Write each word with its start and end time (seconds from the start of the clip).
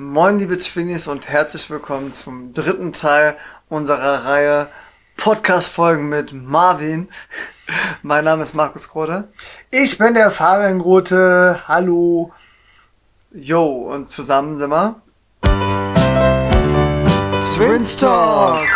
Moin 0.00 0.38
liebe 0.38 0.56
Twinnies 0.56 1.08
und 1.08 1.28
herzlich 1.28 1.68
willkommen 1.70 2.12
zum 2.12 2.54
dritten 2.54 2.92
Teil 2.92 3.36
unserer 3.68 4.24
Reihe 4.26 4.68
Podcast-Folgen 5.16 6.08
mit 6.08 6.32
Marvin. 6.32 7.08
Mein 8.02 8.24
Name 8.24 8.44
ist 8.44 8.54
Markus 8.54 8.90
Grote. 8.90 9.26
Ich 9.72 9.98
bin 9.98 10.14
der 10.14 10.30
Fabian 10.30 10.78
Grote. 10.78 11.62
Hallo. 11.66 12.32
Jo, 13.32 13.92
und 13.92 14.08
zusammen 14.08 14.56
sind 14.56 14.70
wir 14.70 15.02
Twins 17.56 17.96
Talk. 17.96 18.68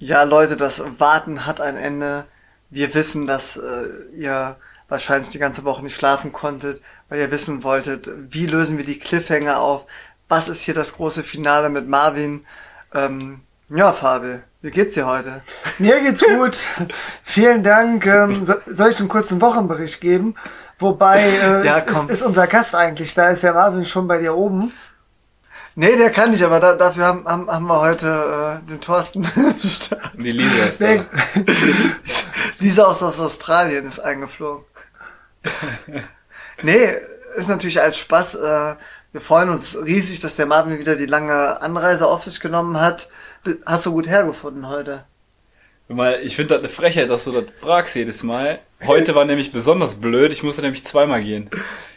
Ja, 0.00 0.24
Leute, 0.24 0.58
das 0.58 0.84
Warten 0.98 1.46
hat 1.46 1.62
ein 1.62 1.78
Ende. 1.78 2.26
Wir 2.68 2.92
wissen, 2.92 3.26
dass 3.26 3.56
äh, 3.56 3.86
ihr 4.14 4.56
wahrscheinlich 4.94 5.30
die 5.30 5.40
ganze 5.40 5.64
Woche 5.64 5.82
nicht 5.82 5.96
schlafen 5.96 6.30
konntet, 6.32 6.80
weil 7.08 7.18
ihr 7.18 7.32
wissen 7.32 7.64
wolltet, 7.64 8.08
wie 8.30 8.46
lösen 8.46 8.78
wir 8.78 8.84
die 8.84 9.00
Cliffhanger 9.00 9.58
auf? 9.60 9.86
Was 10.28 10.48
ist 10.48 10.62
hier 10.62 10.74
das 10.74 10.94
große 10.94 11.24
Finale 11.24 11.68
mit 11.68 11.88
Marvin? 11.88 12.46
Ähm, 12.94 13.40
ja, 13.70 13.92
Fabel, 13.92 14.44
wie 14.62 14.70
geht's 14.70 14.94
dir 14.94 15.06
heute? 15.06 15.42
Mir 15.80 16.00
geht's 16.00 16.22
gut. 16.22 16.58
Vielen 17.24 17.64
Dank. 17.64 18.06
Ähm, 18.06 18.44
so, 18.44 18.54
soll 18.66 18.90
ich 18.90 19.00
einen 19.00 19.08
kurzen 19.08 19.40
Wochenbericht 19.40 20.00
geben? 20.00 20.36
Wobei, 20.78 21.18
äh, 21.18 21.66
Ja, 21.66 21.78
ist, 21.78 22.08
ist 22.08 22.22
unser 22.22 22.46
Gast 22.46 22.76
eigentlich 22.76 23.14
da? 23.14 23.30
Ist 23.30 23.42
der 23.42 23.54
Marvin 23.54 23.84
schon 23.84 24.06
bei 24.06 24.18
dir 24.18 24.36
oben? 24.36 24.72
Nee, 25.74 25.96
der 25.96 26.10
kann 26.10 26.30
nicht, 26.30 26.44
aber 26.44 26.60
da, 26.60 26.76
dafür 26.76 27.04
haben, 27.04 27.24
haben, 27.26 27.50
haben 27.50 27.66
wir 27.66 27.80
heute 27.80 28.60
äh, 28.64 28.70
den 28.70 28.80
Thorsten. 28.80 29.22
Die 30.14 30.30
Lisa 30.30 30.66
ist 30.66 30.80
Nee. 30.80 31.02
da. 31.34 31.42
Lisa 32.60 32.84
aus, 32.84 33.02
aus 33.02 33.18
Australien 33.18 33.88
ist 33.88 33.98
eingeflogen. 33.98 34.64
nee, 36.62 36.88
ist 37.36 37.48
natürlich 37.48 37.80
als 37.80 37.98
Spaß. 37.98 38.36
Äh, 38.36 38.74
wir 39.12 39.20
freuen 39.20 39.48
uns 39.50 39.78
riesig, 39.84 40.20
dass 40.20 40.36
der 40.36 40.46
Marvin 40.46 40.78
wieder 40.78 40.96
die 40.96 41.06
lange 41.06 41.60
Anreise 41.62 42.08
auf 42.08 42.24
sich 42.24 42.40
genommen 42.40 42.80
hat. 42.80 43.08
Hast 43.64 43.86
du 43.86 43.92
gut 43.92 44.08
hergefunden 44.08 44.68
heute? 44.68 45.04
Mal, 45.88 46.20
ich 46.22 46.34
finde 46.34 46.54
das 46.54 46.60
eine 46.60 46.68
Frechheit, 46.68 47.10
dass 47.10 47.24
du 47.24 47.32
das 47.32 47.44
fragst 47.56 47.94
jedes 47.94 48.22
Mal. 48.22 48.58
Heute 48.86 49.14
war 49.14 49.24
nämlich 49.24 49.52
besonders 49.52 49.96
blöd. 49.96 50.32
Ich 50.32 50.42
musste 50.42 50.62
nämlich 50.62 50.84
zweimal 50.84 51.22
gehen. 51.22 51.50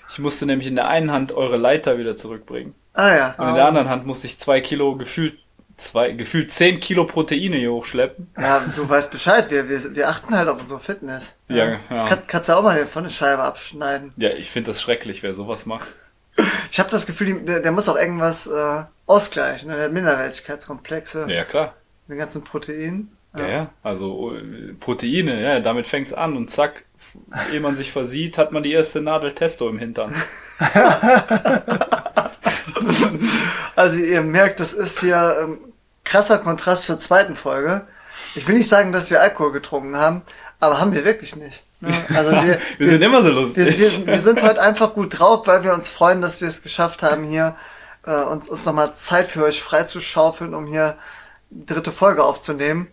Ich 0.10 0.20
musste 0.20 0.46
nämlich 0.46 0.68
in 0.68 0.76
der 0.76 0.88
einen 0.90 1.12
Hand 1.12 1.32
eure 1.32 1.58
Leiter 1.58 1.98
wieder 1.98 2.16
zurückbringen. 2.16 2.76
Ah 2.94 3.16
ja. 3.16 3.36
Und 3.38 3.50
in 3.50 3.56
der 3.56 3.66
anderen 3.66 3.90
Hand 3.90 4.06
musste 4.06 4.28
ich 4.28 4.40
zwei 4.40 4.62
Kilo 4.62 4.96
gefühlt 4.96 5.40
zwei, 5.78 6.12
gefühlt 6.12 6.52
zehn 6.52 6.80
Kilo 6.80 7.06
Proteine 7.06 7.56
hier 7.56 7.72
hochschleppen. 7.72 8.30
Ja, 8.38 8.66
du 8.76 8.90
weißt 8.90 9.12
Bescheid, 9.12 9.50
wir, 9.50 9.70
wir, 9.70 9.96
wir 9.96 10.10
achten 10.10 10.36
halt 10.36 10.50
auf 10.50 10.60
unsere 10.60 10.80
Fitness. 10.80 11.36
Ja, 11.48 11.80
ja. 11.90 12.08
Kann, 12.08 12.24
kannst 12.28 12.50
du 12.50 12.54
auch 12.54 12.64
mal 12.64 12.76
hier 12.76 12.88
von 12.88 13.04
der 13.04 13.12
Scheibe 13.12 13.44
abschneiden. 13.44 14.12
Ja, 14.18 14.32
ich 14.32 14.50
finde 14.50 14.72
das 14.72 14.82
schrecklich, 14.82 15.24
wer 15.24 15.34
sowas 15.34 15.66
macht. 15.66 15.88
Ich 16.72 16.80
habe 16.80 16.90
das 16.90 17.06
Gefühl, 17.06 17.42
der, 17.42 17.62
der 17.62 17.72
muss 17.72 17.90
auch 17.90 17.96
irgendwas 17.98 18.48
äh, 18.48 18.84
ausgleichen. 19.06 19.70
Ne? 19.70 19.76
Der 19.76 19.86
hat 19.86 19.94
Minderwertigkeitskomplexe, 19.94 21.26
Ja, 21.30 21.46
klar. 21.46 21.76
den 22.08 22.18
ganzen 22.18 22.44
Proteinen. 22.44 23.12
Ja, 23.38 23.48
ja. 23.48 23.70
Also 23.84 24.36
äh, 24.36 24.74
Proteine, 24.80 25.42
ja, 25.42 25.60
damit 25.60 25.88
fängt's 25.88 26.14
an 26.14 26.36
und 26.38 26.50
zack, 26.50 26.86
ehe 27.54 27.60
man 27.60 27.76
sich 27.76 27.92
versieht, 27.92 28.38
hat 28.38 28.52
man 28.52 28.64
die 28.64 28.72
erste 28.74 29.02
Nadel 29.02 29.34
Testo 29.34 29.70
im 29.70 29.78
Hintern. 29.80 30.16
Also 33.78 34.00
ihr 34.00 34.24
merkt, 34.24 34.60
das 34.60 34.74
ist 34.74 35.02
hier 35.02 35.38
ähm, 35.40 35.60
krasser 36.04 36.40
Kontrast 36.40 36.86
zur 36.86 37.00
zweiten 37.00 37.36
Folge. 37.36 37.86
Ich 38.34 38.48
will 38.48 38.56
nicht 38.56 38.68
sagen, 38.68 38.92
dass 38.92 39.12
wir 39.12 39.22
Alkohol 39.22 39.52
getrunken 39.52 39.96
haben, 39.96 40.24
aber 40.60 40.80
haben 40.82 40.94
wir 40.94 41.06
wirklich 41.06 41.36
nicht. 41.36 41.62
Ne? 41.80 41.92
Also 42.16 42.32
wir, 42.44 42.60
Wir 42.80 42.90
sind 42.90 43.04
immer 43.04 43.22
so 43.22 43.30
wir, 43.30 43.34
lustig. 43.36 43.78
wir, 43.78 44.08
wir 44.08 44.22
sind 44.22 44.42
heute 44.42 44.64
einfach 44.64 44.96
gut 44.96 45.20
drauf, 45.20 45.46
weil 45.46 45.64
wir 45.64 45.76
uns 45.76 45.90
freuen, 45.90 46.24
dass 46.24 46.42
wir 46.42 46.48
es 46.48 46.64
geschafft 46.64 47.04
haben, 47.04 47.26
hier 47.26 47.56
äh, 48.08 48.16
uns, 48.16 48.50
uns 48.50 48.66
nochmal 48.66 48.96
Zeit 48.96 49.28
für 49.28 49.44
euch 49.44 49.62
freizuschaufeln, 49.62 50.56
um 50.56 50.66
hier 50.66 50.98
die 51.52 51.68
dritte 51.68 51.92
Folge 51.92 52.24
aufzunehmen. 52.24 52.88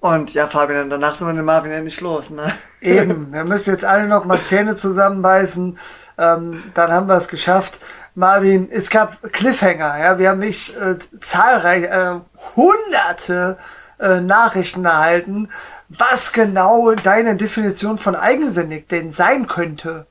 Und 0.00 0.34
ja, 0.34 0.46
Fabian, 0.46 0.90
danach 0.90 1.14
sind 1.14 1.28
wir 1.28 1.32
den 1.32 1.46
Marvin 1.46 1.72
ja 1.72 1.80
nicht 1.80 2.02
los. 2.02 2.28
Ne? 2.28 2.52
Eben. 2.82 3.32
Wir 3.32 3.44
müssen 3.44 3.70
jetzt 3.70 3.86
alle 3.86 4.06
noch 4.06 4.26
mal 4.26 4.42
Zähne 4.42 4.76
zusammenbeißen. 4.76 5.78
Ähm, 6.18 6.64
dann 6.74 6.92
haben 6.92 7.08
wir 7.08 7.16
es 7.16 7.28
geschafft. 7.28 7.80
Marvin, 8.16 8.68
es 8.70 8.88
gab 8.88 9.22
Cliffhanger. 9.32 9.98
Ja, 9.98 10.18
wir 10.18 10.30
haben 10.30 10.40
nicht 10.40 10.74
äh, 10.74 10.96
zahlreich, 11.20 11.84
äh, 11.84 12.20
hunderte 12.56 13.58
äh, 14.00 14.22
Nachrichten 14.22 14.86
erhalten, 14.86 15.50
was 15.90 16.32
genau 16.32 16.94
deine 16.94 17.36
Definition 17.36 17.98
von 17.98 18.16
eigensinnig 18.16 18.88
denn 18.88 19.10
sein 19.10 19.46
könnte. 19.46 20.06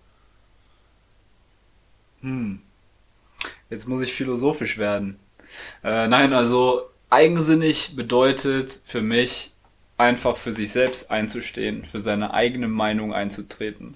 Hm. 2.21 2.61
Jetzt 3.71 3.87
muss 3.87 4.03
ich 4.03 4.13
philosophisch 4.13 4.77
werden. 4.77 5.19
Äh, 5.83 6.07
nein, 6.07 6.33
also 6.33 6.83
eigensinnig 7.09 7.95
bedeutet 7.95 8.81
für 8.85 9.01
mich 9.01 9.51
einfach 9.97 10.37
für 10.37 10.51
sich 10.51 10.71
selbst 10.71 11.09
einzustehen, 11.09 11.85
für 11.85 12.01
seine 12.01 12.35
eigene 12.35 12.67
Meinung 12.67 13.15
einzutreten. 13.15 13.95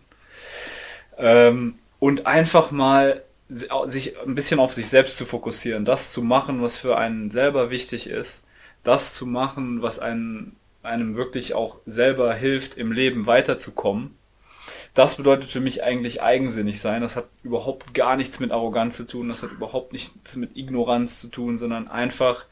Ähm, 1.20 1.76
und 2.00 2.26
einfach 2.26 2.72
mal 2.72 3.24
sich 3.50 4.20
ein 4.20 4.36
bisschen 4.36 4.60
auf 4.60 4.74
sich 4.74 4.88
selbst 4.88 5.18
zu 5.18 5.26
fokussieren, 5.26 5.86
das 5.86 6.12
zu 6.12 6.22
machen, 6.22 6.62
was 6.62 6.78
für 6.78 6.98
einen 6.98 7.32
selber 7.32 7.72
wichtig 7.72 8.08
ist, 8.08 8.46
das 8.84 9.16
zu 9.16 9.26
machen, 9.26 9.82
was 9.82 10.00
einen, 10.00 10.56
einem 10.84 11.16
wirklich 11.16 11.56
auch 11.56 11.78
selber 11.86 12.34
hilft, 12.34 12.78
im 12.78 12.92
Leben 12.92 13.26
weiterzukommen 13.26 14.16
das 14.94 15.16
bedeutet 15.16 15.50
für 15.50 15.60
mich 15.60 15.84
eigentlich 15.84 16.22
eigensinnig 16.22 16.80
sein. 16.82 17.02
Das 17.02 17.16
hat 17.16 17.26
überhaupt 17.44 17.94
gar 17.94 18.16
nichts 18.16 18.40
mit 18.40 18.52
Arroganz 18.52 18.98
zu 18.98 19.06
tun, 19.06 19.30
das 19.30 19.44
hat 19.44 19.52
überhaupt 19.52 19.94
nichts 19.94 20.36
mit 20.36 20.56
Ignoranz 20.56 21.20
zu 21.22 21.28
tun, 21.28 21.58
sondern 21.58 21.88
einfach, 21.88 22.46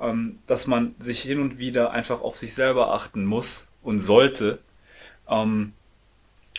ähm, 0.00 0.38
dass 0.46 0.66
man 0.66 0.94
sich 0.98 1.22
hin 1.22 1.40
und 1.40 1.58
wieder 1.58 1.90
einfach 1.92 2.20
auf 2.20 2.36
sich 2.36 2.54
selber 2.54 2.92
achten 2.92 3.24
muss 3.24 3.68
und 3.82 4.00
sollte. 4.00 4.58
Ähm, 5.28 5.72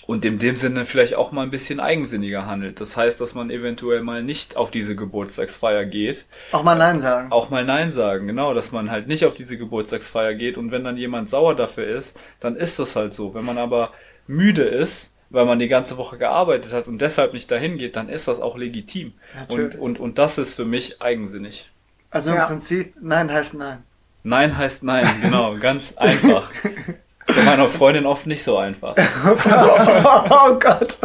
und 0.07 0.25
in 0.25 0.39
dem 0.39 0.55
Sinne 0.57 0.85
vielleicht 0.85 1.13
auch 1.15 1.31
mal 1.31 1.43
ein 1.43 1.51
bisschen 1.51 1.79
eigensinniger 1.79 2.47
handelt. 2.47 2.81
Das 2.81 2.97
heißt, 2.97 3.21
dass 3.21 3.35
man 3.35 3.51
eventuell 3.51 4.01
mal 4.01 4.23
nicht 4.23 4.55
auf 4.57 4.71
diese 4.71 4.95
Geburtstagsfeier 4.95 5.85
geht, 5.85 6.25
Auch 6.51 6.63
mal 6.63 6.75
Nein 6.75 6.99
sagen. 7.01 7.31
auch 7.31 7.49
mal 7.51 7.63
Nein 7.65 7.91
sagen, 7.93 8.25
genau, 8.25 8.53
dass 8.55 8.71
man 8.71 8.89
halt 8.89 9.07
nicht 9.07 9.25
auf 9.25 9.35
diese 9.35 9.57
Geburtstagsfeier 9.57 10.33
geht 10.33 10.57
und 10.57 10.71
wenn 10.71 10.83
dann 10.83 10.97
jemand 10.97 11.29
sauer 11.29 11.55
dafür 11.55 11.85
ist, 11.85 12.19
dann 12.39 12.55
ist 12.55 12.79
das 12.79 12.95
halt 12.95 13.13
so. 13.13 13.35
Wenn 13.35 13.45
man 13.45 13.57
aber 13.59 13.91
müde 14.25 14.63
ist, 14.63 15.13
weil 15.29 15.45
man 15.45 15.59
die 15.59 15.67
ganze 15.67 15.97
Woche 15.97 16.17
gearbeitet 16.17 16.71
hat 16.71 16.87
und 16.87 16.99
deshalb 17.01 17.33
nicht 17.33 17.51
dahin 17.51 17.77
geht, 17.77 17.97
dann 17.97 18.07
ist 18.07 18.29
das 18.29 18.39
auch 18.39 18.57
legitim. 18.57 19.13
Und, 19.49 19.49
Natürlich. 19.57 19.77
und, 19.77 19.99
und 19.99 20.17
das 20.17 20.37
ist 20.37 20.53
für 20.55 20.65
mich 20.65 21.01
eigensinnig. 21.01 21.69
Also 22.09 22.29
im 22.31 22.37
Ja. 22.37 22.45
Prinzip, 22.45 22.95
Nein 23.01 23.29
heißt 23.29 23.55
Nein. 23.55 23.83
Nein 24.23 24.57
heißt 24.57 24.83
Nein, 24.83 25.05
genau, 25.21 25.57
ganz 25.57 25.97
einfach. 25.97 26.49
Bei 27.27 27.43
meiner 27.43 27.67
Freundin 27.69 28.05
oft 28.05 28.25
nicht 28.25 28.43
so 28.43 28.57
einfach. 28.57 28.95
oh 28.97 30.55
Gott. 30.59 30.97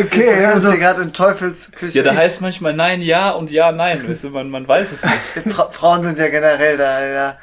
Okay, 0.00 0.38
Wir 0.38 0.48
also 0.50 0.70
gerade 0.72 1.02
in 1.02 1.12
Teufelsküche. 1.12 1.98
Ja, 1.98 2.04
da 2.04 2.14
heißt 2.14 2.40
manchmal 2.40 2.74
Nein, 2.74 3.02
ja 3.02 3.30
und 3.32 3.50
Ja, 3.50 3.72
nein. 3.72 4.08
Weißt 4.08 4.24
du, 4.24 4.30
man, 4.30 4.50
man 4.50 4.66
weiß 4.68 4.92
es 4.92 5.02
nicht. 5.04 5.54
Fra 5.54 5.70
Frauen 5.70 6.02
sind 6.04 6.18
ja 6.18 6.28
generell 6.28 6.76
da, 6.76 7.06
ja. 7.06 7.38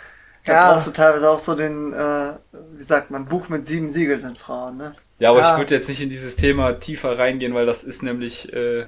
Da 0.46 0.54
Ja. 0.54 0.72
brauchst 0.72 0.88
du 0.88 0.92
teilweise 0.92 1.30
auch 1.30 1.40
so 1.40 1.56
den, 1.56 1.94
äh, 1.94 2.34
wie 2.78 2.84
sagt 2.84 3.12
man, 3.12 3.26
Buch 3.26 3.50
mit 3.50 3.68
sieben 3.68 3.90
Siegeln 3.90 4.22
sind 4.22 4.38
Frauen, 4.38 4.78
ne? 4.78 4.96
Ja, 5.20 5.32
aber 5.32 5.42
Ja. 5.42 5.52
ich 5.54 5.58
würde 5.60 5.76
jetzt 5.76 5.90
nicht 5.90 6.02
in 6.02 6.10
dieses 6.10 6.38
Thema 6.38 6.80
tiefer 6.80 7.20
reingehen, 7.20 7.54
weil 7.54 7.66
das 7.66 7.84
ist 7.84 8.02
nämlich 8.02 8.52
äh, 8.54 8.82
ein 8.84 8.88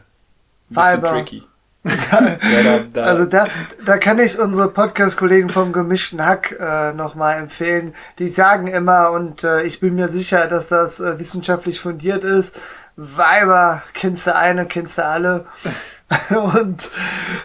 bisschen 0.69 0.83
Weiber. 1.03 1.09
tricky. 1.11 1.43
Da, 1.83 3.03
Also 3.03 3.25
da, 3.25 3.47
da 3.85 3.97
kann 3.97 4.19
ich 4.19 4.37
unsere 4.37 4.69
Podcast-Kollegen 4.69 5.49
vom 5.49 5.73
gemischten 5.73 6.23
Hack 6.23 6.55
äh, 6.59 6.93
nochmal 6.93 7.39
empfehlen. 7.39 7.95
Die 8.19 8.29
sagen 8.29 8.67
immer, 8.67 9.11
und 9.11 9.43
äh, 9.43 9.63
ich 9.63 9.79
bin 9.79 9.95
mir 9.95 10.09
sicher, 10.09 10.47
dass 10.47 10.67
das 10.67 10.99
äh, 10.99 11.17
wissenschaftlich 11.17 11.79
fundiert 11.79 12.23
ist, 12.23 12.55
Weiber, 12.97 13.83
kennst 13.93 14.27
du 14.27 14.35
eine, 14.35 14.65
kennst 14.67 14.97
du 14.97 15.05
alle. 15.05 15.45
und 16.29 16.91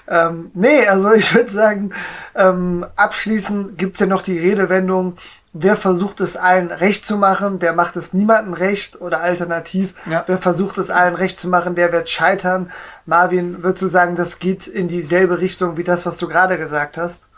ähm, 0.08 0.50
nee, 0.54 0.86
also 0.86 1.12
ich 1.12 1.34
würde 1.34 1.50
sagen, 1.50 1.92
ähm, 2.34 2.84
abschließend 2.96 3.78
gibt's 3.78 4.00
ja 4.00 4.06
noch 4.06 4.22
die 4.22 4.38
Redewendung, 4.38 5.16
wer 5.58 5.76
versucht 5.76 6.20
es 6.20 6.36
allen 6.36 6.70
recht 6.70 7.06
zu 7.06 7.16
machen, 7.16 7.58
der 7.58 7.72
macht 7.72 7.96
es 7.96 8.12
niemandem 8.12 8.52
recht 8.52 9.00
oder 9.00 9.20
alternativ, 9.20 9.94
Ja. 10.10 10.24
wer 10.26 10.38
versucht 10.38 10.76
es 10.78 10.90
allen 10.90 11.14
recht 11.14 11.40
zu 11.40 11.48
machen, 11.48 11.74
der 11.74 11.92
wird 11.92 12.08
scheitern. 12.08 12.70
Marvin, 13.06 13.62
würdest 13.62 13.82
du 13.82 13.88
sagen, 13.88 14.16
das 14.16 14.38
geht 14.38 14.66
in 14.66 14.88
dieselbe 14.88 15.40
Richtung 15.40 15.76
wie 15.76 15.84
das, 15.84 16.04
was 16.04 16.18
du 16.18 16.28
gerade 16.28 16.58
gesagt 16.58 16.98
hast? 16.98 17.28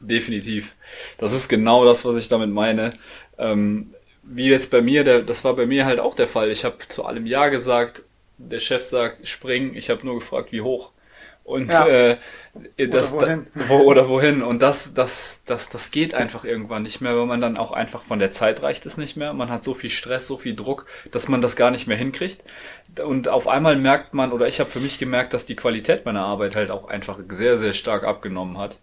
Definitiv. 0.00 0.74
Das 1.18 1.32
ist 1.32 1.48
genau 1.48 1.84
das, 1.84 2.04
was 2.04 2.16
ich 2.16 2.28
damit 2.28 2.50
meine. 2.50 2.92
Ähm, 3.38 3.94
wie 4.22 4.48
jetzt 4.48 4.70
bei 4.70 4.80
mir, 4.80 5.04
der, 5.04 5.22
das 5.22 5.44
war 5.44 5.54
bei 5.54 5.66
mir 5.66 5.86
halt 5.86 6.00
auch 6.00 6.14
der 6.14 6.28
Fall. 6.28 6.50
Ich 6.50 6.64
habe 6.64 6.78
zu 6.88 7.04
allem 7.04 7.26
Ja 7.26 7.48
gesagt. 7.48 8.02
Der 8.36 8.60
Chef 8.60 8.82
sagt, 8.84 9.26
spring. 9.28 9.74
Ich 9.74 9.90
habe 9.90 10.04
nur 10.04 10.16
gefragt, 10.16 10.50
wie 10.52 10.60
hoch. 10.62 10.92
Und 11.44 11.70
Ja. 11.70 11.86
äh, 11.86 12.16
das, 12.88 13.12
Oder 13.12 13.26
wohin. 13.26 13.46
Da, 13.54 13.60
wo, 13.68 13.74
oder 13.80 14.08
wohin. 14.08 14.42
Und 14.42 14.62
das, 14.62 14.94
das, 14.94 15.42
das, 15.44 15.68
das 15.68 15.90
geht 15.90 16.14
einfach 16.14 16.44
irgendwann 16.44 16.84
nicht 16.84 17.02
mehr, 17.02 17.14
weil 17.18 17.26
man 17.26 17.40
dann 17.42 17.58
auch 17.58 17.72
einfach 17.72 18.02
von 18.02 18.18
der 18.18 18.32
Zeit 18.32 18.62
reicht 18.62 18.86
es 18.86 18.96
nicht 18.96 19.16
mehr. 19.18 19.34
Man 19.34 19.50
hat 19.50 19.62
so 19.62 19.74
viel 19.74 19.90
Stress, 19.90 20.26
so 20.26 20.38
viel 20.38 20.54
Druck, 20.56 20.86
dass 21.10 21.28
man 21.28 21.42
das 21.42 21.54
gar 21.54 21.70
nicht 21.70 21.86
mehr 21.86 21.98
hinkriegt. 21.98 22.42
Und 23.04 23.28
auf 23.28 23.46
einmal 23.46 23.76
merkt 23.76 24.14
man, 24.14 24.32
oder 24.32 24.46
ich 24.48 24.58
habe 24.60 24.70
für 24.70 24.80
mich 24.80 24.98
gemerkt, 24.98 25.34
dass 25.34 25.44
die 25.44 25.56
Qualität 25.56 26.06
meiner 26.06 26.22
Arbeit 26.24 26.56
halt 26.56 26.70
auch 26.70 26.88
einfach 26.88 27.18
sehr, 27.28 27.58
sehr 27.58 27.74
stark 27.74 28.04
abgenommen 28.04 28.56
hat. 28.56 28.78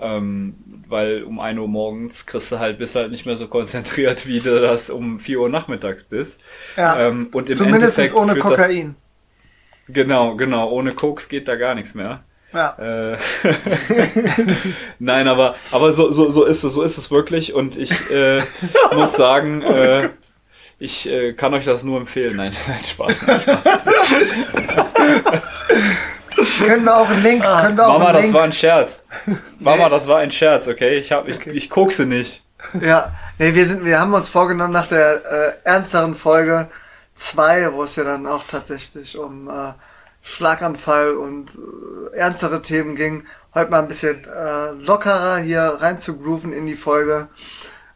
Ähm, 0.00 0.54
weil 0.88 1.22
um 1.22 1.38
1 1.38 1.60
Uhr 1.60 1.68
morgens 1.68 2.26
kriegst 2.26 2.50
du 2.50 2.58
halt, 2.58 2.78
bist 2.78 2.96
halt 2.96 3.10
nicht 3.12 3.26
mehr 3.26 3.36
so 3.36 3.46
konzentriert, 3.46 4.26
wie 4.26 4.40
du 4.40 4.60
das 4.60 4.90
um 4.90 5.20
4 5.20 5.40
Uhr 5.40 5.48
nachmittags 5.48 6.02
bist. 6.04 6.42
Ja. 6.76 6.98
Ähm, 7.06 7.28
und 7.32 7.50
im 7.50 7.56
Zumindest 7.56 7.98
Endeffekt 7.98 8.14
ohne 8.20 8.32
führt 8.32 8.44
das- 8.46 8.56
Kokain. 8.56 8.96
Genau, 9.92 10.36
genau. 10.36 10.70
Ohne 10.70 10.92
Koks 10.92 11.28
geht 11.28 11.48
da 11.48 11.56
gar 11.56 11.74
nichts 11.74 11.94
mehr. 11.94 12.20
Ja. 12.52 12.76
Äh, 12.78 13.16
Nein, 14.98 15.28
aber, 15.28 15.54
aber 15.70 15.92
so, 15.92 16.10
so, 16.10 16.30
so 16.30 16.44
ist 16.44 16.64
es, 16.64 16.74
so 16.74 16.82
ist 16.82 16.98
es 16.98 17.10
wirklich. 17.10 17.54
Und 17.54 17.76
ich 17.76 18.10
äh, 18.10 18.42
muss 18.94 19.12
sagen, 19.14 19.62
äh, 19.62 20.10
ich 20.78 21.08
äh, 21.10 21.32
kann 21.34 21.54
euch 21.54 21.64
das 21.64 21.84
nur 21.84 21.98
empfehlen. 21.98 22.36
Nein, 22.36 22.52
nein, 22.68 22.84
Spaß. 22.84 23.18
Können 26.66 26.84
wir 26.84 26.96
auch 26.96 27.08
einen 27.08 27.22
Link, 27.22 27.42
können 27.42 27.76
wir 27.76 27.86
auch 27.86 27.92
Mama, 27.92 28.06
einen 28.06 28.14
das 28.14 28.22
Link. 28.24 28.34
war 28.34 28.42
ein 28.44 28.52
Scherz. 28.52 29.04
Mama, 29.58 29.88
das 29.88 30.08
war 30.08 30.18
ein 30.18 30.30
Scherz, 30.30 30.68
okay? 30.68 30.94
Ich, 30.96 31.12
hab, 31.12 31.28
ich, 31.28 31.46
ich 31.46 31.70
kokse 31.70 32.06
nicht. 32.06 32.42
Ja, 32.80 33.12
nee, 33.38 33.54
wir 33.54 33.66
sind, 33.66 33.84
wir 33.84 34.00
haben 34.00 34.12
uns 34.14 34.28
vorgenommen 34.28 34.72
nach 34.72 34.86
der 34.86 35.22
äh, 35.24 35.52
ernsteren 35.64 36.14
Folge 36.14 36.68
zwei, 37.20 37.72
wo 37.72 37.84
es 37.84 37.96
ja 37.96 38.04
dann 38.04 38.26
auch 38.26 38.44
tatsächlich 38.44 39.18
um 39.18 39.48
äh, 39.48 39.72
Schlaganfall 40.22 41.12
und 41.16 41.50
äh, 42.12 42.16
ernstere 42.16 42.62
Themen 42.62 42.96
ging, 42.96 43.24
heute 43.54 43.70
mal 43.70 43.80
ein 43.80 43.88
bisschen 43.88 44.24
äh, 44.24 44.70
lockerer 44.72 45.38
hier 45.38 45.62
rein 45.80 45.98
zu 45.98 46.18
grooven 46.18 46.52
in 46.52 46.66
die 46.66 46.76
Folge. 46.76 47.28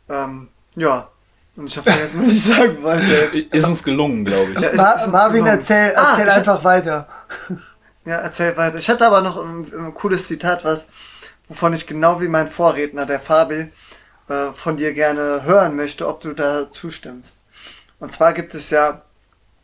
Ähm, 0.08 0.48
ja, 0.76 1.08
und 1.56 1.66
ich 1.66 1.76
habe 1.76 1.90
vergessen, 1.90 2.24
was 2.24 2.32
ich 2.32 2.44
sagen 2.44 2.82
wollte. 2.82 3.10
Jetzt. 3.32 3.34
Ist 3.54 3.66
uns 3.66 3.82
gelungen, 3.82 4.24
glaube 4.24 4.52
ich. 4.52 4.60
Ja, 4.60 4.68
ist- 4.68 4.76
Ma 4.76 4.90
ist 4.92 5.06
Marvin, 5.08 5.32
gelungen. 5.44 5.58
erzähl, 5.58 5.94
Ah, 5.96 6.10
erzähl 6.12 6.28
ich- 6.28 6.34
einfach 6.34 6.64
weiter. 6.64 7.08
Ja, 8.04 8.16
erzähl 8.16 8.56
weiter. 8.56 8.76
Ich 8.78 8.88
hatte 8.90 9.06
aber 9.06 9.22
noch 9.22 9.42
ein, 9.42 9.72
ein 9.74 9.94
cooles 9.94 10.26
Zitat, 10.28 10.64
was, 10.64 10.88
wovon 11.48 11.72
ich 11.72 11.86
genau 11.86 12.20
wie 12.20 12.28
mein 12.28 12.48
Vorredner, 12.48 13.06
der 13.06 13.20
Fabi, 13.20 13.70
äh, 14.28 14.52
von 14.54 14.76
dir 14.76 14.92
gerne 14.92 15.44
hören 15.44 15.76
möchte, 15.76 16.08
ob 16.08 16.20
du 16.20 16.32
da 16.34 16.70
zustimmst. 16.70 17.40
Und 18.00 18.10
zwar 18.12 18.32
gibt 18.34 18.54
es 18.54 18.68
ja, 18.70 19.02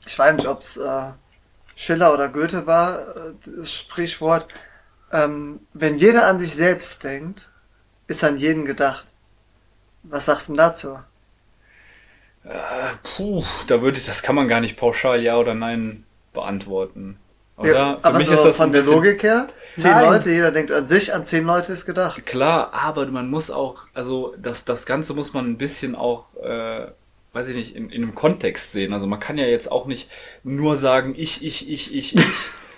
ich 0.06 0.18
weiß 0.18 0.36
nicht, 0.36 0.48
ob 0.48 0.60
es 0.60 0.76
äh, 0.76 1.10
Schiller 1.74 2.12
oder 2.12 2.28
Goethe 2.28 2.66
war, 2.66 3.16
äh, 3.16 3.32
das 3.58 3.74
Sprichwort, 3.74 4.48
ähm, 5.12 5.60
wenn 5.72 5.98
jeder 5.98 6.26
an 6.26 6.38
sich 6.38 6.54
selbst 6.54 7.04
denkt, 7.04 7.50
ist 8.06 8.24
an 8.24 8.38
jeden 8.38 8.64
gedacht. 8.64 9.12
Was 10.02 10.26
sagst 10.26 10.48
du 10.48 10.52
denn 10.52 10.58
dazu? 10.58 10.98
Puh, 13.02 13.44
da 13.66 13.82
würde 13.82 13.98
ich, 13.98 14.06
das 14.06 14.22
kann 14.22 14.34
man 14.34 14.48
gar 14.48 14.60
nicht 14.60 14.76
pauschal 14.76 15.22
Ja 15.22 15.36
oder 15.36 15.54
Nein 15.54 16.04
beantworten. 16.32 17.18
Oder? 17.56 17.72
Ja, 17.72 17.96
Für 17.98 18.04
aber 18.06 18.18
mich 18.18 18.30
ist 18.30 18.42
das 18.42 18.56
von 18.56 18.72
der 18.72 18.82
Logik 18.82 19.22
her, 19.22 19.48
zehn 19.76 19.90
Nein. 19.90 20.06
Leute, 20.06 20.30
jeder 20.30 20.50
denkt 20.50 20.72
an 20.72 20.88
sich, 20.88 21.12
an 21.12 21.26
zehn 21.26 21.44
Leute 21.44 21.72
ist 21.72 21.84
gedacht. 21.84 22.24
Klar, 22.24 22.72
aber 22.72 23.06
man 23.06 23.28
muss 23.28 23.50
auch, 23.50 23.88
also 23.92 24.34
das, 24.38 24.64
das 24.64 24.86
Ganze 24.86 25.12
muss 25.12 25.34
man 25.34 25.44
ein 25.46 25.58
bisschen 25.58 25.94
auch, 25.94 26.24
äh, 26.42 26.86
weiß 27.32 27.48
ich 27.48 27.56
nicht, 27.56 27.76
in, 27.76 27.90
in 27.90 28.02
einem 28.02 28.14
Kontext 28.14 28.72
sehen. 28.72 28.92
Also 28.92 29.06
man 29.06 29.20
kann 29.20 29.38
ja 29.38 29.46
jetzt 29.46 29.70
auch 29.70 29.86
nicht 29.86 30.10
nur 30.42 30.76
sagen, 30.76 31.14
ich, 31.16 31.44
ich, 31.44 31.70
ich, 31.70 31.94
ich, 31.94 32.16
ich. 32.16 32.24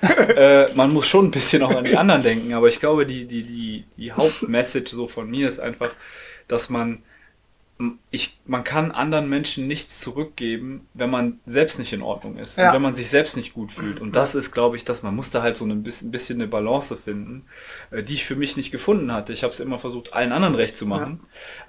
äh, 0.36 0.72
man 0.74 0.92
muss 0.92 1.06
schon 1.06 1.26
ein 1.26 1.30
bisschen 1.30 1.62
auch 1.62 1.74
an 1.74 1.84
die 1.84 1.96
anderen 1.96 2.22
denken, 2.22 2.54
aber 2.54 2.68
ich 2.68 2.80
glaube, 2.80 3.06
die, 3.06 3.24
die, 3.24 3.44
die, 3.44 3.84
die 3.96 4.12
Hauptmessage 4.12 4.90
so 4.90 5.06
von 5.06 5.30
mir 5.30 5.48
ist 5.48 5.60
einfach, 5.60 5.94
dass 6.48 6.70
man, 6.70 7.02
ich, 8.10 8.38
man 8.46 8.64
kann 8.64 8.92
anderen 8.92 9.28
Menschen 9.28 9.66
nichts 9.66 10.00
zurückgeben, 10.00 10.86
wenn 10.94 11.10
man 11.10 11.40
selbst 11.46 11.78
nicht 11.78 11.92
in 11.92 12.02
Ordnung 12.02 12.36
ist. 12.36 12.56
Ja. 12.56 12.68
Und 12.68 12.74
wenn 12.74 12.82
man 12.82 12.94
sich 12.94 13.08
selbst 13.08 13.36
nicht 13.36 13.54
gut 13.54 13.72
fühlt. 13.72 14.00
Und 14.00 14.14
das 14.14 14.34
ist, 14.34 14.52
glaube 14.52 14.76
ich, 14.76 14.84
dass 14.84 15.02
man 15.02 15.16
muss 15.16 15.30
da 15.30 15.42
halt 15.42 15.56
so 15.56 15.64
ein 15.64 15.82
bisschen, 15.82 16.10
bisschen 16.10 16.40
eine 16.40 16.48
Balance 16.48 16.96
finden, 16.96 17.44
äh, 17.90 18.02
die 18.02 18.14
ich 18.14 18.24
für 18.24 18.36
mich 18.36 18.56
nicht 18.56 18.70
gefunden 18.70 19.12
hatte. 19.12 19.32
Ich 19.32 19.42
habe 19.42 19.52
es 19.52 19.60
immer 19.60 19.78
versucht, 19.78 20.12
allen 20.12 20.32
anderen 20.32 20.54
recht 20.54 20.76
zu 20.76 20.86
machen. 20.86 21.20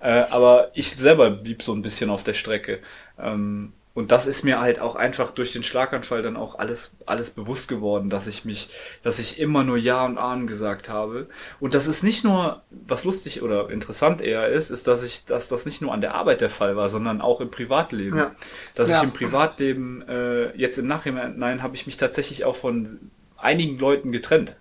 Äh, 0.02 0.26
aber 0.30 0.72
ich 0.76 0.92
selber 0.92 1.32
blieb 1.32 1.64
so 1.64 1.74
ein 1.74 1.82
bisschen 1.82 2.10
auf 2.10 2.24
der 2.24 2.34
Strecke. 2.34 2.80
Ähm, 3.18 3.74
und 3.96 4.12
das 4.12 4.26
ist 4.26 4.44
mir 4.44 4.60
halt 4.60 4.80
auch 4.80 4.96
einfach 4.96 5.32
durch 5.32 5.52
den 5.52 5.64
Schlaganfall 5.64 6.24
dann 6.24 6.36
auch 6.36 6.58
alles, 6.58 6.96
alles 7.06 7.30
bewusst 7.32 7.68
geworden, 7.68 8.10
dass 8.10 8.26
ich 8.26 8.44
mich, 8.44 8.70
dass 9.04 9.20
ich 9.20 9.40
immer 9.40 9.64
nur 9.64 9.78
Ja 9.78 10.04
und 10.06 10.18
Ahn 10.18 10.48
gesagt 10.48 10.90
habe. 10.90 11.28
Und 11.60 11.76
das 11.76 11.86
ist 11.86 12.02
nicht 12.04 12.24
nur, 12.24 12.64
was 12.72 13.06
lustig 13.06 13.44
oder 13.44 13.70
interessant 13.70 14.20
eher 14.22 14.48
ist, 14.48 14.72
ist, 14.72 14.88
dass 14.88 15.04
ich, 15.04 15.26
dass 15.26 15.48
das 15.48 15.68
nicht 15.68 15.82
nur 15.82 15.94
an 15.94 16.02
der 16.02 16.16
Arbeit 16.16 16.42
der 16.42 16.50
Fall 16.50 16.76
war, 16.76 16.90
sondern 16.90 17.22
auch 17.22 17.40
im 17.40 17.52
Privatleben. 17.52 18.18
Ja. 18.18 18.32
Dass 18.74 18.90
Ja. 18.90 18.98
ich 18.98 19.04
im 19.04 19.14
Privatleben, 19.14 20.02
äh, 20.08 20.58
jetzt 20.58 20.80
im 20.80 20.88
Nachhinein 20.88 21.62
habe 21.62 21.76
ich 21.76 21.86
mich 21.86 21.98
tatsächlich 21.98 22.46
auch 22.46 22.56
von 22.56 23.12
einigen 23.38 23.78
Leuten 23.78 24.12
getrennt. 24.12 24.58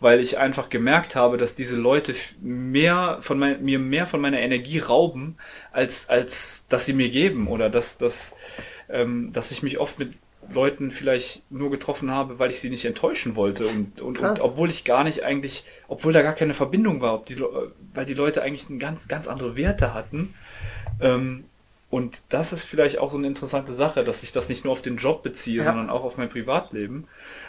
Weil 0.00 0.20
ich 0.20 0.38
einfach 0.38 0.68
gemerkt 0.68 1.16
habe, 1.16 1.38
dass 1.38 1.54
diese 1.54 1.76
Leute 1.76 2.14
mehr 2.40 3.18
von 3.20 3.38
mein, 3.38 3.64
mir 3.64 3.78
mehr 3.78 4.06
von 4.06 4.20
meiner 4.20 4.38
Energie 4.38 4.78
rauben, 4.78 5.36
als, 5.72 6.08
als 6.08 6.66
dass 6.68 6.86
sie 6.86 6.92
mir 6.92 7.10
geben. 7.10 7.48
Oder 7.48 7.68
dass, 7.68 7.98
dass, 7.98 8.36
ähm, 8.88 9.32
dass 9.32 9.50
ich 9.50 9.62
mich 9.62 9.78
oft 9.78 9.98
mit 9.98 10.14
Leuten 10.52 10.90
vielleicht 10.90 11.50
nur 11.50 11.70
getroffen 11.70 12.10
habe, 12.10 12.38
weil 12.38 12.50
ich 12.50 12.60
sie 12.60 12.70
nicht 12.70 12.84
enttäuschen 12.84 13.36
wollte. 13.36 13.66
Und, 13.66 14.00
und, 14.00 14.18
und 14.18 14.40
obwohl 14.40 14.70
ich 14.70 14.84
gar 14.84 15.04
nicht 15.04 15.22
eigentlich, 15.22 15.64
obwohl 15.88 16.12
da 16.12 16.22
gar 16.22 16.34
keine 16.34 16.54
Verbindung 16.54 17.00
war, 17.00 17.14
ob 17.14 17.26
die, 17.26 17.36
weil 17.94 18.06
die 18.06 18.14
Leute 18.14 18.42
eigentlich 18.42 18.66
ganz, 18.78 19.08
ganz 19.08 19.28
andere 19.28 19.56
Werte 19.56 19.94
hatten. 19.94 20.34
Ähm, 21.00 21.44
und 21.90 22.22
das 22.28 22.52
ist 22.52 22.64
vielleicht 22.64 22.98
auch 22.98 23.10
so 23.10 23.16
eine 23.16 23.26
interessante 23.26 23.74
Sache, 23.74 24.04
dass 24.04 24.22
ich 24.22 24.32
das 24.32 24.48
nicht 24.50 24.64
nur 24.64 24.72
auf 24.72 24.82
den 24.82 24.96
Job 24.98 25.22
beziehe, 25.22 25.58
Ja. 25.58 25.64
sondern 25.64 25.88
auch 25.88 26.04
auf 26.04 26.18
mein 26.18 26.28
Privatleben. 26.28 27.08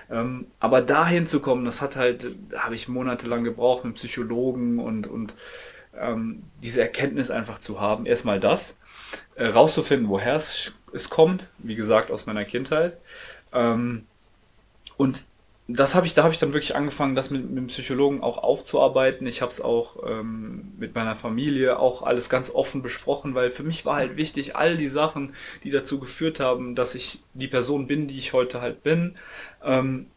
Ähm, 0.10 0.48
aber 0.60 0.82
dahin 0.82 1.28
zu 1.28 1.42
kommen, 1.42 1.66
das 1.66 1.82
hat 1.82 1.98
halt, 1.98 2.28
habe 2.56 2.74
ich 2.76 2.88
monatelang 2.88 3.44
gebraucht 3.44 3.84
mit 3.84 3.96
Psychologen 3.96 4.80
und, 4.80 5.08
und 5.08 5.36
ähm, 6.00 6.44
diese 6.64 6.82
Erkenntnis 6.82 7.32
einfach 7.32 7.60
zu 7.60 7.82
haben. 7.82 8.06
Erstmal 8.06 8.40
das, 8.40 8.78
äh, 9.36 9.48
rauszufinden, 9.48 10.08
woher 10.08 10.36
es, 10.36 10.74
es 10.94 11.10
kommt, 11.10 11.50
wie 11.58 11.76
gesagt, 11.76 12.10
aus 12.10 12.26
meiner 12.26 12.46
Kindheit. 12.46 12.98
Ähm, 13.52 14.06
und 14.96 15.24
das 15.72 15.94
habe 15.94 16.08
ich, 16.08 16.16
da 16.16 16.24
habe 16.24 16.34
ich 16.34 16.40
dann 16.40 16.54
wirklich 16.54 16.76
angefangen, 16.76 17.14
das 17.14 17.30
mit, 17.30 17.48
mit 17.48 17.58
dem 17.58 17.68
Psychologen 17.68 18.24
auch 18.24 18.40
aufzuarbeiten. 18.40 19.28
Ich 19.28 19.44
habe 19.44 19.52
es 19.52 19.62
auch 19.62 19.98
ähm, 20.04 20.74
mit 20.80 20.96
meiner 20.96 21.16
Familie 21.16 21.78
auch 21.78 22.02
alles 22.02 22.28
ganz 22.28 22.50
offen 22.50 22.82
besprochen, 22.82 23.36
weil 23.36 23.52
für 23.52 23.62
mich 23.62 23.86
war 23.86 23.98
halt 23.98 24.18
wichtig, 24.18 24.56
all 24.56 24.78
die 24.78 24.88
Sachen, 24.88 25.36
die 25.64 25.70
dazu 25.70 26.00
geführt 26.00 26.40
haben, 26.40 26.74
dass 26.74 26.96
ich 26.96 27.24
die 27.36 27.48
Person 27.48 27.86
bin, 27.86 28.08
die 28.08 28.18
ich 28.18 28.34
heute 28.34 28.62
halt 28.62 28.82
bin, 28.82 29.16
ähm, 29.64 30.08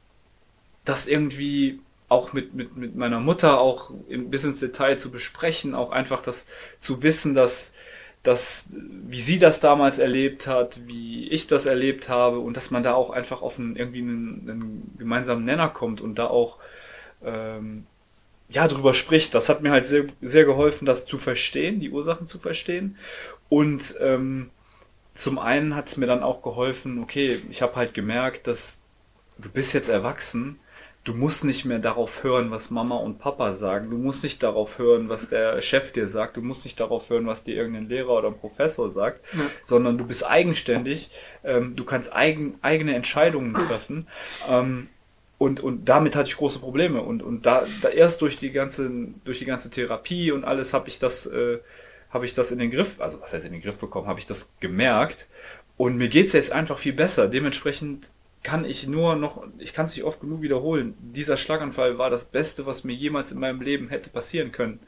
das 0.87 1.06
irgendwie 1.06 1.81
auch 2.08 2.32
mit, 2.32 2.55
mit, 2.55 2.76
mit 2.76 2.96
meiner 2.96 3.20
Mutter 3.20 3.60
auch 3.60 3.90
im, 4.08 4.31
bis 4.31 4.44
ins 4.44 4.60
Detail 4.60 4.96
zu 4.96 5.10
besprechen, 5.10 5.74
auch 5.74 5.93
einfach 5.93 6.22
das 6.22 6.46
zu 6.81 7.03
wissen, 7.03 7.34
dass, 7.34 7.74
dass, 8.22 8.69
wie 8.70 9.20
sie 9.20 9.38
das 9.38 9.60
damals 9.60 9.98
erlebt 9.98 10.46
hat, 10.46 10.81
wie 10.86 11.29
ich 11.29 11.48
das 11.48 11.67
erlebt 11.67 12.08
habe 12.08 12.38
und 12.38 12.56
dass 12.56 12.70
man 12.70 12.82
da 12.82 12.94
auch 12.94 13.10
einfach 13.10 13.43
auf 13.43 13.58
einen, 13.58 13.76
irgendwie 13.76 14.00
einen, 14.00 14.48
einen 14.48 14.94
gemeinsamen 14.98 15.44
Nenner 15.44 15.69
kommt 15.69 16.00
und 16.00 16.19
da 16.19 16.29
auch 16.29 16.58
ähm, 17.24 17.86
ja 18.48 18.69
drüber 18.69 18.94
spricht. 18.94 19.34
Das 19.34 19.48
hat 19.48 19.62
mir 19.62 19.72
halt 19.72 19.86
sehr, 19.86 20.05
sehr 20.20 20.44
geholfen, 20.44 20.86
das 20.86 21.05
zu 21.05 21.19
verstehen, 21.19 21.81
die 21.81 21.91
Ursachen 21.91 22.29
zu 22.29 22.38
verstehen. 22.38 22.96
Und 23.48 23.96
ähm, 24.00 24.50
zum 25.14 25.38
einen 25.38 25.74
hat 25.74 25.88
es 25.88 25.96
mir 25.96 26.06
dann 26.06 26.22
auch 26.22 26.43
geholfen, 26.43 27.02
okay, 27.02 27.41
ich 27.50 27.60
habe 27.60 27.76
halt 27.76 27.93
gemerkt, 27.93 28.46
dass 28.46 28.79
du 29.38 29.50
bist 29.50 29.74
jetzt 29.74 29.88
erwachsen, 29.88 30.60
du 31.05 31.15
musst 31.15 31.44
nicht 31.44 31.65
mehr 31.65 31.81
darauf 31.81 32.23
hören, 32.23 32.51
was 32.51 32.71
Mama 32.71 32.97
und 32.97 33.19
Papa 33.19 33.53
sagen, 33.53 33.91
du 33.91 33.97
musst 33.97 34.23
nicht 34.23 34.43
darauf 34.43 34.79
hören, 34.79 35.09
was 35.09 35.29
der 35.29 35.61
Chef 35.61 35.93
dir 35.93 36.06
sagt, 36.06 36.37
du 36.37 36.43
musst 36.43 36.65
nicht 36.65 36.79
darauf 36.79 37.11
hören, 37.11 37.27
was 37.27 37.43
dir 37.43 37.56
irgendein 37.56 37.89
Lehrer 37.89 38.11
oder 38.11 38.29
ein 38.29 38.39
Professor 38.39 38.91
sagt, 38.91 39.21
sondern 39.65 39.99
du 39.99 40.05
bist 40.05 40.25
eigenständig, 40.25 41.11
ähm, 41.43 41.75
du 41.75 41.85
kannst 41.85 42.13
eigen, 42.13 42.59
eigene 42.63 42.94
Entscheidungen 42.94 43.55
treffen. 43.55 44.06
Ähm, 44.49 44.89
und, 45.39 45.59
und 45.59 45.89
damit 45.89 46.15
hatte 46.15 46.29
ich 46.29 46.37
große 46.37 46.61
Probleme. 46.61 47.03
Und, 47.03 47.21
und 47.21 47.47
da, 47.47 47.67
da 47.81 47.89
erst 47.89 48.23
durch 48.23 48.37
die 48.37 48.53
ganze, 48.53 48.89
durch 49.25 49.41
die 49.41 49.44
ganze 49.44 49.71
Therapie 49.71 50.31
und 50.31 50.44
alles 50.44 50.73
habe 50.73 50.89
ich 50.89 51.01
das, 51.01 51.27
äh, 51.27 51.59
habe 52.11 52.27
ich 52.27 52.35
das 52.35 52.53
in 52.53 52.61
den 52.61 52.71
Griff, 52.71 53.01
also 53.01 53.21
was 53.21 53.32
heißt 53.32 53.47
in 53.47 53.53
den 53.53 53.63
Griff 53.63 53.79
bekommen, 53.79 54.06
habe 54.06 54.21
ich 54.21 54.27
das 54.27 54.53
gemerkt. 54.61 55.27
Und 55.77 55.97
mir 55.97 56.09
geht's 56.09 56.32
jetzt 56.32 56.53
einfach 56.53 56.79
viel 56.79 56.93
besser. 56.93 57.27
Dementsprechend 57.27 58.13
kann 58.43 58.65
ich 58.65 58.87
nur 58.89 59.17
noch, 59.17 59.44
ich 59.58 59.72
kann 59.72 59.87
es 59.87 59.94
nicht 59.94 60.05
oft 60.05 60.20
genug 60.20 60.43
wiederholen. 60.43 60.94
Dieser 61.01 61.37
Schlaganfall 61.37 61.99
war 61.99 62.11
das 62.11 62.25
Beste, 62.27 62.67
was 62.67 62.84
mir 62.84 62.94
jemals 62.94 63.32
in 63.32 63.39
meinem 63.41 63.61
Leben 63.61 63.89
hätte 63.89 64.11
passieren 64.11 64.53
können. 64.53 64.81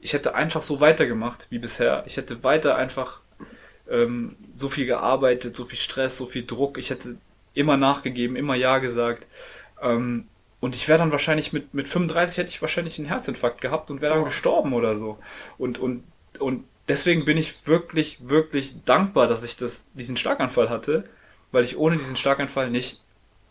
Ich 0.00 0.12
hätte 0.12 0.34
einfach 0.34 0.62
so 0.62 0.80
weitergemacht 0.80 1.46
wie 1.50 1.58
bisher. 1.58 2.04
Ich 2.06 2.16
hätte 2.16 2.44
weiter 2.44 2.76
einfach 2.76 3.20
ähm, 3.90 4.36
so 4.54 4.68
viel 4.68 4.86
gearbeitet, 4.86 5.56
so 5.56 5.64
viel 5.64 5.78
Stress, 5.78 6.16
so 6.18 6.26
viel 6.26 6.44
Druck. 6.46 6.78
Ich 6.78 6.90
hätte 6.90 7.16
immer 7.54 7.76
nachgegeben, 7.76 8.36
immer 8.36 8.54
Ja 8.54 8.78
gesagt. 8.78 9.26
Ähm, 9.82 10.28
und 10.60 10.74
ich 10.74 10.88
wäre 10.88 10.98
dann 10.98 11.12
wahrscheinlich 11.12 11.52
mit, 11.52 11.72
mit 11.74 11.88
35 11.88 12.38
hätte 12.38 12.50
ich 12.50 12.60
wahrscheinlich 12.60 12.98
einen 12.98 13.08
Herzinfarkt 13.08 13.60
gehabt 13.60 13.90
und 13.90 14.00
wäre 14.00 14.14
dann 14.14 14.22
Oh. 14.22 14.24
gestorben 14.24 14.72
oder 14.72 14.96
so. 14.96 15.18
Und, 15.56 15.78
und, 15.78 16.04
und 16.38 16.64
deswegen 16.88 17.24
bin 17.24 17.36
ich 17.36 17.66
wirklich, 17.66 18.18
wirklich 18.20 18.84
dankbar, 18.84 19.28
dass 19.28 19.44
ich 19.44 19.56
das, 19.56 19.86
diesen 19.94 20.16
Schlaganfall 20.16 20.68
hatte, 20.70 21.08
weil 21.52 21.64
ich 21.64 21.78
ohne 21.78 21.96
diesen 21.96 22.16
Schlaganfall 22.16 22.70
nicht, 22.70 23.02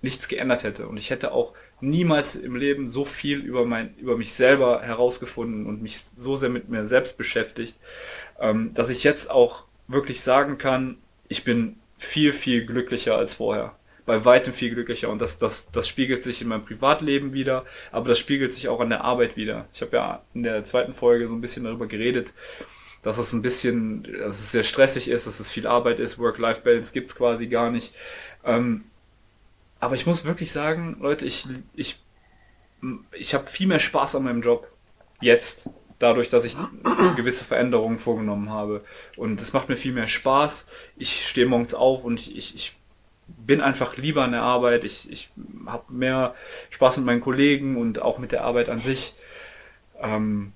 nichts 0.02 0.28
geändert 0.28 0.64
hätte. 0.64 0.88
Und 0.88 0.98
ich 0.98 1.10
hätte 1.10 1.32
auch 1.32 1.54
niemals 1.82 2.36
im 2.36 2.56
Leben 2.56 2.90
so 2.90 3.06
viel 3.06 3.40
über 3.40 3.66
mein, 3.66 3.96
über 3.98 4.18
mich 4.18 4.34
selber 4.34 4.82
herausgefunden 4.82 5.66
und 5.66 5.82
mich 5.82 6.02
so 6.16 6.36
sehr 6.36 6.50
mit 6.50 6.70
mir 6.70 6.86
selbst 6.86 7.18
beschäftigt, 7.18 7.78
ähm, 8.40 8.74
dass 8.74 8.90
ich 8.90 9.04
jetzt 9.04 9.30
auch 9.30 9.66
wirklich 9.88 10.22
sagen 10.22 10.58
kann, 10.58 10.98
ich 11.28 11.44
bin 11.44 11.78
viel, 11.98 12.34
viel 12.34 12.66
glücklicher 12.66 13.18
als 13.18 13.34
vorher. 13.34 13.76
Bei 14.06 14.24
weitem 14.24 14.54
viel 14.54 14.74
glücklicher. 14.74 15.10
Und 15.10 15.22
das, 15.22 15.38
das, 15.38 15.70
das 15.72 15.88
spiegelt 15.88 16.24
sich 16.24 16.42
in 16.42 16.48
meinem 16.48 16.64
Privatleben 16.66 17.34
wieder, 17.34 17.66
aber 17.92 18.08
das 18.08 18.20
spiegelt 18.20 18.54
sich 18.54 18.70
auch 18.70 18.80
an 18.80 18.90
der 18.90 19.04
Arbeit 19.04 19.36
wieder. 19.36 19.68
Ich 19.74 19.82
habe 19.82 19.98
ja 19.98 20.22
in 20.34 20.44
der 20.44 20.64
zweiten 20.64 20.94
Folge 20.94 21.28
so 21.28 21.34
ein 21.34 21.42
bisschen 21.42 21.66
darüber 21.66 21.88
geredet, 21.88 22.34
dass 23.08 23.20
es 23.20 23.32
ein 23.32 23.42
bisschen, 23.42 24.04
dass 24.04 24.38
es 24.38 24.52
sehr 24.52 24.64
stressig 24.64 25.10
ist, 25.10 25.28
dass 25.28 25.40
es 25.40 25.50
viel 25.50 25.66
Arbeit 25.66 25.98
ist, 25.98 26.20
Work-Life-Balance 26.20 26.92
gibt's 26.92 27.16
quasi 27.16 27.48
gar 27.48 27.72
nicht. 27.72 27.96
Ähm, 28.44 28.84
aber 29.80 29.96
ich 29.96 30.06
muss 30.06 30.26
wirklich 30.26 30.52
sagen, 30.52 30.98
Leute, 31.00 31.26
ich, 31.26 31.48
ich, 31.74 32.02
ich 33.14 33.34
habe 33.34 33.46
viel 33.46 33.68
mehr 33.68 33.80
Spaß 33.80 34.16
an 34.18 34.26
meinem 34.26 34.42
Job 34.42 34.68
jetzt, 35.22 35.70
dadurch, 36.00 36.30
dass 36.30 36.44
ich 36.44 36.58
gewisse 37.16 37.46
Veränderungen 37.46 37.98
vorgenommen 37.98 38.50
habe. 38.50 38.84
Und 39.16 39.40
es 39.40 39.54
macht 39.54 39.70
mir 39.70 39.78
viel 39.78 39.94
mehr 39.94 40.10
Spaß. 40.10 40.68
Ich 40.98 41.28
stehe 41.28 41.48
morgens 41.48 41.74
auf 41.74 42.04
und 42.04 42.20
ich, 42.20 42.36
ich, 42.36 42.56
ich 42.56 42.76
bin 43.26 43.62
einfach 43.62 43.96
lieber 43.96 44.26
an 44.26 44.34
der 44.34 44.42
Arbeit. 44.42 44.84
Ich, 44.84 45.10
ich 45.10 45.30
habe 45.66 45.94
mehr 45.94 46.36
Spaß 46.72 46.98
mit 46.98 47.06
meinen 47.06 47.22
Kollegen 47.22 47.78
und 47.78 48.02
auch 48.02 48.18
mit 48.18 48.34
der 48.34 48.44
Arbeit 48.44 48.68
an 48.68 48.82
sich. 48.82 49.16
Ähm, 49.98 50.52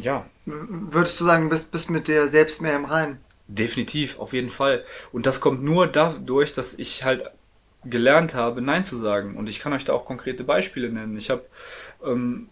ja, 0.00 0.26
Würdest 0.44 1.20
du 1.20 1.24
sagen, 1.24 1.48
bist, 1.48 1.70
bist 1.70 1.90
mit 1.90 2.08
dir 2.08 2.26
selbst 2.26 2.62
mehr 2.62 2.74
im 2.74 2.84
Reinen? 2.84 3.18
Definitiv, 3.46 4.18
auf 4.18 4.32
jeden 4.32 4.50
Fall. 4.50 4.84
Und 5.12 5.26
das 5.26 5.40
kommt 5.40 5.62
nur 5.62 5.86
dadurch, 5.86 6.52
dass 6.52 6.74
ich 6.74 7.04
halt 7.04 7.30
gelernt 7.84 8.34
habe, 8.34 8.60
Nein 8.60 8.84
zu 8.84 8.96
sagen. 8.96 9.36
Und 9.36 9.48
ich 9.48 9.60
kann 9.60 9.72
euch 9.72 9.84
da 9.84 9.92
auch 9.92 10.04
konkrete 10.04 10.42
Beispiele 10.44 10.90
nennen. 10.90 11.16
Ich 11.16 11.30
habe 11.30 11.44
ähm, 12.04 12.48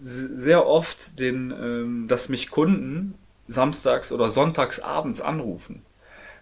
sehr 0.00 0.66
oft 0.66 1.18
den, 1.18 1.50
ähm, 1.50 2.08
dass 2.08 2.28
mich 2.28 2.50
Kunden 2.50 3.14
samstags 3.48 4.12
oder 4.12 4.28
sonntags 4.28 4.80
abends 4.80 5.22
anrufen. 5.22 5.82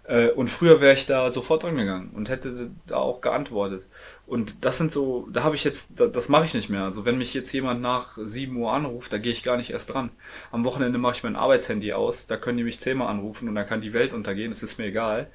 Äh, 0.04 0.30
und 0.30 0.48
früher 0.48 0.80
wäre 0.80 0.94
ich 0.94 1.06
da 1.06 1.30
sofort 1.30 1.62
rangegangen 1.62 2.10
und 2.10 2.28
hätte 2.28 2.70
da 2.86 2.96
auch 2.96 3.20
geantwortet. 3.20 3.86
Und 4.28 4.64
das 4.64 4.76
sind 4.76 4.92
so, 4.92 5.26
da 5.32 5.42
habe 5.42 5.54
ich 5.54 5.64
jetzt, 5.64 5.92
da- 5.96 6.06
das 6.06 6.28
mache 6.28 6.44
ich 6.44 6.52
nicht 6.54 6.68
mehr. 6.68 6.84
Also 6.84 7.04
wenn 7.06 7.16
mich 7.16 7.32
jetzt 7.32 7.52
jemand 7.52 7.80
nach 7.80 8.18
7 8.22 8.54
Uhr 8.56 8.72
anruft, 8.72 9.10
da 9.12 9.18
gehe 9.18 9.32
ich 9.32 9.42
gar 9.42 9.56
nicht 9.56 9.70
erst 9.70 9.94
dran. 9.94 10.10
Am 10.52 10.64
Wochenende 10.64 10.98
mache 10.98 11.14
ich 11.14 11.22
mein 11.24 11.34
Arbeitshandy 11.34 11.94
aus, 11.94 12.26
da 12.26 12.36
können 12.36 12.58
die 12.58 12.64
mich 12.64 12.78
zehnmal 12.78 13.08
anrufen 13.08 13.48
und 13.48 13.54
dann 13.54 13.66
kann 13.66 13.80
die 13.80 13.94
Welt 13.94 14.12
untergehen, 14.12 14.52
es 14.52 14.62
ist 14.62 14.78
mir 14.78 14.86
egal. 14.86 15.28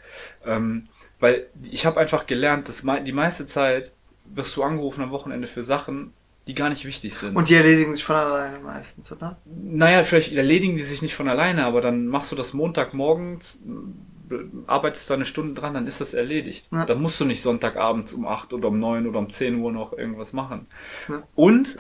Ähm, 0.46 0.88
weil 1.20 1.48
ich 1.72 1.86
habe 1.88 2.00
einfach 2.00 2.28
gelernt, 2.28 2.70
dass 2.70 2.84
die 3.04 3.12
meiste 3.14 3.48
Zeit 3.48 3.94
wirst 4.26 4.56
du 4.56 4.64
angerufen 4.64 5.02
am 5.04 5.12
Wochenende 5.12 5.48
für 5.48 5.64
Sachen, 5.64 6.14
die 6.48 6.54
gar 6.54 6.70
nicht 6.70 6.86
wichtig 6.86 7.16
sind. 7.16 7.36
Und 7.36 7.50
die 7.50 7.56
erledigen 7.56 7.94
sich 7.94 8.04
von 8.04 8.18
alleine 8.18 8.60
meistens, 8.60 9.12
oder? 9.12 9.38
Naja, 9.46 10.04
vielleicht 10.04 10.36
erledigen 10.36 10.76
die 10.78 10.84
sich 10.84 11.02
nicht 11.02 11.16
von 11.16 11.30
alleine, 11.30 11.66
aber 11.66 11.82
dann 11.82 12.08
machst 12.08 12.32
du 12.32 12.36
das 12.36 12.54
Montagmorgens, 12.54 13.60
arbeitest 14.68 15.10
da 15.10 15.16
eine 15.16 15.26
Stunde 15.26 15.60
dran, 15.60 15.74
dann 15.74 15.88
ist 15.88 16.02
das 16.02 16.14
erledigt. 16.14 16.68
Ja. 16.72 16.86
Dann 16.86 17.02
musst 17.02 17.20
du 17.20 17.26
nicht 17.26 17.42
Sonntagabends 17.42 18.14
um 18.14 18.28
8 18.28 18.54
oder 18.54 18.70
um 18.70 18.80
9 18.80 19.08
oder 19.08 19.20
um 19.20 19.30
10 19.30 19.56
Uhr 19.56 19.72
noch 19.72 19.94
irgendwas 19.94 20.34
machen. 20.34 20.68
Ja. 21.10 21.24
Und, 21.36 21.78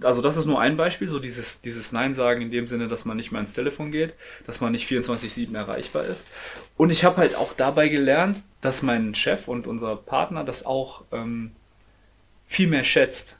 also 0.00 0.22
das 0.22 0.36
ist 0.36 0.46
nur 0.46 0.60
ein 0.60 0.76
Beispiel, 0.76 1.08
so 1.08 1.18
dieses, 1.18 1.60
dieses 1.60 1.92
Nein 1.92 2.14
sagen 2.14 2.42
in 2.42 2.50
dem 2.50 2.68
Sinne, 2.68 2.88
dass 2.88 3.04
man 3.04 3.16
nicht 3.16 3.32
mehr 3.32 3.40
ins 3.40 3.54
Telefon 3.54 3.92
geht, 3.92 4.14
dass 4.46 4.60
man 4.60 4.72
nicht 4.72 4.90
24-7 4.90 5.54
erreichbar 5.54 6.04
ist. 6.04 6.30
Und 6.76 6.90
ich 6.90 7.04
habe 7.04 7.16
halt 7.16 7.34
auch 7.34 7.52
dabei 7.52 7.88
gelernt, 7.88 8.38
dass 8.60 8.82
mein 8.82 9.14
Chef 9.14 9.48
und 9.48 9.66
unser 9.66 9.96
Partner 9.96 10.44
das 10.44 10.66
auch 10.66 11.04
ähm, 11.12 11.52
viel 12.46 12.68
mehr 12.68 12.84
schätzt 12.84 13.38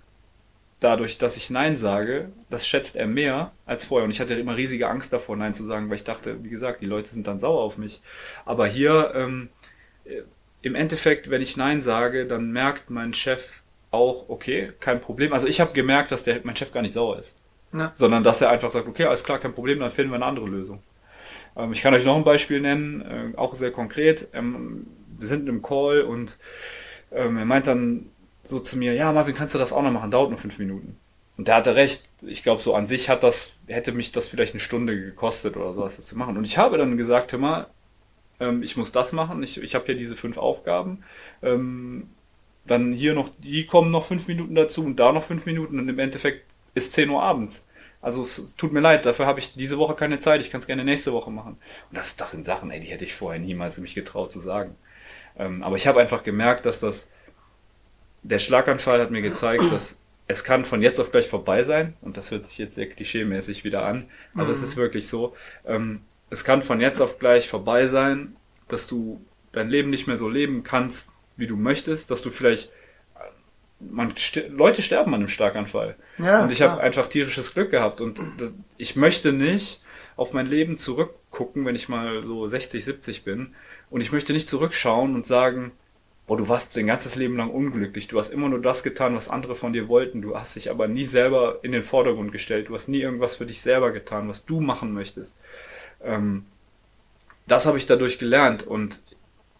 dadurch, 0.80 1.18
dass 1.18 1.36
ich 1.36 1.50
Nein 1.50 1.76
sage, 1.76 2.30
das 2.50 2.66
schätzt 2.66 2.96
er 2.96 3.06
mehr 3.06 3.52
als 3.64 3.84
vorher. 3.84 4.04
Und 4.04 4.10
ich 4.10 4.20
hatte 4.20 4.34
immer 4.34 4.56
riesige 4.56 4.88
Angst 4.88 5.12
davor, 5.12 5.36
Nein 5.36 5.54
zu 5.54 5.64
sagen, 5.64 5.88
weil 5.88 5.96
ich 5.96 6.04
dachte, 6.04 6.42
wie 6.44 6.50
gesagt, 6.50 6.82
die 6.82 6.86
Leute 6.86 7.08
sind 7.08 7.26
dann 7.26 7.40
sauer 7.40 7.62
auf 7.62 7.78
mich. 7.78 8.00
Aber 8.44 8.66
hier, 8.66 9.12
ähm, 9.14 9.48
äh, 10.04 10.22
im 10.62 10.74
Endeffekt, 10.74 11.30
wenn 11.30 11.42
ich 11.42 11.56
Nein 11.56 11.82
sage, 11.82 12.26
dann 12.26 12.50
merkt 12.52 12.90
mein 12.90 13.14
Chef 13.14 13.62
auch, 13.90 14.28
okay, 14.28 14.72
kein 14.80 15.00
Problem. 15.00 15.32
Also 15.32 15.46
ich 15.46 15.60
habe 15.60 15.72
gemerkt, 15.72 16.12
dass 16.12 16.24
der, 16.24 16.40
mein 16.44 16.56
Chef 16.56 16.72
gar 16.72 16.82
nicht 16.82 16.94
sauer 16.94 17.18
ist. 17.18 17.36
Ja. 17.72 17.92
Sondern 17.94 18.22
dass 18.22 18.40
er 18.40 18.50
einfach 18.50 18.70
sagt, 18.70 18.86
okay, 18.86 19.04
alles 19.04 19.24
klar, 19.24 19.38
kein 19.38 19.54
Problem, 19.54 19.80
dann 19.80 19.90
finden 19.90 20.10
wir 20.10 20.16
eine 20.16 20.26
andere 20.26 20.46
Lösung. 20.46 20.82
Ähm, 21.56 21.72
ich 21.72 21.82
kann 21.82 21.94
euch 21.94 22.04
noch 22.04 22.16
ein 22.16 22.24
Beispiel 22.24 22.60
nennen, 22.60 23.00
äh, 23.02 23.36
auch 23.38 23.54
sehr 23.54 23.70
konkret. 23.70 24.28
Ähm, 24.32 24.86
wir 25.18 25.26
sind 25.26 25.48
im 25.48 25.62
Call 25.62 26.02
und 26.02 26.38
ähm, 27.12 27.38
er 27.38 27.44
meint 27.44 27.66
dann 27.66 28.10
so 28.46 28.60
zu 28.60 28.78
mir, 28.78 28.94
ja, 28.94 29.12
Marvin, 29.12 29.34
kannst 29.34 29.54
du 29.54 29.58
das 29.58 29.72
auch 29.72 29.82
noch 29.82 29.92
machen? 29.92 30.10
Dauert 30.10 30.30
nur 30.30 30.38
fünf 30.38 30.58
Minuten. 30.58 30.96
Und 31.36 31.48
der 31.48 31.56
hatte 31.56 31.74
recht. 31.74 32.04
Ich 32.22 32.42
glaube, 32.42 32.62
so 32.62 32.74
an 32.74 32.86
sich 32.86 33.10
hat 33.10 33.22
das, 33.22 33.56
hätte 33.66 33.92
mich 33.92 34.12
das 34.12 34.28
vielleicht 34.28 34.54
eine 34.54 34.60
Stunde 34.60 34.98
gekostet 34.98 35.56
oder 35.56 35.74
sowas, 35.74 35.96
das 35.96 36.06
zu 36.06 36.16
machen. 36.16 36.36
Und 36.36 36.44
ich 36.44 36.58
habe 36.58 36.78
dann 36.78 36.96
gesagt, 36.96 37.32
hör 37.32 37.38
mal, 37.38 37.66
ähm, 38.40 38.62
ich 38.62 38.76
muss 38.76 38.92
das 38.92 39.12
machen. 39.12 39.42
Ich, 39.42 39.60
ich 39.62 39.74
habe 39.74 39.84
hier 39.86 39.96
diese 39.96 40.16
fünf 40.16 40.38
Aufgaben. 40.38 41.04
Ähm, 41.42 42.08
dann 42.66 42.92
hier 42.92 43.14
noch, 43.14 43.30
die 43.38 43.66
kommen 43.66 43.90
noch 43.90 44.04
fünf 44.04 44.28
Minuten 44.28 44.54
dazu 44.54 44.84
und 44.84 44.98
da 44.98 45.12
noch 45.12 45.22
fünf 45.22 45.46
Minuten 45.46 45.78
und 45.78 45.88
im 45.88 45.98
Endeffekt 45.98 46.44
ist 46.74 46.92
10 46.92 47.10
Uhr 47.10 47.22
abends. 47.22 47.66
Also 48.02 48.22
es 48.22 48.54
tut 48.56 48.72
mir 48.72 48.80
leid, 48.80 49.06
dafür 49.06 49.26
habe 49.26 49.38
ich 49.38 49.54
diese 49.54 49.78
Woche 49.78 49.94
keine 49.94 50.18
Zeit, 50.18 50.40
ich 50.40 50.50
kann 50.50 50.60
es 50.60 50.66
gerne 50.66 50.84
nächste 50.84 51.12
Woche 51.12 51.30
machen. 51.30 51.58
Und 51.90 51.96
das, 51.96 52.16
das 52.16 52.32
sind 52.32 52.44
Sachen, 52.44 52.70
ey, 52.70 52.80
die 52.80 52.86
hätte 52.86 53.04
ich 53.04 53.14
vorher 53.14 53.40
niemals 53.40 53.78
mich 53.78 53.94
getraut 53.94 54.32
zu 54.32 54.40
sagen. 54.40 54.76
Ähm, 55.38 55.62
aber 55.62 55.76
ich 55.76 55.86
habe 55.86 56.00
einfach 56.00 56.22
gemerkt, 56.22 56.66
dass 56.66 56.80
das, 56.80 57.08
der 58.28 58.38
Schlaganfall 58.38 59.00
hat 59.00 59.10
mir 59.10 59.22
gezeigt, 59.22 59.64
dass 59.70 59.98
es 60.28 60.42
kann 60.42 60.64
von 60.64 60.82
jetzt 60.82 60.98
auf 61.00 61.12
gleich 61.12 61.28
vorbei 61.28 61.64
sein. 61.64 61.94
Und 62.00 62.16
das 62.16 62.30
hört 62.30 62.44
sich 62.44 62.58
jetzt 62.58 62.74
sehr 62.74 62.88
klischeemäßig 62.88 63.64
wieder 63.64 63.84
an, 63.84 64.06
aber 64.34 64.50
es 64.50 64.62
ist 64.62 64.76
wirklich 64.76 65.08
so. 65.08 65.36
Ähm, 65.64 66.00
es 66.30 66.44
kann 66.44 66.62
von 66.62 66.80
jetzt 66.80 67.00
auf 67.00 67.18
gleich 67.18 67.48
vorbei 67.48 67.86
sein, 67.86 68.34
dass 68.68 68.88
du 68.88 69.24
dein 69.52 69.70
Leben 69.70 69.90
nicht 69.90 70.08
mehr 70.08 70.16
so 70.16 70.28
leben 70.28 70.64
kannst, 70.64 71.08
wie 71.36 71.46
du 71.46 71.56
möchtest, 71.56 72.10
dass 72.10 72.22
du 72.22 72.30
vielleicht 72.30 72.72
man 73.78 74.16
st 74.16 74.48
Leute 74.48 74.82
sterben 74.82 75.12
an 75.12 75.20
einem 75.20 75.28
Schlaganfall. 75.28 75.96
Ja, 76.18 76.42
und 76.42 76.50
ich 76.50 76.62
habe 76.62 76.80
einfach 76.80 77.08
tierisches 77.08 77.52
Glück 77.52 77.70
gehabt 77.70 78.00
und 78.00 78.22
ich 78.78 78.96
möchte 78.96 79.32
nicht 79.32 79.82
auf 80.16 80.32
mein 80.32 80.46
Leben 80.46 80.78
zurückgucken, 80.78 81.66
wenn 81.66 81.74
ich 81.74 81.88
mal 81.88 82.22
so 82.24 82.48
60, 82.48 82.82
70 82.82 83.24
bin 83.24 83.54
und 83.90 84.00
ich 84.00 84.12
möchte 84.12 84.32
nicht 84.32 84.48
zurückschauen 84.48 85.14
und 85.14 85.26
sagen, 85.26 85.72
boah, 86.26 86.36
du 86.36 86.48
warst 86.48 86.76
dein 86.76 86.86
ganzes 86.88 87.14
Leben 87.16 87.36
lang 87.36 87.50
unglücklich, 87.50 88.08
du 88.08 88.18
hast 88.18 88.30
immer 88.30 88.48
nur 88.48 88.60
das 88.60 88.82
getan, 88.82 89.14
was 89.14 89.28
andere 89.28 89.54
von 89.54 89.72
dir 89.72 89.88
wollten, 89.88 90.22
du 90.22 90.36
hast 90.36 90.56
dich 90.56 90.70
aber 90.70 90.88
nie 90.88 91.04
selber 91.04 91.60
in 91.62 91.72
den 91.72 91.82
Vordergrund 91.84 92.32
gestellt, 92.32 92.68
du 92.68 92.74
hast 92.74 92.88
nie 92.88 93.00
irgendwas 93.00 93.36
für 93.36 93.46
dich 93.46 93.60
selber 93.60 93.92
getan, 93.92 94.28
was 94.28 94.44
du 94.44 94.60
machen 94.60 94.92
möchtest. 94.92 95.36
Ähm, 96.02 96.44
das 97.46 97.66
habe 97.66 97.78
ich 97.78 97.86
dadurch 97.86 98.18
gelernt 98.18 98.66
und 98.66 99.00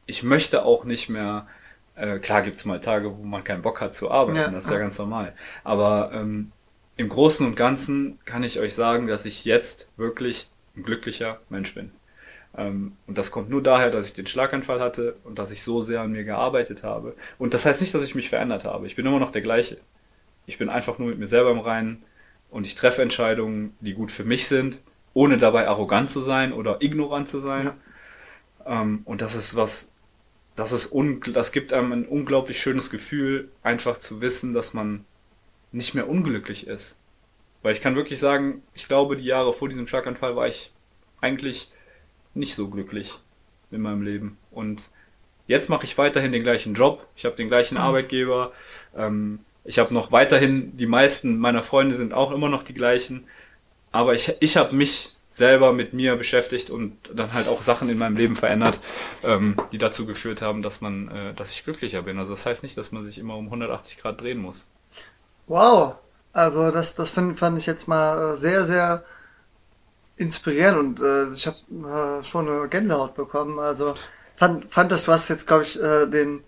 ich 0.06 0.22
möchte 0.22 0.64
auch 0.64 0.84
nicht 0.84 1.08
mehr, 1.08 1.46
äh, 1.94 2.18
klar 2.18 2.42
gibt's 2.42 2.64
mal 2.64 2.80
Tage, 2.80 3.16
wo 3.16 3.22
man 3.22 3.44
keinen 3.44 3.62
Bock 3.62 3.80
hat 3.80 3.94
zu 3.94 4.10
arbeiten, 4.10 4.38
Ja. 4.38 4.48
das 4.48 4.64
ist 4.64 4.70
ja 4.70 4.78
ganz 4.78 4.98
normal. 4.98 5.34
Aber 5.62 6.10
ähm, 6.12 6.50
im 6.96 7.08
Großen 7.08 7.46
und 7.46 7.54
Ganzen 7.56 8.18
kann 8.24 8.42
ich 8.42 8.58
euch 8.58 8.74
sagen, 8.74 9.06
dass 9.06 9.24
ich 9.24 9.44
jetzt 9.44 9.88
wirklich 9.96 10.48
ein 10.76 10.82
glücklicher 10.82 11.40
Mensch 11.48 11.74
bin. 11.74 11.92
Ähm, 12.56 12.96
und 13.06 13.18
das 13.18 13.30
kommt 13.30 13.50
nur 13.50 13.62
daher, 13.62 13.90
dass 13.90 14.06
ich 14.06 14.14
den 14.14 14.26
Schlaganfall 14.26 14.80
hatte 14.80 15.16
und 15.24 15.38
dass 15.38 15.50
ich 15.50 15.62
so 15.62 15.82
sehr 15.82 16.00
an 16.00 16.12
mir 16.12 16.24
gearbeitet 16.24 16.82
habe. 16.82 17.14
Und 17.38 17.54
das 17.54 17.66
heißt 17.66 17.80
nicht, 17.80 17.94
dass 17.94 18.04
ich 18.04 18.14
mich 18.14 18.28
verändert 18.28 18.64
habe. 18.64 18.86
Ich 18.86 18.96
bin 18.96 19.06
immer 19.06 19.20
noch 19.20 19.32
der 19.32 19.42
gleiche. 19.42 19.78
Ich 20.46 20.58
bin 20.58 20.68
einfach 20.68 20.98
nur 20.98 21.08
mit 21.08 21.18
mir 21.18 21.26
selber 21.26 21.50
im 21.50 21.58
Reinen 21.58 22.04
und 22.50 22.66
ich 22.66 22.74
treffe 22.74 23.02
Entscheidungen, 23.02 23.74
die 23.80 23.94
gut 23.94 24.12
für 24.12 24.24
mich 24.24 24.46
sind, 24.46 24.80
ohne 25.12 25.36
dabei 25.38 25.68
arrogant 25.68 26.10
zu 26.10 26.20
sein 26.20 26.52
oder 26.52 26.82
ignorant 26.82 27.28
zu 27.28 27.40
sein. 27.40 27.72
Ähm, 28.64 29.02
und 29.04 29.20
das 29.20 29.34
ist 29.34 29.56
was, 29.56 29.90
das 30.54 30.72
ist 30.72 30.92
un, 30.92 31.20
das 31.32 31.52
gibt 31.52 31.72
einem 31.72 31.92
ein 31.92 32.06
unglaublich 32.06 32.60
schönes 32.60 32.90
Gefühl, 32.90 33.50
einfach 33.62 33.98
zu 33.98 34.20
wissen, 34.20 34.52
dass 34.54 34.72
man 34.72 35.04
nicht 35.72 35.94
mehr 35.94 36.08
unglücklich 36.08 36.66
ist. 36.66 36.98
Weil 37.62 37.72
ich 37.72 37.82
kann 37.82 37.96
wirklich 37.96 38.20
sagen, 38.20 38.62
ich 38.74 38.86
glaube, 38.88 39.16
die 39.16 39.24
Jahre 39.24 39.52
vor 39.52 39.68
diesem 39.68 39.86
Schlaganfall 39.86 40.36
war 40.36 40.46
ich 40.46 40.72
eigentlich 41.20 41.72
nicht 42.36 42.54
so 42.54 42.68
glücklich 42.68 43.14
in 43.70 43.82
meinem 43.82 44.02
Leben. 44.02 44.38
Und 44.50 44.90
jetzt 45.46 45.68
mache 45.68 45.84
ich 45.84 45.98
weiterhin 45.98 46.32
den 46.32 46.42
gleichen 46.42 46.74
Job. 46.74 47.06
Ich 47.16 47.24
habe 47.24 47.36
den 47.36 47.48
gleichen 47.48 47.76
Arbeitgeber. 47.76 48.52
Ähm, 48.96 49.40
ich 49.64 49.78
habe 49.78 49.92
noch 49.92 50.12
weiterhin, 50.12 50.76
die 50.76 50.86
meisten 50.86 51.38
meiner 51.38 51.62
Freunde 51.62 51.96
sind 51.96 52.14
auch 52.14 52.30
immer 52.30 52.48
noch 52.48 52.62
die 52.62 52.74
gleichen. 52.74 53.26
Aber 53.90 54.14
ich, 54.14 54.32
ich 54.40 54.56
habe 54.56 54.74
mich 54.74 55.16
selber 55.36 55.72
mit 55.72 55.92
mir 55.92 56.16
beschäftigt 56.16 56.70
und 56.70 56.96
dann 57.14 57.34
halt 57.34 57.46
auch 57.48 57.60
Sachen 57.60 57.90
in 57.90 57.98
meinem 57.98 58.16
Leben 58.16 58.36
verändert, 58.36 58.78
ähm, 59.22 59.56
die 59.70 59.78
dazu 59.78 60.06
geführt 60.06 60.40
haben, 60.40 60.62
dass 60.62 60.80
man, 60.80 61.08
äh, 61.08 61.34
dass 61.34 61.52
ich 61.52 61.64
glücklicher 61.64 62.02
bin. 62.02 62.18
Also 62.18 62.30
das 62.30 62.46
heißt 62.46 62.62
nicht, 62.62 62.78
dass 62.78 62.90
man 62.90 63.04
sich 63.04 63.18
immer 63.18 63.36
um 63.36 63.46
180 63.46 63.98
Grad 63.98 64.20
drehen 64.20 64.38
muss. 64.38 64.70
Wow, 65.46 65.96
also 66.32 66.70
das, 66.70 66.94
das 66.94 67.10
find, 67.10 67.38
fand 67.38 67.58
ich 67.58 67.66
jetzt 67.66 67.86
mal 67.86 68.32
äh, 68.32 68.36
sehr, 68.36 68.64
sehr 68.64 69.04
inspirierend 70.16 70.78
und 70.78 71.00
äh, 71.00 71.28
ich 71.28 71.46
habe 71.46 72.20
äh, 72.20 72.24
schon 72.24 72.48
eine 72.48 72.68
Gänsehaut 72.68 73.14
bekommen. 73.14 73.58
Also 73.58 73.94
fand, 74.36 74.72
fand 74.72 74.92
das, 74.92 75.08
hast 75.08 75.28
jetzt, 75.28 75.46
glaube 75.46 75.64
ich, 75.64 75.80
äh, 75.80 76.06
den, 76.06 76.42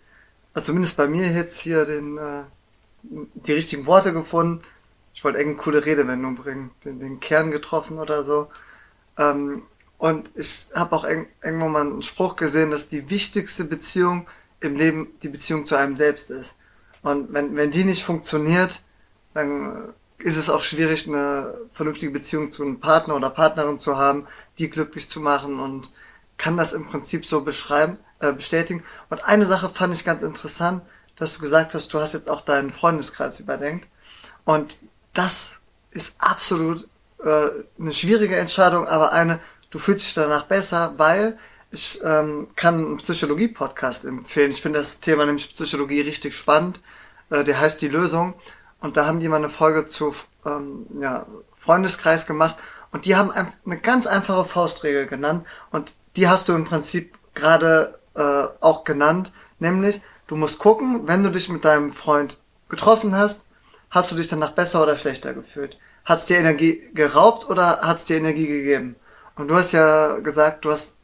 also 0.55 0.73
zumindest 0.73 0.97
bei 0.97 1.07
mir 1.07 1.31
jetzt 1.31 1.61
hier 1.61 1.85
den, 1.85 2.19
äh, 2.19 2.43
die 3.03 3.53
richtigen 3.53 3.87
Worte 3.87 4.13
gefunden. 4.13 4.63
Ich 5.15 5.25
wollte 5.25 5.39
irgendeine 5.39 5.63
coole 5.63 5.85
Redewendung 5.85 6.37
bringen, 6.37 6.71
den, 6.85 7.01
den 7.01 7.21
Kern 7.21 7.51
getroffen 7.51 7.99
oder 7.99 8.25
so. 8.25 8.49
Ähm, 9.19 9.63
und 9.99 10.31
ich 10.35 10.69
habe 10.75 10.95
auch 10.95 11.05
eng, 11.05 11.27
irgendwo 11.43 11.69
mal 11.69 11.83
einen 11.83 12.03
Spruch 12.03 12.37
gesehen, 12.37 12.71
dass 12.71 12.89
die 12.89 13.11
wichtigste 13.11 13.65
Beziehung 13.65 14.29
im 14.61 14.77
Leben 14.77 15.09
die 15.23 15.29
Beziehung 15.29 15.67
zu 15.67 15.77
einem 15.77 15.97
selbst 15.97 16.31
ist. 16.31 16.57
Und 17.03 17.33
wenn, 17.33 17.57
wenn 17.57 17.71
die 17.71 17.85
nicht 17.85 18.05
funktioniert, 18.05 18.83
dann 19.35 19.93
ist 20.19 20.37
es 20.37 20.51
auch 20.51 20.63
schwierig, 20.63 21.07
eine 21.07 21.55
vernünftige 21.73 22.13
Beziehung 22.13 22.51
zu 22.51 22.65
einem 22.65 22.81
Partner 22.81 23.17
oder 23.17 23.31
Partnerin 23.31 23.79
zu 23.79 23.97
haben, 23.97 24.27
die 24.59 24.69
glücklich 24.69 25.09
zu 25.09 25.21
machen 25.21 25.61
und 25.61 25.93
kann 26.37 26.57
das 26.57 26.73
im 26.73 26.87
Prinzip 26.87 27.25
so 27.25 27.43
beschreiben, 27.43 27.99
äh, 28.21 28.33
bestätigen. 28.33 28.83
Und 29.11 29.25
eine 29.25 29.47
Sache 29.47 29.69
fand 29.69 29.95
ich 29.95 30.05
ganz 30.05 30.23
interessant, 30.23 30.83
dass 31.17 31.35
du 31.35 31.41
gesagt 31.41 31.75
hast, 31.75 31.93
du 31.93 32.01
hast 32.01 32.15
jetzt 32.15 32.31
auch 32.31 32.41
deinen 32.41 32.71
Freundeskreis 32.71 33.41
überdenkt. 33.41 33.89
Und 34.45 34.79
das 35.15 35.61
ist 35.91 36.21
absolut 36.21 36.89
äh, 37.25 37.49
eine 37.79 37.93
schwierige 37.93 38.37
Entscheidung, 38.37 38.87
aber 38.87 39.13
eine, 39.13 39.41
du 39.71 39.79
fühlst 39.79 40.07
dich 40.07 40.15
danach 40.15 40.47
besser, 40.47 40.95
weil 40.97 41.39
ich 41.71 42.01
ähm, 42.03 42.49
kann 42.57 42.75
einen 42.77 42.97
Psychologie-Podcast 42.99 44.05
empfehlen. 44.05 44.51
Ich 44.51 44.63
finde 44.63 44.79
das 44.79 45.01
Thema 45.01 45.27
nämlich 45.27 45.53
Psychologie 45.53 46.01
richtig 46.01 46.35
spannend. 46.35 46.81
Äh, 47.31 47.45
der 47.45 47.61
heißt 47.61 47.83
Die 47.83 47.89
Lösung. 47.89 48.35
Und 48.81 48.97
da 48.97 49.07
haben 49.07 49.21
die 49.21 49.29
mal 49.29 49.37
eine 49.37 49.51
Folge 49.51 49.87
zu 49.87 50.15
ähm, 50.47 50.87
ja, 51.01 51.27
Freundeskreis 51.57 52.27
gemacht. 52.27 52.57
Und 52.93 53.05
die 53.05 53.17
haben 53.17 53.31
eine 53.31 53.79
ganz 53.79 54.07
einfache 54.07 54.45
Faustregel 54.45 55.07
genannt. 55.07 55.47
Und 55.71 55.97
die 56.17 56.29
hast 56.29 56.49
du 56.49 56.55
im 56.55 56.65
Prinzip 56.65 57.19
gerade 57.35 57.99
äh, 58.15 58.45
auch 58.61 58.85
genannt. 58.85 59.33
Nämlich, 59.59 60.01
du 60.27 60.37
musst 60.37 60.59
gucken, 60.59 61.07
wenn 61.07 61.23
du 61.23 61.31
dich 61.31 61.49
mit 61.49 61.65
deinem 61.65 61.93
Freund 61.93 62.39
getroffen 62.69 63.17
hast, 63.17 63.45
hast 63.91 64.11
du 64.11 64.17
dich 64.17 64.29
danach 64.29 64.53
besser 64.53 64.83
oder 64.83 64.97
schlechter 64.97 65.35
gefühlt? 65.35 65.79
Hat 66.05 66.21
es 66.21 66.27
dir 66.27 66.39
Energie 66.39 66.83
geraubt 66.95 67.49
oder 67.49 67.81
hat 67.81 67.99
es 67.99 68.05
dir 68.05 68.17
Energie 68.17 68.47
gegeben? 68.47 68.97
Und 69.37 69.49
du 69.49 69.57
hast 69.57 69.73
ja 69.73 70.19
gesagt, 70.19 70.65
du 70.65 70.71
hast 70.71 70.97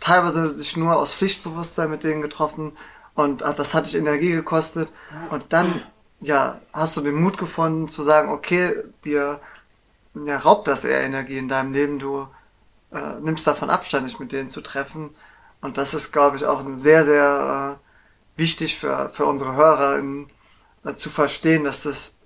teilweise 0.00 0.48
sich 0.48 0.76
nur 0.76 0.96
aus 0.96 1.14
Pflichtbewusstsein 1.14 1.90
mit 1.90 2.04
denen 2.04 2.22
getroffen 2.22 2.72
und 3.14 3.42
das 3.42 3.74
hat 3.74 3.86
dich 3.86 3.96
Energie 3.96 4.32
gekostet. 4.32 4.88
Und 5.30 5.52
dann, 5.52 5.82
ja, 6.24 6.60
hast 6.72 6.96
du 6.96 7.02
den 7.02 7.20
Mut 7.20 7.38
gefunden 7.38 7.88
zu 7.88 8.02
sagen, 8.02 8.30
okay, 8.30 8.82
dir 9.04 9.40
ja, 10.14 10.38
raubt 10.38 10.68
das 10.68 10.84
eher 10.84 11.02
Energie 11.02 11.38
in 11.38 11.48
deinem 11.48 11.72
Leben, 11.72 11.98
du 11.98 12.26
äh, 12.92 13.14
nimmst 13.20 13.46
davon 13.46 13.70
Abstand, 13.70 14.08
dich 14.08 14.18
mit 14.18 14.32
denen 14.32 14.48
zu 14.48 14.60
treffen. 14.60 15.10
Und 15.60 15.76
das 15.76 15.94
ist, 15.94 16.12
glaube 16.12 16.36
ich, 16.36 16.44
auch 16.46 16.62
sehr, 16.76 17.04
sehr 17.04 17.78
äh, 17.78 18.40
wichtig 18.40 18.78
für, 18.78 19.10
für 19.10 19.26
unsere 19.26 19.54
Hörer 19.54 19.98
in, 19.98 20.30
äh, 20.84 20.94
zu 20.94 21.10
verstehen, 21.10 21.64
dass 21.64 21.82
das, 21.82 22.16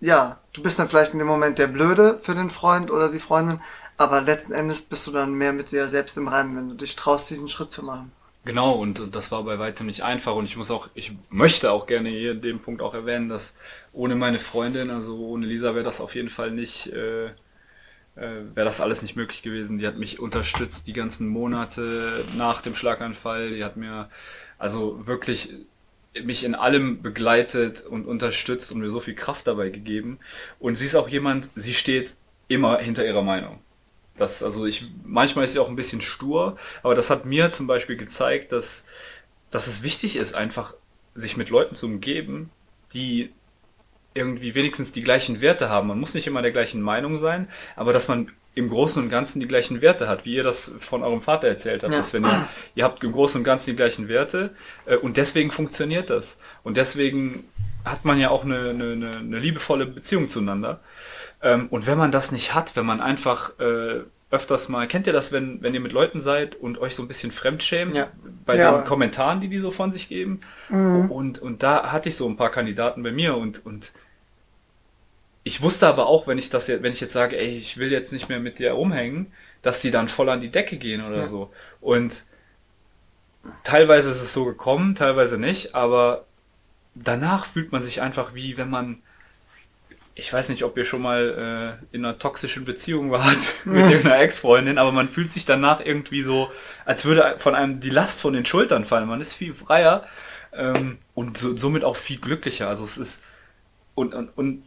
ja, 0.00 0.38
du 0.52 0.62
bist 0.62 0.78
dann 0.78 0.88
vielleicht 0.88 1.12
in 1.12 1.18
dem 1.18 1.28
Moment 1.28 1.58
der 1.58 1.66
Blöde 1.66 2.20
für 2.22 2.34
den 2.34 2.50
Freund 2.50 2.90
oder 2.90 3.08
die 3.08 3.20
Freundin, 3.20 3.60
aber 3.96 4.20
letzten 4.20 4.52
Endes 4.52 4.82
bist 4.82 5.06
du 5.06 5.10
dann 5.12 5.34
mehr 5.34 5.52
mit 5.52 5.72
dir 5.72 5.88
selbst 5.88 6.16
im 6.16 6.28
Reinen, 6.28 6.56
wenn 6.56 6.68
du 6.68 6.74
dich 6.74 6.96
traust, 6.96 7.30
diesen 7.30 7.48
Schritt 7.48 7.72
zu 7.72 7.84
machen. 7.84 8.12
Genau, 8.44 8.72
und 8.72 9.14
das 9.14 9.30
war 9.32 9.44
bei 9.44 9.58
weitem 9.58 9.86
nicht 9.86 10.02
einfach. 10.02 10.34
Und 10.34 10.46
ich 10.46 10.56
muss 10.56 10.70
auch, 10.70 10.88
ich 10.94 11.12
möchte 11.28 11.70
auch 11.72 11.86
gerne 11.86 12.08
hier 12.08 12.34
den 12.34 12.60
Punkt 12.60 12.80
auch 12.80 12.94
erwähnen, 12.94 13.28
dass 13.28 13.54
ohne 13.92 14.14
meine 14.14 14.38
Freundin, 14.38 14.90
also 14.90 15.18
ohne 15.18 15.46
Lisa, 15.46 15.74
wäre 15.74 15.84
das 15.84 16.00
auf 16.00 16.14
jeden 16.14 16.30
Fall 16.30 16.50
nicht, 16.50 16.86
äh, 16.92 17.26
äh, 17.26 17.32
wäre 18.16 18.64
das 18.64 18.80
alles 18.80 19.02
nicht 19.02 19.16
möglich 19.16 19.42
gewesen. 19.42 19.78
Die 19.78 19.86
hat 19.86 19.98
mich 19.98 20.20
unterstützt 20.20 20.86
die 20.86 20.94
ganzen 20.94 21.28
Monate 21.28 22.24
nach 22.38 22.62
dem 22.62 22.74
Schlaganfall. 22.74 23.50
Die 23.50 23.64
hat 23.64 23.76
mir 23.76 24.10
also 24.58 25.06
wirklich 25.06 25.50
mich 26.24 26.44
in 26.44 26.54
allem 26.54 27.02
begleitet 27.02 27.82
und 27.86 28.06
unterstützt 28.06 28.72
und 28.72 28.80
mir 28.80 28.90
so 28.90 29.00
viel 29.00 29.14
Kraft 29.14 29.46
dabei 29.46 29.68
gegeben. 29.70 30.18
Und 30.58 30.76
sie 30.76 30.86
ist 30.86 30.94
auch 30.96 31.08
jemand, 31.08 31.50
sie 31.56 31.74
steht 31.74 32.16
immer 32.48 32.78
hinter 32.78 33.04
ihrer 33.06 33.22
Meinung. 33.22 33.60
Das, 34.20 34.42
also 34.42 34.66
ich, 34.66 34.88
manchmal 35.04 35.44
ist 35.44 35.54
sie 35.54 35.58
auch 35.58 35.68
ein 35.68 35.76
bisschen 35.76 36.00
stur, 36.00 36.56
aber 36.82 36.94
das 36.94 37.10
hat 37.10 37.24
mir 37.24 37.50
zum 37.50 37.66
Beispiel 37.66 37.96
gezeigt, 37.96 38.52
dass, 38.52 38.84
dass 39.50 39.66
es 39.66 39.82
wichtig 39.82 40.16
ist, 40.16 40.34
einfach 40.34 40.74
sich 41.14 41.36
mit 41.36 41.50
Leuten 41.50 41.74
zu 41.74 41.86
umgeben, 41.86 42.50
die 42.92 43.30
irgendwie 44.14 44.54
wenigstens 44.54 44.92
die 44.92 45.02
gleichen 45.02 45.40
Werte 45.40 45.68
haben. 45.70 45.88
Man 45.88 45.98
muss 45.98 46.14
nicht 46.14 46.26
immer 46.26 46.42
der 46.42 46.50
gleichen 46.52 46.82
Meinung 46.82 47.18
sein, 47.18 47.48
aber 47.76 47.92
dass 47.92 48.08
man 48.08 48.30
im 48.54 48.68
Großen 48.68 49.02
und 49.02 49.08
Ganzen 49.08 49.40
die 49.40 49.48
gleichen 49.48 49.80
Werte 49.80 50.08
hat, 50.08 50.24
wie 50.24 50.34
ihr 50.34 50.42
das 50.42 50.72
von 50.80 51.02
eurem 51.02 51.22
Vater 51.22 51.48
erzählt 51.48 51.82
habt, 51.82 51.92
ja. 51.92 52.00
dass 52.00 52.12
wenn 52.12 52.24
ihr, 52.24 52.48
ihr 52.74 52.84
habt 52.84 53.02
im 53.02 53.12
Großen 53.12 53.40
und 53.40 53.44
Ganzen 53.44 53.70
die 53.70 53.76
gleichen 53.76 54.08
Werte 54.08 54.50
äh, 54.86 54.96
und 54.96 55.16
deswegen 55.16 55.50
funktioniert 55.50 56.10
das. 56.10 56.38
Und 56.62 56.76
deswegen 56.76 57.44
hat 57.84 58.04
man 58.04 58.18
ja 58.18 58.30
auch 58.30 58.44
eine, 58.44 58.70
eine, 58.70 59.18
eine 59.18 59.38
liebevolle 59.38 59.86
Beziehung 59.86 60.28
zueinander. 60.28 60.80
Ähm, 61.42 61.68
und 61.70 61.86
wenn 61.86 61.98
man 61.98 62.10
das 62.10 62.32
nicht 62.32 62.54
hat, 62.54 62.76
wenn 62.76 62.86
man 62.86 63.00
einfach 63.00 63.58
äh, 63.58 64.00
öfters 64.30 64.68
mal, 64.68 64.86
kennt 64.86 65.06
ihr 65.06 65.12
das, 65.12 65.32
wenn, 65.32 65.62
wenn 65.62 65.74
ihr 65.74 65.80
mit 65.80 65.92
Leuten 65.92 66.22
seid 66.22 66.54
und 66.54 66.78
euch 66.78 66.94
so 66.94 67.02
ein 67.02 67.08
bisschen 67.08 67.32
fremdschämt 67.32 67.96
ja. 67.96 68.08
bei 68.46 68.56
ja. 68.56 68.78
den 68.78 68.84
Kommentaren, 68.84 69.40
die 69.40 69.48
die 69.48 69.58
so 69.58 69.70
von 69.70 69.90
sich 69.90 70.08
geben? 70.08 70.40
Mhm. 70.68 71.10
Und, 71.10 71.38
und 71.40 71.62
da 71.62 71.90
hatte 71.90 72.08
ich 72.08 72.16
so 72.16 72.28
ein 72.28 72.36
paar 72.36 72.50
Kandidaten 72.50 73.02
bei 73.02 73.10
mir 73.10 73.36
und, 73.36 73.64
und 73.66 73.92
ich 75.42 75.62
wusste 75.62 75.88
aber 75.88 76.06
auch, 76.06 76.26
wenn 76.26 76.38
ich 76.38 76.50
das 76.50 76.68
jetzt, 76.68 76.82
wenn 76.82 76.92
ich 76.92 77.00
jetzt 77.00 77.14
sage, 77.14 77.38
ey, 77.38 77.58
ich 77.58 77.78
will 77.78 77.90
jetzt 77.90 78.12
nicht 78.12 78.28
mehr 78.28 78.40
mit 78.40 78.58
dir 78.58 78.72
rumhängen, 78.72 79.32
dass 79.62 79.80
die 79.80 79.90
dann 79.90 80.08
voll 80.08 80.28
an 80.28 80.40
die 80.40 80.50
Decke 80.50 80.76
gehen 80.76 81.04
oder 81.04 81.18
ja. 81.18 81.26
so. 81.26 81.50
Und 81.80 82.24
teilweise 83.64 84.10
ist 84.10 84.20
es 84.20 84.34
so 84.34 84.44
gekommen, 84.44 84.94
teilweise 84.94 85.38
nicht, 85.38 85.74
aber 85.74 86.26
danach 86.94 87.46
fühlt 87.46 87.72
man 87.72 87.82
sich 87.82 88.02
einfach 88.02 88.34
wie, 88.34 88.56
wenn 88.56 88.70
man 88.70 89.02
ich 90.20 90.30
weiß 90.30 90.50
nicht, 90.50 90.64
ob 90.64 90.76
ihr 90.76 90.84
schon 90.84 91.00
mal 91.00 91.78
äh, 91.80 91.96
in 91.96 92.04
einer 92.04 92.18
toxischen 92.18 92.66
Beziehung 92.66 93.10
wart 93.10 93.38
mit 93.64 93.90
irgendeiner 93.90 94.20
Ex-Freundin, 94.20 94.76
aber 94.76 94.92
man 94.92 95.08
fühlt 95.08 95.30
sich 95.30 95.46
danach 95.46 95.84
irgendwie 95.84 96.20
so, 96.20 96.50
als 96.84 97.06
würde 97.06 97.36
von 97.38 97.54
einem 97.54 97.80
die 97.80 97.88
Last 97.88 98.20
von 98.20 98.34
den 98.34 98.44
Schultern 98.44 98.84
fallen. 98.84 99.08
Man 99.08 99.22
ist 99.22 99.32
viel 99.32 99.54
freier 99.54 100.06
ähm, 100.52 100.98
und 101.14 101.38
so, 101.38 101.56
somit 101.56 101.84
auch 101.84 101.96
viel 101.96 102.18
glücklicher. 102.18 102.68
Also 102.68 102.84
es 102.84 102.98
ist 102.98 103.22
und, 103.94 104.14
und, 104.14 104.28
und 104.36 104.64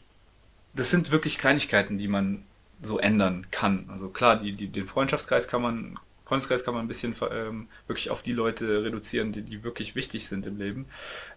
das 0.73 0.89
sind 0.89 1.11
wirklich 1.11 1.37
Kleinigkeiten, 1.37 1.99
die 1.99 2.07
man 2.07 2.43
so 2.81 2.97
ändern 2.97 3.45
kann. 3.51 3.89
Also 3.91 4.09
klar, 4.09 4.37
die, 4.37 4.53
die, 4.53 4.67
den 4.67 4.87
Freundschaftskreis 4.87 5.47
kann 5.47 5.61
man, 5.61 5.99
Freundeskreis 6.25 6.65
kann 6.65 6.73
man 6.73 6.85
ein 6.85 6.87
bisschen 6.87 7.15
ähm, 7.31 7.67
wirklich 7.85 8.09
auf 8.09 8.23
die 8.23 8.33
Leute 8.33 8.83
reduzieren, 8.83 9.31
die, 9.31 9.43
die 9.43 9.63
wirklich 9.63 9.95
wichtig 9.95 10.27
sind 10.27 10.47
im 10.47 10.57
Leben. 10.57 10.87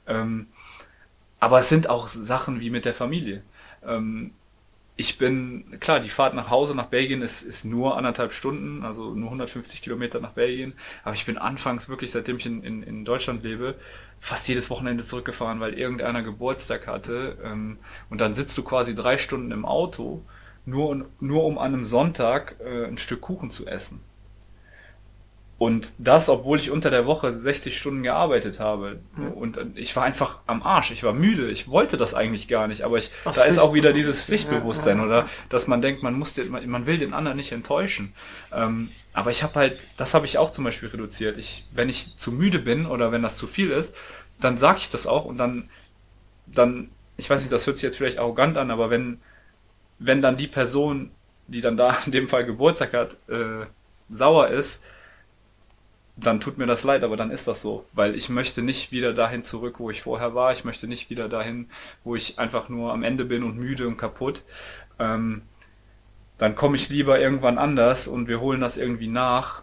Ähm, 0.07 0.47
aber 1.39 1.61
es 1.61 1.69
sind 1.69 1.91
auch 1.91 2.09
Sachen 2.09 2.61
wie 2.61 2.71
mit 2.71 2.87
der 2.87 2.95
Familie. 2.95 3.43
Ähm, 3.85 4.33
ich 4.99 5.19
bin, 5.19 5.79
klar, 5.79 6.01
die 6.01 6.09
Fahrt 6.09 6.35
nach 6.35 6.49
Hause 6.49 6.75
nach 6.75 6.87
Belgien 6.87 7.21
ist, 7.21 7.43
ist 7.43 7.67
nur 7.67 7.99
anderthalb 7.99 8.33
Stunden, 8.33 8.83
also 8.83 9.15
nur 9.15 9.27
150 9.27 9.83
Kilometer 9.83 10.21
nach 10.21 10.33
Belgien. 10.33 10.73
Aber 11.05 11.15
ich 11.15 11.27
bin 11.27 11.37
anfangs 11.37 11.91
wirklich, 11.91 12.13
seitdem 12.13 12.39
ich 12.39 12.47
in, 12.47 12.63
in, 12.63 12.83
in 12.83 13.05
Deutschland 13.05 13.43
lebe, 13.45 13.75
fast 14.21 14.49
jedes 14.49 14.71
Wochenende 14.71 15.05
zurückgefahren, 15.05 15.61
weil 15.61 15.75
irgendeiner 15.75 16.23
Geburtstag 16.23 16.87
hatte. 16.87 17.37
Ähm, 17.45 17.77
und 18.09 18.23
dann 18.23 18.33
sitzt 18.33 18.57
du 18.57 18.63
quasi 18.63 18.95
drei 18.95 19.19
Stunden 19.19 19.51
im 19.53 19.67
Auto, 19.67 20.23
nur, 20.65 21.07
nur 21.21 21.45
um 21.45 21.59
an 21.59 21.75
einem 21.75 21.85
Sonntag 21.85 22.57
äh, 22.65 22.87
ein 22.87 22.99
Stück 22.99 23.21
Kuchen 23.21 23.51
zu 23.51 23.67
essen. 23.67 24.01
Und 25.59 25.95
das, 25.97 26.29
obwohl 26.29 26.59
ich 26.59 26.71
unter 26.71 26.91
der 26.91 27.07
Woche 27.07 27.33
60 27.33 27.79
Stunden 27.79 28.03
gearbeitet 28.03 28.61
habe. 28.61 29.01
Mhm. 29.17 29.29
Und 29.33 29.59
ich 29.75 29.97
war 29.97 30.03
einfach 30.03 30.41
am 30.47 30.63
Arsch. 30.63 30.91
Ich 30.91 31.03
war 31.03 31.15
müde. 31.15 31.51
Ich 31.51 31.69
wollte 31.69 31.97
das 31.97 32.13
eigentlich 32.13 32.47
gar 32.47 32.69
nicht. 32.69 32.83
Aber 32.83 32.99
ich, 32.99 33.11
da 33.25 33.45
ist 33.45 33.59
auch 33.59 33.73
wieder 33.73 33.95
dieses 33.95 34.23
Pflichtbewusstsein, 34.23 34.99
ja, 34.99 35.03
ja, 35.03 35.09
oder? 35.09 35.29
Dass 35.49 35.67
man 35.67 35.81
denkt, 35.81 36.03
man 36.03 36.13
muss 36.13 36.35
den, 36.35 36.51
man 36.51 36.85
will 36.85 36.99
den 36.99 37.15
anderen 37.15 37.39
nicht 37.39 37.53
enttäuschen. 37.53 38.13
Ähm, 38.53 38.91
aber 39.15 39.31
ich 39.31 39.43
habe 39.43 39.55
halt, 39.55 39.79
das 39.97 40.13
habe 40.13 40.27
ich 40.27 40.37
auch 40.37 40.51
zum 40.51 40.65
Beispiel 40.65 40.91
reduziert. 40.91 41.39
Ich, 41.39 41.65
wenn 41.73 41.89
ich 41.89 42.17
zu 42.17 42.33
müde 42.33 42.59
bin 42.59 42.85
oder 42.85 43.11
wenn 43.11 43.23
das 43.23 43.39
zu 43.39 43.47
viel 43.47 43.71
ist, 43.71 43.97
dann 44.39 44.59
sage 44.59 44.79
ich 44.79 44.91
das 44.91 45.07
auch 45.07 45.25
und 45.25 45.39
dann, 45.39 45.71
dann, 46.47 46.91
ich 47.17 47.31
weiß 47.31 47.41
nicht, 47.41 47.53
das 47.53 47.67
hört 47.67 47.77
sich 47.77 47.85
jetzt 47.85 47.97
vielleicht 47.97 48.19
arrogant 48.19 48.59
an, 48.59 48.71
aber 48.71 48.91
wenn, 48.91 49.23
wenn 49.99 50.21
dann 50.21 50.37
die 50.37 50.49
Person, 50.49 51.13
die 51.47 51.63
dann 51.63 51.79
da 51.79 51.97
in 52.05 52.13
dem 52.13 52.29
Fall 52.29 52.45
Geburtstag 52.45 52.93
hat, 52.93 53.17
äh, 53.31 53.65
sauer 54.11 54.49
ist, 54.49 54.85
dann 56.17 56.41
tut 56.41 56.57
mir 56.57 56.67
das 56.67 56.83
leid, 56.83 57.05
aber 57.05 57.17
dann 57.17 57.31
ist 57.31 57.47
das 57.47 57.61
so, 57.61 57.85
weil 57.93 58.15
ich 58.15 58.31
möchte 58.31 58.63
nicht 58.63 58.91
wieder 58.91 59.13
dahin 59.13 59.43
zurück, 59.43 59.79
wo 59.79 59.91
ich 59.91 60.03
vorher 60.03 60.35
war. 60.35 60.53
Ich 60.53 60.65
möchte 60.65 60.89
nicht 60.89 61.11
wieder 61.11 61.29
dahin, 61.29 61.69
wo 62.05 62.17
ich 62.17 62.39
einfach 62.39 62.69
nur 62.69 62.93
am 62.93 63.03
Ende 63.03 63.27
bin 63.27 63.43
und 63.43 63.59
müde 63.59 63.87
und 63.87 63.99
kaputt. 63.99 64.43
Ähm, 64.99 65.43
dann 66.39 66.55
komme 66.55 66.77
ich 66.77 66.89
lieber 66.89 67.21
irgendwann 67.21 67.59
anders 67.59 68.09
und 68.09 68.29
wir 68.29 68.41
holen 68.41 68.61
das 68.61 68.79
irgendwie 68.79 69.09
nach, 69.09 69.63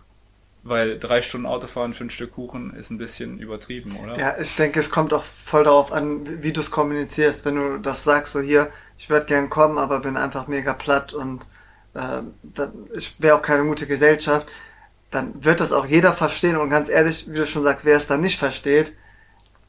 weil 0.62 1.00
drei 1.00 1.22
Stunden 1.24 1.48
Autofahren 1.48 1.94
für 1.96 2.06
ein 2.06 2.10
Stück 2.12 2.34
Kuchen 2.34 2.76
ist 2.76 2.92
ein 2.92 2.98
bisschen 3.00 3.39
übertrieben, 3.39 3.98
oder? 4.04 4.18
Ja, 4.18 4.39
ich 4.39 4.56
denke, 4.56 4.80
es 4.80 4.92
kommt 4.92 5.12
auch 5.13 5.24
voll 5.24 5.63
darauf 5.63 5.92
an, 5.92 6.44
wie 6.44 6.54
du 6.54 6.62
es 6.62 6.72
kommunizierst. 6.72 7.46
Wenn 7.46 7.56
du 7.56 7.78
das 7.80 8.04
sagst, 8.04 8.34
so 8.34 8.42
hier, 8.42 8.70
ich 8.98 9.10
würde 9.10 9.26
gern 9.26 9.50
kommen, 9.50 9.80
aber 9.80 10.00
bin 10.02 10.18
einfach 10.18 10.48
mega 10.48 10.74
platt 10.74 11.13
und 11.13 11.48
äh, 11.96 12.22
ich 12.96 13.20
wäre 13.22 13.38
auch 13.38 13.42
keine 13.42 13.66
gute 13.66 13.88
Gesellschaft, 13.88 14.48
dann 15.13 15.43
wird 15.43 15.60
das 15.60 15.71
auch 15.71 15.86
jeder 15.86 16.13
verstehen 16.13 16.58
und 16.58 16.69
ganz 16.69 16.89
ehrlich, 16.89 17.30
wie 17.30 17.38
du 17.38 17.45
schon 17.45 17.63
sagst, 17.63 17.86
wer 17.86 17.97
es 17.97 18.08
dann 18.08 18.21
nicht 18.21 18.39
versteht, 18.39 18.93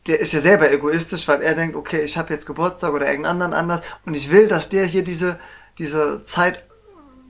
der 0.06 0.20
ist 0.20 0.32
ja 0.32 0.40
selber 0.40 0.70
egoistisch, 0.70 1.26
weil 1.28 1.42
er 1.42 1.54
denkt, 1.54 1.76
okay, 1.76 2.02
ich 2.02 2.18
habe 2.18 2.32
jetzt 2.32 2.46
Geburtstag 2.46 2.92
oder 2.92 3.06
irgendeinen 3.06 3.42
anderen 3.42 3.54
anders 3.54 3.80
und 4.04 4.14
ich 4.14 4.30
will, 4.30 4.48
dass 4.48 4.68
der 4.68 4.84
hier 4.84 5.04
diese, 5.04 5.38
diese 5.78 6.22
Zeit 6.24 6.64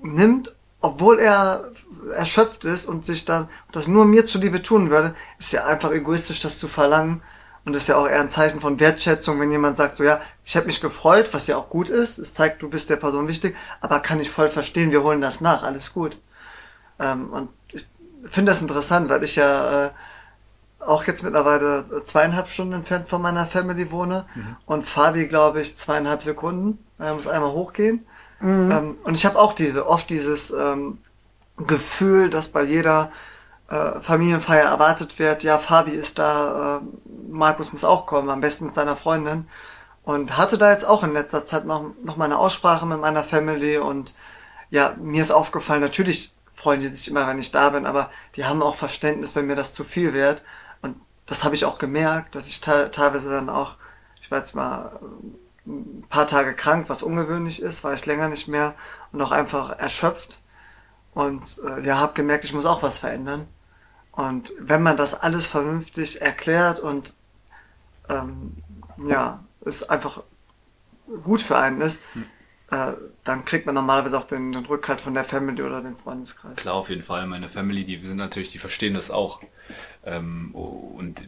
nimmt, 0.03 0.55
obwohl 0.81 1.18
er 1.18 1.70
erschöpft 2.12 2.64
ist 2.64 2.87
und 2.87 3.07
sich 3.07 3.24
dann 3.24 3.48
das 3.72 3.88
nur 3.88 4.05
mir 4.05 4.24
zuliebe 4.24 4.61
tun 4.61 4.90
würde, 4.90 5.14
ist 5.38 5.53
ja 5.53 5.64
einfach 5.64 5.92
egoistisch, 5.92 6.40
das 6.40 6.59
zu 6.59 6.68
verlangen. 6.68 7.22
Und 7.66 7.74
ist 7.74 7.88
ja 7.88 7.96
auch 7.96 8.07
eher 8.07 8.20
ein 8.20 8.29
Zeichen 8.29 8.61
von 8.61 8.79
Wertschätzung, 8.79 9.40
wenn 9.40 9.50
jemand 9.50 9.79
sagt, 9.79 9.96
so 9.96 10.05
ja, 10.05 10.20
ich 10.44 10.55
habe 10.55 10.66
mich 10.66 10.83
gefreut, 10.83 11.33
was 11.33 11.46
ja 11.46 11.57
auch 11.57 11.70
gut 11.70 11.88
ist. 11.88 12.18
Es 12.18 12.35
zeigt, 12.35 12.61
du 12.61 12.68
bist 12.68 12.90
der 12.90 12.96
Person 12.96 13.27
wichtig, 13.27 13.57
aber 13.81 14.00
kann 14.00 14.20
ich 14.20 14.29
voll 14.29 14.50
verstehen, 14.50 14.92
wir 14.92 15.03
holen 15.03 15.22
das 15.22 15.40
nach, 15.40 15.62
alles 15.62 15.94
gut. 15.94 16.18
Ähm, 16.98 17.31
und 17.31 17.48
ich 17.72 17.87
finde 18.26 18.52
das 18.52 18.62
interessant, 18.62 19.08
weil 19.08 19.22
ich 19.22 19.37
ja 19.37 19.87
äh, 19.87 19.90
auch 20.80 21.04
jetzt 21.04 21.22
mittlerweile 21.22 22.04
zweieinhalb 22.04 22.48
Stunden 22.48 22.74
entfernt 22.74 23.08
von 23.08 23.22
meiner 23.22 23.46
Family 23.46 23.90
wohne 23.90 24.26
mhm. 24.34 24.56
und 24.66 24.87
Fabi, 24.87 25.26
glaube 25.26 25.60
ich, 25.60 25.76
zweieinhalb 25.76 26.22
Sekunden. 26.22 26.78
Er 26.98 27.14
muss 27.14 27.28
einmal 27.28 27.52
hochgehen. 27.52 28.06
Mhm. 28.40 28.70
Ähm, 28.70 28.96
und 29.04 29.16
ich 29.16 29.24
habe 29.26 29.38
auch 29.38 29.52
diese, 29.52 29.87
oft 29.87 30.10
dieses 30.10 30.50
ähm, 30.50 30.98
Gefühl, 31.56 32.30
dass 32.30 32.48
bei 32.48 32.62
jeder 32.62 33.10
äh, 33.68 34.00
Familienfeier 34.00 34.68
erwartet 34.68 35.18
wird, 35.18 35.42
ja, 35.42 35.58
Fabi 35.58 35.92
ist 35.92 36.18
da, 36.18 36.78
äh, 36.78 36.80
Markus 37.30 37.72
muss 37.72 37.84
auch 37.84 38.06
kommen, 38.06 38.28
am 38.30 38.40
besten 38.40 38.66
mit 38.66 38.74
seiner 38.74 38.96
Freundin. 38.96 39.48
Und 40.02 40.37
hatte 40.37 40.58
da 40.58 40.70
jetzt 40.70 40.87
auch 40.87 41.02
in 41.02 41.14
letzter 41.14 41.46
Zeit 41.46 41.64
noch, 41.64 41.87
noch 42.02 42.18
mal 42.18 42.26
eine 42.26 42.38
Aussprache 42.38 42.84
mit 42.84 43.00
meiner 43.00 43.24
Family 43.24 43.78
und 43.78 44.14
ja, 44.68 44.94
mir 45.00 45.22
ist 45.22 45.30
aufgefallen, 45.30 45.80
natürlich 45.80 46.34
freuen 46.64 46.81
die 46.81 46.88
sich 46.94 47.09
immer, 47.09 47.27
wenn 47.27 47.38
ich 47.38 47.50
da 47.50 47.68
bin, 47.68 47.85
aber 47.85 48.11
die 48.37 48.46
haben 48.46 48.62
auch 48.62 48.77
Verständnis, 48.77 49.37
wenn 49.37 49.46
mir 49.46 49.55
das 49.55 49.74
zu 49.74 49.85
viel 49.85 50.14
wird. 50.14 50.40
Und 50.81 50.96
das 51.27 51.44
habe 51.44 51.55
ich 51.55 51.66
auch 51.66 51.79
gemerkt, 51.79 52.35
dass 52.35 52.48
ich 52.48 52.62
teilweise 52.62 53.29
dann 53.29 53.50
auch, 53.50 53.77
ich 54.22 54.31
war 54.31 54.38
jetzt 54.38 54.57
mal 54.57 54.98
ein 55.66 56.07
paar 56.09 56.27
Tage 56.27 56.55
krank, 56.55 56.88
was 56.88 57.03
ungewöhnlich 57.03 57.61
ist, 57.61 57.85
war 57.85 57.92
ich 57.92 58.07
länger 58.07 58.31
nicht 58.31 58.48
mehr 58.48 58.74
und 59.12 59.20
auch 59.20 59.31
einfach 59.31 59.79
erschöpft. 59.79 60.40
Und 61.12 61.44
äh, 61.68 61.83
ja, 61.83 61.98
habe 61.98 62.14
gemerkt, 62.14 62.46
ich 62.46 62.55
muss 62.55 62.64
auch 62.64 62.83
was 62.83 62.96
verändern. 62.96 63.46
Und 64.12 64.50
wenn 64.59 64.83
man 64.83 64.96
das 64.96 65.20
alles 65.20 65.46
vernünftig 65.46 66.22
erklärt 66.22 66.81
und 66.81 67.12
ähm, 68.09 68.57
ja, 69.07 69.44
es 69.66 69.87
einfach 69.87 70.22
gut 71.24 71.42
für 71.42 71.59
einen 71.59 71.83
ist, 71.83 72.00
hm. 72.14 72.24
äh, 72.70 72.94
dann 73.24 73.44
kriegt 73.44 73.66
man 73.66 73.74
normalerweise 73.74 74.18
auch 74.18 74.26
den, 74.26 74.52
den 74.52 74.66
Rückhalt 74.66 75.00
von 75.00 75.14
der 75.14 75.24
Family 75.24 75.62
oder 75.62 75.80
dem 75.80 75.96
Freundeskreis. 75.96 76.56
Klar, 76.56 76.74
auf 76.74 76.90
jeden 76.90 77.02
Fall. 77.02 77.26
Meine 77.26 77.48
Family, 77.48 77.84
die 77.84 77.98
sind 77.98 78.18
natürlich, 78.18 78.50
die 78.50 78.58
verstehen 78.58 78.94
das 78.94 79.10
auch. 79.10 79.40
Ähm, 80.04 80.54
und 80.54 81.26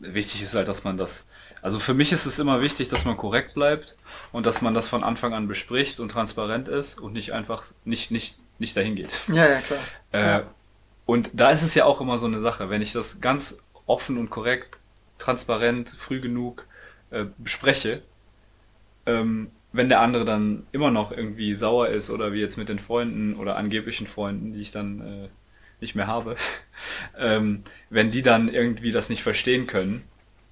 wichtig 0.00 0.42
ist 0.42 0.54
halt, 0.54 0.68
dass 0.68 0.84
man 0.84 0.98
das 0.98 1.26
also 1.62 1.78
für 1.78 1.94
mich 1.94 2.12
ist 2.12 2.26
es 2.26 2.40
immer 2.40 2.60
wichtig, 2.60 2.88
dass 2.88 3.04
man 3.04 3.16
korrekt 3.16 3.54
bleibt 3.54 3.96
und 4.32 4.46
dass 4.46 4.60
man 4.60 4.74
das 4.74 4.88
von 4.88 5.04
Anfang 5.04 5.32
an 5.32 5.46
bespricht 5.46 6.00
und 6.00 6.10
transparent 6.10 6.68
ist 6.68 7.00
und 7.00 7.12
nicht 7.12 7.32
einfach 7.32 7.64
nicht, 7.84 8.10
nicht, 8.10 8.36
nicht 8.58 8.76
dahin 8.76 8.96
geht. 8.96 9.20
Ja, 9.28 9.48
ja, 9.48 9.60
klar. 9.60 9.78
Äh, 10.10 10.20
ja. 10.20 10.42
Und 11.06 11.30
da 11.34 11.50
ist 11.50 11.62
es 11.62 11.74
ja 11.74 11.84
auch 11.84 12.00
immer 12.00 12.18
so 12.18 12.26
eine 12.26 12.40
Sache, 12.40 12.68
wenn 12.68 12.82
ich 12.82 12.92
das 12.92 13.20
ganz 13.20 13.58
offen 13.86 14.18
und 14.18 14.28
korrekt, 14.28 14.78
transparent, 15.18 15.88
früh 15.88 16.20
genug 16.20 16.66
äh, 17.10 17.26
bespreche, 17.38 18.02
ähm, 19.06 19.52
wenn 19.72 19.88
der 19.88 20.00
andere 20.00 20.24
dann 20.24 20.66
immer 20.72 20.90
noch 20.90 21.12
irgendwie 21.12 21.54
sauer 21.54 21.88
ist 21.88 22.10
oder 22.10 22.32
wie 22.32 22.40
jetzt 22.40 22.58
mit 22.58 22.68
den 22.68 22.78
Freunden 22.78 23.36
oder 23.36 23.56
angeblichen 23.56 24.06
Freunden, 24.06 24.52
die 24.52 24.60
ich 24.60 24.70
dann 24.70 25.00
äh, 25.00 25.28
nicht 25.80 25.94
mehr 25.94 26.06
habe, 26.06 26.36
ähm, 27.18 27.62
wenn 27.90 28.10
die 28.10 28.22
dann 28.22 28.48
irgendwie 28.48 28.92
das 28.92 29.08
nicht 29.08 29.22
verstehen 29.22 29.66
können, 29.66 30.02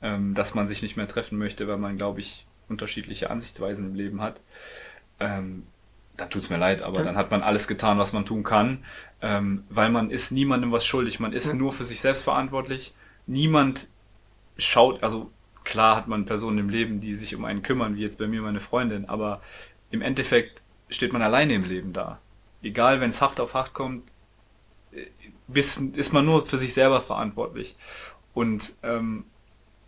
ähm, 0.02 0.35
dass 0.35 0.54
man 0.54 0.68
sich 0.68 0.83
nicht 0.83 0.96
mehr 0.96 1.09
treffen 1.09 1.38
möchte, 1.38 1.68
weil 1.68 1.76
man, 1.76 1.96
glaube 1.96 2.20
ich, 2.20 2.46
unterschiedliche 2.68 3.30
Ansichtsweisen 3.30 3.87
im 3.87 3.94
Leben 3.94 4.22
hat. 4.22 4.40
Ähm, 5.18 5.64
dann 6.16 6.30
tut's 6.30 6.50
mir 6.50 6.59
leid, 6.59 6.83
aber 6.83 7.02
dann 7.02 7.16
hat 7.16 7.30
man 7.30 7.42
alles 7.42 7.66
getan, 7.66 7.98
was 7.98 8.12
man 8.12 8.26
tun 8.26 8.42
kann, 8.42 8.85
ähm, 9.22 9.64
weil 9.70 9.90
man 9.90 10.11
ist 10.11 10.33
niemandem 10.33 10.70
was 10.70 10.85
schuldig. 10.85 11.18
Man 11.18 11.33
ist 11.33 11.48
ja. 11.48 11.54
nur 11.54 11.72
für 11.72 11.85
sich 11.85 12.00
selbst 12.00 12.24
verantwortlich. 12.24 12.94
Niemand 13.26 13.88
schaut, 14.59 15.02
also 15.02 15.30
klar 15.64 15.96
hat 15.96 16.09
man 16.09 16.27
Personen 16.27 16.59
im 16.59 16.68
Leben, 16.68 17.01
die 17.01 17.14
sich 17.16 17.35
um 17.35 17.44
einen 17.44 17.62
kümmern, 17.62 17.96
wie 17.96 18.03
jetzt 18.03 18.18
bei 18.18 18.27
mir 18.27 18.42
meine 18.42 18.61
Freundin, 18.61 19.09
aber 19.09 19.40
im 19.90 20.03
Endeffekt 20.03 20.61
steht 20.88 21.12
man 21.12 21.23
alleine 21.23 21.55
im 21.55 21.64
Leben 21.64 21.92
da. 21.92 22.20
Egal, 22.62 23.01
wenn 23.01 23.11
es 23.11 23.20
hart 23.20 23.40
auf 23.40 23.55
hart 23.55 23.75
kommt, 23.75 24.11
äh, 24.92 25.07
ist 25.53 26.12
man 26.12 26.25
nur 26.25 26.46
für 26.46 26.59
sich 26.59 26.75
selber 26.75 27.01
verantwortlich. 27.01 27.77
Und 28.35 28.73
ähm, 28.83 29.25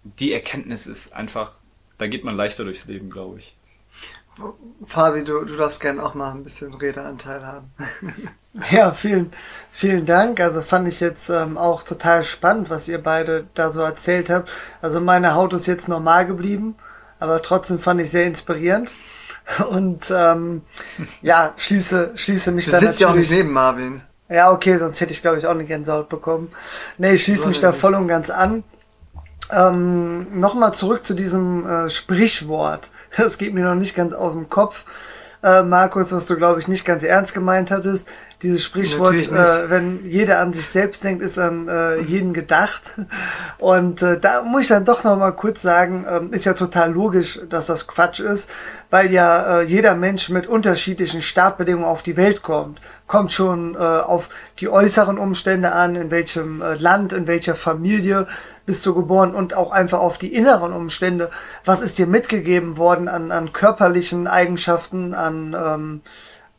die 0.05 0.33
Erkenntnis 0.33 0.87
ist 0.87 1.13
einfach, 1.13 1.55
da 1.99 2.07
geht 2.07 2.25
man 2.25 2.37
leichter 2.37 2.65
durchs 2.65 2.87
Leben, 2.87 3.11
glaube 3.11 3.39
ich. 3.39 3.57
Fabi, 4.87 5.25
du, 5.25 5.45
du 5.45 5.57
darfst 5.57 5.81
gerne 5.81 6.03
auch 6.03 6.15
mal 6.15 6.33
ein 6.33 6.43
bisschen 6.43 6.75
Redeanteil 6.75 7.47
haben. 7.47 7.73
ja, 8.71 8.93
vielen, 8.93 9.33
vielen 9.71 10.07
Dank. 10.07 10.41
Also 10.41 10.63
fand 10.63 10.89
ich 10.89 11.01
jetzt 11.01 11.29
ähm, 11.29 11.59
auch 11.59 11.83
total 11.83 12.23
spannend, 12.25 12.71
was 12.71 12.89
ihr 12.89 13.03
beide 13.03 13.47
da 13.55 13.71
so 13.71 13.83
erzählt 13.83 14.31
habt. 14.31 14.51
Also 14.81 15.01
meine 15.01 15.35
Haut 15.35 15.53
ist 15.53 15.67
jetzt 15.67 15.89
normal 15.89 16.27
geblieben, 16.27 16.77
aber 17.21 17.43
trotzdem 17.43 17.79
fand 17.79 18.01
ich 18.01 18.11
sehr 18.11 18.25
inspirierend. 18.25 18.93
Und 19.69 20.13
ähm, 20.15 20.63
ja, 21.21 21.53
schließe, 21.57 22.13
schließe 22.15 22.53
mich 22.53 22.67
du 22.67 22.73
sitzt 22.73 23.01
ja 23.01 23.09
auch 23.09 23.15
nicht 23.15 23.31
neben 23.31 23.53
Marvin. 23.53 24.03
Ja, 24.29 24.51
okay, 24.51 24.79
sonst 24.79 25.01
hätte 25.01 25.13
ich, 25.13 25.21
glaube 25.21 25.39
ich, 25.39 25.47
auch 25.47 25.51
eine 25.51 25.67
Gänsehaut 25.67 26.09
bekommen. 26.09 26.53
Nee, 26.97 27.15
ich 27.15 27.25
schließe 27.25 27.47
mich 27.49 27.61
da 27.61 27.73
voll 27.73 27.95
und 27.95 28.09
ganz 28.09 28.31
an. 28.31 28.65
Ähm, 29.53 30.41
Nochmal 30.41 30.75
zurück 30.75 31.05
zu 31.05 31.15
diesem 31.15 31.67
äh, 31.67 31.89
Sprichwort. 31.89 32.91
Das 33.17 33.37
geht 33.37 33.53
mir 33.53 33.65
noch 33.65 33.75
nicht 33.75 33.95
ganz 33.95 34.15
aus 34.15 34.33
dem 34.33 34.49
Kopf. 34.49 34.87
Äh, 35.43 35.65
Markus, 35.65 36.13
was 36.13 36.27
du, 36.27 36.37
glaube 36.37 36.61
ich, 36.61 36.69
nicht 36.69 36.85
ganz 36.85 37.03
ernst 37.03 37.35
gemeint 37.35 37.71
hattest. 37.71 38.09
Dieses 38.43 38.65
Sprichwort, 38.65 39.15
äh, 39.15 39.71
wenn 39.71 40.09
jeder 40.09 40.41
an 40.41 40.53
sich 40.53 40.67
selbst 40.67 41.03
denkt, 41.05 41.23
ist 41.23 41.39
an 41.39 41.69
äh, 41.69 41.99
jeden 42.01 42.33
gedacht. 42.33 42.95
Und 43.59 44.03
äh, 44.03 44.19
da 44.19 44.43
muss 44.43 44.63
ich 44.63 44.69
dann 44.69 44.85
doch 44.85 45.03
noch 45.05 45.17
mal 45.17 45.33
kurz 45.33 45.61
sagen, 45.61 46.05
äh, 46.05 46.35
ist 46.35 46.47
ja 46.47 46.55
total 46.55 46.93
logisch, 46.93 47.41
dass 47.49 47.67
das 47.67 47.87
Quatsch 47.87 48.21
ist, 48.21 48.51
weil 48.91 49.13
ja 49.13 49.61
äh, 49.61 49.63
jeder 49.65 49.95
Mensch 49.95 50.29
mit 50.29 50.47
unterschiedlichen 50.47 51.23
Startbedingungen 51.23 51.87
auf 51.87 52.03
die 52.03 52.17
Welt 52.17 52.43
kommt. 52.43 52.81
Kommt 53.09 53.33
schon 53.33 53.75
äh, 53.75 53.79
auf 53.79 54.29
die 54.59 54.69
äußeren 54.69 55.19
Umstände 55.19 55.73
an, 55.73 55.97
in 55.97 56.11
welchem 56.11 56.63
äh, 56.63 56.75
Land, 56.75 57.13
in 57.13 57.27
welcher 57.27 57.55
Familie 57.57 58.27
bist 58.67 58.85
du 58.87 58.95
geboren 58.95 59.35
und 59.35 59.55
auch 59.55 59.71
einfach 59.71 60.01
auf 60.01 60.19
die 60.19 60.35
inneren 60.35 60.73
Umstände. 60.73 61.31
Was 61.65 61.81
ist 61.81 61.99
dir 61.99 62.07
mitgegeben 62.07 62.77
worden 62.77 63.09
an, 63.09 63.33
an 63.33 63.53
körperlichen 63.53 64.27
Eigenschaften, 64.27 65.15
an 65.15 65.57
ähm, 65.59 66.01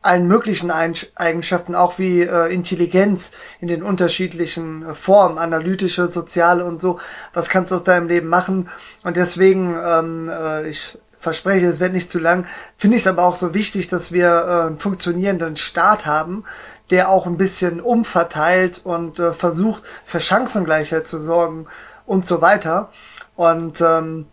allen 0.04 0.28
möglichen 0.28 0.70
Eigenschaften, 0.70 1.76
auch 1.76 1.98
wie 1.98 2.22
äh, 2.22 2.54
Intelligenz 2.54 3.32
in 3.62 3.70
den 3.70 3.82
unterschiedlichen 3.82 4.90
äh, 4.90 4.94
Formen, 4.94 5.38
analytische, 5.38 6.10
soziale 6.10 6.66
und 6.66 6.82
so. 6.82 7.00
Was 7.34 7.50
kannst 7.50 7.72
du 7.72 7.76
aus 7.76 7.84
deinem 7.84 8.10
Leben 8.10 8.28
machen? 8.28 8.70
Und 9.04 9.16
deswegen, 9.16 9.78
ähm, 9.82 10.30
äh, 10.30 10.68
ich 10.68 10.98
verspreche, 11.20 11.68
es 11.68 11.80
wird 11.80 11.94
nicht 11.94 12.12
zu 12.12 12.20
lang, 12.20 12.46
finde 12.78 12.98
ich 12.98 13.04
es 13.04 13.08
aber 13.08 13.24
auch 13.24 13.36
so 13.36 13.54
wichtig, 13.54 13.88
dass 13.88 14.12
wir 14.12 14.28
äh, 14.28 14.68
einen 14.68 14.78
funktionierenden 14.78 15.56
Staat 15.56 16.06
haben, 16.06 16.44
der 16.90 17.08
auch 17.08 17.26
ein 17.26 17.38
bisschen 17.38 17.80
umverteilt 17.80 18.82
und 18.84 19.20
äh, 19.20 19.32
versucht, 19.32 19.84
für 20.04 20.20
Chancengleichheit 20.20 21.08
zu 21.08 21.18
sorgen 21.18 21.68
und 22.06 22.26
so 22.26 22.42
weiter. 22.42 22.90
Und 23.36 23.82
ähm, 23.82 24.28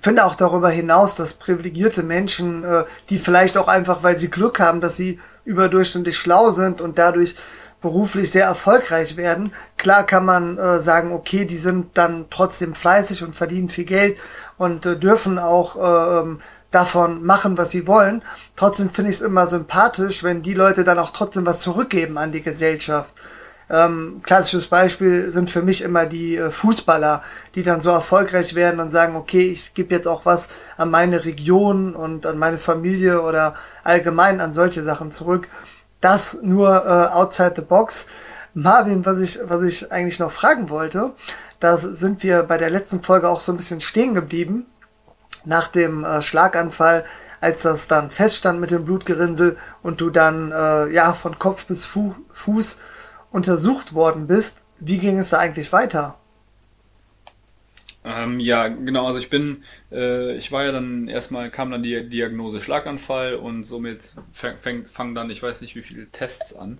finde 0.00 0.24
auch 0.24 0.34
darüber 0.34 0.70
hinaus, 0.70 1.16
dass 1.16 1.34
privilegierte 1.34 2.02
Menschen, 2.02 2.64
äh, 2.64 2.84
die 3.10 3.18
vielleicht 3.18 3.58
auch 3.58 3.68
einfach, 3.68 4.02
weil 4.02 4.16
sie 4.16 4.30
Glück 4.30 4.60
haben, 4.60 4.80
dass 4.80 4.96
sie 4.96 5.18
überdurchschnittlich 5.44 6.16
schlau 6.18 6.50
sind 6.50 6.80
und 6.80 6.98
dadurch 6.98 7.36
beruflich 7.80 8.30
sehr 8.30 8.46
erfolgreich 8.46 9.16
werden. 9.16 9.52
Klar 9.76 10.04
kann 10.04 10.24
man 10.24 10.58
äh, 10.58 10.80
sagen, 10.80 11.12
okay, 11.12 11.44
die 11.44 11.58
sind 11.58 11.96
dann 11.98 12.26
trotzdem 12.30 12.74
fleißig 12.74 13.22
und 13.22 13.36
verdienen 13.36 13.68
viel 13.68 13.84
Geld 13.84 14.16
und 14.58 14.86
äh, 14.86 14.96
dürfen 14.98 15.38
auch 15.38 15.76
äh, 15.76 16.20
ähm, 16.20 16.40
davon 16.70 17.24
machen, 17.24 17.56
was 17.58 17.70
sie 17.70 17.86
wollen. 17.86 18.22
Trotzdem 18.56 18.90
finde 18.90 19.10
ich 19.10 19.16
es 19.16 19.22
immer 19.22 19.46
sympathisch, 19.46 20.24
wenn 20.24 20.42
die 20.42 20.54
Leute 20.54 20.84
dann 20.84 20.98
auch 20.98 21.10
trotzdem 21.10 21.46
was 21.46 21.60
zurückgeben 21.60 22.18
an 22.18 22.32
die 22.32 22.42
Gesellschaft. 22.42 23.14
Ähm, 23.68 24.20
klassisches 24.22 24.68
Beispiel 24.68 25.32
sind 25.32 25.50
für 25.50 25.62
mich 25.62 25.82
immer 25.82 26.06
die 26.06 26.36
äh, 26.36 26.50
Fußballer, 26.50 27.22
die 27.56 27.64
dann 27.64 27.80
so 27.80 27.90
erfolgreich 27.90 28.54
werden 28.54 28.78
und 28.78 28.90
sagen, 28.90 29.16
okay, 29.16 29.48
ich 29.50 29.74
gebe 29.74 29.92
jetzt 29.92 30.06
auch 30.06 30.24
was 30.24 30.50
an 30.76 30.90
meine 30.90 31.24
Region 31.24 31.96
und 31.96 32.26
an 32.26 32.38
meine 32.38 32.58
Familie 32.58 33.22
oder 33.22 33.56
allgemein 33.82 34.40
an 34.40 34.52
solche 34.52 34.82
Sachen 34.82 35.10
zurück. 35.10 35.48
das 36.00 36.38
nur 36.42 36.84
äh, 36.86 37.14
outside 37.14 37.54
the 37.56 37.62
box. 37.62 38.06
Marvin, 38.54 39.04
was 39.04 39.18
ich, 39.18 39.38
was 39.44 39.62
ich 39.62 39.92
eigentlich 39.92 40.18
noch 40.20 40.30
fragen 40.30 40.70
wollte, 40.70 41.12
da 41.58 41.76
sind 41.76 42.22
wir 42.22 42.42
bei 42.42 42.58
der 42.58 42.70
letzten 42.70 43.02
Folge 43.02 43.28
auch 43.28 43.40
so 43.40 43.52
ein 43.52 43.56
bisschen 43.56 43.80
stehen 43.80 44.14
geblieben. 44.14 44.66
Nach 45.44 45.68
dem 45.68 46.04
äh, 46.04 46.22
Schlaganfall, 46.22 47.04
als 47.40 47.62
das 47.62 47.88
dann 47.88 48.10
feststand 48.10 48.60
mit 48.60 48.70
dem 48.70 48.84
Blutgerinnsel 48.84 49.56
und 49.82 50.00
du 50.00 50.10
dann 50.10 50.52
äh, 50.52 50.88
ja 50.92 51.12
von 51.12 51.38
Kopf 51.38 51.66
bis 51.66 51.84
Fu 51.84 52.14
Fuß 52.32 52.80
untersucht 53.36 53.92
worden 53.92 54.26
bist. 54.26 54.62
Wie 54.80 54.98
ging 54.98 55.18
es 55.18 55.30
da 55.30 55.38
eigentlich 55.38 55.72
weiter? 55.72 56.18
Ähm, 58.02 58.40
ja, 58.40 58.68
genau. 58.68 59.06
Also 59.06 59.18
ich 59.18 59.28
bin, 59.28 59.64
äh, 59.92 60.34
ich 60.36 60.52
war 60.52 60.64
ja 60.64 60.72
dann 60.72 61.08
erstmal 61.08 61.50
kam 61.50 61.70
dann 61.70 61.82
die 61.82 62.08
Diagnose 62.08 62.60
Schlaganfall 62.60 63.34
und 63.34 63.64
somit 63.64 64.14
fangen 64.32 64.86
fang 64.86 65.14
dann, 65.14 65.28
ich 65.28 65.42
weiß 65.42 65.60
nicht 65.60 65.74
wie 65.74 65.82
viele 65.82 66.06
Tests 66.12 66.54
an, 66.54 66.78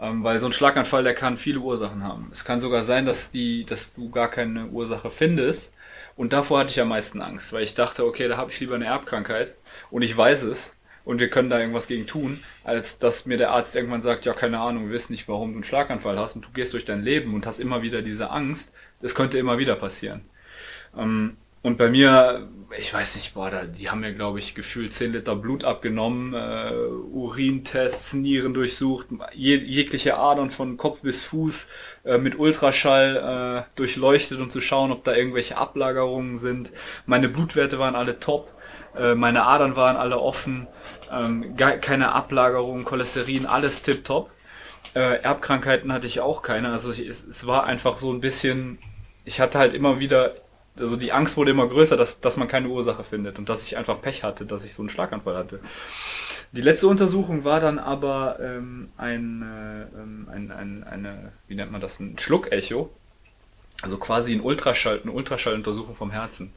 ähm, 0.00 0.24
weil 0.24 0.40
so 0.40 0.46
ein 0.46 0.52
Schlaganfall, 0.52 1.04
der 1.04 1.14
kann 1.14 1.38
viele 1.38 1.60
Ursachen 1.60 2.02
haben. 2.02 2.28
Es 2.32 2.44
kann 2.44 2.60
sogar 2.60 2.84
sein, 2.84 3.06
dass 3.06 3.30
die, 3.30 3.64
dass 3.64 3.94
du 3.94 4.10
gar 4.10 4.28
keine 4.28 4.66
Ursache 4.66 5.10
findest. 5.10 5.74
Und 6.16 6.32
davor 6.32 6.58
hatte 6.60 6.70
ich 6.72 6.80
am 6.80 6.88
meisten 6.88 7.22
Angst, 7.22 7.52
weil 7.52 7.62
ich 7.62 7.74
dachte, 7.74 8.04
okay, 8.04 8.26
da 8.28 8.36
habe 8.36 8.50
ich 8.50 8.58
lieber 8.60 8.74
eine 8.74 8.86
Erbkrankheit 8.86 9.54
und 9.90 10.02
ich 10.02 10.16
weiß 10.16 10.42
es 10.42 10.74
und 11.08 11.20
wir 11.20 11.30
können 11.30 11.48
da 11.48 11.58
irgendwas 11.58 11.86
gegen 11.86 12.06
tun, 12.06 12.44
als 12.64 12.98
dass 12.98 13.24
mir 13.24 13.38
der 13.38 13.52
Arzt 13.52 13.74
irgendwann 13.74 14.02
sagt, 14.02 14.26
ja, 14.26 14.34
keine 14.34 14.60
Ahnung, 14.60 14.88
wir 14.88 14.92
wissen 14.92 15.12
nicht, 15.12 15.26
warum 15.26 15.52
du 15.52 15.54
einen 15.54 15.64
Schlaganfall 15.64 16.18
hast 16.18 16.36
und 16.36 16.44
du 16.44 16.50
gehst 16.50 16.74
durch 16.74 16.84
dein 16.84 17.00
Leben 17.00 17.32
und 17.32 17.46
hast 17.46 17.60
immer 17.60 17.80
wieder 17.80 18.02
diese 18.02 18.30
Angst. 18.30 18.74
Das 19.00 19.14
könnte 19.14 19.38
immer 19.38 19.56
wieder 19.56 19.74
passieren. 19.74 20.20
Ähm, 20.94 21.38
und 21.62 21.78
bei 21.78 21.88
mir, 21.88 22.50
ich 22.78 22.92
weiß 22.92 23.16
nicht, 23.16 23.32
boah, 23.32 23.50
da, 23.50 23.64
die 23.64 23.88
haben 23.88 24.00
mir, 24.00 24.12
glaube 24.12 24.38
ich, 24.38 24.54
gefühlt 24.54 24.92
10 24.92 25.14
Liter 25.14 25.34
Blut 25.34 25.64
abgenommen, 25.64 26.34
äh, 26.34 26.74
Urintests, 26.74 28.12
Nieren 28.12 28.52
durchsucht, 28.52 29.06
je, 29.32 29.56
jegliche 29.56 30.18
Adern 30.18 30.50
von 30.50 30.76
Kopf 30.76 31.00
bis 31.00 31.22
Fuß 31.24 31.68
äh, 32.04 32.18
mit 32.18 32.38
Ultraschall 32.38 33.64
äh, 33.66 33.76
durchleuchtet, 33.76 34.40
um 34.40 34.50
zu 34.50 34.60
schauen, 34.60 34.92
ob 34.92 35.04
da 35.04 35.16
irgendwelche 35.16 35.56
Ablagerungen 35.56 36.36
sind. 36.36 36.70
Meine 37.06 37.30
Blutwerte 37.30 37.78
waren 37.78 37.96
alle 37.96 38.20
top, 38.20 38.52
äh, 38.98 39.14
meine 39.14 39.44
Adern 39.44 39.76
waren 39.76 39.96
alle 39.96 40.18
offen, 40.20 40.66
ähm, 41.10 41.56
keine 41.56 42.12
Ablagerungen, 42.12 42.84
Cholesterin, 42.84 43.46
alles 43.46 43.82
tipptopp. 43.82 44.30
Äh, 44.94 45.20
Erbkrankheiten 45.22 45.92
hatte 45.92 46.06
ich 46.06 46.20
auch 46.20 46.42
keine, 46.42 46.70
also 46.70 46.90
es, 46.90 46.98
es 46.98 47.46
war 47.46 47.64
einfach 47.64 47.98
so 47.98 48.12
ein 48.12 48.20
bisschen, 48.20 48.78
ich 49.24 49.40
hatte 49.40 49.58
halt 49.58 49.74
immer 49.74 50.00
wieder 50.00 50.34
also 50.80 50.96
die 50.96 51.12
Angst 51.12 51.36
wurde 51.36 51.50
immer 51.50 51.68
größer, 51.68 51.96
dass, 51.96 52.20
dass 52.20 52.36
man 52.36 52.48
keine 52.48 52.68
Ursache 52.68 53.04
findet 53.04 53.38
und 53.38 53.48
dass 53.48 53.64
ich 53.64 53.76
einfach 53.76 54.00
Pech 54.00 54.22
hatte, 54.22 54.46
dass 54.46 54.64
ich 54.64 54.74
so 54.74 54.82
einen 54.82 54.88
Schlaganfall 54.88 55.36
hatte. 55.36 55.60
Die 56.52 56.60
letzte 56.60 56.88
Untersuchung 56.88 57.44
war 57.44 57.60
dann 57.60 57.78
aber 57.78 58.38
ähm, 58.40 58.90
ein, 58.96 59.42
äh, 59.42 60.00
ähm, 60.00 60.28
ein, 60.30 60.50
ein, 60.50 60.84
eine, 60.84 61.32
wie 61.46 61.54
nennt 61.54 61.70
man 61.70 61.80
das, 61.80 62.00
ein 62.00 62.18
Schluckecho. 62.18 62.90
Also 63.80 63.96
quasi 63.96 64.32
ein 64.32 64.40
Ultraschall, 64.40 65.00
eine 65.02 65.12
Ultraschalluntersuchung 65.12 65.94
vom 65.94 66.10
Herzen. 66.10 66.50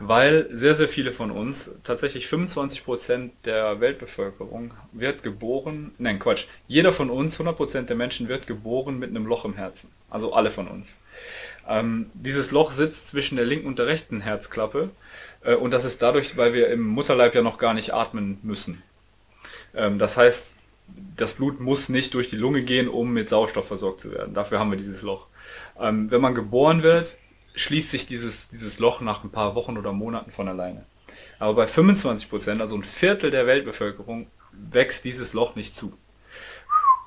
Weil 0.00 0.48
sehr, 0.50 0.74
sehr 0.74 0.88
viele 0.88 1.12
von 1.12 1.30
uns, 1.30 1.70
tatsächlich 1.84 2.26
25 2.26 2.84
Prozent 2.84 3.32
der 3.44 3.80
Weltbevölkerung 3.80 4.74
wird 4.90 5.22
geboren, 5.22 5.92
nein 5.98 6.18
Quatsch, 6.18 6.46
jeder 6.66 6.90
von 6.90 7.08
uns, 7.08 7.34
100 7.34 7.56
Prozent 7.56 7.88
der 7.88 7.96
Menschen 7.96 8.28
wird 8.28 8.48
geboren 8.48 8.98
mit 8.98 9.10
einem 9.10 9.26
Loch 9.26 9.44
im 9.44 9.54
Herzen. 9.54 9.90
Also 10.10 10.32
alle 10.32 10.50
von 10.50 10.66
uns. 10.66 10.98
Ähm, 11.68 12.10
dieses 12.14 12.50
Loch 12.50 12.72
sitzt 12.72 13.08
zwischen 13.08 13.36
der 13.36 13.46
linken 13.46 13.68
und 13.68 13.78
der 13.78 13.86
rechten 13.86 14.20
Herzklappe. 14.20 14.90
Äh, 15.42 15.54
und 15.54 15.70
das 15.70 15.84
ist 15.84 16.02
dadurch, 16.02 16.36
weil 16.36 16.52
wir 16.52 16.68
im 16.68 16.82
Mutterleib 16.82 17.34
ja 17.36 17.42
noch 17.42 17.58
gar 17.58 17.74
nicht 17.74 17.94
atmen 17.94 18.38
müssen. 18.42 18.82
Ähm, 19.72 20.00
das 20.00 20.16
heißt, 20.16 20.56
das 21.16 21.34
Blut 21.34 21.60
muss 21.60 21.88
nicht 21.88 22.14
durch 22.14 22.28
die 22.28 22.36
Lunge 22.36 22.62
gehen, 22.62 22.88
um 22.88 23.12
mit 23.12 23.28
Sauerstoff 23.28 23.68
versorgt 23.68 24.00
zu 24.00 24.10
werden. 24.12 24.34
Dafür 24.34 24.58
haben 24.58 24.70
wir 24.70 24.78
dieses 24.78 25.02
Loch. 25.02 25.26
Ähm, 25.80 26.10
wenn 26.10 26.20
man 26.20 26.34
geboren 26.34 26.82
wird, 26.82 27.16
schließt 27.54 27.90
sich 27.90 28.06
dieses, 28.06 28.48
dieses 28.48 28.78
Loch 28.78 29.00
nach 29.00 29.24
ein 29.24 29.30
paar 29.30 29.54
Wochen 29.54 29.76
oder 29.76 29.92
Monaten 29.92 30.30
von 30.30 30.48
alleine. 30.48 30.84
Aber 31.38 31.54
bei 31.54 31.66
25 31.66 32.30
Prozent, 32.30 32.60
also 32.60 32.76
ein 32.76 32.84
Viertel 32.84 33.30
der 33.30 33.46
Weltbevölkerung, 33.46 34.26
wächst 34.52 35.04
dieses 35.04 35.32
Loch 35.32 35.54
nicht 35.54 35.74
zu. 35.74 35.92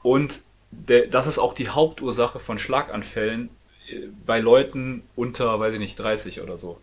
Und 0.03 0.41
der, 0.71 1.07
das 1.07 1.27
ist 1.27 1.39
auch 1.39 1.53
die 1.53 1.69
Hauptursache 1.69 2.39
von 2.39 2.59
Schlaganfällen 2.59 3.49
bei 4.25 4.39
Leuten 4.39 5.03
unter, 5.15 5.59
weiß 5.59 5.73
ich 5.73 5.79
nicht, 5.79 5.97
30 5.97 6.41
oder 6.41 6.57
so. 6.57 6.79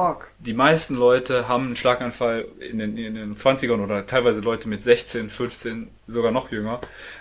Fuck. 0.00 0.30
Die 0.38 0.54
meisten 0.54 0.94
Leute 0.94 1.46
haben 1.46 1.66
einen 1.66 1.76
Schlaganfall 1.76 2.46
in 2.58 2.78
den, 2.78 2.96
in 2.96 3.14
den 3.16 3.36
20ern 3.36 3.82
oder 3.82 4.06
teilweise 4.06 4.40
Leute 4.40 4.66
mit 4.66 4.82
16, 4.82 5.28
15, 5.28 5.88
sogar 6.08 6.32
noch 6.32 6.50
jünger. 6.50 6.80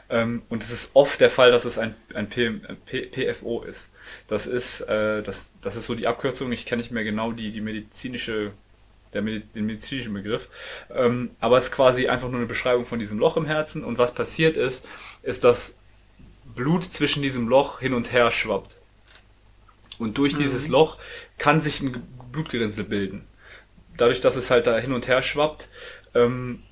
Ähm, 0.09 0.43
und 0.47 0.63
es 0.63 0.71
ist 0.71 0.91
oft 0.93 1.19
der 1.19 1.29
Fall, 1.29 1.51
dass 1.51 1.65
es 1.65 1.77
ein, 1.77 1.93
ein, 2.13 2.29
P, 2.29 2.47
ein 2.47 2.77
PFO 2.85 3.63
ist. 3.63 3.91
Das 4.29 4.47
ist, 4.47 4.81
äh, 4.81 5.21
das, 5.21 5.51
das 5.61 5.75
ist 5.75 5.87
so 5.87 5.95
die 5.95 6.07
Abkürzung. 6.07 6.53
Ich 6.53 6.65
kenne 6.65 6.81
nicht 6.81 6.91
mehr 6.91 7.03
genau 7.03 7.33
die, 7.33 7.51
die 7.51 7.59
medizinische 7.59 8.51
der, 9.13 9.23
den 9.23 9.65
medizinischen 9.65 10.13
Begriff. 10.13 10.47
Ähm, 10.93 11.31
aber 11.41 11.57
es 11.57 11.65
ist 11.65 11.71
quasi 11.71 12.07
einfach 12.07 12.29
nur 12.29 12.39
eine 12.39 12.47
Beschreibung 12.47 12.85
von 12.85 12.99
diesem 12.99 13.19
Loch 13.19 13.35
im 13.35 13.45
Herzen. 13.45 13.83
Und 13.83 13.97
was 13.97 14.13
passiert 14.13 14.55
ist, 14.55 14.87
ist, 15.21 15.43
dass 15.43 15.75
Blut 16.55 16.85
zwischen 16.85 17.23
diesem 17.23 17.49
Loch 17.49 17.81
hin 17.81 17.93
und 17.93 18.13
her 18.13 18.31
schwappt. 18.31 18.77
Und 19.97 20.17
durch 20.17 20.35
mhm. 20.35 20.39
dieses 20.39 20.69
Loch 20.69 20.95
kann 21.37 21.61
sich 21.61 21.81
ein 21.81 22.03
Blutgerinnsel 22.31 22.85
bilden. 22.85 23.25
Dadurch, 23.97 24.21
dass 24.21 24.35
es 24.35 24.49
halt 24.49 24.67
da 24.67 24.77
hin 24.77 24.93
und 24.93 25.07
her 25.07 25.21
schwappt, 25.21 25.69
ähm, 26.15 26.63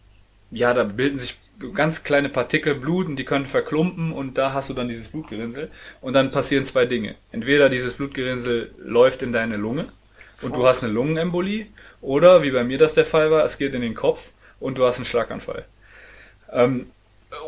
ja, 0.51 0.73
da 0.73 0.83
bilden 0.83 1.19
sich 1.19 1.37
ganz 1.73 2.03
kleine 2.03 2.29
Partikel 2.29 2.75
Blut 2.75 3.07
und 3.07 3.15
die 3.15 3.25
können 3.25 3.47
verklumpen 3.47 4.11
und 4.11 4.37
da 4.37 4.53
hast 4.53 4.69
du 4.69 4.73
dann 4.73 4.87
dieses 4.87 5.09
Blutgerinnsel 5.09 5.71
und 6.01 6.13
dann 6.13 6.31
passieren 6.31 6.65
zwei 6.65 6.85
Dinge. 6.85 7.15
Entweder 7.31 7.69
dieses 7.69 7.93
Blutgerinnsel 7.93 8.71
läuft 8.77 9.23
in 9.23 9.33
deine 9.33 9.57
Lunge 9.57 9.85
und 10.41 10.55
du 10.55 10.67
hast 10.67 10.83
eine 10.83 10.93
Lungenembolie 10.93 11.67
oder, 12.01 12.43
wie 12.43 12.51
bei 12.51 12.63
mir 12.63 12.77
das 12.77 12.93
der 12.93 13.05
Fall 13.05 13.31
war, 13.31 13.43
es 13.43 13.57
geht 13.57 13.73
in 13.73 13.81
den 13.81 13.95
Kopf 13.95 14.31
und 14.59 14.77
du 14.77 14.85
hast 14.85 14.97
einen 14.97 15.05
Schlaganfall. 15.05 15.65
Ähm, 16.51 16.91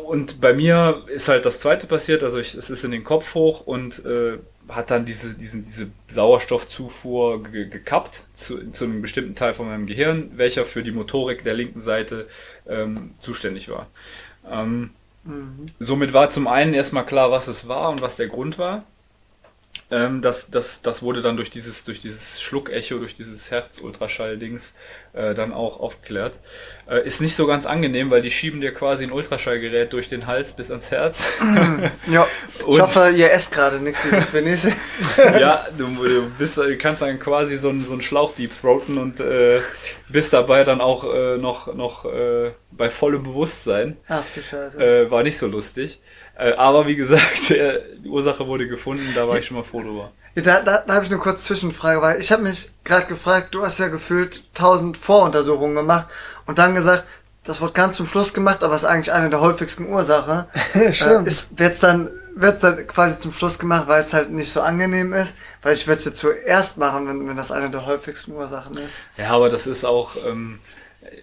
und 0.04 0.40
bei 0.40 0.52
mir 0.52 1.04
ist 1.06 1.28
halt 1.28 1.46
das 1.46 1.60
zweite 1.60 1.86
passiert, 1.86 2.22
also 2.22 2.38
ich, 2.38 2.54
es 2.54 2.68
ist 2.68 2.84
in 2.84 2.90
den 2.90 3.04
Kopf 3.04 3.34
hoch 3.34 3.66
und 3.66 4.04
äh, 4.04 4.38
hat 4.70 4.90
dann 4.90 5.04
diese, 5.04 5.34
diesen, 5.34 5.64
diese 5.64 5.90
Sauerstoffzufuhr 6.08 7.42
ge 7.44 7.68
gekappt 7.68 8.24
zu, 8.34 8.70
zu 8.70 8.84
einem 8.84 9.02
bestimmten 9.02 9.34
Teil 9.34 9.54
von 9.54 9.66
meinem 9.66 9.86
Gehirn, 9.86 10.32
welcher 10.34 10.64
für 10.64 10.82
die 10.82 10.92
Motorik 10.92 11.44
der 11.44 11.54
linken 11.54 11.80
Seite 11.80 12.28
ähm, 12.68 13.14
zuständig 13.18 13.68
war. 13.68 13.86
Ähm, 14.48 14.90
mhm. 15.24 15.70
Somit 15.78 16.12
war 16.12 16.30
zum 16.30 16.46
einen 16.46 16.74
erstmal 16.74 17.06
klar, 17.06 17.30
was 17.30 17.48
es 17.48 17.68
war 17.68 17.90
und 17.90 18.02
was 18.02 18.16
der 18.16 18.28
Grund 18.28 18.58
war. 18.58 18.84
Ähm, 19.90 20.20
das, 20.22 20.50
das, 20.50 20.82
das 20.82 21.02
wurde 21.02 21.20
dann 21.20 21.36
durch 21.36 21.50
dieses, 21.50 21.84
durch 21.84 22.00
dieses 22.00 22.40
Schluckecho, 22.40 22.98
durch 22.98 23.16
dieses 23.16 23.50
Herz-Ultraschall-Dings 23.50 24.74
äh, 25.12 25.34
dann 25.34 25.52
auch 25.52 25.80
aufgeklärt. 25.80 26.38
Äh, 26.88 27.04
ist 27.04 27.20
nicht 27.20 27.34
so 27.34 27.46
ganz 27.46 27.66
angenehm, 27.66 28.10
weil 28.10 28.22
die 28.22 28.30
schieben 28.30 28.60
dir 28.60 28.72
quasi 28.72 29.04
ein 29.04 29.12
Ultraschallgerät 29.12 29.92
durch 29.92 30.08
den 30.08 30.28
Hals 30.28 30.52
bis 30.52 30.70
ans 30.70 30.92
Herz. 30.92 31.28
ja, 32.10 32.26
ich 32.68 32.80
hoffe, 32.80 33.10
ihr 33.10 33.32
esst 33.32 33.52
gerade 33.52 33.78
nichts, 33.78 34.04
liebes 34.04 34.32
Venice. 34.32 34.68
ja, 35.16 35.66
du, 35.76 35.86
du, 35.86 36.30
bist, 36.38 36.56
du 36.56 36.78
kannst 36.78 37.02
dann 37.02 37.18
quasi 37.18 37.56
so 37.56 37.70
einen, 37.70 37.82
so 37.82 37.92
einen 37.92 38.02
Schlauch 38.02 38.34
deepthroaten 38.36 38.96
und 38.96 39.18
äh, 39.18 39.60
bist 40.08 40.32
dabei 40.32 40.62
dann 40.62 40.80
auch 40.80 41.02
äh, 41.12 41.36
noch, 41.36 41.74
noch 41.74 42.04
äh, 42.04 42.52
bei 42.70 42.90
vollem 42.90 43.24
Bewusstsein. 43.24 43.96
Ach 44.06 44.22
du 44.34 44.40
Scheiße. 44.40 44.78
Äh, 44.78 45.10
war 45.10 45.24
nicht 45.24 45.38
so 45.38 45.48
lustig. 45.48 46.00
Äh, 46.40 46.54
aber 46.54 46.86
wie 46.86 46.96
gesagt, 46.96 47.50
die 47.50 48.08
Ursache 48.08 48.46
wurde 48.46 48.66
gefunden, 48.66 49.12
da 49.14 49.28
war 49.28 49.38
ich 49.38 49.46
schon 49.46 49.58
mal 49.58 49.62
froh 49.62 49.82
drüber. 49.82 50.12
Da, 50.36 50.60
da, 50.62 50.82
da 50.86 50.94
habe 50.94 51.04
ich 51.04 51.10
eine 51.10 51.20
kurze 51.20 51.44
Zwischenfrage, 51.44 52.00
weil 52.00 52.20
ich 52.20 52.32
habe 52.32 52.42
mich 52.42 52.70
gerade 52.84 53.06
gefragt, 53.06 53.54
du 53.54 53.62
hast 53.62 53.78
ja 53.78 53.88
gefühlt 53.88 54.54
tausend 54.54 54.96
Voruntersuchungen 54.96 55.74
gemacht 55.74 56.06
und 56.46 56.58
dann 56.58 56.74
gesagt, 56.74 57.04
das 57.44 57.60
wird 57.60 57.74
ganz 57.74 57.96
zum 57.96 58.06
Schluss 58.06 58.32
gemacht, 58.32 58.62
aber 58.62 58.74
ist 58.74 58.84
eigentlich 58.84 59.12
eine 59.12 59.28
der 59.28 59.40
häufigsten 59.40 59.88
Ursachen. 59.92 60.44
Stimmt. 60.92 61.28
Äh, 61.28 61.58
wird's 61.58 61.80
dann, 61.80 62.08
wird's 62.36 62.62
dann 62.62 62.86
quasi 62.86 63.18
zum 63.18 63.32
Schluss 63.32 63.58
gemacht, 63.58 63.88
weil 63.88 64.04
es 64.04 64.14
halt 64.14 64.30
nicht 64.30 64.52
so 64.52 64.62
angenehm 64.62 65.12
ist? 65.12 65.34
Weil 65.62 65.74
ich 65.74 65.86
werde 65.86 65.98
es 65.98 66.04
ja 66.04 66.12
zuerst 66.12 66.78
machen, 66.78 67.08
wenn, 67.08 67.28
wenn 67.28 67.36
das 67.36 67.50
eine 67.50 67.70
der 67.70 67.84
häufigsten 67.86 68.32
Ursachen 68.32 68.76
ist. 68.78 68.94
Ja, 69.16 69.30
aber 69.30 69.48
das 69.48 69.66
ist 69.66 69.84
auch, 69.84 70.12
ähm, 70.26 70.60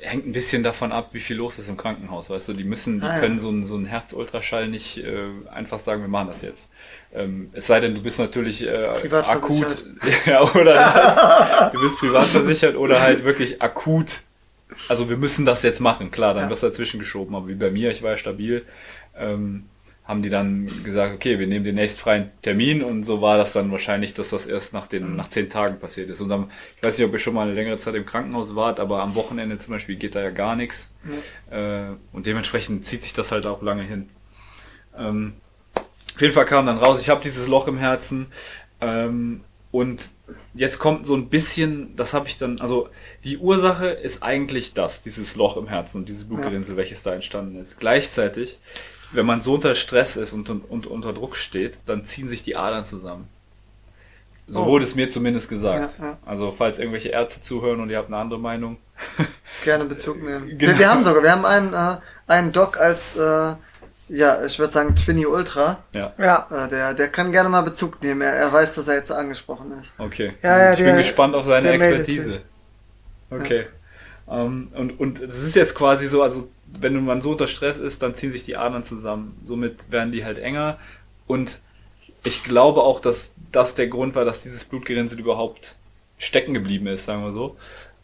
hängt 0.02 0.28
ein 0.28 0.32
bisschen 0.34 0.64
davon 0.64 0.92
ab, 0.92 1.10
wie 1.14 1.20
viel 1.20 1.38
los 1.38 1.60
ist 1.60 1.70
im 1.70 1.78
Krankenhaus, 1.78 2.30
weißt 2.30 2.50
du, 2.50 2.54
die 2.54 2.64
müssen, 2.64 3.00
die 3.00 3.08
ah, 3.08 3.20
können 3.20 3.40
so 3.40 3.50
einen 3.50 3.66
so 3.66 3.80
Herzultraschall 3.84 4.68
nicht 4.68 4.98
äh, 5.00 5.30
einfach 5.52 5.80
sagen, 5.80 6.02
wir 6.02 6.08
machen 6.08 6.28
das 6.28 6.42
jetzt. 6.42 6.70
Ähm, 7.14 7.50
es 7.54 7.68
sei 7.68 7.80
denn, 7.80 7.96
du 7.96 8.02
bist 8.02 8.20
natürlich 8.20 8.68
äh, 8.68 8.88
akut, 9.12 9.86
ja, 10.26 10.42
oder 10.42 11.70
du 11.74 11.82
bist 11.82 12.00
privat 12.00 12.26
versichert 12.26 12.76
oder 12.76 13.02
halt 13.02 13.24
wirklich 13.24 13.62
akut. 13.62 14.22
Also 14.90 15.10
wir 15.10 15.18
müssen 15.18 15.46
das 15.46 15.64
jetzt 15.64 15.80
machen, 15.80 16.12
klar, 16.12 16.34
dann 16.34 16.44
ja. 16.44 16.50
wirst 16.50 16.64
du 16.64 16.68
dazwischen 16.68 17.00
geschoben, 17.00 17.36
aber 17.36 17.48
wie 17.48 17.56
bei 17.56 17.72
mir, 17.72 17.92
ich 17.92 18.04
war 18.04 18.12
ja 18.12 18.18
stabil. 18.18 18.66
Ähm, 19.18 19.66
haben 20.08 20.22
die 20.22 20.30
dann 20.30 20.72
gesagt, 20.86 21.14
okay, 21.14 21.38
wir 21.38 21.48
nehmen 21.48 21.66
den 21.66 21.76
nächstfreien 21.76 22.32
Termin 22.42 22.82
und 22.82 23.04
so 23.04 23.22
war 23.22 23.38
das 23.38 23.52
dann 23.52 23.72
wahrscheinlich, 23.72 24.14
dass 24.14 24.30
das 24.30 24.48
erst 24.48 24.74
nach 24.74 24.88
den 24.88 25.18
nach 25.18 25.30
zehn 25.30 25.50
Tagen 25.50 25.80
passiert 25.80 26.10
ist. 26.10 26.22
Und 26.22 26.30
dann, 26.30 26.50
ich 26.78 26.84
weiß 26.84 26.98
nicht, 26.98 27.06
ob 27.06 27.12
ihr 27.12 27.20
schon 27.20 27.34
mal 27.34 27.44
eine 27.44 27.54
längere 27.54 27.78
Zeit 27.78 27.94
im 27.96 28.06
Krankenhaus 28.06 28.56
wart, 28.56 28.80
aber 28.80 29.02
am 29.02 29.16
Wochenende 29.16 29.58
zum 29.58 29.74
Beispiel 29.74 29.98
geht 29.98 30.16
da 30.16 30.22
ja 30.22 30.30
gar 30.30 30.56
nichts. 30.56 30.90
Mhm. 31.04 31.54
Äh, 31.54 31.90
und 32.14 32.26
dementsprechend 32.26 32.86
zieht 32.86 33.04
sich 33.04 33.14
das 33.14 33.34
halt 33.34 33.46
auch 33.46 33.62
lange 33.62 33.84
hin. 33.84 34.10
Ähm, 34.98 35.34
auf 35.76 36.22
jeden 36.22 36.34
Fall 36.34 36.46
kam 36.46 36.66
dann 36.66 36.78
raus, 36.78 37.02
ich 37.02 37.10
habe 37.10 37.22
dieses 37.22 37.48
Loch 37.48 37.68
im 37.68 37.78
Herzen. 37.78 38.28
Ähm, 38.80 39.42
und 39.72 40.10
jetzt 40.54 40.80
kommt 40.80 41.06
so 41.06 41.16
ein 41.16 41.28
bisschen, 41.28 41.96
das 41.98 42.14
habe 42.14 42.28
ich 42.28 42.38
dann, 42.38 42.62
also 42.62 42.90
die 43.26 43.38
Ursache 43.38 43.88
ist 43.88 44.24
eigentlich 44.24 44.74
das, 44.74 45.02
dieses 45.02 45.36
Loch 45.36 45.58
im 45.58 45.68
Herzen 45.68 45.98
und 45.98 46.10
dieses 46.10 46.28
Blutgerinnsel, 46.30 46.74
ja. 46.74 46.78
welches 46.78 47.04
da 47.04 47.14
entstanden 47.14 47.60
ist. 47.60 47.78
Gleichzeitig, 47.78 48.60
wenn 49.12 49.26
man 49.26 49.42
so 49.42 49.56
unter 49.56 49.76
Stress 49.76 50.18
ist 50.18 50.34
und, 50.34 50.50
und, 50.50 50.70
und 50.70 50.88
unter 50.88 51.14
Druck 51.14 51.36
steht, 51.36 51.80
dann 51.86 52.06
ziehen 52.06 52.30
sich 52.30 52.44
die 52.44 52.56
Adern 52.56 52.86
zusammen. 52.86 53.28
So 54.48 54.64
oh. 54.64 54.66
wurde 54.68 54.86
es 54.86 54.96
mir 54.96 55.10
zumindest 55.10 55.50
gesagt. 55.50 55.96
Ja, 56.00 56.06
ja. 56.06 56.18
Also 56.26 56.54
falls 56.58 56.80
irgendwelche 56.80 57.10
Ärzte 57.10 57.42
zuhören 57.42 57.82
und 57.82 57.90
ihr 57.90 57.98
habt 57.98 58.08
eine 58.08 58.18
andere 58.18 58.40
Meinung. 58.40 58.78
Gerne 59.64 59.86
Bezug 59.86 60.24
nehmen. 60.24 60.58
Genau. 60.58 60.72
Wir, 60.72 60.80
wir, 60.80 60.90
haben 60.90 61.04
sogar, 61.04 61.22
wir 61.24 61.32
haben 61.32 61.46
einen, 61.46 61.74
äh, 61.74 61.98
einen 62.28 62.52
Doc 62.54 62.78
als 62.78 63.18
äh, 63.18 63.56
ja, 64.10 64.46
ich 64.46 64.58
würde 64.58 64.72
sagen 64.72 64.96
Twinny 64.96 65.26
Ultra. 65.26 65.84
Ja. 65.94 66.14
ja. 66.18 66.48
Äh, 66.50 66.70
der, 66.70 66.94
der 66.94 67.10
kann 67.10 67.32
gerne 67.32 67.50
mal 67.50 67.62
Bezug 67.62 68.02
nehmen. 68.02 68.22
Er, 68.22 68.34
er 68.34 68.54
weiß, 68.54 68.76
dass 68.76 68.88
er 68.88 68.96
jetzt 68.96 69.12
angesprochen 69.12 69.74
ist. 69.82 69.94
Okay. 69.98 70.34
Ja, 70.42 70.58
ja, 70.58 70.72
ich 70.72 70.78
der, 70.78 70.86
bin 70.86 70.98
gespannt 70.98 71.36
auf 71.36 71.46
seine 71.46 71.70
Expertise. 71.72 72.42
Okay. 73.30 73.66
Um, 74.26 74.36
ähm, 74.36 74.68
und, 74.76 75.00
und 75.00 75.20
es 75.22 75.44
ist 75.44 75.56
jetzt 75.56 75.76
quasi 75.76 76.08
so, 76.08 76.22
also 76.22 76.50
wenn 76.80 77.04
man 77.06 77.22
so 77.22 77.32
unter 77.32 77.48
Stress 77.48 77.78
ist, 77.78 78.02
dann 78.02 78.16
ziehen 78.16 78.32
sich 78.32 78.44
die 78.44 78.58
Adern 78.58 78.84
zusammen. 78.84 79.38
Somit 79.44 79.92
werden 79.92 80.12
die 80.12 80.26
halt 80.26 80.40
enger. 80.40 80.78
Und 81.26 81.60
ich 82.24 82.44
glaube 82.44 82.84
auch, 82.84 83.00
dass 83.00 83.32
das 83.52 83.76
der 83.76 83.88
Grund 83.88 84.16
war, 84.16 84.26
dass 84.26 84.44
dieses 84.44 84.66
Blutgerinnsel 84.66 85.20
überhaupt 85.20 85.76
stecken 86.18 86.54
geblieben 86.54 86.88
ist, 86.88 87.06
sagen 87.06 87.24
wir 87.24 87.32
so. 87.32 87.58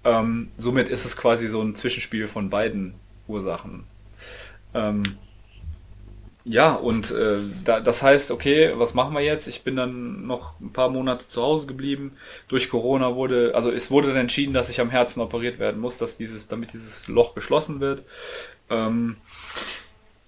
Ähm, 0.04 0.50
somit 0.58 0.90
ist 0.90 1.06
es 1.06 1.18
quasi 1.18 1.48
so 1.48 1.62
ein 1.62 1.76
Zwischenspiel 1.76 2.28
von 2.28 2.50
beiden 2.50 2.94
Ursachen. 3.28 3.84
Ähm, 4.74 5.18
ja, 6.46 6.74
und 6.74 7.12
äh, 7.12 7.38
da, 7.64 7.80
das 7.80 8.04
heißt, 8.04 8.30
okay, 8.32 8.74
was 8.76 8.94
machen 8.94 9.14
wir 9.14 9.22
jetzt? 9.22 9.48
Ich 9.48 9.64
bin 9.64 9.78
dann 9.78 10.28
noch 10.28 10.60
ein 10.60 10.74
paar 10.74 10.90
Monate 10.90 11.26
zu 11.28 11.42
Hause 11.42 11.68
geblieben. 11.68 12.18
Durch 12.50 12.70
Corona 12.70 13.16
wurde, 13.16 13.54
also 13.56 13.72
es 13.72 13.92
wurde 13.92 14.10
dann 14.10 14.18
entschieden, 14.18 14.54
dass 14.54 14.70
ich 14.70 14.82
am 14.82 14.90
Herzen 14.90 15.22
operiert 15.22 15.58
werden 15.58 15.80
muss, 15.80 15.96
dass 15.96 16.18
dieses, 16.18 16.50
damit 16.50 16.74
dieses 16.74 17.08
Loch 17.08 17.34
geschlossen 17.34 17.80
wird. 17.80 18.04
Ähm, 18.74 19.18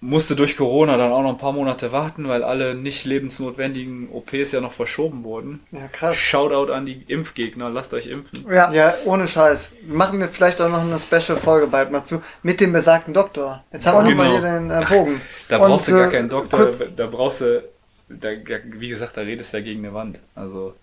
musste 0.00 0.36
durch 0.36 0.56
Corona 0.56 0.96
dann 0.96 1.10
auch 1.10 1.22
noch 1.22 1.30
ein 1.30 1.38
paar 1.38 1.52
Monate 1.52 1.90
warten, 1.90 2.28
weil 2.28 2.44
alle 2.44 2.74
nicht 2.74 3.06
lebensnotwendigen 3.06 4.08
OPs 4.12 4.52
ja 4.52 4.60
noch 4.60 4.72
verschoben 4.72 5.24
wurden. 5.24 5.60
Ja, 5.72 5.88
krass. 5.88 6.16
Shoutout 6.16 6.72
an 6.72 6.86
die 6.86 7.02
Impfgegner, 7.08 7.70
lasst 7.70 7.94
euch 7.94 8.06
impfen. 8.06 8.46
Ja, 8.50 8.70
ja 8.72 8.94
ohne 9.04 9.26
Scheiß. 9.26 9.72
Machen 9.86 10.20
wir 10.20 10.28
vielleicht 10.28 10.60
auch 10.60 10.68
noch 10.68 10.82
eine 10.82 10.98
Special-Folge 10.98 11.66
bald 11.68 11.90
mal 11.90 12.02
zu, 12.02 12.22
mit 12.42 12.60
dem 12.60 12.72
besagten 12.72 13.14
Doktor. 13.14 13.64
Jetzt 13.72 13.86
haben 13.86 14.06
wir 14.06 14.14
genau. 14.14 14.22
mal 14.22 14.30
hier 14.30 14.40
den 14.42 14.70
äh, 14.70 14.84
Bogen. 14.88 15.20
da 15.48 15.58
brauchst 15.58 15.88
Und, 15.88 15.94
du 15.94 16.00
gar 16.00 16.10
keinen 16.10 16.28
Doktor, 16.28 16.70
da 16.96 17.06
brauchst 17.06 17.40
du, 17.40 17.64
da, 18.08 18.28
wie 18.64 18.88
gesagt, 18.88 19.16
da 19.16 19.22
redest 19.22 19.52
du 19.52 19.58
ja 19.58 19.64
gegen 19.64 19.84
eine 19.84 19.94
Wand. 19.94 20.20
Also, 20.34 20.74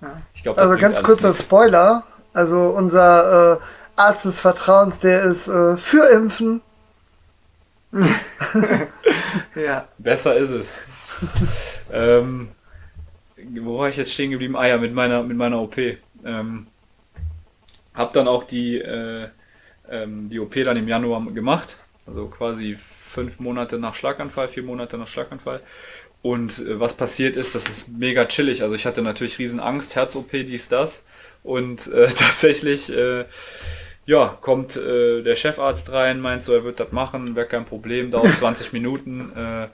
ja. 0.00 0.22
ich 0.32 0.42
glaube, 0.42 0.60
Also 0.60 0.76
ganz 0.76 1.02
kurzer 1.02 1.28
nichts. 1.28 1.44
Spoiler. 1.44 2.04
Also 2.32 2.72
unser 2.76 3.54
äh, 3.54 3.58
Arzt 3.96 4.24
des 4.24 4.38
Vertrauens, 4.38 5.00
der 5.00 5.22
ist 5.22 5.48
äh, 5.48 5.76
für 5.76 6.08
Impfen 6.10 6.62
ja. 9.54 9.88
Besser 9.98 10.36
ist 10.36 10.50
es. 10.50 10.84
ähm, 11.92 12.48
wo 13.54 13.78
war 13.78 13.88
ich 13.88 13.96
jetzt 13.96 14.12
stehen 14.12 14.30
geblieben? 14.30 14.56
Ah 14.56 14.66
ja, 14.66 14.78
mit 14.78 14.94
meiner, 14.94 15.22
mit 15.22 15.36
meiner 15.36 15.60
OP. 15.60 15.76
Ähm, 16.24 16.66
hab 17.94 18.12
dann 18.12 18.28
auch 18.28 18.44
die, 18.44 18.78
äh, 18.78 19.28
ähm, 19.90 20.30
die 20.30 20.38
OP 20.38 20.54
dann 20.54 20.76
im 20.76 20.88
Januar 20.88 21.24
gemacht. 21.32 21.78
Also 22.06 22.26
quasi 22.26 22.76
fünf 22.78 23.40
Monate 23.40 23.78
nach 23.78 23.94
Schlaganfall, 23.94 24.48
vier 24.48 24.62
Monate 24.62 24.96
nach 24.98 25.08
Schlaganfall. 25.08 25.60
Und 26.22 26.58
äh, 26.60 26.78
was 26.78 26.94
passiert 26.94 27.36
ist, 27.36 27.54
das 27.54 27.68
ist 27.68 27.88
mega 27.88 28.24
chillig. 28.26 28.62
Also 28.62 28.74
ich 28.74 28.86
hatte 28.86 29.02
natürlich 29.02 29.38
riesen 29.38 29.60
Angst, 29.60 29.96
Herz-OP, 29.96 30.30
dies, 30.32 30.68
das. 30.68 31.02
Und 31.42 31.86
äh, 31.88 32.08
tatsächlich 32.16 32.92
äh, 32.92 33.24
ja, 34.10 34.36
kommt 34.40 34.76
äh, 34.76 35.22
der 35.22 35.36
Chefarzt 35.36 35.92
rein, 35.92 36.20
meint 36.20 36.42
so, 36.42 36.52
er 36.52 36.64
wird 36.64 36.80
das 36.80 36.90
machen, 36.90 37.36
wäre 37.36 37.46
kein 37.46 37.64
Problem, 37.64 38.10
dauert 38.10 38.34
20 38.40 38.72
Minuten, 38.72 39.30
äh, 39.36 39.68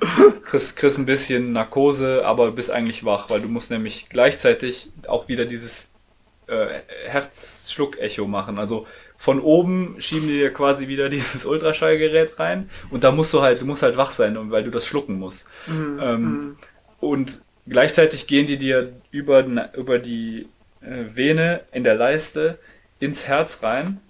kriegst, 0.44 0.76
kriegst 0.76 0.98
ein 0.98 1.06
bisschen 1.06 1.52
Narkose, 1.52 2.22
aber 2.22 2.52
bist 2.52 2.70
eigentlich 2.70 3.06
wach, 3.06 3.30
weil 3.30 3.40
du 3.40 3.48
musst 3.48 3.70
nämlich 3.70 4.10
gleichzeitig 4.10 4.90
auch 5.08 5.28
wieder 5.28 5.46
dieses 5.46 5.88
äh, 6.48 6.66
Herzschluck-Echo 7.06 8.26
machen. 8.26 8.58
Also 8.58 8.86
von 9.16 9.40
oben 9.40 9.96
schieben 10.00 10.28
die 10.28 10.34
dir 10.34 10.52
quasi 10.52 10.86
wieder 10.86 11.08
dieses 11.16 11.46
Ultraschallgerät 11.46 12.38
rein 12.38 12.68
und 12.90 13.04
da 13.04 13.12
musst 13.12 13.32
du 13.32 13.40
halt, 13.40 13.62
du 13.62 13.64
musst 13.64 13.82
halt 13.82 13.96
wach 13.96 14.10
sein, 14.10 14.36
weil 14.50 14.64
du 14.64 14.70
das 14.70 14.86
schlucken 14.86 15.18
musst. 15.18 15.46
Mhm. 15.66 15.98
Ähm, 16.02 16.20
mhm. 16.20 16.56
und 17.00 17.40
gleichzeitig 17.66 18.26
gehen 18.26 18.46
die 18.46 18.58
dir 18.58 18.92
über, 19.10 19.46
über 19.74 19.98
die 19.98 20.46
äh, 20.82 21.16
Vene 21.16 21.60
in 21.72 21.84
der 21.84 21.94
Leiste 21.94 22.58
ins 23.00 23.26
Herz 23.26 23.62
rein 23.62 24.02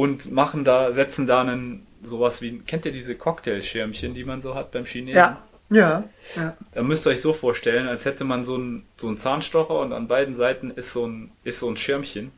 und 0.00 0.32
machen 0.32 0.64
da, 0.64 0.94
setzen 0.94 1.26
da 1.26 1.42
einen 1.42 1.86
sowas 2.02 2.40
wie, 2.40 2.60
kennt 2.60 2.86
ihr 2.86 2.92
diese 2.92 3.16
Cocktailschirmchen, 3.16 4.14
die 4.14 4.24
man 4.24 4.40
so 4.40 4.54
hat 4.54 4.70
beim 4.72 4.86
Chinesen? 4.86 5.18
Ja. 5.18 5.42
Ja, 5.68 6.04
ja. 6.36 6.56
Da 6.72 6.82
müsst 6.82 7.06
ihr 7.06 7.10
euch 7.10 7.20
so 7.20 7.34
vorstellen, 7.34 7.86
als 7.86 8.06
hätte 8.06 8.24
man 8.24 8.46
so 8.46 8.54
einen, 8.54 8.86
so 8.96 9.06
einen 9.08 9.18
Zahnstocher 9.18 9.78
und 9.78 9.92
an 9.92 10.08
beiden 10.08 10.36
Seiten 10.36 10.70
ist 10.70 10.94
so 10.94 11.06
ein, 11.06 11.30
ist 11.44 11.60
so 11.60 11.68
ein 11.68 11.76
Schirmchen. 11.76 12.32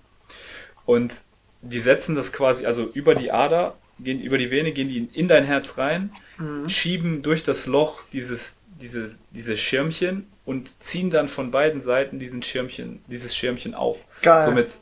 Und 0.85 1.15
die 1.63 1.79
setzen 1.79 2.17
das 2.17 2.33
quasi, 2.33 2.67
also 2.67 2.91
über 2.93 3.15
die 3.15 3.31
Ader, 3.31 3.77
gehen 4.01 4.21
über 4.21 4.39
die 4.39 4.51
Vene, 4.51 4.73
gehen 4.73 4.89
die 4.89 5.09
in 5.15 5.29
dein 5.29 5.45
Herz 5.45 5.79
rein, 5.79 6.11
mhm. 6.39 6.69
schieben 6.69 7.23
durch 7.23 7.45
das 7.45 7.67
Loch 7.67 8.03
dieses, 8.13 8.57
diese, 8.81 9.17
dieses 9.31 9.59
Schirmchen 9.61 10.27
und 10.45 10.69
ziehen 10.83 11.09
dann 11.11 11.29
von 11.29 11.53
beiden 11.53 11.81
Seiten 11.81 12.19
diesen 12.19 12.43
Schirmchen, 12.43 13.03
dieses 13.07 13.35
Schirmchen 13.35 13.75
auf. 13.75 14.05
Geil. 14.21 14.45
Somit 14.45 14.73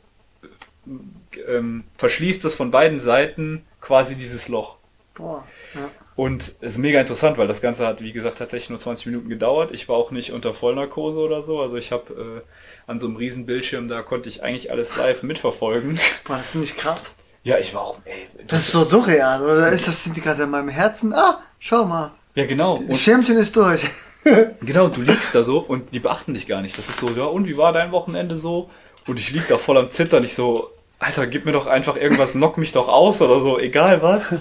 ähm, 1.47 1.83
verschließt 1.97 2.43
es 2.45 2.55
von 2.55 2.71
beiden 2.71 2.99
Seiten 2.99 3.63
quasi 3.79 4.15
dieses 4.15 4.47
Loch. 4.47 4.77
Boah, 5.15 5.45
ja. 5.75 5.89
Und 6.15 6.41
es 6.61 6.73
ist 6.73 6.77
mega 6.77 6.99
interessant, 6.99 7.37
weil 7.37 7.47
das 7.47 7.61
Ganze 7.61 7.87
hat, 7.87 8.01
wie 8.01 8.11
gesagt, 8.11 8.37
tatsächlich 8.37 8.69
nur 8.69 8.79
20 8.79 9.07
Minuten 9.07 9.29
gedauert. 9.29 9.71
Ich 9.71 9.87
war 9.87 9.95
auch 9.95 10.11
nicht 10.11 10.31
unter 10.33 10.53
Vollnarkose 10.53 11.19
oder 11.19 11.41
so. 11.41 11.61
Also 11.61 11.77
ich 11.77 11.91
habe 11.91 12.43
äh, 12.45 12.89
an 12.89 12.99
so 12.99 13.07
einem 13.07 13.15
riesen 13.15 13.45
Bildschirm, 13.45 13.87
da 13.87 14.01
konnte 14.01 14.29
ich 14.29 14.43
eigentlich 14.43 14.71
alles 14.71 14.95
live 14.97 15.23
mitverfolgen. 15.23 15.99
Boah, 16.25 16.37
das 16.37 16.51
finde 16.51 16.65
ich 16.65 16.77
krass. 16.77 17.15
Ja, 17.43 17.57
ich 17.57 17.73
war 17.73 17.81
auch, 17.81 17.97
ey. 18.05 18.27
Das, 18.37 18.47
das 18.47 18.59
ist 18.59 18.71
so 18.71 18.83
surreal, 18.83 19.41
oder? 19.43 19.71
Ist 19.71 19.87
das, 19.87 20.03
sind 20.03 20.15
die 20.15 20.21
gerade 20.21 20.43
in 20.43 20.49
meinem 20.49 20.69
Herzen? 20.69 21.13
Ah, 21.13 21.41
schau 21.59 21.85
mal. 21.85 22.11
Ja, 22.35 22.45
genau. 22.45 22.79
Das 22.87 22.99
Schirmchen 22.99 23.37
ist 23.37 23.55
durch. 23.55 23.87
genau, 24.61 24.89
du 24.89 25.01
liegst 25.01 25.33
da 25.33 25.43
so 25.43 25.59
und 25.59 25.93
die 25.93 25.99
beachten 25.99 26.33
dich 26.33 26.47
gar 26.47 26.61
nicht. 26.61 26.77
Das 26.77 26.87
ist 26.87 26.99
so, 26.99 27.09
ja, 27.09 27.23
und 27.23 27.47
wie 27.47 27.57
war 27.57 27.73
dein 27.73 27.91
Wochenende 27.91 28.37
so? 28.37 28.69
Und 29.07 29.19
ich 29.19 29.31
lieg 29.31 29.47
da 29.47 29.57
voll 29.57 29.77
am 29.77 29.91
Zittern. 29.91 30.23
Ich 30.23 30.35
so, 30.35 30.71
Alter, 31.01 31.25
gib 31.25 31.45
mir 31.45 31.51
doch 31.51 31.65
einfach 31.65 31.97
irgendwas, 31.97 32.33
knock 32.33 32.59
mich 32.59 32.73
doch 32.73 32.87
aus 32.87 33.23
oder 33.23 33.39
so, 33.39 33.57
egal 33.59 34.03
was. 34.03 34.35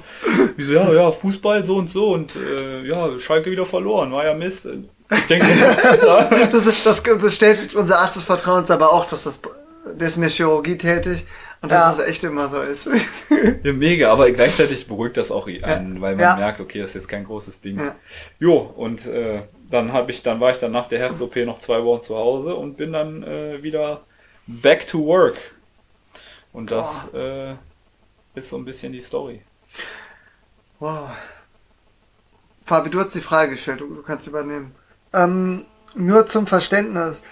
Wie 0.57 0.62
so, 0.62 0.75
ja, 0.75 0.92
ja, 0.92 1.11
Fußball 1.11 1.64
so 1.64 1.77
und 1.77 1.90
so 1.90 2.12
und 2.12 2.37
äh, 2.37 2.87
ja, 2.87 3.18
Schalke 3.18 3.51
wieder 3.51 3.64
verloren, 3.64 4.12
war 4.12 4.27
ja 4.27 4.35
Mist. 4.35 4.68
Ich 5.11 5.27
denke, 5.27 5.46
das, 6.03 6.29
das, 6.29 6.83
das, 6.85 7.03
bestätigt 7.03 7.75
unser 7.75 7.99
Arzt 7.99 8.16
des 8.16 8.25
Vertrauens 8.25 8.70
aber 8.70 8.92
auch, 8.92 9.07
dass 9.07 9.25
das, 9.25 9.40
der 9.99 10.07
ist 10.07 10.16
in 10.16 10.23
der 10.23 10.31
Chirurgie 10.31 10.77
tätig 10.77 11.25
und 11.62 11.73
dass 11.73 11.81
ja. 11.81 11.94
das 11.96 12.07
echt 12.07 12.25
immer 12.25 12.51
so 12.51 12.61
ist. 12.61 12.90
Ja, 13.62 13.73
mega, 13.73 14.12
aber 14.12 14.31
gleichzeitig 14.31 14.87
beruhigt 14.87 15.16
das 15.16 15.31
auch 15.31 15.46
einen, 15.46 15.96
ja. 15.96 16.01
weil 16.03 16.14
man 16.14 16.20
ja. 16.20 16.37
merkt, 16.37 16.61
okay, 16.61 16.81
das 16.81 16.90
ist 16.90 16.94
jetzt 16.94 17.09
kein 17.09 17.25
großes 17.25 17.62
Ding. 17.62 17.79
Ja. 17.79 17.94
Jo, 18.38 18.57
und 18.59 19.07
äh, 19.07 19.42
dann 19.70 19.94
habe 19.94 20.11
ich, 20.11 20.23
dann 20.23 20.40
war 20.40 20.51
ich 20.51 20.59
dann 20.59 20.73
nach 20.73 20.88
der 20.88 20.99
Herz-OP 20.99 21.37
noch 21.37 21.61
zwei 21.61 21.83
Wochen 21.85 22.03
zu 22.03 22.16
Hause 22.16 22.55
und 22.55 22.77
bin 22.77 22.92
dann 22.92 23.23
äh, 23.23 23.62
wieder 23.62 24.03
back 24.61 24.87
to 24.87 25.05
work. 25.05 25.37
Und 26.53 26.71
das 26.71 27.07
äh, 27.15 27.55
ist 28.35 28.51
so 28.51 28.57
ein 28.57 28.65
bisschen 28.65 28.93
die 28.93 29.01
Story. 29.01 29.43
Wow. 30.79 31.11
Fabi, 32.65 32.91
du 32.91 33.01
hast 33.01 33.15
die 33.15 33.21
Frage 33.21 33.53
gestellt, 33.53 33.81
du, 33.81 33.95
du 33.95 34.03
kannst 34.03 34.27
übernehmen. 34.27 34.75
Ähm, 35.13 35.65
nur 35.95 36.27
zum 36.27 36.47
Verständnis. 36.47 37.23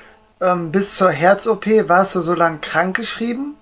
Ähm, 0.41 0.71
bis 0.71 0.97
zur 0.97 1.11
Herz-OP 1.11 1.67
warst 1.89 2.15
du 2.15 2.21
so 2.21 2.35
lange 2.35 2.59
krankgeschrieben? 2.59 3.55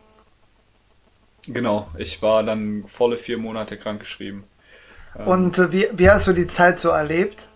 Genau, 1.47 1.89
ich 1.97 2.21
war 2.23 2.43
dann 2.43 2.85
volle 2.89 3.17
vier 3.17 3.39
Monate 3.39 3.79
krankgeschrieben. 3.79 4.45
Ähm, 5.17 5.27
Und 5.27 5.59
äh, 5.59 5.73
wie, 5.73 5.89
wie 5.93 6.11
hast 6.11 6.27
du 6.27 6.33
die 6.33 6.49
Zeit 6.49 6.79
so 6.79 6.91
erlebt? 6.91 7.49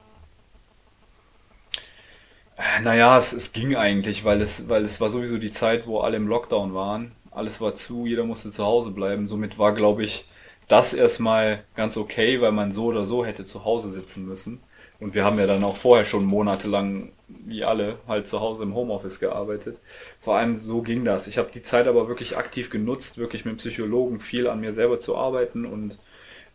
Naja, 2.83 3.17
es, 3.19 3.33
es 3.33 3.53
ging 3.53 3.77
eigentlich, 3.77 4.25
weil 4.25 4.41
es, 4.41 4.69
weil 4.69 4.85
es 4.85 5.01
war 5.01 5.11
sowieso 5.11 5.39
die 5.39 5.51
Zeit, 5.51 5.87
wo 5.87 6.01
alle 6.01 6.17
im 6.17 6.29
Lockdown 6.29 6.75
waren 6.75 7.13
alles 7.31 7.61
war 7.61 7.75
zu, 7.75 8.07
jeder 8.07 8.25
musste 8.25 8.51
zu 8.51 8.65
Hause 8.65 8.91
bleiben. 8.91 9.29
Somit 9.29 9.59
war, 9.59 9.73
glaube 9.75 10.05
ich, 10.05 10.27
das 10.69 10.95
erstmal 10.95 11.65
ganz 11.75 11.97
okay, 11.97 12.41
weil 12.41 12.53
man 12.53 12.73
so 12.73 12.87
oder 12.87 13.05
so 13.07 13.25
hätte 13.25 13.45
zu 13.45 13.65
Hause 13.65 13.91
sitzen 13.91 14.27
müssen. 14.27 14.61
Und 14.99 15.15
wir 15.15 15.25
haben 15.25 15.39
ja 15.39 15.47
dann 15.47 15.65
auch 15.65 15.77
vorher 15.77 16.05
schon 16.05 16.25
monatelang, 16.27 17.11
wie 17.29 17.65
alle, 17.65 17.97
halt 18.07 18.29
zu 18.29 18.41
Hause 18.41 18.65
im 18.65 18.75
Homeoffice 18.75 19.19
gearbeitet. 19.19 19.79
Vor 20.21 20.37
allem 20.37 20.57
so 20.57 20.83
ging 20.83 21.05
das. 21.05 21.27
Ich 21.27 21.39
habe 21.39 21.51
die 21.53 21.63
Zeit 21.63 21.87
aber 21.87 22.09
wirklich 22.09 22.37
aktiv 22.37 22.71
genutzt, 22.71 23.17
wirklich 23.17 23.45
mit 23.45 23.57
Psychologen 23.59 24.21
viel 24.21 24.47
an 24.47 24.61
mir 24.61 24.73
selber 24.75 24.99
zu 24.99 25.17
arbeiten 25.17 25.65
und 25.65 25.99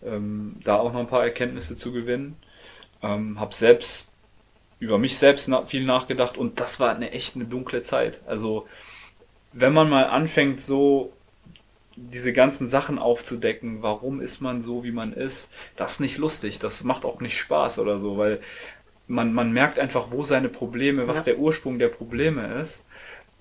ähm, 0.04 0.58
da 0.64 0.76
auch 0.76 0.94
noch 0.94 1.00
ein 1.00 1.08
paar 1.08 1.24
Erkenntnisse 1.24 1.76
zu 1.76 1.92
gewinnen. 1.92 2.36
Ähm, 3.02 3.40
habe 3.40 3.56
selbst 3.56 4.12
über 4.80 4.98
mich 4.98 5.18
selbst 5.18 5.50
viel 5.68 5.86
nachgedacht 5.86 6.38
und 6.38 6.60
das 6.60 6.80
war 6.80 6.96
eine 6.96 7.12
echt 7.12 7.36
eine 7.36 7.46
dunkle 7.46 7.82
Zeit. 7.82 8.22
Also 8.28 8.68
wenn 9.54 9.74
man 9.74 9.90
mal 9.90 10.06
anfängt, 10.06 10.60
so 10.60 11.14
diese 11.96 12.34
ganzen 12.34 12.68
Sachen 12.68 13.00
aufzudecken, 13.00 13.82
warum 13.82 14.20
ist 14.20 14.42
man 14.42 14.62
so, 14.62 14.84
wie 14.84 14.92
man 14.92 15.14
ist, 15.14 15.50
das 15.78 15.94
ist 15.94 16.00
nicht 16.02 16.18
lustig, 16.18 16.60
das 16.60 16.84
macht 16.84 17.06
auch 17.06 17.22
nicht 17.22 17.38
Spaß 17.38 17.80
oder 17.80 18.00
so, 18.00 18.18
weil 18.18 18.42
man, 19.08 19.34
man 19.34 19.54
merkt 19.54 19.80
einfach, 19.80 20.08
wo 20.12 20.24
seine 20.24 20.50
Probleme, 20.50 21.08
was 21.08 21.20
ja. 21.20 21.24
der 21.24 21.38
Ursprung 21.38 21.80
der 21.80 21.90
Probleme 21.90 22.56
ist. 22.56 22.86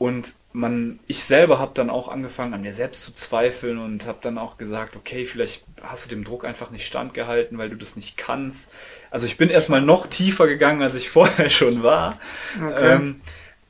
Und 0.04 0.34
man, 0.52 0.98
ich 1.06 1.24
selber 1.24 1.58
habe 1.58 1.70
dann 1.72 1.88
auch 1.88 2.08
angefangen, 2.08 2.52
an 2.52 2.60
mir 2.60 2.74
selbst 2.74 3.00
zu 3.00 3.12
zweifeln 3.14 3.78
und 3.78 4.06
habe 4.06 4.18
dann 4.20 4.36
auch 4.36 4.58
gesagt, 4.58 4.96
okay, 4.96 5.24
vielleicht 5.24 5.64
hast 5.82 6.04
du 6.04 6.10
dem 6.10 6.24
Druck 6.24 6.44
einfach 6.44 6.70
nicht 6.70 6.84
standgehalten, 6.84 7.56
weil 7.56 7.70
du 7.70 7.76
das 7.76 7.96
nicht 7.96 8.18
kannst. 8.18 8.70
Also 9.10 9.24
ich 9.24 9.38
bin 9.38 9.48
erstmal 9.48 9.80
noch 9.80 10.06
tiefer 10.06 10.46
gegangen, 10.46 10.82
als 10.82 10.94
ich 10.94 11.08
vorher 11.18 11.48
schon 11.48 11.82
war. 11.82 12.18
Okay. 12.54 12.96
Ähm, 12.96 13.16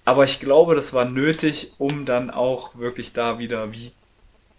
aber 0.04 0.24
ich 0.24 0.40
glaube, 0.40 0.74
das 0.74 0.92
war 0.92 1.04
nötig, 1.04 1.70
um 1.78 2.04
dann 2.04 2.30
auch 2.30 2.76
wirklich 2.76 3.12
da 3.12 3.38
wieder 3.38 3.70
wie 3.70 3.92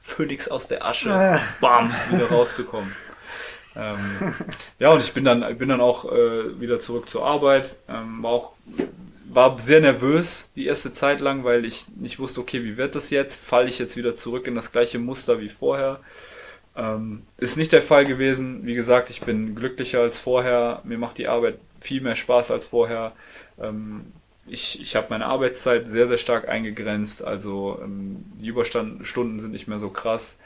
Phönix 0.02 0.48
aus 0.48 0.70
der 0.70 0.86
Asche, 0.86 1.10
äh. 1.10 1.40
bam, 1.60 1.94
wieder 2.10 2.30
rauszukommen. 2.30 2.96
ähm, 3.76 4.34
ja, 4.80 4.94
und 4.94 5.04
ich 5.04 5.14
bin 5.14 5.26
dann, 5.26 5.58
bin 5.58 5.68
dann 5.68 5.82
auch 5.82 6.10
äh, 6.10 6.58
wieder 6.58 6.80
zurück 6.80 7.10
zur 7.10 7.26
Arbeit, 7.26 7.76
ähm, 7.90 8.24
war 8.24 8.32
auch 8.32 8.52
war 9.36 9.60
sehr 9.60 9.82
nervös 9.82 10.50
die 10.56 10.66
erste 10.66 10.92
Zeit 10.92 11.20
lang, 11.20 11.44
weil 11.44 11.66
ich 11.66 11.86
nicht 11.98 12.20
wusste, 12.20 12.40
okay, 12.42 12.64
wie 12.64 12.78
wird 12.78 12.96
das 12.96 13.10
jetzt? 13.10 13.44
Falle 13.44 13.68
ich 13.68 13.80
jetzt 13.80 13.98
wieder 13.98 14.16
zurück 14.16 14.48
in 14.48 14.56
das 14.56 14.72
gleiche 14.72 15.00
Muster 15.00 15.40
wie 15.40 15.50
vorher? 15.50 16.00
Ähm, 16.76 17.24
ist 17.38 17.58
nicht 17.58 17.72
der 17.72 17.82
Fall 17.82 18.06
gewesen. 18.06 18.66
Wie 18.66 18.74
gesagt, 18.74 19.10
ich 19.10 19.22
bin 19.22 19.56
glücklicher 19.56 20.02
als 20.02 20.20
vorher. 20.20 20.82
Mir 20.84 20.98
macht 20.98 21.18
die 21.18 21.28
Arbeit 21.28 21.60
viel 21.80 22.02
mehr 22.02 22.16
Spaß 22.16 22.52
als 22.52 22.68
vorher. 22.68 23.14
Ähm, 23.62 24.06
ich 24.48 24.82
ich 24.82 24.96
habe 24.96 25.08
meine 25.10 25.26
Arbeitszeit 25.26 25.90
sehr, 25.90 26.08
sehr 26.08 26.18
stark 26.18 26.48
eingegrenzt. 26.50 27.24
Also 27.24 27.80
ähm, 27.84 28.26
die 28.40 28.48
Überstunden 28.48 29.40
sind 29.40 29.52
nicht 29.52 29.68
mehr 29.68 29.80
so 29.80 29.90
krass. 29.90 30.38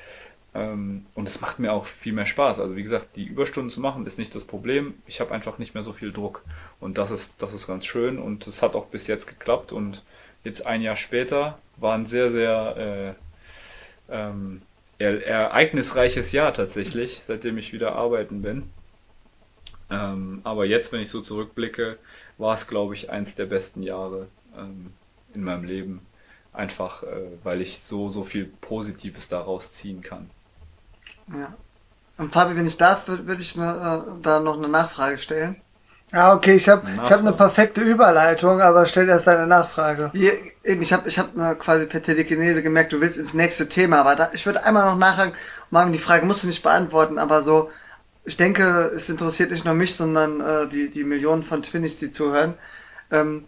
Ähm, 0.56 1.06
und 1.16 1.28
es 1.30 1.42
macht 1.42 1.60
mir 1.60 1.74
auch 1.74 1.86
viel 1.86 2.14
mehr 2.14 2.26
Spaß. 2.26 2.60
Also 2.60 2.76
wie 2.76 2.84
gesagt, 2.84 3.16
die 3.16 3.26
Überstunden 3.26 3.72
zu 3.72 3.80
machen 3.80 4.06
ist 4.06 4.18
nicht 4.18 4.34
das 4.34 4.46
Problem. 4.46 4.96
Ich 5.08 5.20
habe 5.20 5.32
einfach 5.34 5.58
nicht 5.58 5.74
mehr 5.74 5.84
so 5.84 5.94
viel 5.94 6.12
Druck. 6.12 6.44
Und 6.80 6.98
das 6.98 7.12
ist, 7.12 7.42
das 7.42 7.54
ist 7.54 7.68
ganz 7.68 7.86
schön 7.86 8.20
und 8.20 8.48
es 8.48 8.62
hat 8.62 8.76
auch 8.76 8.88
bis 8.88 9.08
jetzt 9.08 9.28
geklappt. 9.28 9.72
Und 9.72 10.04
jetzt 10.44 10.66
ein 10.66 10.82
Jahr 10.82 10.96
später 10.96 11.60
war 11.78 11.96
ein 11.96 12.08
sehr, 12.08 12.32
sehr 12.32 13.16
äh, 14.10 14.14
ähm, 14.14 14.62
ereignisreiches 14.98 16.32
Jahr 16.34 16.54
tatsächlich, 16.54 17.22
seitdem 17.26 17.58
ich 17.58 17.72
wieder 17.72 17.96
arbeiten 17.96 18.42
bin. 18.42 18.70
Ähm, 19.90 20.42
aber 20.44 20.66
jetzt, 20.66 20.92
wenn 20.92 21.02
ich 21.02 21.10
so 21.10 21.22
zurückblicke, 21.22 21.98
war 22.38 22.54
es, 22.54 22.68
glaube 22.68 22.94
ich, 22.96 23.10
eins 23.10 23.36
der 23.36 23.46
besten 23.46 23.82
Jahre 23.82 24.28
ähm, 24.58 24.94
in 25.34 25.44
meinem 25.44 25.64
Leben. 25.64 26.02
Einfach, 26.54 27.04
äh, 27.04 27.08
weil 27.44 27.62
ich 27.62 27.80
so, 27.80 28.10
so 28.10 28.24
viel 28.24 28.46
Positives 28.46 29.30
daraus 29.30 29.72
ziehen 29.72 30.02
kann. 30.02 30.30
Ja. 31.34 31.54
Und 32.18 32.34
Fabi, 32.34 32.56
wenn 32.56 32.68
ich 32.68 32.78
darf, 32.78 33.08
würde 33.08 33.28
würd 33.28 33.40
ich 33.40 33.56
ne, 33.56 34.04
da 34.22 34.40
noch 34.40 34.58
eine 34.58 34.68
Nachfrage 34.68 35.18
stellen. 35.18 35.56
Ah, 36.12 36.34
okay, 36.34 36.56
ich 36.56 36.68
habe 36.68 36.90
ich 36.92 37.12
hab 37.12 37.20
eine 37.20 37.34
perfekte 37.34 37.82
Überleitung, 37.82 38.62
aber 38.62 38.86
stell 38.88 39.08
erst 39.08 39.28
deine 39.28 39.46
Nachfrage. 39.46 40.10
Hier, 40.14 40.34
eben, 40.64 40.82
ich 40.82 40.92
habe 40.92 41.08
ich 41.08 41.20
hab 41.20 41.36
ne, 41.36 41.56
quasi 41.56 41.86
per 41.86 42.02
Telekinese 42.02 42.64
gemerkt, 42.64 42.92
du 42.94 43.00
willst 43.00 43.20
ins 43.20 43.36
nächste 43.36 43.70
Thema, 43.70 44.00
aber 44.00 44.16
da, 44.16 44.30
ich 44.34 44.44
würde 44.46 44.64
einmal 44.66 44.86
noch 44.86 44.98
nachhaken, 44.98 45.34
Marvin, 45.70 45.94
die 45.94 46.00
Frage 46.00 46.26
musst 46.26 46.44
du 46.44 46.48
nicht 46.48 46.64
beantworten, 46.64 47.20
aber 47.20 47.44
so, 47.44 47.70
ich 48.26 48.38
denke, 48.38 48.92
es 48.96 49.10
interessiert 49.10 49.52
nicht 49.52 49.66
nur 49.66 49.76
mich, 49.76 49.96
sondern 49.96 50.42
äh, 50.42 50.68
die, 50.68 50.90
die 50.90 51.04
Millionen 51.04 51.44
von 51.44 51.62
Twinnies, 51.62 52.00
die 52.00 52.10
zuhören. 52.10 52.56
Ähm, 53.12 53.46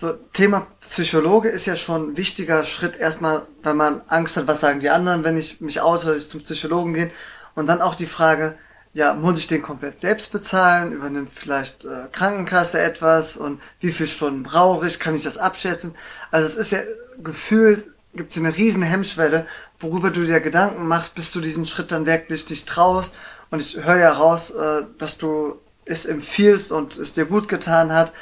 so, 0.00 0.12
Thema 0.32 0.68
Psychologe 0.80 1.48
ist 1.48 1.66
ja 1.66 1.74
schon 1.74 2.12
ein 2.12 2.16
wichtiger 2.16 2.62
Schritt 2.62 2.96
erstmal, 2.96 3.42
wenn 3.64 3.76
man 3.76 4.00
Angst 4.06 4.36
hat, 4.36 4.46
was 4.46 4.60
sagen 4.60 4.78
die 4.78 4.90
anderen, 4.90 5.24
wenn 5.24 5.36
ich 5.36 5.60
mich 5.60 5.80
oute, 5.80 6.06
dass 6.06 6.22
ich 6.22 6.30
zum 6.30 6.40
Psychologen 6.42 6.94
gehe. 6.94 7.10
Und 7.56 7.66
dann 7.66 7.82
auch 7.82 7.96
die 7.96 8.06
Frage, 8.06 8.54
ja, 8.94 9.14
muss 9.14 9.40
ich 9.40 9.48
den 9.48 9.60
komplett 9.60 10.00
selbst 10.00 10.30
bezahlen? 10.30 10.92
Übernimmt 10.92 11.30
vielleicht 11.34 11.84
äh, 11.84 12.06
Krankenkasse 12.12 12.80
etwas? 12.80 13.36
Und 13.36 13.60
wie 13.80 13.90
viele 13.90 14.08
Stunden 14.08 14.44
brauche 14.44 14.86
ich? 14.86 15.00
Kann 15.00 15.16
ich 15.16 15.24
das 15.24 15.36
abschätzen? 15.36 15.96
Also 16.30 16.46
es 16.46 16.56
ist 16.56 16.70
ja 16.70 16.78
gefühlt, 17.18 17.84
gibt 18.14 18.30
es 18.30 18.38
eine 18.38 18.56
riesen 18.56 18.84
Hemmschwelle, 18.84 19.48
worüber 19.80 20.10
du 20.10 20.24
dir 20.24 20.38
Gedanken 20.38 20.86
machst, 20.86 21.16
bis 21.16 21.32
du 21.32 21.40
diesen 21.40 21.66
Schritt 21.66 21.90
dann 21.90 22.06
wirklich 22.06 22.46
dich 22.46 22.64
traust. 22.66 23.16
Und 23.50 23.60
ich 23.62 23.84
höre 23.84 23.98
ja 23.98 24.12
raus, 24.12 24.52
äh, 24.52 24.82
dass 24.98 25.18
du 25.18 25.58
es 25.84 26.06
empfiehlst 26.06 26.70
und 26.70 26.96
es 26.96 27.14
dir 27.14 27.24
gut 27.24 27.48
getan 27.48 27.92
hat. 27.92 28.12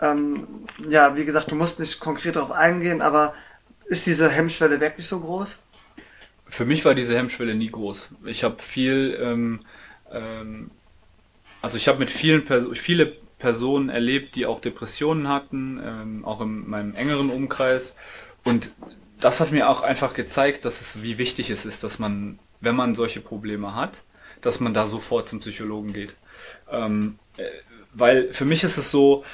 Ähm, 0.00 0.46
ja, 0.88 1.16
wie 1.16 1.24
gesagt, 1.24 1.50
du 1.50 1.54
musst 1.54 1.80
nicht 1.80 1.98
konkret 2.00 2.36
darauf 2.36 2.52
eingehen, 2.52 3.02
aber 3.02 3.34
ist 3.86 4.06
diese 4.06 4.30
Hemmschwelle 4.30 4.80
wirklich 4.80 5.06
so 5.06 5.20
groß? 5.20 5.58
Für 6.46 6.64
mich 6.64 6.84
war 6.84 6.94
diese 6.94 7.16
Hemmschwelle 7.16 7.54
nie 7.54 7.70
groß. 7.70 8.10
Ich 8.26 8.44
habe 8.44 8.62
viel, 8.62 9.18
ähm, 9.20 9.60
ähm, 10.12 10.70
also 11.60 11.76
ich 11.76 11.88
habe 11.88 11.98
mit 11.98 12.10
vielen 12.10 12.44
Personen, 12.44 12.74
viele 12.74 13.12
Personen 13.38 13.88
erlebt, 13.88 14.34
die 14.34 14.46
auch 14.46 14.60
Depressionen 14.60 15.28
hatten, 15.28 15.80
ähm, 15.84 16.24
auch 16.24 16.40
in 16.40 16.68
meinem 16.68 16.94
engeren 16.94 17.30
Umkreis. 17.30 17.96
Und 18.44 18.72
das 19.20 19.40
hat 19.40 19.52
mir 19.52 19.68
auch 19.68 19.82
einfach 19.82 20.14
gezeigt, 20.14 20.64
dass 20.64 20.80
es, 20.80 21.02
wie 21.02 21.18
wichtig 21.18 21.50
es 21.50 21.64
ist, 21.64 21.84
dass 21.84 21.98
man, 21.98 22.38
wenn 22.60 22.76
man 22.76 22.94
solche 22.94 23.20
Probleme 23.20 23.74
hat, 23.74 24.02
dass 24.42 24.60
man 24.60 24.74
da 24.74 24.86
sofort 24.86 25.28
zum 25.28 25.40
Psychologen 25.40 25.92
geht. 25.92 26.16
Ähm, 26.70 27.18
äh, 27.36 27.44
weil 27.94 28.32
für 28.32 28.44
mich 28.44 28.64
ist 28.64 28.76
es 28.76 28.90
so, 28.90 29.24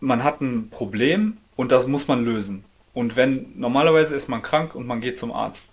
man 0.00 0.24
hat 0.24 0.40
ein 0.40 0.70
Problem 0.70 1.36
und 1.56 1.72
das 1.72 1.86
muss 1.86 2.08
man 2.08 2.24
lösen. 2.24 2.64
Und 2.92 3.16
wenn 3.16 3.46
normalerweise 3.56 4.16
ist 4.16 4.28
man 4.28 4.42
krank 4.42 4.74
und 4.74 4.86
man 4.86 5.00
geht 5.00 5.18
zum 5.18 5.32
Arzt. 5.32 5.68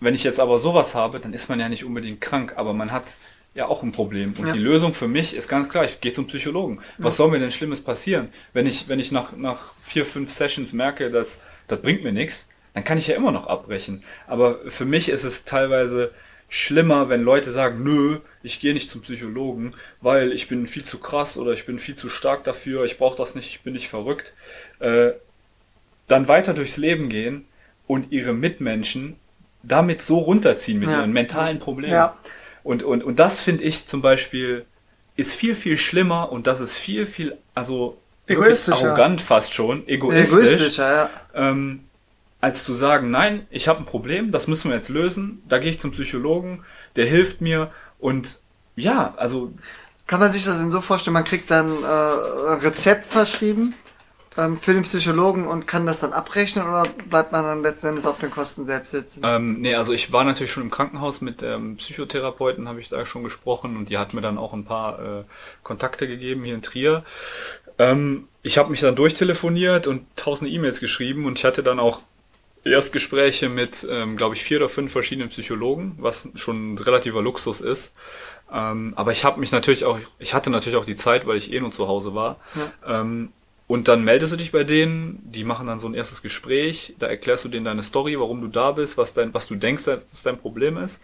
Wenn 0.00 0.14
ich 0.14 0.24
jetzt 0.24 0.40
aber 0.40 0.58
sowas 0.58 0.94
habe, 0.94 1.20
dann 1.20 1.32
ist 1.32 1.48
man 1.48 1.58
ja 1.58 1.68
nicht 1.68 1.84
unbedingt 1.84 2.20
krank, 2.20 2.54
aber 2.56 2.72
man 2.72 2.92
hat 2.92 3.16
ja 3.54 3.66
auch 3.66 3.82
ein 3.82 3.92
Problem. 3.92 4.34
Und 4.38 4.46
ja. 4.46 4.52
die 4.52 4.58
Lösung 4.58 4.94
für 4.94 5.08
mich 5.08 5.36
ist 5.36 5.48
ganz 5.48 5.68
klar, 5.68 5.84
ich 5.84 6.00
gehe 6.00 6.12
zum 6.12 6.26
Psychologen. 6.26 6.78
Ja. 6.98 7.04
Was 7.04 7.16
soll 7.16 7.30
mir 7.30 7.38
denn 7.38 7.50
Schlimmes 7.50 7.82
passieren? 7.82 8.28
Wenn 8.52 8.66
ich, 8.66 8.88
wenn 8.88 9.00
ich 9.00 9.12
nach, 9.12 9.36
nach 9.36 9.74
vier, 9.82 10.06
fünf 10.06 10.30
Sessions 10.30 10.72
merke, 10.72 11.10
dass 11.10 11.38
das 11.68 11.80
bringt 11.80 12.02
mir 12.02 12.12
nichts, 12.12 12.48
dann 12.74 12.84
kann 12.84 12.98
ich 12.98 13.06
ja 13.06 13.16
immer 13.16 13.32
noch 13.32 13.46
abbrechen. 13.46 14.02
Aber 14.26 14.58
für 14.68 14.86
mich 14.86 15.08
ist 15.08 15.24
es 15.24 15.44
teilweise 15.44 16.12
schlimmer, 16.54 17.08
wenn 17.08 17.22
Leute 17.22 17.50
sagen, 17.50 17.82
nö, 17.82 18.18
ich 18.42 18.60
gehe 18.60 18.74
nicht 18.74 18.90
zum 18.90 19.00
Psychologen, 19.00 19.70
weil 20.02 20.32
ich 20.32 20.48
bin 20.48 20.66
viel 20.66 20.84
zu 20.84 20.98
krass 20.98 21.38
oder 21.38 21.52
ich 21.52 21.64
bin 21.64 21.78
viel 21.78 21.94
zu 21.94 22.10
stark 22.10 22.44
dafür, 22.44 22.84
ich 22.84 22.98
brauche 22.98 23.16
das 23.16 23.34
nicht, 23.34 23.48
ich 23.48 23.62
bin 23.62 23.72
nicht 23.72 23.88
verrückt, 23.88 24.34
äh, 24.78 25.12
dann 26.08 26.28
weiter 26.28 26.52
durchs 26.52 26.76
Leben 26.76 27.08
gehen 27.08 27.46
und 27.86 28.12
ihre 28.12 28.34
Mitmenschen 28.34 29.16
damit 29.62 30.02
so 30.02 30.18
runterziehen 30.18 30.78
mit 30.78 30.90
ja. 30.90 31.00
ihren 31.00 31.14
mentalen 31.14 31.58
Problemen. 31.58 31.94
Ja. 31.94 32.18
Und, 32.62 32.82
und, 32.82 33.02
und 33.02 33.18
das 33.18 33.40
finde 33.40 33.64
ich 33.64 33.86
zum 33.86 34.02
Beispiel 34.02 34.66
ist 35.16 35.34
viel, 35.34 35.54
viel 35.54 35.78
schlimmer 35.78 36.32
und 36.32 36.46
das 36.46 36.60
ist 36.60 36.76
viel, 36.76 37.06
viel, 37.06 37.34
also 37.54 37.96
arrogant 38.28 39.22
fast 39.22 39.54
schon, 39.54 39.88
egoistisch. 39.88 40.50
Egoistischer, 40.52 40.92
ja. 40.92 41.10
Ähm, 41.34 41.84
als 42.42 42.64
zu 42.64 42.74
sagen, 42.74 43.10
nein, 43.10 43.46
ich 43.50 43.68
habe 43.68 43.78
ein 43.78 43.84
Problem, 43.84 44.32
das 44.32 44.48
müssen 44.48 44.68
wir 44.68 44.76
jetzt 44.76 44.88
lösen, 44.88 45.42
da 45.48 45.58
gehe 45.58 45.70
ich 45.70 45.78
zum 45.80 45.92
Psychologen, 45.92 46.64
der 46.96 47.06
hilft 47.06 47.40
mir 47.40 47.70
und 47.98 48.40
ja, 48.74 49.14
also. 49.16 49.52
Kann 50.08 50.18
man 50.18 50.32
sich 50.32 50.44
das 50.44 50.58
denn 50.58 50.72
so 50.72 50.80
vorstellen, 50.80 51.14
man 51.14 51.24
kriegt 51.24 51.50
dann 51.50 51.70
äh, 51.70 51.86
ein 51.86 52.58
Rezept 52.58 53.06
verschrieben 53.06 53.74
ähm, 54.36 54.58
für 54.58 54.74
den 54.74 54.82
Psychologen 54.82 55.46
und 55.46 55.68
kann 55.68 55.86
das 55.86 56.00
dann 56.00 56.12
abrechnen 56.12 56.66
oder 56.66 56.82
bleibt 57.08 57.30
man 57.30 57.44
dann 57.44 57.62
letzten 57.62 57.88
Endes 57.88 58.06
auf 58.06 58.18
den 58.18 58.32
Kosten 58.32 58.66
selbst 58.66 58.90
sitzen? 58.90 59.22
Ähm, 59.24 59.60
nee, 59.60 59.76
also 59.76 59.92
ich 59.92 60.12
war 60.12 60.24
natürlich 60.24 60.50
schon 60.50 60.64
im 60.64 60.70
Krankenhaus 60.70 61.20
mit 61.20 61.42
dem 61.42 61.76
Psychotherapeuten, 61.76 62.68
habe 62.68 62.80
ich 62.80 62.88
da 62.88 63.06
schon 63.06 63.22
gesprochen 63.22 63.76
und 63.76 63.88
die 63.88 63.98
hat 63.98 64.14
mir 64.14 64.20
dann 64.20 64.36
auch 64.36 64.52
ein 64.52 64.64
paar 64.64 64.98
äh, 64.98 65.24
Kontakte 65.62 66.08
gegeben 66.08 66.42
hier 66.42 66.56
in 66.56 66.62
Trier. 66.62 67.04
Ähm, 67.78 68.26
ich 68.42 68.58
habe 68.58 68.70
mich 68.70 68.80
dann 68.80 68.96
durchtelefoniert 68.96 69.86
und 69.86 70.04
tausende 70.16 70.52
E-Mails 70.52 70.80
geschrieben 70.80 71.24
und 71.24 71.38
ich 71.38 71.44
hatte 71.44 71.62
dann 71.62 71.78
auch 71.78 72.00
Erstgespräche 72.64 73.48
mit, 73.48 73.86
ähm, 73.90 74.16
glaube 74.16 74.34
ich, 74.34 74.44
vier 74.44 74.58
oder 74.58 74.68
fünf 74.68 74.92
verschiedenen 74.92 75.30
Psychologen, 75.30 75.96
was 75.98 76.28
schon 76.36 76.74
ein 76.74 76.78
relativer 76.78 77.22
Luxus 77.22 77.60
ist. 77.60 77.94
Ähm, 78.52 78.92
aber 78.96 79.12
ich 79.12 79.24
habe 79.24 79.40
mich 79.40 79.50
natürlich 79.50 79.84
auch, 79.84 79.98
ich 80.18 80.34
hatte 80.34 80.50
natürlich 80.50 80.76
auch 80.76 80.84
die 80.84 80.96
Zeit, 80.96 81.26
weil 81.26 81.36
ich 81.36 81.52
eh 81.52 81.60
nur 81.60 81.72
zu 81.72 81.88
Hause 81.88 82.14
war. 82.14 82.36
Ja. 82.54 83.00
Ähm, 83.00 83.32
und 83.66 83.88
dann 83.88 84.04
meldest 84.04 84.32
du 84.32 84.36
dich 84.36 84.52
bei 84.52 84.64
denen, 84.64 85.20
die 85.24 85.44
machen 85.44 85.66
dann 85.66 85.80
so 85.80 85.86
ein 85.86 85.94
erstes 85.94 86.20
Gespräch, 86.20 86.94
da 86.98 87.06
erklärst 87.06 87.44
du 87.44 87.48
denen 87.48 87.64
deine 87.64 87.82
Story, 87.82 88.20
warum 88.20 88.42
du 88.42 88.48
da 88.48 88.72
bist, 88.72 88.98
was 88.98 89.14
dein, 89.14 89.32
was 89.32 89.46
du 89.46 89.54
denkst, 89.54 89.86
dass 89.86 90.22
dein 90.22 90.38
Problem 90.38 90.76
ist. 90.76 91.00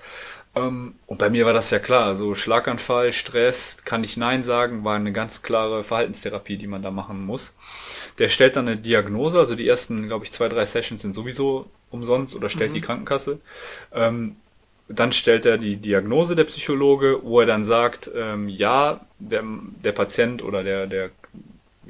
Ähm, 0.54 0.94
und 1.06 1.18
bei 1.18 1.30
mir 1.30 1.46
war 1.46 1.54
das 1.54 1.70
ja 1.70 1.78
klar, 1.78 2.04
also 2.04 2.34
Schlaganfall, 2.34 3.12
Stress, 3.12 3.78
kann 3.84 4.04
ich 4.04 4.16
Nein 4.16 4.42
sagen, 4.42 4.84
war 4.84 4.96
eine 4.96 5.12
ganz 5.12 5.42
klare 5.42 5.82
Verhaltenstherapie, 5.82 6.58
die 6.58 6.66
man 6.66 6.82
da 6.82 6.90
machen 6.90 7.24
muss. 7.24 7.54
Der 8.18 8.28
stellt 8.28 8.56
dann 8.56 8.68
eine 8.68 8.76
Diagnose, 8.76 9.38
also 9.38 9.54
die 9.54 9.68
ersten, 9.68 10.06
glaube 10.08 10.24
ich, 10.24 10.32
zwei, 10.32 10.48
drei 10.48 10.66
Sessions 10.66 11.02
sind 11.02 11.14
sowieso 11.14 11.66
umsonst 11.90 12.34
oder 12.34 12.48
stellt 12.48 12.70
mhm. 12.70 12.74
die 12.74 12.80
Krankenkasse. 12.80 13.38
Ähm, 13.94 14.36
dann 14.88 15.12
stellt 15.12 15.44
er 15.44 15.58
die 15.58 15.76
Diagnose 15.76 16.34
der 16.34 16.44
Psychologe, 16.44 17.20
wo 17.22 17.40
er 17.40 17.46
dann 17.46 17.64
sagt, 17.64 18.10
ähm, 18.16 18.48
ja, 18.48 19.00
der, 19.18 19.44
der 19.84 19.92
Patient 19.92 20.42
oder 20.42 20.64
der, 20.64 20.86
der 20.86 21.10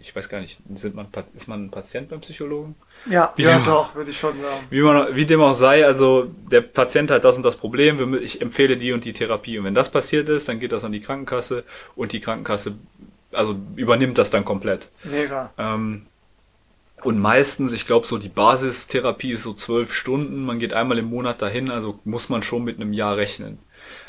ich 0.01 0.15
weiß 0.15 0.29
gar 0.29 0.41
nicht, 0.41 0.59
sind 0.77 0.95
man, 0.95 1.09
ist 1.37 1.49
man 1.49 1.65
ein 1.65 1.71
Patient 1.71 2.09
beim 2.09 2.21
Psychologen? 2.21 2.77
Ja, 3.11 3.33
Wie 3.37 3.43
ja 3.43 3.59
dem- 3.59 3.65
doch, 3.65 3.95
würde 3.95 4.11
ich 4.11 4.19
schon 4.19 4.41
sagen. 4.41 4.67
Wie, 4.71 4.81
man, 4.81 5.15
wie 5.15 5.27
dem 5.27 5.41
auch 5.41 5.55
sei, 5.55 5.85
also 5.85 6.31
der 6.51 6.61
Patient 6.61 7.11
hat 7.11 7.25
das 7.25 7.37
und 7.37 7.43
das 7.43 7.57
Problem, 7.57 8.17
ich 8.23 8.41
empfehle 8.41 8.77
die 8.77 8.93
und 8.93 9.05
die 9.05 9.13
Therapie. 9.13 9.59
Und 9.59 9.65
wenn 9.65 9.75
das 9.75 9.91
passiert 9.91 10.29
ist, 10.29 10.49
dann 10.49 10.61
geht 10.61 10.73
das 10.73 10.85
an 10.85 10.93
die 10.93 11.01
Krankenkasse 11.01 11.65
und 11.97 12.13
die 12.13 12.21
Krankenkasse 12.21 12.75
also 13.33 13.57
übernimmt 13.77 14.19
das 14.19 14.31
dann 14.31 14.45
komplett. 14.45 14.89
Mega. 15.05 15.53
Ähm, 15.59 16.07
und 17.09 17.19
meistens, 17.19 17.73
ich 17.73 17.87
glaube, 17.87 18.07
so 18.07 18.19
die 18.19 18.29
Basistherapie 18.29 19.33
ist 19.33 19.43
so 19.43 19.55
zwölf 19.55 19.95
Stunden. 19.95 20.45
Man 20.45 20.59
geht 20.59 20.75
einmal 20.75 20.99
im 20.99 21.07
Monat 21.07 21.41
dahin, 21.41 21.71
also 21.71 21.99
muss 22.05 22.29
man 22.29 22.43
schon 22.43 22.65
mit 22.65 22.77
einem 22.77 22.93
Jahr 22.93 23.17
rechnen. 23.17 23.59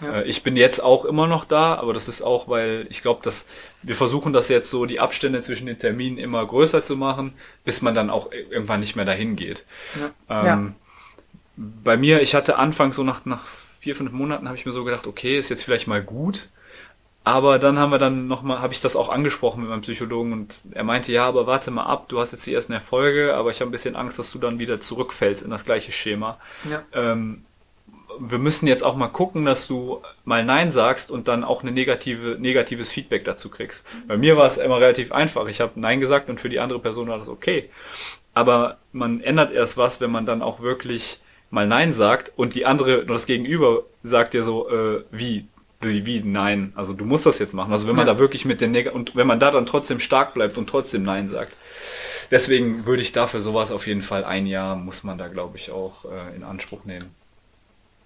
Ja. 0.02 0.16
Äh, 0.16 0.24
ich 0.26 0.44
bin 0.44 0.58
jetzt 0.58 0.84
auch 0.84 1.06
immer 1.06 1.26
noch 1.26 1.46
da, 1.46 1.76
aber 1.76 1.94
das 1.94 2.10
ist 2.10 2.22
auch, 2.22 2.50
weil 2.50 2.88
ich 2.90 3.02
glaube, 3.02 3.22
dass 3.24 3.46
wir 3.84 3.96
versuchen 3.96 4.34
das 4.34 4.50
jetzt 4.50 4.70
so, 4.70 4.86
die 4.86 5.00
Abstände 5.00 5.42
zwischen 5.42 5.68
den 5.68 5.80
Terminen 5.80 6.18
immer 6.18 6.46
größer 6.46 6.84
zu 6.84 6.98
machen, 6.98 7.32
bis 7.64 7.82
man 7.82 7.96
dann 7.96 8.10
auch 8.10 8.34
irgendwann 8.34 8.82
nicht 8.82 8.98
mehr 8.98 9.06
dahin 9.06 9.38
geht. 9.38 9.64
Ja. 10.30 10.54
Ähm, 10.54 10.76
Bei 11.56 11.96
mir, 11.96 12.22
ich 12.22 12.36
hatte 12.36 12.58
anfangs 12.58 12.98
so 12.98 13.04
nach, 13.04 13.24
nach 13.24 13.46
vier, 13.80 13.96
fünf 13.96 14.12
Monaten, 14.12 14.48
habe 14.48 14.58
ich 14.58 14.66
mir 14.66 14.74
so 14.74 14.84
gedacht, 14.84 15.08
okay, 15.08 15.40
ist 15.40 15.48
jetzt 15.48 15.64
vielleicht 15.64 15.88
mal 15.88 16.04
gut. 16.04 16.50
Aber 17.24 17.60
dann 17.60 17.78
haben 17.78 17.92
wir 17.92 18.00
dann 18.00 18.28
nochmal, 18.28 18.60
habe 18.60 18.74
ich 18.74 18.82
das 18.82 18.96
auch 18.96 19.10
angesprochen 19.10 19.62
mit 19.62 19.70
meinem 19.70 19.82
Psychologen 19.82 20.34
und 20.34 20.56
er 20.72 20.84
meinte, 20.84 21.12
ja, 21.12 21.28
aber 21.28 21.48
warte 21.48 21.70
mal 21.70 21.84
ab, 21.84 22.08
du 22.08 22.20
hast 22.20 22.32
jetzt 22.32 22.48
die 22.48 22.54
ersten 22.54 22.74
Erfolge, 22.74 23.36
aber 23.36 23.52
ich 23.52 23.60
habe 23.60 23.70
ein 23.70 23.72
bisschen 23.72 23.96
Angst, 23.96 24.18
dass 24.18 24.32
du 24.32 24.40
dann 24.40 24.60
wieder 24.60 24.80
zurückfällst 24.80 25.44
in 25.44 25.50
das 25.50 25.66
gleiche 25.66 25.92
Schema. 25.92 26.40
Ja. 26.70 26.84
Ähm, 26.94 27.44
wir 28.20 28.40
müssen 28.40 28.68
jetzt 28.68 28.84
auch 28.84 28.96
mal 28.96 29.08
gucken, 29.08 29.46
dass 29.46 29.68
du 29.68 30.02
mal 30.26 30.44
Nein 30.44 30.72
sagst 30.72 31.12
und 31.12 31.28
dann 31.28 31.44
auch 31.44 31.62
eine 31.62 31.72
negative, 31.72 32.38
negatives 32.40 32.92
Feedback 32.92 33.24
dazu 33.24 33.50
kriegst. 33.50 33.86
Bei 34.08 34.18
mir 34.18 34.36
war 34.36 34.48
es 34.48 34.58
immer 34.58 34.80
relativ 34.80 35.12
einfach. 35.12 35.48
Ich 35.48 35.62
habe 35.62 35.80
Nein 35.80 36.00
gesagt 36.00 36.30
und 36.30 36.42
für 36.42 36.50
die 36.50 36.60
andere 36.60 36.80
Person 36.80 37.08
war 37.08 37.20
das 37.20 37.30
okay. 37.30 37.70
Aber 38.34 38.78
man 38.92 39.22
ändert 39.22 39.52
erst 39.52 39.78
was, 39.78 40.02
wenn 40.02 40.12
man 40.12 40.26
dann 40.26 40.42
auch 40.42 40.60
wirklich 40.62 41.20
mal 41.50 41.68
Nein 41.68 41.94
sagt 41.94 42.32
und 42.36 42.56
die 42.56 42.66
andere, 42.66 43.06
das 43.06 43.26
Gegenüber 43.26 43.84
sagt 44.04 44.34
dir 44.34 44.44
so, 44.44 44.70
äh, 44.70 45.04
wie, 45.12 45.48
wie, 45.82 46.22
Nein. 46.22 46.74
Also 46.76 46.94
du 46.94 47.06
musst 47.06 47.26
das 47.26 47.40
jetzt 47.40 47.54
machen. 47.54 47.72
Also 47.72 47.88
wenn 47.88 47.96
man 47.96 48.08
Ja. 48.08 48.14
da 48.14 48.20
wirklich 48.20 48.46
mit 48.46 48.62
den 48.62 48.72
Neg 48.72 48.94
und 48.94 49.16
wenn 49.16 49.28
man 49.28 49.40
da 49.40 49.52
dann 49.52 49.66
trotzdem 49.66 50.00
stark 50.00 50.34
bleibt 50.34 50.58
und 50.58 50.68
trotzdem 50.70 51.04
Nein 51.04 51.30
sagt. 51.30 51.54
Deswegen 52.32 52.86
würde 52.86 53.02
ich 53.02 53.12
dafür 53.12 53.42
sowas 53.42 53.72
auf 53.72 53.88
jeden 53.88 54.04
Fall 54.04 54.24
ein 54.24 54.46
Jahr 54.46 54.76
muss 54.76 55.04
man 55.04 55.18
da 55.18 55.28
glaube 55.28 55.58
ich 55.58 55.72
auch 55.72 56.06
äh, 56.06 56.36
in 56.36 56.44
Anspruch 56.44 56.86
nehmen. 56.86 57.10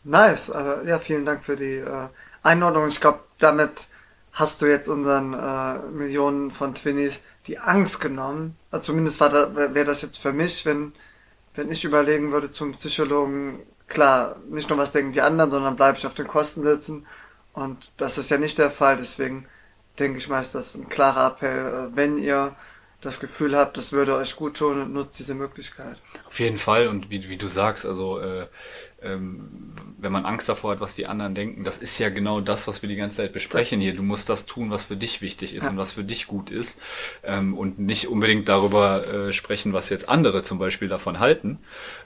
Nice, 0.04 0.52
aber 0.52 0.84
ja, 0.86 1.00
vielen 1.00 1.26
Dank 1.26 1.44
für 1.46 1.56
die 1.56 1.78
äh, 1.78 2.08
Einordnung. 2.44 2.88
Ich 2.88 3.00
glaube, 3.02 3.20
damit 3.40 3.88
hast 4.34 4.62
du 4.62 4.66
jetzt 4.66 4.88
unseren 4.88 5.34
äh, 5.34 5.80
Millionen 5.92 6.52
von 6.52 6.76
Twinnies 6.76 7.24
die 7.48 7.58
Angst 7.60 8.02
genommen. 8.02 8.58
Also 8.72 8.88
zumindest 8.88 9.20
war 9.20 9.30
da, 9.30 9.56
wäre 9.56 9.86
das 9.86 10.02
jetzt 10.02 10.18
für 10.18 10.34
mich, 10.34 10.66
wenn, 10.66 10.94
wenn 11.56 11.72
ich 11.72 11.84
überlegen 11.84 12.32
würde 12.32 12.50
zum 12.50 12.74
Psychologen, 12.76 13.60
klar, 13.88 14.38
nicht 14.50 14.70
nur 14.70 14.78
was 14.78 14.92
denken 14.92 15.12
die 15.12 15.22
anderen, 15.22 15.52
sondern 15.52 15.76
bleibe 15.76 15.98
ich 15.98 16.06
auf 16.08 16.16
den 16.16 16.28
Kosten 16.28 16.64
sitzen. 16.64 17.06
Und 17.54 17.92
das 17.98 18.18
ist 18.18 18.30
ja 18.32 18.38
nicht 18.38 18.58
der 18.58 18.72
Fall, 18.72 18.98
deswegen 18.98 19.46
denke 20.00 20.18
ich 20.18 20.28
mal, 20.28 20.42
ist 20.42 20.56
das 20.56 20.76
ein 20.76 20.90
klarer 20.90 21.34
Appell, 21.34 21.90
äh, 21.92 21.96
wenn 21.96 22.18
ihr 22.18 22.56
das 23.02 23.20
Gefühl 23.20 23.58
habt, 23.58 23.76
das 23.76 23.92
würde 23.92 24.16
euch 24.16 24.36
gut 24.38 24.56
tun, 24.58 24.94
nutzt 24.94 25.20
diese 25.20 25.36
Möglichkeit. 25.36 25.98
Auf 26.26 26.40
jeden 26.40 26.58
Fall 26.58 26.88
und 26.88 27.10
wie, 27.10 27.28
wie 27.28 27.36
du 27.36 27.48
sagst, 27.48 27.86
also 27.86 28.18
äh, 28.20 28.48
ähm, 29.02 29.74
wenn 29.98 30.12
man 30.14 30.26
Angst 30.26 30.48
davor 30.48 30.72
hat, 30.72 30.80
was 30.80 30.96
die 30.96 31.06
anderen 31.06 31.36
denken, 31.36 31.66
das 31.66 31.80
ist 31.80 32.00
ja 32.00 32.08
genau 32.10 32.40
das, 32.40 32.66
was 32.68 32.82
wir 32.82 32.88
die 32.88 32.96
ganze 32.96 33.18
Zeit 33.18 33.34
besprechen 33.34 33.82
hier. 33.82 33.94
Du 33.94 34.04
musst 34.04 34.30
das 34.30 34.46
tun, 34.46 34.72
was 34.72 34.86
für 34.86 34.96
dich 34.96 35.22
wichtig 35.22 35.54
ist 35.54 35.66
Ja. 35.66 35.70
und 35.72 35.78
was 35.78 35.92
für 35.92 36.06
dich 36.06 36.28
gut 36.28 36.50
ist 36.50 36.80
ähm, 37.24 37.58
und 37.58 37.78
nicht 37.78 38.08
unbedingt 38.08 38.48
darüber 38.48 39.06
äh, 39.06 39.34
sprechen, 39.34 39.74
was 39.74 39.90
jetzt 39.90 40.08
andere 40.08 40.44
zum 40.44 40.58
Beispiel 40.58 40.88
davon 40.88 41.20
halten. 41.20 41.60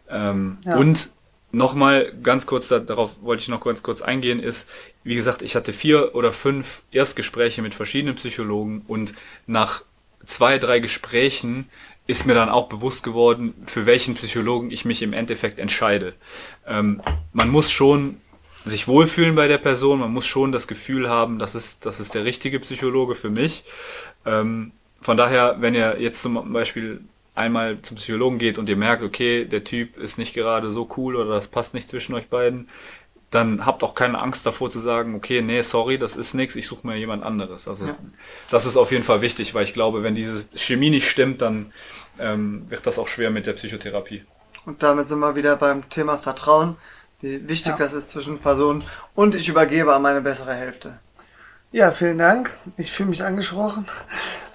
Ähm, 0.10 0.58
Ja. 0.64 0.78
Und 0.78 1.12
nochmal 1.52 2.14
ganz 2.24 2.46
kurz, 2.46 2.68
da, 2.68 2.80
darauf 2.80 3.12
wollte 3.22 3.42
ich 3.42 3.48
noch 3.48 3.64
ganz 3.64 3.84
kurz 3.84 4.02
eingehen, 4.02 4.40
ist, 4.42 4.70
wie 5.04 5.16
gesagt, 5.16 5.42
ich 5.42 5.56
hatte 5.56 5.74
vier 5.74 6.16
oder 6.16 6.34
fünf 6.34 6.84
Erstgespräche 6.92 7.62
mit 7.62 7.74
verschiedenen 7.74 8.16
Psychologen 8.16 8.84
und 8.88 9.14
nach 9.46 9.84
zwei, 10.26 10.58
drei 10.58 10.80
Gesprächen 10.80 11.70
ist 12.06 12.26
mir 12.26 12.34
dann 12.34 12.50
auch 12.50 12.68
bewusst 12.68 13.04
geworden, 13.04 13.54
für 13.66 13.86
welchen 13.86 14.16
Psychologen 14.16 14.72
ich 14.72 14.86
mich 14.86 15.02
im 15.02 15.14
Endeffekt 15.14 15.60
entscheide. 15.60 16.14
Ähm, 16.66 17.02
man 17.34 17.50
muss 17.50 17.72
schon 17.72 18.18
sich 18.66 18.88
wohlfühlen 18.88 19.36
bei 19.36 19.48
der 19.48 19.58
Person, 19.58 20.00
man 20.00 20.12
muss 20.12 20.26
schon 20.26 20.52
das 20.52 20.68
Gefühl 20.68 21.10
haben, 21.10 21.40
das 21.40 21.56
ist, 21.56 21.86
das 21.86 22.00
ist 22.00 22.16
der 22.16 22.26
richtige 22.26 22.60
Psychologe 22.60 23.16
für 23.16 23.30
mich. 23.30 23.64
Ähm, 24.26 24.72
von 25.02 25.18
daher, 25.18 25.58
wenn 25.60 25.74
ihr 25.74 25.98
jetzt 26.00 26.22
zum 26.22 26.52
Beispiel 26.52 27.02
einmal 27.38 27.82
zum 27.82 27.98
Psychologen 27.98 28.38
geht 28.40 28.58
und 28.58 28.68
ihr 28.70 28.76
merkt, 28.76 29.04
okay, 29.04 29.46
der 29.46 29.64
Typ 29.64 29.98
ist 29.98 30.18
nicht 30.18 30.34
gerade 30.34 30.72
so 30.72 30.90
cool 30.98 31.16
oder 31.16 31.36
das 31.36 31.48
passt 31.48 31.74
nicht 31.74 31.90
zwischen 31.90 32.16
euch 32.16 32.28
beiden, 32.28 32.70
dann 33.32 33.66
habt 33.66 33.84
auch 33.84 33.94
keine 33.94 34.20
Angst 34.20 34.46
davor 34.46 34.70
zu 34.72 34.80
sagen, 34.80 35.14
okay, 35.16 35.42
nee, 35.42 35.62
sorry, 35.62 35.98
das 35.98 36.16
ist 36.16 36.34
nix, 36.34 36.56
ich 36.56 36.68
suche 36.68 36.88
mir 36.88 36.96
jemand 36.98 37.24
anderes. 37.24 37.68
Also 37.68 37.86
Ja. 37.86 37.96
das 38.50 38.66
ist 38.66 38.78
auf 38.78 38.92
jeden 38.92 39.04
Fall 39.04 39.22
wichtig, 39.22 39.54
weil 39.54 39.64
ich 39.64 39.74
glaube, 39.74 40.02
wenn 40.04 40.16
diese 40.16 40.46
Chemie 40.56 40.90
nicht 40.90 41.10
stimmt, 41.10 41.42
dann 41.42 41.72
ähm, 42.20 42.66
wird 42.70 42.88
das 42.88 42.98
auch 43.00 43.08
schwer 43.08 43.30
mit 43.30 43.46
der 43.46 43.54
Psychotherapie. 43.54 44.24
Und 44.66 44.82
damit 44.82 45.10
sind 45.10 45.20
wir 45.20 45.36
wieder 45.36 45.56
beim 45.58 45.90
Thema 45.90 46.18
Vertrauen, 46.18 46.78
wie 47.22 47.48
wichtig 47.48 47.74
Ja. 47.74 47.78
das 47.78 47.94
ist 47.94 48.10
zwischen 48.12 48.40
Personen. 48.40 48.84
Und 49.14 49.36
ich 49.36 49.50
übergebe 49.50 49.94
an 49.94 50.02
meine 50.02 50.22
bessere 50.22 50.54
Hälfte. 50.54 51.00
Ja, 51.72 51.92
vielen 51.92 52.18
Dank. 52.18 52.56
Ich 52.78 52.92
fühle 52.94 53.10
mich 53.10 53.24
angesprochen. 53.24 53.86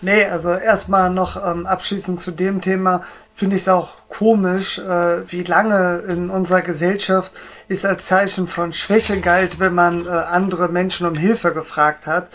Nee, 0.00 0.24
also 0.24 0.50
erstmal 0.50 1.10
noch 1.10 1.36
ähm, 1.36 1.66
abschließend 1.66 2.18
zu 2.18 2.30
dem 2.30 2.62
Thema 2.62 3.04
finde 3.34 3.56
ich 3.56 3.62
es 3.62 3.68
auch 3.68 3.96
komisch, 4.08 4.78
äh, 4.78 5.30
wie 5.30 5.42
lange 5.42 5.98
in 6.08 6.30
unserer 6.30 6.62
Gesellschaft 6.62 7.32
es 7.68 7.84
als 7.84 8.06
Zeichen 8.06 8.46
von 8.46 8.72
Schwäche 8.72 9.20
galt, 9.20 9.58
wenn 9.58 9.74
man 9.74 10.06
äh, 10.06 10.08
andere 10.08 10.68
Menschen 10.68 11.06
um 11.06 11.14
Hilfe 11.14 11.52
gefragt 11.52 12.06
hat. 12.06 12.28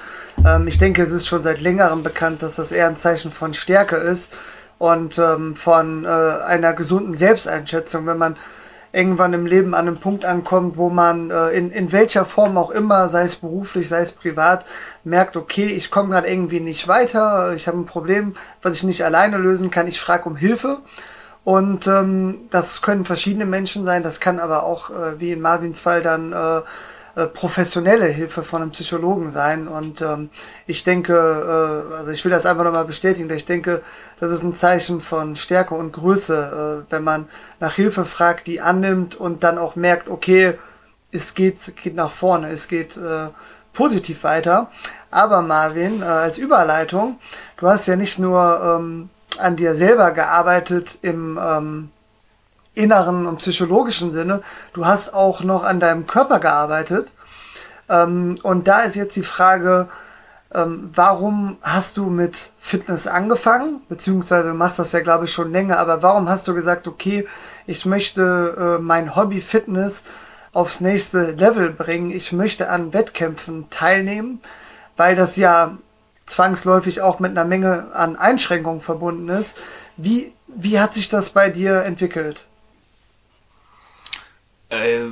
Ähm, 0.45 0.67
ich 0.67 0.77
denke, 0.77 1.03
es 1.03 1.11
ist 1.11 1.27
schon 1.27 1.43
seit 1.43 1.59
längerem 1.59 2.03
bekannt, 2.03 2.43
dass 2.43 2.55
das 2.55 2.71
eher 2.71 2.87
ein 2.87 2.97
Zeichen 2.97 3.31
von 3.31 3.53
Stärke 3.53 3.95
ist 3.95 4.33
und 4.77 5.17
ähm, 5.17 5.55
von 5.55 6.05
äh, 6.05 6.07
einer 6.07 6.73
gesunden 6.73 7.15
Selbsteinschätzung, 7.15 8.05
wenn 8.05 8.17
man 8.17 8.37
irgendwann 8.97 9.33
im 9.33 9.45
Leben 9.45 9.75
an 9.75 9.87
einem 9.87 9.97
Punkt 9.97 10.25
ankommt, 10.25 10.75
wo 10.75 10.89
man 10.89 11.29
äh, 11.29 11.49
in, 11.51 11.71
in 11.71 11.91
welcher 11.91 12.25
Form 12.25 12.57
auch 12.57 12.71
immer, 12.71 13.07
sei 13.09 13.23
es 13.23 13.35
beruflich, 13.35 13.87
sei 13.87 13.99
es 13.99 14.11
privat, 14.11 14.65
merkt, 15.03 15.37
okay, 15.37 15.67
ich 15.67 15.91
komme 15.91 16.09
gerade 16.09 16.27
irgendwie 16.27 16.59
nicht 16.59 16.87
weiter, 16.87 17.53
ich 17.53 17.67
habe 17.67 17.77
ein 17.77 17.85
Problem, 17.85 18.35
was 18.63 18.77
ich 18.77 18.83
nicht 18.83 19.05
alleine 19.05 19.37
lösen 19.37 19.69
kann, 19.69 19.87
ich 19.87 20.01
frage 20.01 20.27
um 20.27 20.35
Hilfe. 20.35 20.79
Und 21.43 21.87
ähm, 21.87 22.47
das 22.49 22.81
können 22.81 23.05
verschiedene 23.05 23.45
Menschen 23.45 23.85
sein, 23.85 24.01
das 24.01 24.19
kann 24.19 24.39
aber 24.39 24.63
auch, 24.63 24.89
äh, 24.89 25.19
wie 25.19 25.31
in 25.31 25.41
Marvins 25.41 25.79
Fall, 25.79 26.01
dann 26.01 26.33
äh, 26.33 26.61
professionelle 27.25 28.05
Hilfe 28.05 28.43
von 28.43 28.61
einem 28.61 28.71
Psychologen 28.71 29.31
sein. 29.31 29.67
Und 29.67 30.01
ähm, 30.01 30.29
ich 30.67 30.83
denke, 30.83 31.13
äh, 31.13 31.95
also 31.95 32.11
ich 32.11 32.23
will 32.23 32.31
das 32.31 32.45
einfach 32.45 32.63
nochmal 32.63 32.85
bestätigen, 32.85 33.29
ich 33.31 33.45
denke, 33.45 33.81
das 34.19 34.31
ist 34.31 34.43
ein 34.43 34.53
Zeichen 34.53 35.01
von 35.01 35.35
Stärke 35.35 35.73
und 35.73 35.93
Größe, 35.93 36.85
äh, 36.87 36.91
wenn 36.91 37.03
man 37.03 37.27
nach 37.59 37.73
Hilfe 37.73 38.05
fragt, 38.05 38.45
die 38.47 38.61
annimmt 38.61 39.15
und 39.15 39.43
dann 39.43 39.57
auch 39.57 39.75
merkt, 39.75 40.09
okay, 40.09 40.59
es 41.11 41.33
geht, 41.33 41.75
geht 41.75 41.95
nach 41.95 42.11
vorne, 42.11 42.49
es 42.49 42.67
geht 42.67 42.97
äh, 42.97 43.29
positiv 43.73 44.23
weiter. 44.23 44.69
Aber 45.09 45.41
Marvin, 45.41 46.01
äh, 46.01 46.05
als 46.05 46.37
Überleitung, 46.37 47.19
du 47.57 47.67
hast 47.67 47.87
ja 47.87 47.95
nicht 47.95 48.19
nur 48.19 48.61
ähm, 48.63 49.09
an 49.39 49.55
dir 49.55 49.75
selber 49.75 50.11
gearbeitet 50.11 50.99
im 51.01 51.39
ähm, 51.41 51.89
inneren 52.77 53.25
und 53.25 53.37
psychologischen 53.37 54.11
Sinne, 54.11 54.41
du 54.73 54.85
hast 54.85 55.13
auch 55.13 55.41
noch 55.41 55.63
an 55.63 55.79
deinem 55.79 56.07
Körper 56.07 56.39
gearbeitet. 56.39 57.13
Ähm, 57.89 58.37
und 58.43 58.67
da 58.67 58.81
ist 58.81 58.95
jetzt 58.95 59.15
die 59.15 59.23
Frage, 59.23 59.87
ähm, 60.53 60.91
warum 60.93 61.57
hast 61.61 61.97
du 61.97 62.05
mit 62.05 62.51
Fitness 62.59 63.07
angefangen? 63.07 63.81
Beziehungsweise 63.89 64.53
machst 64.53 64.79
das 64.79 64.91
ja, 64.91 65.01
glaube 65.01 65.25
ich, 65.25 65.33
schon 65.33 65.51
länger, 65.51 65.79
aber 65.79 66.03
warum 66.03 66.29
hast 66.29 66.47
du 66.47 66.53
gesagt, 66.53 66.87
okay, 66.87 67.27
ich 67.65 67.85
möchte 67.85 68.77
äh, 68.77 68.81
mein 68.81 69.15
Hobby 69.15 69.41
Fitness 69.41 70.03
aufs 70.53 70.79
nächste 70.79 71.31
Level 71.31 71.71
bringen, 71.71 72.11
ich 72.11 72.31
möchte 72.31 72.69
an 72.69 72.93
Wettkämpfen 72.93 73.69
teilnehmen, 73.69 74.39
weil 74.95 75.15
das 75.15 75.35
ja 75.35 75.77
zwangsläufig 76.25 77.01
auch 77.01 77.19
mit 77.19 77.31
einer 77.31 77.45
Menge 77.45 77.87
an 77.93 78.15
Einschränkungen 78.15 78.81
verbunden 78.81 79.29
ist. 79.29 79.57
Wie, 79.97 80.33
wie 80.47 80.79
hat 80.79 80.93
sich 80.93 81.09
das 81.09 81.31
bei 81.31 81.49
dir 81.49 81.83
entwickelt? 81.83 82.47
Äh, 84.69 85.05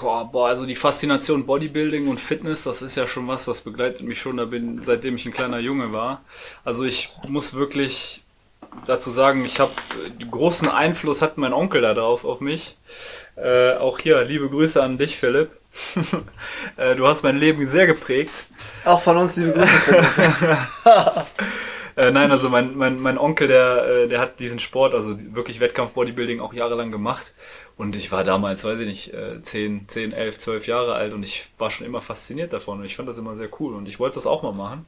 boah, 0.00 0.30
boah, 0.30 0.48
also 0.48 0.66
die 0.66 0.76
Faszination 0.76 1.46
Bodybuilding 1.46 2.08
und 2.08 2.20
Fitness, 2.20 2.64
das 2.64 2.82
ist 2.82 2.96
ja 2.96 3.06
schon 3.06 3.26
was, 3.28 3.44
das 3.44 3.62
begleitet 3.62 4.02
mich 4.02 4.20
schon, 4.20 4.36
da 4.36 4.44
bin, 4.44 4.82
seitdem 4.82 5.16
ich 5.16 5.26
ein 5.26 5.32
kleiner 5.32 5.58
Junge 5.58 5.92
war. 5.92 6.22
Also 6.64 6.84
ich 6.84 7.10
muss 7.28 7.54
wirklich 7.54 8.22
dazu 8.86 9.10
sagen, 9.10 9.44
ich 9.44 9.60
habe 9.60 9.72
großen 10.30 10.68
Einfluss 10.68 11.20
hat 11.20 11.36
mein 11.36 11.52
Onkel 11.52 11.82
da 11.82 11.94
drauf 11.94 12.24
auf 12.24 12.40
mich. 12.40 12.76
Äh, 13.36 13.74
auch 13.74 13.98
hier, 13.98 14.22
liebe 14.24 14.48
Grüße 14.48 14.82
an 14.82 14.98
dich, 14.98 15.16
Philipp. 15.16 15.50
äh, 16.76 16.94
du 16.94 17.06
hast 17.06 17.22
mein 17.22 17.38
Leben 17.38 17.66
sehr 17.66 17.86
geprägt. 17.86 18.46
Auch 18.84 19.00
von 19.00 19.16
uns 19.16 19.36
liebe 19.36 19.52
Grüße. 19.52 19.66
Philipp. 19.66 20.06
Äh, 21.94 22.10
nein, 22.10 22.30
also 22.30 22.48
mein, 22.48 22.76
mein, 22.76 23.00
mein 23.00 23.18
Onkel, 23.18 23.48
der, 23.48 23.86
äh, 23.86 24.08
der 24.08 24.20
hat 24.20 24.40
diesen 24.40 24.58
Sport, 24.58 24.94
also 24.94 25.14
wirklich 25.34 25.60
Wettkampf-Bodybuilding 25.60 26.40
auch 26.40 26.54
jahrelang 26.54 26.90
gemacht. 26.90 27.34
Und 27.76 27.96
ich 27.96 28.12
war 28.12 28.24
damals, 28.24 28.64
weiß 28.64 28.80
ich 28.80 28.86
nicht, 28.86 29.14
äh, 29.14 29.42
10, 29.42 29.88
10, 29.88 30.12
11, 30.12 30.38
12 30.38 30.66
Jahre 30.66 30.94
alt 30.94 31.12
und 31.12 31.22
ich 31.22 31.46
war 31.58 31.70
schon 31.70 31.86
immer 31.86 32.02
fasziniert 32.02 32.52
davon 32.52 32.78
und 32.78 32.84
ich 32.84 32.96
fand 32.96 33.08
das 33.08 33.18
immer 33.18 33.36
sehr 33.36 33.48
cool 33.60 33.74
und 33.74 33.88
ich 33.88 33.98
wollte 33.98 34.16
das 34.16 34.26
auch 34.26 34.42
mal 34.42 34.52
machen. 34.52 34.86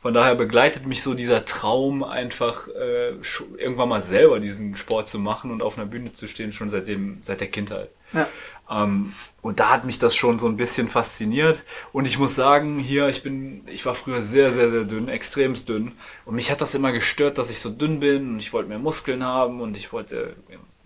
Von 0.00 0.14
daher 0.14 0.34
begleitet 0.34 0.84
mich 0.84 1.00
so 1.02 1.14
dieser 1.14 1.44
Traum, 1.44 2.02
einfach 2.02 2.66
äh, 2.68 3.12
irgendwann 3.56 3.88
mal 3.88 4.02
selber 4.02 4.40
diesen 4.40 4.76
Sport 4.76 5.08
zu 5.08 5.20
machen 5.20 5.52
und 5.52 5.62
auf 5.62 5.78
einer 5.78 5.86
Bühne 5.86 6.12
zu 6.12 6.26
stehen, 6.26 6.52
schon 6.52 6.70
seitdem, 6.70 7.18
seit 7.22 7.40
der 7.40 7.46
Kindheit. 7.46 7.88
Ja. 8.12 8.26
Ähm, 8.68 9.12
und 9.42 9.60
da 9.60 9.70
hat 9.70 9.84
mich 9.84 10.00
das 10.00 10.16
schon 10.16 10.40
so 10.40 10.46
ein 10.46 10.56
bisschen 10.56 10.88
fasziniert. 10.88 11.64
Und 11.92 12.06
ich 12.06 12.18
muss 12.18 12.34
sagen, 12.34 12.80
hier, 12.80 13.08
ich 13.08 13.22
bin, 13.22 13.62
ich 13.68 13.86
war 13.86 13.94
früher 13.94 14.22
sehr, 14.22 14.50
sehr, 14.50 14.70
sehr 14.70 14.84
dünn, 14.84 15.08
extremst 15.08 15.68
dünn. 15.68 15.92
Und 16.24 16.34
mich 16.34 16.50
hat 16.50 16.60
das 16.60 16.74
immer 16.74 16.90
gestört, 16.90 17.38
dass 17.38 17.50
ich 17.50 17.60
so 17.60 17.70
dünn 17.70 18.00
bin 18.00 18.30
und 18.30 18.38
ich 18.38 18.52
wollte 18.52 18.68
mehr 18.68 18.80
Muskeln 18.80 19.22
haben 19.22 19.60
und 19.60 19.76
ich 19.76 19.92
wollte, 19.92 20.34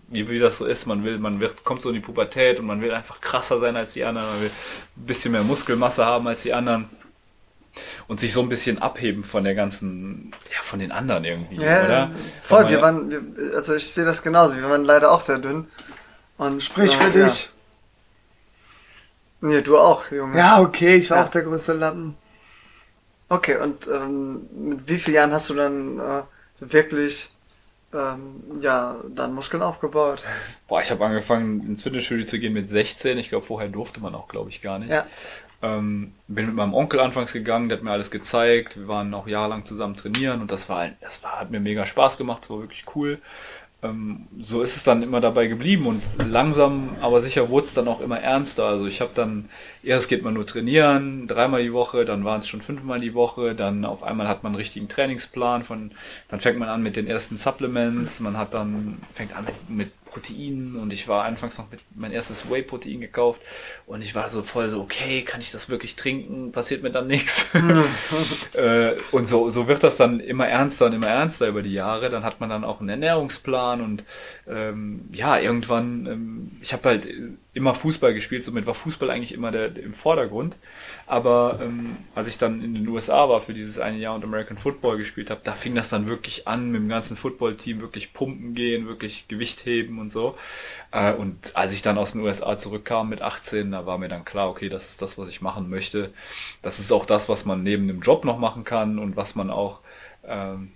wie, 0.09 0.29
wie 0.29 0.39
das 0.39 0.57
so 0.57 0.65
ist, 0.65 0.85
man 0.85 1.03
will, 1.03 1.17
man 1.19 1.39
wird, 1.39 1.63
kommt 1.63 1.81
so 1.81 1.89
in 1.89 1.95
die 1.95 2.01
Pubertät 2.01 2.59
und 2.59 2.65
man 2.65 2.81
will 2.81 2.91
einfach 2.93 3.19
krasser 3.21 3.59
sein 3.59 3.75
als 3.75 3.93
die 3.93 4.03
anderen, 4.05 4.27
man 4.29 4.41
will 4.41 4.51
ein 4.97 5.05
bisschen 5.05 5.31
mehr 5.33 5.43
Muskelmasse 5.43 6.05
haben 6.05 6.27
als 6.27 6.43
die 6.43 6.53
anderen 6.53 6.89
und 8.07 8.19
sich 8.19 8.33
so 8.33 8.41
ein 8.41 8.49
bisschen 8.49 8.81
abheben 8.81 9.21
von 9.21 9.43
der 9.43 9.53
ganzen, 9.53 10.31
ja, 10.51 10.61
von 10.63 10.79
den 10.79 10.91
anderen 10.91 11.25
irgendwie, 11.25 11.55
Ja, 11.57 11.83
oder? 11.85 12.11
voll, 12.41 12.63
Weil 12.63 12.69
wir 12.71 12.79
man- 12.79 13.11
waren, 13.11 13.35
wir, 13.37 13.55
also 13.55 13.75
ich 13.75 13.87
sehe 13.91 14.05
das 14.05 14.23
genauso, 14.23 14.55
wir 14.55 14.69
waren 14.69 14.83
leider 14.83 15.11
auch 15.11 15.21
sehr 15.21 15.39
dünn. 15.39 15.67
Und, 16.37 16.61
Sprich 16.63 16.93
äh, 16.93 16.97
für 17.11 17.19
ja. 17.19 17.25
dich. 17.25 17.49
Nee, 19.41 19.61
du 19.61 19.77
auch, 19.77 20.09
Junge. 20.11 20.37
Ja, 20.37 20.59
okay, 20.61 20.95
ich 20.95 21.09
war 21.09 21.17
Ja. 21.17 21.23
auch 21.25 21.29
der 21.29 21.43
größte 21.43 21.73
Lappen. 21.73 22.15
Okay, 23.29 23.57
und 23.57 23.87
ähm, 23.87 24.47
mit 24.53 24.87
wie 24.87 24.97
vielen 24.97 25.15
Jahren 25.15 25.31
hast 25.31 25.49
du 25.49 25.53
dann 25.53 25.99
äh, 25.99 26.21
wirklich 26.59 27.29
ähm, 27.97 28.61
ja, 28.61 28.97
dann 29.09 29.33
Muskeln 29.33 29.63
aufgebaut? 29.63 30.23
Boah, 30.67 30.81
ich 30.81 30.91
habe 30.91 31.05
angefangen 31.05 31.61
ins 31.67 31.83
Fitnessstudio 31.83 32.25
zu 32.25 32.39
gehen 32.39 32.53
mit 32.53 32.69
16. 32.69 33.17
Ich 33.17 33.29
glaube, 33.29 33.45
vorher 33.45 33.69
durfte 33.69 33.99
man 33.99 34.15
auch, 34.15 34.27
glaube 34.27 34.49
ich, 34.49 34.61
gar 34.61 34.79
nicht. 34.79 34.91
Ja. 34.91 35.05
Ähm, 35.61 36.13
bin 36.27 36.45
mit 36.45 36.55
meinem 36.55 36.75
Onkel 36.75 36.99
anfangs 36.99 37.33
gegangen, 37.33 37.67
der 37.67 37.79
hat 37.79 37.83
mir 37.83 37.91
alles 37.91 38.11
gezeigt. 38.11 38.77
Wir 38.77 38.87
waren 38.87 39.11
auch 39.13 39.27
jahrelang 39.27 39.65
zusammen 39.65 39.95
trainieren 39.95 40.41
und 40.41 40.51
das 40.51 40.69
war, 40.69 40.87
das 41.01 41.23
war, 41.23 41.39
hat 41.39 41.49
mir 41.49 41.59
mega 41.59 41.85
Spaß 41.85 42.17
gemacht, 42.17 42.43
das 42.43 42.51
war 42.51 42.59
wirklich 42.59 42.85
cool. 42.95 43.19
Ähm, 43.87 44.27
so 44.39 44.61
ist 44.61 44.75
es 44.75 44.83
dann 44.83 45.03
immer 45.03 45.21
dabei 45.21 45.47
geblieben 45.47 45.85
und 45.85 46.03
langsam, 46.29 46.95
aber 47.01 47.21
sicher 47.21 47.49
wurde 47.49 47.67
es 47.67 47.73
dann 47.73 47.87
auch 47.87 48.01
immer 48.01 48.19
ernster. 48.19 48.65
Also 48.65 48.85
ich 48.85 49.01
habe 49.01 49.11
dann, 49.13 49.49
erst 49.83 50.09
geht 50.09 50.23
man 50.23 50.33
nur 50.33 50.45
trainieren, 50.45 51.27
dreimal 51.27 51.63
die 51.63 51.73
Woche, 51.73 52.05
dann 52.05 52.23
waren 52.23 52.39
es 52.39 52.47
schon 52.47 52.61
fünfmal 52.61 52.99
die 52.99 53.13
Woche, 53.13 53.55
dann 53.55 53.85
auf 53.85 54.03
einmal 54.03 54.27
hat 54.27 54.43
man 54.43 54.51
einen 54.51 54.57
richtigen 54.57 54.87
Trainingsplan, 54.87 55.63
von, 55.63 55.91
dann 56.27 56.41
fängt 56.41 56.59
man 56.59 56.69
an 56.69 56.83
mit 56.83 56.95
den 56.95 57.07
ersten 57.07 57.37
Supplements, 57.37 58.19
man 58.19 58.37
hat 58.37 58.53
dann, 58.53 58.97
fängt 59.13 59.35
an 59.35 59.45
mit, 59.45 59.69
mit 59.69 59.91
Proteinen 60.09 60.75
und 60.75 60.91
ich 60.93 61.07
war 61.07 61.25
anfangs 61.25 61.57
noch 61.57 61.69
mit 61.71 61.79
mein 61.95 62.11
erstes 62.11 62.49
Whey-Protein 62.49 63.01
gekauft 63.01 63.41
und 63.85 64.01
ich 64.01 64.15
war 64.15 64.27
so 64.27 64.43
voll 64.43 64.69
so, 64.69 64.81
okay, 64.81 65.21
kann 65.21 65.39
ich 65.39 65.51
das 65.51 65.69
wirklich 65.69 65.95
trinken? 65.95 66.51
Passiert 66.51 66.83
mir 66.83 66.91
dann 66.91 67.07
nichts? 67.07 67.49
Äh, 68.53 68.95
und 69.11 69.27
so, 69.27 69.49
so 69.49 69.67
wird 69.67 69.83
das 69.83 69.97
dann 69.97 70.19
immer 70.19 70.47
ernster 70.47 70.87
und 70.87 70.93
immer 70.93 71.07
ernster 71.07 71.47
über 71.47 71.61
die 71.61 71.73
Jahre. 71.73 72.09
Dann 72.09 72.23
hat 72.23 72.39
man 72.39 72.49
dann 72.49 72.63
auch 72.63 72.79
einen 72.79 72.89
Ernährungsplan 72.89 73.81
und 73.81 74.03
ähm, 74.47 75.01
ja, 75.11 75.37
irgendwann, 75.37 76.05
ähm, 76.07 76.51
ich 76.61 76.73
habe 76.73 76.89
halt 76.89 77.07
immer 77.53 77.73
Fußball 77.73 78.13
gespielt, 78.13 78.45
somit 78.45 78.65
war 78.65 78.75
Fußball 78.75 79.09
eigentlich 79.09 79.33
immer 79.33 79.51
der, 79.51 79.75
im 79.75 79.93
Vordergrund. 79.93 80.57
Aber 81.07 81.59
ähm, 81.61 81.97
als 82.15 82.27
ich 82.27 82.37
dann 82.37 82.63
in 82.63 82.75
den 82.75 82.87
USA 82.87 83.27
war 83.29 83.41
für 83.41 83.53
dieses 83.53 83.79
eine 83.79 83.97
Jahr 83.97 84.15
und 84.15 84.23
American 84.23 84.57
Football 84.57 84.97
gespielt 84.97 85.29
habe, 85.29 85.41
da 85.43 85.53
fing 85.53 85.73
das 85.73 85.89
dann 85.89 86.07
wirklich 86.07 86.47
an 86.47 86.71
mit 86.71 86.81
dem 86.81 86.89
ganzen 86.89 87.17
Footballteam, 87.17 87.81
wirklich 87.81 88.13
pumpen 88.13 88.53
gehen, 88.53 88.87
wirklich 88.87 89.27
Gewicht 89.27 89.65
heben 89.65 89.96
und 89.99 90.11
so. 90.11 90.37
Äh, 90.91 91.13
und 91.13 91.55
als 91.55 91.73
ich 91.73 91.81
dann 91.81 91.97
aus 91.97 92.13
den 92.13 92.21
USA 92.21 92.57
zurückkam 92.57 93.09
mit 93.09 93.21
18, 93.21 93.71
da 93.71 93.85
war 93.85 93.97
mir 93.97 94.09
dann 94.09 94.25
klar, 94.25 94.49
okay, 94.49 94.69
das 94.69 94.89
ist 94.89 95.01
das, 95.01 95.17
was 95.17 95.29
ich 95.29 95.41
machen 95.41 95.69
möchte. 95.69 96.11
Das 96.61 96.79
ist 96.79 96.91
auch 96.91 97.05
das, 97.05 97.29
was 97.29 97.45
man 97.45 97.63
neben 97.63 97.87
dem 97.87 98.01
Job 98.01 98.25
noch 98.25 98.37
machen 98.37 98.63
kann 98.63 98.99
und 98.99 99.15
was 99.15 99.35
man 99.35 99.49
auch, 99.49 99.79
ähm, 100.25 100.71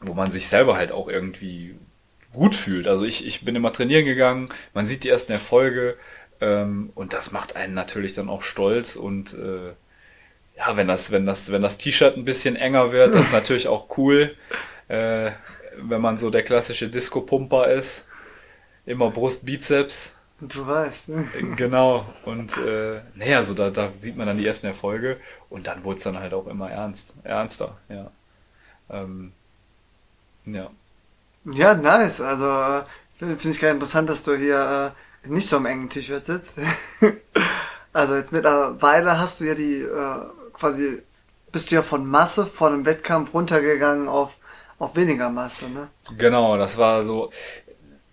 wo 0.00 0.14
man 0.14 0.30
sich 0.30 0.48
selber 0.48 0.76
halt 0.76 0.92
auch 0.92 1.08
irgendwie 1.08 1.76
gut 2.32 2.54
fühlt. 2.54 2.86
Also 2.86 3.04
ich, 3.04 3.26
ich 3.26 3.44
bin 3.44 3.56
immer 3.56 3.72
trainieren 3.72 4.04
gegangen, 4.04 4.50
man 4.74 4.86
sieht 4.86 5.04
die 5.04 5.08
ersten 5.08 5.32
Erfolge 5.32 5.96
ähm, 6.40 6.90
und 6.94 7.12
das 7.12 7.32
macht 7.32 7.56
einen 7.56 7.74
natürlich 7.74 8.14
dann 8.14 8.28
auch 8.28 8.42
stolz 8.42 8.96
und 8.96 9.34
äh, 9.34 9.72
ja, 10.56 10.76
wenn 10.76 10.88
das, 10.88 11.10
wenn 11.12 11.26
das, 11.26 11.52
wenn 11.52 11.62
das 11.62 11.76
T-Shirt 11.78 12.16
ein 12.16 12.24
bisschen 12.24 12.56
enger 12.56 12.92
wird, 12.92 13.14
das 13.14 13.26
ist 13.26 13.32
natürlich 13.32 13.68
auch 13.68 13.96
cool, 13.98 14.34
äh, 14.88 15.30
wenn 15.76 16.00
man 16.00 16.18
so 16.18 16.30
der 16.30 16.42
klassische 16.42 16.88
Disco-Pumper 16.88 17.68
ist. 17.68 18.06
Immer 18.86 19.10
Brust, 19.10 19.44
Bizeps, 19.44 20.16
Du 20.40 20.66
weißt, 20.66 21.08
ne? 21.08 21.28
genau. 21.56 22.04
Und 22.24 22.58
äh, 22.58 23.00
naja, 23.14 23.42
so 23.42 23.54
da, 23.54 23.70
da 23.70 23.90
sieht 23.98 24.16
man 24.16 24.26
dann 24.26 24.36
die 24.36 24.46
ersten 24.46 24.66
Erfolge 24.66 25.16
und 25.48 25.66
dann 25.66 25.82
wurde 25.82 25.96
es 25.96 26.04
dann 26.04 26.18
halt 26.18 26.34
auch 26.34 26.46
immer 26.46 26.70
ernst, 26.70 27.14
ernster, 27.24 27.76
ja. 27.88 28.10
Ähm, 28.90 29.32
ja. 30.44 30.70
Ja, 31.46 31.74
nice. 31.74 32.20
Also 32.20 32.50
äh, 32.50 32.82
finde 33.18 33.36
find 33.38 33.54
ich 33.54 33.60
gerade 33.60 33.74
interessant, 33.74 34.10
dass 34.10 34.24
du 34.24 34.36
hier 34.36 34.94
äh, 35.24 35.28
nicht 35.28 35.48
so 35.48 35.56
im 35.56 35.66
engen 35.66 35.88
T-Shirt 35.88 36.24
sitzt. 36.24 36.58
also 37.94 38.16
jetzt 38.16 38.32
mittlerweile 38.32 39.18
hast 39.18 39.40
du 39.40 39.44
ja 39.46 39.54
die 39.54 39.80
äh, 39.80 40.20
quasi 40.52 41.02
bist 41.50 41.70
du 41.70 41.76
ja 41.76 41.82
von 41.82 42.04
Masse 42.04 42.44
von 42.44 42.74
einem 42.74 42.84
Wettkampf 42.84 43.32
runtergegangen 43.32 44.06
auf 44.06 44.32
auf 44.78 44.94
weniger 44.94 45.30
Masse, 45.30 45.70
ne? 45.70 45.88
Genau, 46.18 46.58
das 46.58 46.76
war 46.76 47.04
so. 47.06 47.30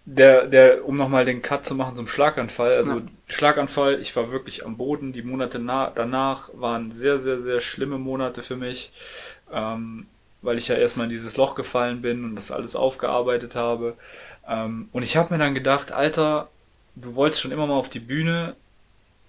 Der, 0.06 0.48
der, 0.48 0.86
um 0.86 0.98
nochmal 0.98 1.24
den 1.24 1.42
Cut 1.42 1.66
zu 1.66 1.76
machen 1.76 1.96
zum 1.96 2.08
Schlaganfall, 2.08 2.76
also 2.76 2.96
Ja. 2.96 3.02
Schlaganfall, 3.28 4.00
ich 4.02 4.16
war 4.18 4.32
wirklich 4.32 4.66
am 4.66 4.76
Boden. 4.76 5.14
Die 5.14 5.22
Monate 5.22 5.60
na 5.60 5.92
danach 5.96 6.50
waren 6.54 6.92
sehr, 6.92 7.20
sehr, 7.20 7.42
sehr 7.42 7.62
schlimme 7.62 7.98
Monate 7.98 8.44
für 8.44 8.58
mich, 8.58 8.92
ähm, 9.52 10.08
weil 10.42 10.58
ich 10.58 10.68
ja 10.68 10.76
erstmal 10.76 11.06
in 11.06 11.12
dieses 11.12 11.38
Loch 11.38 11.56
gefallen 11.56 12.02
bin 12.02 12.26
und 12.26 12.36
das 12.36 12.52
alles 12.52 12.76
aufgearbeitet 12.76 13.56
habe. 13.56 13.96
Ähm, 14.48 14.90
und 14.92 15.04
ich 15.04 15.16
habe 15.16 15.34
mir 15.34 15.40
dann 15.40 15.54
gedacht, 15.54 15.94
Alter, 15.94 16.50
du 16.96 17.16
wolltest 17.16 17.42
schon 17.42 17.52
immer 17.52 17.66
mal 17.68 17.76
auf 17.76 17.90
die 17.90 18.00
Bühne, 18.00 18.56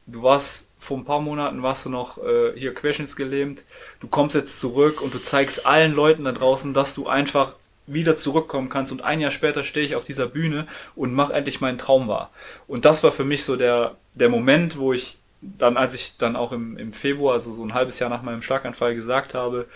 du 0.07 0.23
warst 0.25 0.69
vor 0.81 0.99
ein 0.99 1.05
paar 1.05 1.21
Monaten 1.21 1.63
warst 1.63 1.87
du 1.87 1.91
noch 1.91 2.19
äh, 2.19 2.53
hier 2.57 2.75
querschnittsgelähmt, 2.75 3.65
du 4.01 4.09
kommst 4.09 4.35
jetzt 4.37 4.61
zurück 4.61 5.01
und 5.01 5.15
du 5.15 5.19
zeigst 5.23 5.65
allen 5.67 5.95
Leuten 5.95 6.25
da 6.25 6.33
draußen, 6.33 6.75
dass 6.75 6.95
du 6.95 7.07
einfach 7.07 7.55
wieder 7.87 8.17
zurückkommen 8.17 8.69
kannst 8.69 8.93
und 8.93 9.03
ein 9.03 9.21
Jahr 9.21 9.31
später 9.31 9.65
stehe 9.65 9.85
ich 9.85 9.95
auf 9.95 10.05
dieser 10.05 10.27
Bühne 10.27 10.67
und 10.95 11.13
mach 11.13 11.31
endlich 11.31 11.61
meinen 11.61 11.79
Traum 11.79 12.09
wahr. 12.09 12.31
Und 12.67 12.85
das 12.85 13.03
war 13.03 13.13
für 13.13 13.25
mich 13.25 13.45
so 13.45 13.57
der, 13.57 13.97
der 14.15 14.29
Moment, 14.29 14.79
wo 14.79 14.93
ich 14.93 15.19
dann, 15.43 15.77
als 15.77 15.95
ich 15.95 16.17
dann 16.17 16.37
auch 16.37 16.53
im, 16.53 16.77
im 16.79 16.93
Februar, 16.93 17.35
also 17.35 17.53
so 17.53 17.65
ein 17.65 17.75
halbes 17.75 17.99
Jahr 17.99 18.11
nach 18.11 18.23
meinem 18.23 18.43
Schlaganfall 18.43 18.95
gesagt 18.95 19.35
habe, 19.35 19.67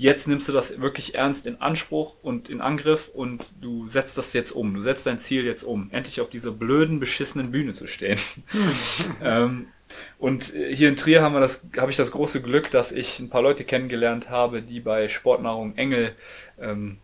jetzt 0.00 0.26
nimmst 0.26 0.48
du 0.48 0.52
das 0.52 0.80
wirklich 0.80 1.14
ernst 1.14 1.44
in 1.44 1.60
Anspruch 1.60 2.14
und 2.22 2.48
in 2.48 2.62
Angriff 2.62 3.10
und 3.12 3.52
du 3.60 3.86
setzt 3.86 4.16
das 4.16 4.32
jetzt 4.32 4.52
um. 4.52 4.72
Du 4.72 4.80
setzt 4.80 5.06
dein 5.06 5.20
Ziel 5.20 5.44
jetzt 5.44 5.62
um, 5.62 5.90
endlich 5.92 6.22
auf 6.22 6.30
dieser 6.30 6.52
blöden, 6.52 7.00
beschissenen 7.00 7.50
Bühne 7.50 7.74
zu 7.74 7.86
stehen. 7.86 8.18
ähm, 9.22 9.66
und 10.18 10.54
äh, 10.54 10.74
hier 10.74 10.88
in 10.88 10.96
Trier 10.96 11.20
haben 11.20 11.34
wir 11.34 11.40
das, 11.40 11.66
habe 11.76 11.90
ich 11.90 11.98
das 11.98 12.12
große 12.12 12.40
Glück, 12.40 12.70
dass 12.70 12.92
ich 12.92 13.18
ein 13.20 13.28
paar 13.28 13.42
Leute 13.42 13.64
kennengelernt 13.64 14.30
habe, 14.30 14.62
die 14.62 14.80
bei 14.80 15.10
Sportnahrung 15.10 15.76
Engel 15.76 16.14
ähm, 16.58 16.96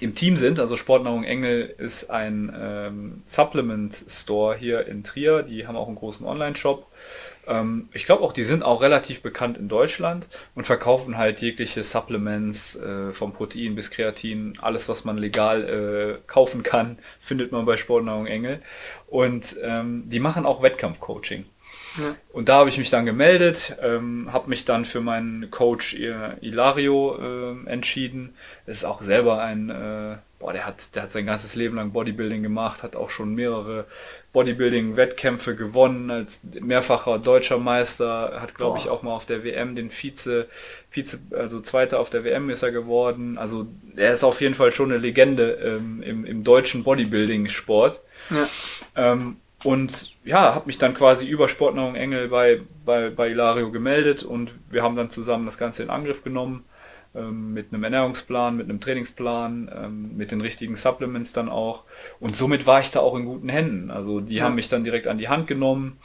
im 0.00 0.14
Team 0.14 0.36
sind. 0.36 0.58
Also 0.58 0.76
Sportnahrung 0.76 1.24
Engel 1.24 1.74
ist 1.78 2.10
ein 2.10 2.54
ähm, 2.58 3.22
Supplement 3.26 3.94
Store 4.08 4.56
hier 4.56 4.86
in 4.86 5.04
Trier. 5.04 5.42
Die 5.42 5.66
haben 5.66 5.76
auch 5.76 5.86
einen 5.86 5.96
großen 5.96 6.26
Online-Shop. 6.26 6.86
Ähm, 7.46 7.88
ich 7.92 8.06
glaube 8.06 8.22
auch, 8.22 8.32
die 8.32 8.44
sind 8.44 8.62
auch 8.62 8.82
relativ 8.82 9.22
bekannt 9.22 9.56
in 9.56 9.68
Deutschland 9.68 10.28
und 10.54 10.66
verkaufen 10.66 11.16
halt 11.16 11.40
jegliche 11.40 11.84
Supplements, 11.84 12.76
äh, 12.76 13.12
vom 13.12 13.32
Protein 13.32 13.74
bis 13.74 13.90
Kreatin, 13.90 14.58
alles, 14.60 14.88
was 14.88 15.04
man 15.04 15.18
legal 15.18 15.64
äh, 15.64 16.26
kaufen 16.26 16.62
kann, 16.62 16.98
findet 17.20 17.52
man 17.52 17.64
bei 17.64 17.76
Sportnahrung 17.76 18.26
Engel. 18.26 18.62
Und 19.06 19.56
ähm, 19.62 20.04
die 20.06 20.20
machen 20.20 20.46
auch 20.46 20.62
Wettkampfcoaching. 20.62 21.44
Ja. 21.98 22.16
Und 22.32 22.48
da 22.48 22.56
habe 22.56 22.68
ich 22.68 22.78
mich 22.78 22.90
dann 22.90 23.06
gemeldet, 23.06 23.76
ähm, 23.80 24.28
habe 24.32 24.48
mich 24.48 24.64
dann 24.64 24.84
für 24.84 25.00
meinen 25.00 25.50
Coach 25.50 25.94
äh, 25.94 26.36
Ilario 26.40 27.18
ähm, 27.20 27.66
entschieden. 27.66 28.34
Ist 28.66 28.84
auch 28.84 29.02
selber 29.02 29.40
ein, 29.40 29.70
äh, 29.70 30.16
boah, 30.40 30.52
der 30.52 30.66
hat, 30.66 30.94
der 30.96 31.04
hat 31.04 31.12
sein 31.12 31.26
ganzes 31.26 31.54
Leben 31.54 31.76
lang 31.76 31.92
Bodybuilding 31.92 32.42
gemacht, 32.42 32.82
hat 32.82 32.96
auch 32.96 33.10
schon 33.10 33.34
mehrere 33.34 33.86
Bodybuilding-Wettkämpfe 34.32 35.54
gewonnen 35.54 36.10
als 36.10 36.40
mehrfacher 36.60 37.20
deutscher 37.20 37.58
Meister, 37.58 38.40
hat 38.40 38.56
glaube 38.56 38.78
ich 38.78 38.88
auch 38.88 39.02
mal 39.02 39.14
auf 39.14 39.26
der 39.26 39.44
WM 39.44 39.76
den 39.76 39.90
Vize, 39.90 40.48
Vize, 40.90 41.20
also 41.30 41.60
Zweiter 41.60 42.00
auf 42.00 42.10
der 42.10 42.24
WM 42.24 42.50
ist 42.50 42.64
er 42.64 42.72
geworden. 42.72 43.38
Also 43.38 43.68
er 43.94 44.12
ist 44.12 44.24
auf 44.24 44.40
jeden 44.40 44.56
Fall 44.56 44.72
schon 44.72 44.90
eine 44.90 44.98
Legende 44.98 45.52
ähm, 45.52 46.02
im, 46.02 46.24
im 46.24 46.42
deutschen 46.42 46.82
Bodybuilding-Sport. 46.82 48.00
Ja. 48.30 48.48
Ähm, 48.96 49.36
und 49.64 50.14
ja, 50.24 50.54
habe 50.54 50.66
mich 50.66 50.78
dann 50.78 50.94
quasi 50.94 51.26
über 51.26 51.48
Sportnahrung 51.48 51.94
Engel 51.96 52.28
bei, 52.28 52.60
bei, 52.84 53.10
bei 53.10 53.30
Ilario 53.30 53.70
gemeldet 53.70 54.22
und 54.22 54.54
wir 54.70 54.82
haben 54.82 54.96
dann 54.96 55.10
zusammen 55.10 55.46
das 55.46 55.58
Ganze 55.58 55.82
in 55.82 55.90
Angriff 55.90 56.22
genommen. 56.24 56.64
ähm, 57.16 57.52
mit 57.54 57.72
einem 57.72 57.84
Ernährungsplan, 57.84 58.56
mit 58.56 58.68
einem 58.68 58.80
Trainingsplan, 58.80 59.70
ähm, 59.72 60.16
mit 60.16 60.32
den 60.32 60.40
richtigen 60.40 60.76
Supplements 60.76 61.32
dann 61.32 61.48
auch. 61.48 61.84
Und 62.18 62.36
somit 62.36 62.66
war 62.66 62.80
ich 62.80 62.90
da 62.90 63.00
auch 63.00 63.14
in 63.16 63.24
guten 63.24 63.48
Händen. 63.48 63.92
Also 63.92 64.20
die 64.20 64.36
Ja. 64.36 64.44
haben 64.44 64.56
mich 64.56 64.68
dann 64.68 64.82
direkt 64.82 65.06
an 65.06 65.18
die 65.18 65.28
Hand 65.28 65.46
genommen. 65.46 65.98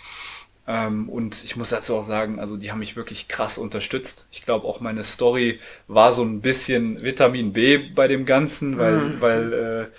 Ähm, 0.67 1.09
und 1.09 1.43
ich 1.43 1.55
muss 1.55 1.69
dazu 1.69 1.95
auch 1.95 2.03
sagen, 2.03 2.39
also 2.39 2.57
die 2.57 2.71
haben 2.71 2.79
mich 2.79 2.95
wirklich 2.95 3.27
krass 3.27 3.57
unterstützt. 3.57 4.27
Ich 4.31 4.45
glaube 4.45 4.67
auch 4.67 4.81
meine 4.81 5.03
Story 5.03 5.59
war 5.87 6.13
so 6.13 6.23
ein 6.23 6.41
bisschen 6.41 7.01
Vitamin 7.01 7.53
B 7.53 7.77
bei 7.77 8.07
dem 8.07 8.25
Ganzen, 8.25 8.77
weil, 8.77 8.97
Mhm. 8.97 9.21
weil 9.21 9.89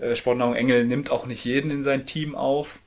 äh, 0.00 0.04
äh, 0.12 0.16
Sportnahrung 0.16 0.54
Engel 0.54 0.84
nimmt 0.86 1.10
auch 1.10 1.26
nicht 1.26 1.44
jeden 1.44 1.70
in 1.72 1.82
sein 1.84 2.06
Team 2.06 2.36
auf. 2.36 2.80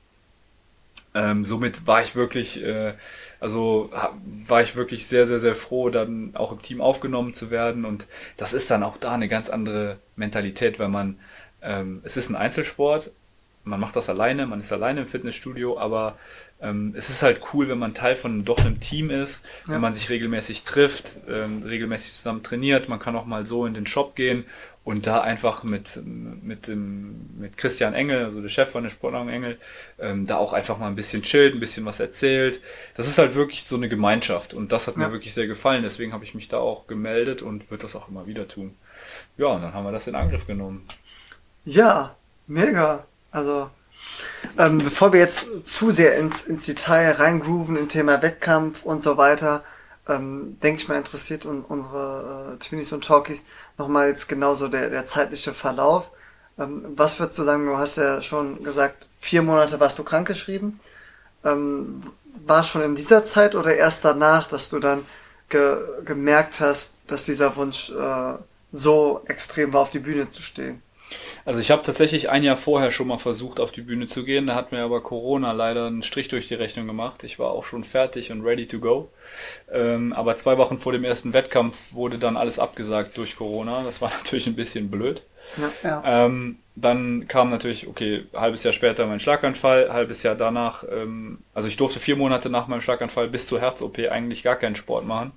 Ähm, 1.16 1.44
somit 1.46 1.86
war 1.86 2.02
ich 2.02 2.14
wirklich, 2.14 2.62
äh, 2.62 2.92
also 3.40 3.90
war 4.46 4.60
ich 4.60 4.76
wirklich 4.76 5.06
sehr, 5.06 5.26
sehr, 5.26 5.40
sehr 5.40 5.54
froh, 5.54 5.88
dann 5.88 6.32
auch 6.34 6.52
im 6.52 6.60
Team 6.60 6.80
aufgenommen 6.82 7.32
zu 7.32 7.50
werden. 7.50 7.84
Und 7.86 8.06
das 8.36 8.52
ist 8.52 8.70
dann 8.70 8.82
auch 8.82 8.98
da 8.98 9.12
eine 9.12 9.28
ganz 9.28 9.48
andere 9.48 9.96
Mentalität, 10.16 10.78
wenn 10.78 10.90
man, 10.90 11.18
ähm, 11.62 12.00
es 12.04 12.16
ist 12.18 12.28
ein 12.28 12.36
Einzelsport, 12.36 13.10
man 13.64 13.80
macht 13.80 13.96
das 13.96 14.08
alleine, 14.10 14.46
man 14.46 14.60
ist 14.60 14.72
alleine 14.72 15.00
im 15.00 15.08
Fitnessstudio, 15.08 15.78
aber 15.78 16.18
ähm, 16.60 16.94
es 16.96 17.08
ist 17.10 17.22
halt 17.22 17.40
cool, 17.52 17.68
wenn 17.68 17.78
man 17.78 17.94
Teil 17.94 18.14
von 18.14 18.44
doch 18.44 18.58
einem 18.58 18.78
Team 18.78 19.10
ist, 19.10 19.44
Ja. 19.66 19.74
wenn 19.74 19.80
man 19.80 19.94
sich 19.94 20.08
regelmäßig 20.10 20.64
trifft, 20.64 21.12
ähm, 21.28 21.62
regelmäßig 21.64 22.12
zusammen 22.14 22.42
trainiert, 22.42 22.88
man 22.88 22.98
kann 22.98 23.16
auch 23.16 23.26
mal 23.26 23.46
so 23.46 23.66
in 23.66 23.74
den 23.74 23.86
Shop 23.86 24.14
gehen 24.16 24.44
und 24.86 25.08
da 25.08 25.20
einfach 25.20 25.64
mit, 25.64 26.00
mit 26.04 26.68
dem, 26.68 27.26
mit 27.40 27.56
Christian 27.56 27.92
Engel, 27.92 28.24
also 28.24 28.40
der 28.40 28.48
Chef 28.48 28.70
von 28.70 28.84
der 28.84 28.90
Sportnahrung 28.90 29.28
Engel, 29.28 29.58
ähm, 29.98 30.26
da 30.28 30.36
auch 30.36 30.52
einfach 30.52 30.78
mal 30.78 30.86
ein 30.86 30.94
bisschen 30.94 31.22
chillt, 31.22 31.54
ein 31.54 31.60
bisschen 31.60 31.84
was 31.84 31.98
erzählt. 31.98 32.60
Das 32.96 33.08
ist 33.08 33.18
halt 33.18 33.34
wirklich 33.34 33.64
so 33.64 33.74
eine 33.74 33.88
Gemeinschaft 33.88 34.54
und 34.54 34.70
das 34.70 34.86
hat 34.86 34.96
Ja. 34.96 35.08
mir 35.08 35.12
wirklich 35.12 35.34
sehr 35.34 35.48
gefallen, 35.48 35.82
deswegen 35.82 36.12
habe 36.12 36.22
ich 36.22 36.36
mich 36.36 36.46
da 36.46 36.58
auch 36.58 36.86
gemeldet 36.86 37.42
und 37.42 37.68
würde 37.68 37.82
das 37.82 37.96
auch 37.96 38.08
immer 38.08 38.28
wieder 38.28 38.46
tun. 38.46 38.76
Ja, 39.36 39.48
und 39.48 39.62
dann 39.62 39.74
haben 39.74 39.84
wir 39.84 39.90
das 39.92 40.06
in 40.06 40.14
Angriff 40.14 40.46
genommen. 40.46 40.86
Ja, 41.64 42.14
mega. 42.46 43.06
Also, 43.32 43.68
ähm, 44.56 44.78
bevor 44.78 45.12
wir 45.12 45.18
jetzt 45.18 45.66
zu 45.66 45.90
sehr 45.90 46.16
ins, 46.16 46.42
ins 46.42 46.64
Detail 46.64 47.10
reingrooven 47.10 47.76
im 47.76 47.88
Thema 47.88 48.22
Wettkampf 48.22 48.84
und 48.84 49.02
so 49.02 49.16
weiter, 49.16 49.64
ähm, 50.08 50.58
denke 50.62 50.80
ich 50.80 50.88
mal 50.88 50.98
interessiert 50.98 51.46
un 51.46 51.62
unsere 51.62 52.54
äh, 52.54 52.58
Twinies 52.58 52.92
und 52.92 53.04
Talkies 53.04 53.44
nochmal 53.78 54.08
jetzt 54.08 54.28
genauso 54.28 54.68
der, 54.68 54.90
der 54.90 55.04
zeitliche 55.04 55.52
Verlauf. 55.52 56.10
Ähm, 56.58 56.84
was 56.96 57.18
würdest 57.18 57.38
du 57.38 57.44
sagen, 57.44 57.66
du 57.66 57.76
hast 57.76 57.96
ja 57.96 58.22
schon 58.22 58.62
gesagt, 58.62 59.08
vier 59.20 59.42
Monate 59.42 59.80
warst 59.80 59.98
du 59.98 60.04
krankgeschrieben. 60.04 60.80
Ähm, 61.44 62.02
war 62.46 62.62
schon 62.62 62.82
in 62.82 62.96
dieser 62.96 63.24
Zeit 63.24 63.54
oder 63.54 63.74
erst 63.74 64.04
danach, 64.04 64.48
dass 64.48 64.70
du 64.70 64.78
dann 64.78 65.04
ge 65.48 65.78
gemerkt 66.04 66.60
hast, 66.60 66.94
dass 67.06 67.24
dieser 67.24 67.56
Wunsch 67.56 67.90
äh, 67.90 68.34
so 68.72 69.22
extrem 69.26 69.72
war, 69.72 69.82
auf 69.82 69.90
die 69.90 69.98
Bühne 69.98 70.28
zu 70.28 70.42
stehen? 70.42 70.82
Also 71.46 71.60
ich 71.60 71.70
habe 71.70 71.84
tatsächlich 71.84 72.28
ein 72.28 72.42
Jahr 72.42 72.56
vorher 72.56 72.90
schon 72.90 73.06
mal 73.06 73.18
versucht, 73.18 73.60
auf 73.60 73.70
die 73.70 73.82
Bühne 73.82 74.08
zu 74.08 74.24
gehen. 74.24 74.48
Da 74.48 74.56
hat 74.56 74.72
mir 74.72 74.82
aber 74.82 75.00
Corona 75.00 75.52
leider 75.52 75.86
einen 75.86 76.02
Strich 76.02 76.26
durch 76.26 76.48
die 76.48 76.54
Rechnung 76.54 76.88
gemacht. 76.88 77.22
Ich 77.22 77.38
war 77.38 77.52
auch 77.52 77.64
schon 77.64 77.84
fertig 77.84 78.32
und 78.32 78.42
ready 78.42 78.66
to 78.66 78.80
go. 78.80 79.08
Ähm, 79.72 80.12
aber 80.12 80.36
zwei 80.36 80.58
Wochen 80.58 80.78
vor 80.78 80.90
dem 80.90 81.04
ersten 81.04 81.32
Wettkampf 81.32 81.92
wurde 81.92 82.18
dann 82.18 82.36
alles 82.36 82.58
abgesagt 82.58 83.16
durch 83.16 83.36
Corona. 83.36 83.84
Das 83.84 84.02
war 84.02 84.10
natürlich 84.16 84.48
ein 84.48 84.56
bisschen 84.56 84.90
blöd. 84.90 85.22
Ja. 85.56 85.88
Ja. 85.88 86.26
Ähm, 86.26 86.58
dann 86.74 87.28
kam 87.28 87.50
natürlich, 87.50 87.86
okay, 87.86 88.24
halbes 88.34 88.64
Jahr 88.64 88.72
später 88.72 89.06
mein 89.06 89.20
Schlaganfall, 89.20 89.92
halbes 89.92 90.24
Jahr 90.24 90.34
danach, 90.34 90.82
ähm, 90.90 91.38
also 91.54 91.68
ich 91.68 91.76
durfte 91.76 92.00
vier 92.00 92.16
Monate 92.16 92.50
nach 92.50 92.66
meinem 92.66 92.80
Schlaganfall 92.80 93.28
bis 93.28 93.46
zur 93.46 93.60
Herz-OP 93.60 93.98
eigentlich 94.10 94.42
gar 94.42 94.56
keinen 94.56 94.74
Sport 94.74 95.06
machen. 95.06 95.30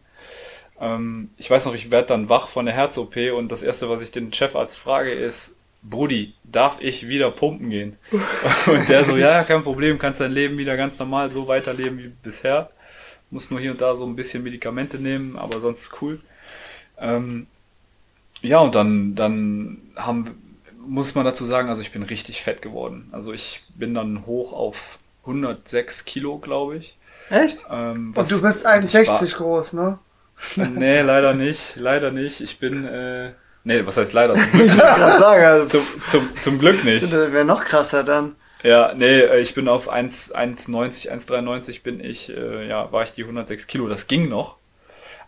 Ähm, 0.81 1.29
ich 1.37 1.49
weiß 1.49 1.65
noch, 1.65 1.75
ich 1.75 1.91
werde 1.91 2.07
dann 2.07 2.29
wach 2.29 2.47
von 2.47 2.65
der 2.65 2.73
Herz-OP 2.73 3.15
und 3.37 3.51
das 3.51 3.61
erste, 3.61 3.89
was 3.89 4.01
ich 4.01 4.11
den 4.11 4.33
Chefarzt 4.33 4.77
frage, 4.77 5.11
ist, 5.11 5.55
Brudi, 5.81 6.33
darf 6.43 6.77
ich 6.81 7.07
wieder 7.07 7.31
pumpen 7.31 7.69
gehen? 7.69 7.97
Und 8.67 8.89
der 8.89 9.05
so, 9.05 9.15
ja, 9.17 9.43
kein 9.43 9.63
Problem, 9.63 9.97
kannst 9.97 10.19
dein 10.21 10.31
Leben 10.31 10.57
wieder 10.57 10.75
ganz 10.77 10.99
normal 10.99 11.31
so 11.31 11.47
weiterleben 11.47 11.97
wie 11.99 12.11
bisher. 12.21 12.69
Muss 13.31 13.51
nur 13.51 13.59
hier 13.59 13.71
und 13.71 13.79
da 13.81 13.95
so 13.95 14.05
ein 14.07 14.15
bisschen 14.15 14.41
Medikamente 14.43 14.97
nehmen, 14.97 15.37
aber 15.37 15.59
sonst 15.59 15.81
ist 15.83 16.01
cool. 16.01 16.19
Ähm, 16.97 17.45
ja, 18.41 18.57
und 18.59 18.73
dann, 18.73 19.13
dann 19.15 19.77
haben, 19.95 20.59
muss 20.85 21.13
man 21.13 21.25
dazu 21.25 21.45
sagen, 21.45 21.69
also 21.69 21.81
ich 21.81 21.91
bin 21.91 22.01
richtig 22.03 22.41
fett 22.41 22.61
geworden. 22.63 23.07
Also 23.11 23.31
ich 23.31 23.63
bin 23.75 23.93
dann 23.93 24.25
hoch 24.25 24.51
auf 24.51 24.97
106 25.25 26.05
Kilo, 26.05 26.39
glaube 26.39 26.77
ich. 26.77 26.97
Echt? 27.29 27.65
Ähm, 27.69 28.13
Und 28.17 28.31
du 28.31 28.41
bist 28.41 28.59
ich 28.59 28.65
war- 28.65 28.71
61 28.71 29.35
groß, 29.35 29.73
ne? 29.73 29.99
Nee, 30.55 31.01
leider 31.01 31.33
nicht. 31.35 31.75
Leider 31.75 32.09
nicht. 32.11 32.41
Ich 32.41 32.57
bin, 32.59 32.85
äh, 32.85 33.33
nee, 33.63 33.85
was 33.85 33.97
heißt 33.97 34.13
leider? 34.13 34.35
Zum 34.35 34.43
Ich 34.53 34.71
Glück, 34.71 34.77
wollte 34.77 34.99
gerade 34.99 35.19
sagen, 35.19 35.43
also, 35.43 35.79
zum, 35.79 36.01
zum, 36.07 36.37
zum 36.39 36.59
Glück 36.59 36.83
nicht. 36.83 37.11
wäre 37.11 37.45
noch 37.45 37.65
krasser 37.65 38.03
dann. 38.03 38.35
Ja, 38.63 38.93
nee, 38.93 39.19
äh, 39.21 39.39
ich 39.39 39.53
bin 39.53 39.67
auf 39.67 39.87
1 39.89 40.33
1,90, 40.35 41.09
1,93 41.09 41.81
bin 41.83 42.03
ich, 42.03 42.35
äh, 42.35 42.67
ja, 42.67 42.91
war 42.91 43.03
ich 43.03 43.13
die 43.13 43.23
106 43.23 43.67
Kilo. 43.67 43.87
Das 43.87 44.07
ging 44.07 44.27
noch. 44.29 44.57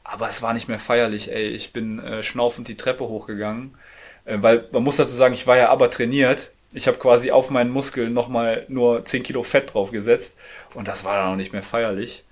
Aber 0.03 0.27
es 0.27 0.41
war 0.41 0.53
nicht 0.53 0.67
mehr 0.67 0.79
feierlich, 0.79 1.31
ey. 1.31 1.47
Ich 1.49 1.71
bin 1.71 1.99
äh, 1.99 2.23
schnaufend 2.23 2.67
die 2.67 2.75
Treppe 2.75 3.07
hochgegangen. 3.07 3.77
Äh, 4.25 4.37
weil 4.41 4.67
man 4.71 4.83
muss 4.83 4.97
dazu 4.97 5.13
sagen, 5.15 5.33
ich 5.33 5.47
war 5.47 5.57
ja 5.57 5.69
aber 5.69 5.89
trainiert. 5.89 6.51
Ich 6.73 6.87
habe 6.87 6.97
quasi 6.97 7.31
auf 7.31 7.49
meinen 7.49 7.69
Muskeln 7.69 8.13
nochmal 8.13 8.65
nur 8.67 9.05
10 9.05 9.23
Kilo 9.23 9.43
Fett 9.43 9.73
draufgesetzt. 9.73 10.35
Und 10.75 10.87
das 10.87 11.03
war 11.05 11.15
dann 11.17 11.33
auch 11.33 11.35
nicht 11.37 11.53
mehr 11.53 11.63
feierlich. 11.63 12.23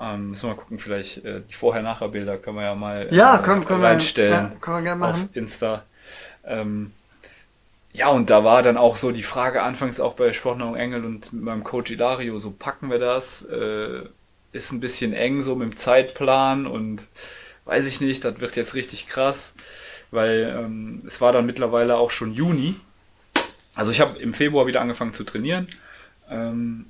Ähm, 0.00 0.30
müssen 0.30 0.44
wir 0.44 0.54
mal 0.54 0.60
gucken, 0.60 0.78
vielleicht 0.78 1.24
äh, 1.24 1.40
die 1.48 1.54
Vorher-Nachher-Bilder 1.54 2.38
können 2.38 2.56
wir 2.56 2.64
ja 2.64 2.74
mal 2.74 3.08
Ja, 3.10 3.38
äh, 3.38 3.42
können, 3.42 3.64
können, 3.64 3.80
wir, 3.82 3.88
reinstellen 3.88 4.32
ja, 4.32 4.52
können 4.60 4.76
wir 4.76 4.82
gerne 4.82 5.06
auf. 5.08 5.24
Insta. 5.32 5.84
Ähm, 6.44 6.92
ja, 7.92 8.08
und 8.08 8.30
da 8.30 8.44
war 8.44 8.62
dann 8.62 8.76
auch 8.76 8.96
so 8.96 9.10
die 9.10 9.22
Frage 9.22 9.62
anfangs 9.62 9.98
auch 9.98 10.14
bei 10.14 10.32
Sportnahrung 10.32 10.76
Engel 10.76 11.04
und 11.04 11.32
mit 11.32 11.42
meinem 11.42 11.64
Coach 11.64 11.90
Ilario, 11.90 12.38
so 12.38 12.50
packen 12.52 12.90
wir 12.90 12.98
das? 12.98 13.42
Äh, 13.42 14.02
ist 14.52 14.72
ein 14.72 14.80
bisschen 14.80 15.12
eng 15.12 15.42
so 15.42 15.56
mit 15.56 15.70
dem 15.72 15.76
Zeitplan 15.76 16.66
und 16.66 17.06
weiß 17.64 17.86
ich 17.86 18.00
nicht, 18.00 18.24
das 18.24 18.40
wird 18.40 18.56
jetzt 18.56 18.74
richtig 18.74 19.08
krass, 19.08 19.54
weil 20.10 20.56
ähm, 20.58 21.02
es 21.06 21.20
war 21.20 21.32
dann 21.32 21.44
mittlerweile 21.44 21.96
auch 21.96 22.10
schon 22.10 22.32
Juni. 22.32 22.76
Also 23.74 23.90
ich 23.90 24.00
habe 24.00 24.18
im 24.18 24.32
Februar 24.32 24.66
wieder 24.66 24.80
angefangen 24.80 25.12
zu 25.12 25.24
trainieren. 25.24 25.68
Ähm, 26.30 26.86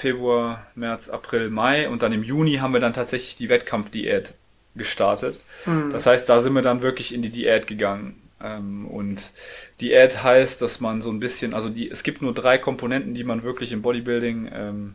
Februar, 0.00 0.66
März, 0.74 1.08
April, 1.10 1.50
Mai 1.50 1.88
und 1.88 2.02
dann 2.02 2.12
im 2.12 2.24
Juni 2.24 2.56
haben 2.56 2.72
wir 2.72 2.80
dann 2.80 2.94
tatsächlich 2.94 3.36
die 3.36 3.48
Wettkampfdiät 3.48 4.34
gestartet. 4.74 5.40
Mhm. 5.66 5.90
Das 5.92 6.06
heißt, 6.06 6.28
da 6.28 6.40
sind 6.40 6.54
wir 6.54 6.62
dann 6.62 6.82
wirklich 6.82 7.14
in 7.14 7.22
die 7.22 7.30
Diät 7.30 7.66
gegangen. 7.66 8.20
Ähm, 8.42 8.86
und 8.86 9.32
Diät 9.80 10.22
heißt, 10.22 10.62
dass 10.62 10.80
man 10.80 11.02
so 11.02 11.10
ein 11.10 11.20
bisschen, 11.20 11.54
also 11.54 11.68
die, 11.68 11.90
es 11.90 12.02
gibt 12.02 12.22
nur 12.22 12.32
drei 12.32 12.56
Komponenten, 12.58 13.14
die 13.14 13.24
man 13.24 13.42
wirklich 13.42 13.72
im 13.72 13.82
Bodybuilding 13.82 14.50
ähm, 14.52 14.94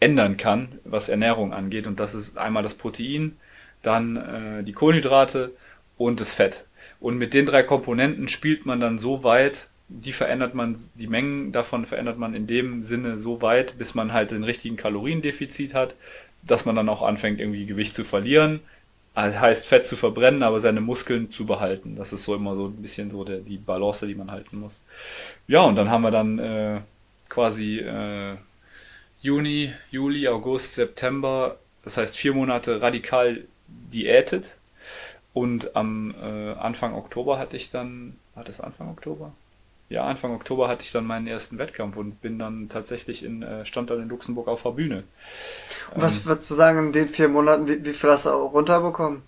ändern 0.00 0.36
kann, 0.36 0.78
was 0.84 1.10
Ernährung 1.10 1.52
angeht. 1.52 1.86
Und 1.86 2.00
das 2.00 2.14
ist 2.14 2.38
einmal 2.38 2.62
das 2.62 2.74
Protein, 2.74 3.36
dann 3.82 4.16
äh, 4.16 4.62
die 4.64 4.72
Kohlenhydrate 4.72 5.52
und 5.98 6.20
das 6.20 6.32
Fett. 6.32 6.66
Und 6.98 7.18
mit 7.18 7.34
den 7.34 7.46
drei 7.46 7.62
Komponenten 7.62 8.28
spielt 8.28 8.64
man 8.64 8.80
dann 8.80 8.98
so 8.98 9.22
weit, 9.22 9.68
die 9.90 10.12
verändert 10.12 10.54
man, 10.54 10.78
die 10.94 11.08
Mengen 11.08 11.52
davon 11.52 11.84
verändert 11.84 12.16
man 12.16 12.34
in 12.34 12.46
dem 12.46 12.82
Sinne 12.82 13.18
so 13.18 13.42
weit, 13.42 13.76
bis 13.76 13.94
man 13.94 14.12
halt 14.12 14.30
den 14.30 14.44
richtigen 14.44 14.76
Kaloriendefizit 14.76 15.74
hat, 15.74 15.96
dass 16.42 16.64
man 16.64 16.76
dann 16.76 16.88
auch 16.88 17.02
anfängt, 17.02 17.40
irgendwie 17.40 17.66
Gewicht 17.66 17.94
zu 17.94 18.04
verlieren. 18.04 18.60
Also 19.14 19.40
heißt 19.40 19.66
Fett 19.66 19.86
zu 19.86 19.96
verbrennen, 19.96 20.44
aber 20.44 20.60
seine 20.60 20.80
Muskeln 20.80 21.32
zu 21.32 21.44
behalten. 21.44 21.96
Das 21.96 22.12
ist 22.12 22.22
so 22.22 22.36
immer 22.36 22.54
so 22.54 22.66
ein 22.68 22.76
bisschen 22.76 23.10
so 23.10 23.24
der, 23.24 23.38
die 23.38 23.56
Balance, 23.56 24.06
die 24.06 24.14
man 24.14 24.30
halten 24.30 24.60
muss. 24.60 24.80
Ja, 25.48 25.62
und 25.62 25.74
dann 25.74 25.90
haben 25.90 26.02
wir 26.02 26.12
dann 26.12 26.38
äh, 26.38 26.80
quasi 27.28 27.80
äh, 27.80 28.36
Juni, 29.20 29.72
Juli, 29.90 30.28
August, 30.28 30.76
September, 30.76 31.58
das 31.82 31.96
heißt 31.96 32.16
vier 32.16 32.32
Monate 32.32 32.80
radikal 32.80 33.42
diätet. 33.66 34.56
Und 35.32 35.74
am 35.74 36.14
äh, 36.22 36.52
Anfang 36.52 36.94
Oktober 36.94 37.38
hatte 37.38 37.56
ich 37.56 37.70
dann, 37.70 38.16
war 38.34 38.44
das 38.44 38.60
Anfang 38.60 38.88
Oktober? 38.88 39.32
Ja, 39.90 40.04
Anfang 40.04 40.32
Oktober 40.32 40.68
hatte 40.68 40.84
ich 40.84 40.92
dann 40.92 41.04
meinen 41.04 41.26
ersten 41.26 41.58
Wettkampf 41.58 41.96
und 41.96 42.22
bin 42.22 42.38
dann 42.38 42.68
tatsächlich 42.68 43.24
in, 43.24 43.42
äh, 43.42 43.66
stand 43.66 43.90
dann 43.90 44.00
in 44.00 44.08
Luxemburg 44.08 44.46
auf 44.46 44.62
der 44.62 44.70
Bühne. 44.70 45.02
Und 45.92 46.00
was 46.00 46.24
würdest 46.26 46.48
du 46.48 46.54
sagen, 46.54 46.78
in 46.78 46.92
den 46.92 47.08
vier 47.08 47.28
Monaten, 47.28 47.66
wie, 47.66 47.84
wie 47.84 47.92
viel 47.92 48.08
hast 48.08 48.26
du 48.26 48.30
auch 48.30 48.52
runterbekommen? 48.54 49.22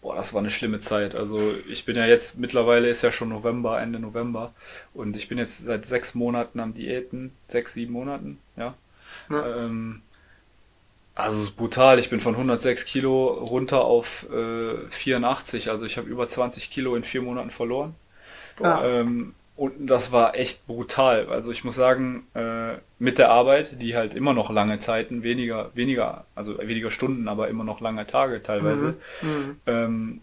Boah, 0.00 0.14
das 0.14 0.32
war 0.32 0.38
eine 0.38 0.50
schlimme 0.50 0.78
Zeit. 0.78 1.16
Also 1.16 1.54
ich 1.68 1.84
bin 1.84 1.96
ja 1.96 2.06
jetzt, 2.06 2.38
mittlerweile 2.38 2.88
ist 2.88 3.02
ja 3.02 3.10
schon 3.10 3.30
November, 3.30 3.80
Ende 3.80 3.98
November. 3.98 4.52
Und 4.92 5.16
ich 5.16 5.28
bin 5.28 5.36
jetzt 5.36 5.64
seit 5.64 5.84
sechs 5.84 6.14
Monaten 6.14 6.60
am 6.60 6.74
Diäten. 6.74 7.32
Sechs, 7.48 7.74
sieben 7.74 7.92
Monaten, 7.92 8.38
ja. 8.56 8.74
Ja. 9.30 9.64
Ähm, 9.64 10.02
also 11.16 11.38
es 11.38 11.48
ist 11.48 11.56
brutal. 11.56 11.98
Ich 11.98 12.08
bin 12.08 12.20
von 12.20 12.34
106 12.34 12.84
Kilo 12.84 13.28
runter 13.28 13.84
auf 13.84 14.28
äh, 14.30 14.88
84. 14.90 15.70
Also 15.70 15.86
ich 15.86 15.96
habe 15.96 16.08
über 16.08 16.28
20 16.28 16.70
Kilo 16.70 16.94
in 16.94 17.02
vier 17.02 17.22
Monaten 17.22 17.50
verloren. 17.50 17.96
Ja. 18.60 18.84
Ähm, 18.84 19.34
und 19.56 19.86
das 19.86 20.10
war 20.12 20.34
echt 20.36 20.66
brutal. 20.66 21.28
Also 21.28 21.52
ich 21.52 21.64
muss 21.64 21.76
sagen, 21.76 22.26
äh, 22.34 22.74
mit 22.98 23.18
der 23.18 23.30
Arbeit, 23.30 23.80
die 23.80 23.96
halt 23.96 24.14
immer 24.14 24.34
noch 24.34 24.50
lange 24.50 24.78
Zeiten, 24.80 25.22
weniger, 25.22 25.70
weniger, 25.74 26.24
also 26.34 26.58
weniger 26.58 26.90
Stunden, 26.90 27.28
aber 27.28 27.48
immer 27.48 27.64
noch 27.64 27.80
lange 27.80 28.06
Tage 28.06 28.42
teilweise, 28.42 28.96
Mhm. 29.22 29.60
ähm, 29.66 30.20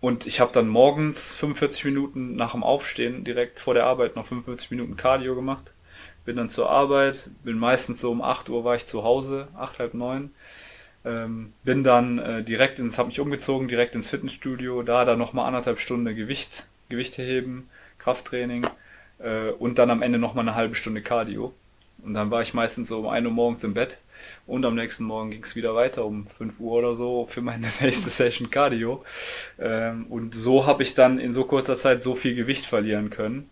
und 0.00 0.26
ich 0.26 0.40
habe 0.40 0.52
dann 0.52 0.68
morgens 0.68 1.34
45 1.34 1.84
Minuten 1.84 2.36
nach 2.36 2.52
dem 2.52 2.62
Aufstehen 2.62 3.24
direkt 3.24 3.58
vor 3.60 3.74
der 3.74 3.86
Arbeit 3.86 4.14
noch 4.16 4.26
45 4.26 4.70
Minuten 4.70 4.96
Cardio 4.96 5.34
gemacht. 5.34 5.72
Bin 6.24 6.36
dann 6.36 6.50
zur 6.50 6.70
Arbeit, 6.70 7.30
bin 7.44 7.58
meistens 7.58 8.00
so 8.00 8.10
um 8.12 8.22
8 8.22 8.48
Uhr 8.48 8.64
war 8.64 8.76
ich 8.76 8.86
zu 8.86 9.02
Hause, 9.04 9.48
8, 9.56 9.78
halb 9.80 9.94
9. 9.94 10.30
Ähm, 11.04 11.52
bin 11.64 11.84
dann 11.84 12.18
äh, 12.18 12.42
direkt 12.44 12.78
ins, 12.78 12.98
habe 12.98 13.08
mich 13.08 13.20
umgezogen, 13.20 13.68
direkt 13.68 13.94
ins 13.94 14.10
Fitnessstudio, 14.10 14.82
da 14.82 15.04
dann 15.04 15.18
nochmal 15.18 15.46
anderthalb 15.46 15.80
Stunden 15.80 16.14
Gewicht, 16.14 16.66
Gewichte 16.88 17.22
heben, 17.22 17.68
Krafttraining 18.08 18.66
äh, 19.18 19.50
und 19.50 19.78
dann 19.78 19.90
am 19.90 20.00
Ende 20.00 20.18
nochmal 20.18 20.48
eine 20.48 20.56
halbe 20.56 20.74
Stunde 20.74 21.02
Cardio. 21.02 21.52
Und 22.02 22.14
dann 22.14 22.30
war 22.30 22.40
ich 22.40 22.54
meistens 22.54 22.88
so 22.88 23.00
um 23.00 23.08
1 23.08 23.26
Uhr 23.26 23.32
morgens 23.32 23.64
im 23.64 23.74
Bett 23.74 23.98
und 24.46 24.64
am 24.64 24.76
nächsten 24.76 25.04
Morgen 25.04 25.30
ging 25.30 25.42
es 25.42 25.56
wieder 25.56 25.74
weiter 25.74 26.06
um 26.06 26.26
5 26.26 26.58
Uhr 26.60 26.72
oder 26.72 26.94
so 26.94 27.26
für 27.26 27.42
meine 27.42 27.66
nächste 27.80 28.08
Session 28.08 28.50
Cardio. 28.50 29.04
Ähm, 29.58 30.06
und 30.08 30.34
so 30.34 30.64
habe 30.64 30.82
ich 30.82 30.94
dann 30.94 31.18
in 31.18 31.34
so 31.34 31.44
kurzer 31.44 31.76
Zeit 31.76 32.02
so 32.02 32.14
viel 32.14 32.34
Gewicht 32.34 32.64
verlieren 32.64 33.10
können. 33.10 33.50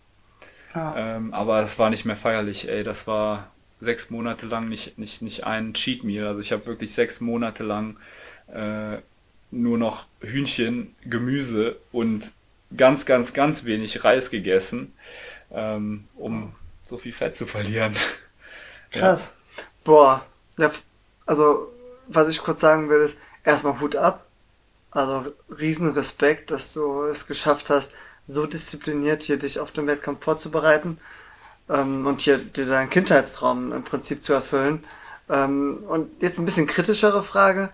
Ja. 0.75 1.17
Ähm, 1.17 1.35
aber 1.35 1.61
das 1.61 1.79
war 1.79 1.91
nicht 1.91 2.07
mehr 2.07 2.17
feierlich, 2.17 2.69
ey. 2.69 2.83
Das 2.83 3.07
war 3.07 3.51
sechs 3.81 4.09
Monate 4.09 4.47
lang 4.47 4.71
nicht, 4.71 4.97
nicht, 4.99 5.21
nicht 5.21 5.45
ein 5.45 5.75
Cheat 5.75 6.03
Meal. 6.03 6.27
Also 6.27 6.41
ich 6.41 6.53
habe 6.53 6.65
wirklich 6.65 6.95
sechs 6.95 7.21
Monate 7.21 7.63
lang 7.63 7.97
äh, 8.47 8.99
nur 9.51 9.77
noch 9.77 10.07
Hühnchen, 10.21 10.95
Gemüse 11.05 11.77
und 11.93 12.33
ganz, 12.75 13.07
ganz, 13.07 13.33
ganz 13.33 13.65
wenig 13.65 14.05
Reis 14.05 14.31
gegessen, 14.31 14.95
ähm, 15.51 16.09
um 16.17 16.55
so 16.83 16.99
viel 16.99 17.13
Fett 17.13 17.37
zu 17.37 17.47
verlieren. 17.47 17.95
Krass. 18.91 19.33
Ja. 19.57 19.63
Boah. 19.85 20.27
Ja, 20.59 20.71
also, 21.27 21.73
was 22.09 22.29
ich 22.29 22.43
kurz 22.43 22.61
sagen 22.61 22.89
will, 22.89 23.01
ist 23.01 23.19
erstmal 23.45 23.81
Hut 23.81 23.97
ab. 23.97 24.27
Also 24.91 25.33
riesen 25.51 25.91
Respekt, 25.93 26.51
dass 26.51 26.73
du 26.73 27.05
es 27.05 27.27
geschafft 27.27 27.69
hast, 27.69 27.93
so 28.27 28.47
diszipliniert 28.47 29.23
hier 29.23 29.39
dich 29.39 29.61
auf 29.61 29.71
den 29.71 29.87
Wettkampf 29.87 30.25
vorzubereiten 30.25 30.99
ähm, 31.69 32.07
und 32.07 32.23
hier 32.23 32.39
dir 32.39 32.67
deinen 32.67 32.91
Kindheitstraum 32.91 33.73
im 33.73 33.85
Prinzip 33.85 34.23
zu 34.23 34.33
erfüllen. 34.33 34.85
Ähm, 35.29 35.85
und 35.87 36.23
jetzt 36.23 36.39
ein 36.39 36.45
bisschen 36.45 36.67
kritischere 36.67 37.25
Frage. 37.25 37.71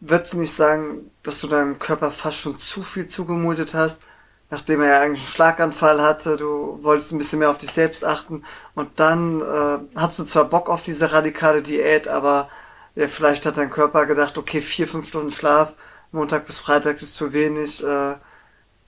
Würdest 0.00 0.34
du 0.34 0.38
nicht 0.38 0.52
sagen, 0.52 1.10
dass 1.22 1.40
du 1.40 1.48
deinem 1.48 1.78
Körper 1.78 2.12
fast 2.12 2.38
schon 2.38 2.56
zu 2.56 2.82
viel 2.82 3.06
zugemutet 3.06 3.74
hast, 3.74 4.02
nachdem 4.50 4.80
er 4.80 4.88
ja 4.88 5.00
eigentlich 5.00 5.20
einen 5.20 5.28
Schlaganfall 5.28 6.00
hatte, 6.02 6.36
du 6.36 6.78
wolltest 6.82 7.12
ein 7.12 7.18
bisschen 7.18 7.40
mehr 7.40 7.50
auf 7.50 7.58
dich 7.58 7.70
selbst 7.70 8.04
achten 8.04 8.44
und 8.74 9.00
dann 9.00 9.42
äh, 9.42 9.78
hast 9.94 10.18
du 10.18 10.24
zwar 10.24 10.44
Bock 10.44 10.68
auf 10.68 10.82
diese 10.82 11.12
radikale 11.12 11.62
Diät, 11.62 12.08
aber 12.08 12.48
ja, 12.94 13.08
vielleicht 13.08 13.46
hat 13.46 13.56
dein 13.56 13.70
Körper 13.70 14.06
gedacht, 14.06 14.38
okay, 14.38 14.60
vier, 14.60 14.88
fünf 14.88 15.08
Stunden 15.08 15.30
Schlaf, 15.30 15.74
Montag 16.12 16.46
bis 16.46 16.58
Freitag 16.58 16.96
ist 16.96 17.14
zu 17.14 17.32
wenig, 17.32 17.84
äh, 17.84 18.14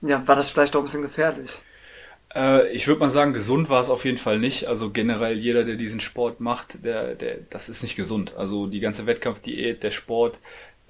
ja, 0.01 0.27
war 0.27 0.35
das 0.35 0.49
vielleicht 0.49 0.75
auch 0.75 0.79
ein 0.81 0.85
bisschen 0.85 1.03
gefährlich? 1.03 1.61
Äh, 2.33 2.69
ich 2.69 2.87
würde 2.87 2.99
mal 2.99 3.09
sagen, 3.09 3.33
gesund 3.33 3.69
war 3.69 3.81
es 3.81 3.89
auf 3.89 4.05
jeden 4.05 4.17
Fall 4.17 4.39
nicht. 4.39 4.67
Also 4.67 4.89
generell 4.89 5.37
jeder, 5.37 5.63
der 5.63 5.75
diesen 5.75 5.99
Sport 5.99 6.39
macht, 6.39 6.83
der, 6.83 7.15
der, 7.15 7.37
das 7.49 7.69
ist 7.69 7.83
nicht 7.83 7.95
gesund. 7.95 8.35
Also 8.37 8.67
die 8.67 8.79
ganze 8.79 9.05
Wettkampfdiät, 9.05 9.83
der 9.83 9.91
Sport, 9.91 10.39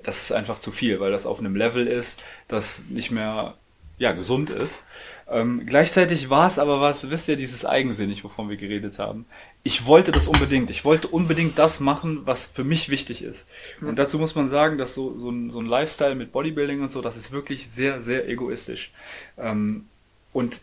das 0.04 0.24
ist 0.24 0.32
einfach 0.32 0.60
zu 0.60 0.72
viel, 0.72 1.00
weil 1.00 1.12
das 1.12 1.26
auf 1.26 1.40
einem 1.40 1.56
Level 1.56 1.88
ist, 1.88 2.24
das 2.48 2.86
nicht 2.90 3.12
mehr 3.12 3.56
ja, 4.02 4.14
gesund 4.14 4.50
ist. 4.50 4.82
Ähm, 5.30 5.62
gleichzeitig 5.68 6.32
war 6.32 6.48
es 6.48 6.58
aber 6.58 6.82
was, 6.82 7.12
wisst 7.12 7.28
ihr, 7.28 7.36
dieses 7.36 7.66
eigensinnig, 7.66 8.24
wovon 8.24 8.50
wir 8.50 8.58
geredet 8.58 8.98
haben. 8.98 9.26
Ich 9.62 9.86
wollte 9.86 10.12
das 10.12 10.28
unbedingt. 10.28 10.72
Ich 10.72 10.84
wollte 10.84 11.08
unbedingt 11.08 11.60
das 11.60 11.80
machen, 11.80 12.22
was 12.26 12.48
für 12.48 12.64
mich 12.64 12.90
wichtig 12.90 13.24
ist. 13.24 13.48
Und 13.80 14.00
dazu 14.00 14.18
muss 14.18 14.34
man 14.34 14.50
sagen, 14.50 14.80
dass 14.80 14.96
so, 14.96 15.16
so, 15.20 15.30
ein, 15.30 15.52
so 15.52 15.60
ein 15.60 15.68
Lifestyle 15.68 16.16
mit 16.16 16.32
Bodybuilding 16.32 16.82
und 16.82 16.92
so, 16.92 17.02
das 17.02 17.16
ist 17.16 17.32
wirklich 17.32 17.70
sehr, 17.70 18.02
sehr 18.02 18.28
egoistisch. 18.28 18.92
Ähm, 19.38 19.86
und 20.34 20.62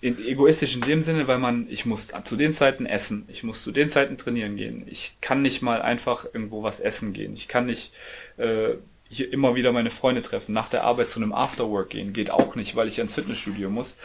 in, 0.00 0.18
egoistisch 0.26 0.74
in 0.74 0.80
dem 0.80 1.02
Sinne, 1.02 1.28
weil 1.28 1.38
man, 1.38 1.68
ich 1.70 1.86
muss 1.86 2.08
zu 2.24 2.34
den 2.34 2.52
Zeiten 2.52 2.84
essen, 2.84 3.26
ich 3.28 3.44
muss 3.44 3.62
zu 3.62 3.70
den 3.70 3.90
Zeiten 3.90 4.18
trainieren 4.18 4.56
gehen. 4.56 4.82
Ich 4.88 5.14
kann 5.20 5.40
nicht 5.40 5.62
mal 5.62 5.80
einfach 5.80 6.24
irgendwo 6.24 6.64
was 6.64 6.80
essen 6.80 7.12
gehen. 7.12 7.34
Ich 7.34 7.46
kann 7.46 7.66
nicht 7.66 7.92
äh, 8.38 8.70
hier 9.12 9.32
immer 9.32 9.54
wieder 9.54 9.72
meine 9.72 9.90
Freunde 9.90 10.22
treffen, 10.22 10.52
nach 10.52 10.68
der 10.68 10.84
Arbeit 10.84 11.10
zu 11.10 11.20
einem 11.20 11.32
Afterwork 11.32 11.90
gehen, 11.90 12.12
geht 12.12 12.30
auch 12.30 12.54
nicht, 12.54 12.74
weil 12.76 12.88
ich 12.88 12.98
ins 12.98 13.14
Fitnessstudio 13.14 13.68
muss. 13.68 13.96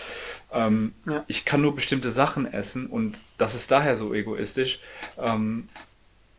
Ähm, 0.51 0.93
ja. 1.05 1.23
Ich 1.27 1.45
kann 1.45 1.61
nur 1.61 1.73
bestimmte 1.73 2.11
Sachen 2.11 2.51
essen 2.51 2.87
und 2.87 3.17
das 3.37 3.55
ist 3.55 3.71
daher 3.71 3.95
so 3.95 4.13
egoistisch, 4.13 4.79
ähm, 5.17 5.69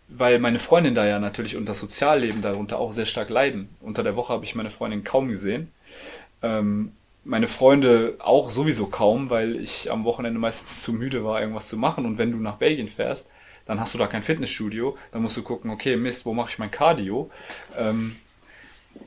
weil 0.08 0.38
meine 0.38 0.58
Freundin 0.58 0.94
da 0.94 1.06
ja 1.06 1.18
natürlich 1.18 1.56
und 1.56 1.66
das 1.66 1.80
Sozialleben 1.80 2.42
darunter 2.42 2.78
auch 2.78 2.92
sehr 2.92 3.06
stark 3.06 3.30
leiden. 3.30 3.68
Unter 3.80 4.02
der 4.02 4.16
Woche 4.16 4.32
habe 4.32 4.44
ich 4.44 4.54
meine 4.54 4.70
Freundin 4.70 5.02
kaum 5.02 5.28
gesehen. 5.28 5.72
Ähm, 6.42 6.92
meine 7.24 7.48
Freunde 7.48 8.16
auch 8.20 8.50
sowieso 8.50 8.86
kaum, 8.86 9.28
weil 9.30 9.56
ich 9.56 9.90
am 9.90 10.04
Wochenende 10.04 10.38
meistens 10.38 10.82
zu 10.82 10.92
müde 10.92 11.24
war, 11.24 11.40
irgendwas 11.40 11.68
zu 11.68 11.76
machen. 11.76 12.06
Und 12.06 12.16
wenn 12.16 12.32
du 12.32 12.38
nach 12.38 12.56
Belgien 12.56 12.88
fährst, 12.88 13.26
dann 13.66 13.80
hast 13.80 13.92
du 13.92 13.98
da 13.98 14.06
kein 14.06 14.22
Fitnessstudio. 14.22 14.96
Dann 15.12 15.22
musst 15.22 15.36
du 15.36 15.42
gucken, 15.42 15.70
okay, 15.70 15.96
Mist, 15.96 16.24
wo 16.24 16.32
mache 16.32 16.50
ich 16.50 16.58
mein 16.58 16.70
Cardio? 16.70 17.30
Ähm, 17.76 18.16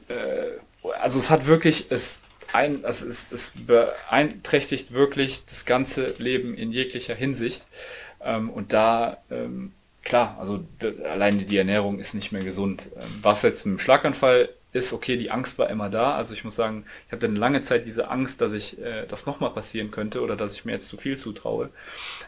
äh, 0.07 0.91
also 0.99 1.19
es 1.19 1.29
hat 1.29 1.45
wirklich, 1.45 1.87
es, 1.89 2.19
ein, 2.53 2.83
also 2.85 3.07
es, 3.07 3.31
es 3.31 3.53
beeinträchtigt 3.65 4.91
wirklich 4.91 5.45
das 5.45 5.65
ganze 5.65 6.13
Leben 6.17 6.55
in 6.55 6.71
jeglicher 6.71 7.15
Hinsicht. 7.15 7.65
Ähm, 8.23 8.49
und 8.49 8.73
da, 8.73 9.17
ähm, 9.29 9.73
klar, 10.03 10.37
also 10.39 10.63
allein 11.05 11.47
die 11.47 11.57
Ernährung 11.57 11.99
ist 11.99 12.13
nicht 12.13 12.31
mehr 12.31 12.43
gesund. 12.43 12.89
Ähm, 12.95 13.19
was 13.21 13.43
jetzt 13.43 13.65
ein 13.65 13.79
Schlaganfall 13.79 14.49
ist, 14.73 14.93
okay, 14.93 15.17
die 15.17 15.31
Angst 15.31 15.59
war 15.59 15.69
immer 15.69 15.89
da. 15.89 16.15
Also 16.15 16.33
ich 16.33 16.43
muss 16.43 16.55
sagen, 16.55 16.85
ich 17.07 17.11
hatte 17.11 17.25
eine 17.25 17.37
lange 17.37 17.61
Zeit 17.61 17.85
diese 17.85 18.09
Angst, 18.09 18.39
dass 18.39 18.53
ich 18.53 18.81
äh, 18.81 19.05
das 19.05 19.25
nochmal 19.25 19.49
passieren 19.51 19.91
könnte 19.91 20.21
oder 20.21 20.35
dass 20.35 20.53
ich 20.53 20.65
mir 20.65 20.71
jetzt 20.71 20.87
zu 20.87 20.97
viel 20.97 21.17
zutraue. 21.17 21.69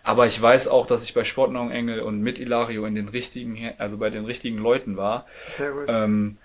Aber 0.04 0.26
ich 0.26 0.42
weiß 0.42 0.68
auch, 0.68 0.86
dass 0.86 1.06
ich 1.06 1.14
bei 1.14 1.24
Sportnahrung 1.24 1.72
Engel 1.72 2.02
und 2.02 2.20
mit 2.20 2.40
Ilario 2.40 2.86
in 2.86 2.96
den 2.96 3.08
richtigen, 3.08 3.72
also 3.78 3.98
bei 3.98 4.10
den 4.10 4.26
richtigen 4.26 4.58
Leuten 4.58 4.98
war. 4.98 5.26
Sehr 5.56 5.72
gut. 5.72 5.86
Ähm, 5.88 6.38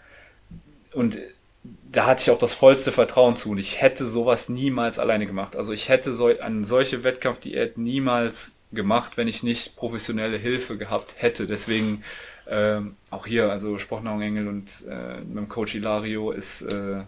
und 0.93 1.19
da 1.91 2.07
hatte 2.07 2.23
ich 2.23 2.31
auch 2.31 2.39
das 2.39 2.55
vollste 2.55 2.93
Vertrauen 2.93 3.37
zu 3.37 3.51
und 3.51 3.59
ich 3.59 3.81
hätte 3.81 4.07
sowas 4.07 4.49
niemals 4.49 4.99
alleine 4.99 5.27
gemacht. 5.27 5.57
Also 5.57 5.73
ich 5.73 5.89
hätte 5.89 6.15
so 6.15 6.27
eine 6.27 6.65
solche 6.65 7.05
Wettkampfdiät 7.05 7.79
niemals 7.79 8.53
gemacht, 8.73 9.17
wenn 9.17 9.29
ich 9.29 9.43
nicht 9.43 9.77
professionelle 9.77 10.37
Hilfe 10.37 10.77
gehabt 10.77 11.15
hätte. 11.19 11.47
Deswegen 11.47 12.05
ähm, 12.49 12.97
auch 13.11 13.27
hier, 13.27 13.51
also 13.51 13.79
Sportnahrung 13.79 14.23
Engel 14.23 14.49
und 14.49 14.85
äh, 14.89 15.21
mit 15.21 15.37
dem 15.37 15.49
Coach 15.49 15.75
Ilario 15.75 16.31
ist 16.31 16.63
äh, 16.63 17.03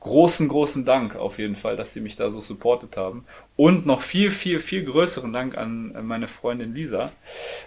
großen, 0.00 0.48
großen 0.48 0.84
Dank 0.84 1.16
auf 1.16 1.38
jeden 1.38 1.56
Fall, 1.56 1.76
dass 1.76 1.92
sie 1.92 2.00
mich 2.00 2.16
da 2.16 2.30
so 2.30 2.40
supportet 2.40 2.96
haben. 2.96 3.24
Und 3.56 3.86
noch 3.86 4.02
viel, 4.02 4.30
viel, 4.30 4.60
viel 4.60 4.84
größeren 4.84 5.32
Dank 5.32 5.56
an 5.56 6.06
meine 6.06 6.28
Freundin 6.28 6.74
Lisa. 6.74 7.12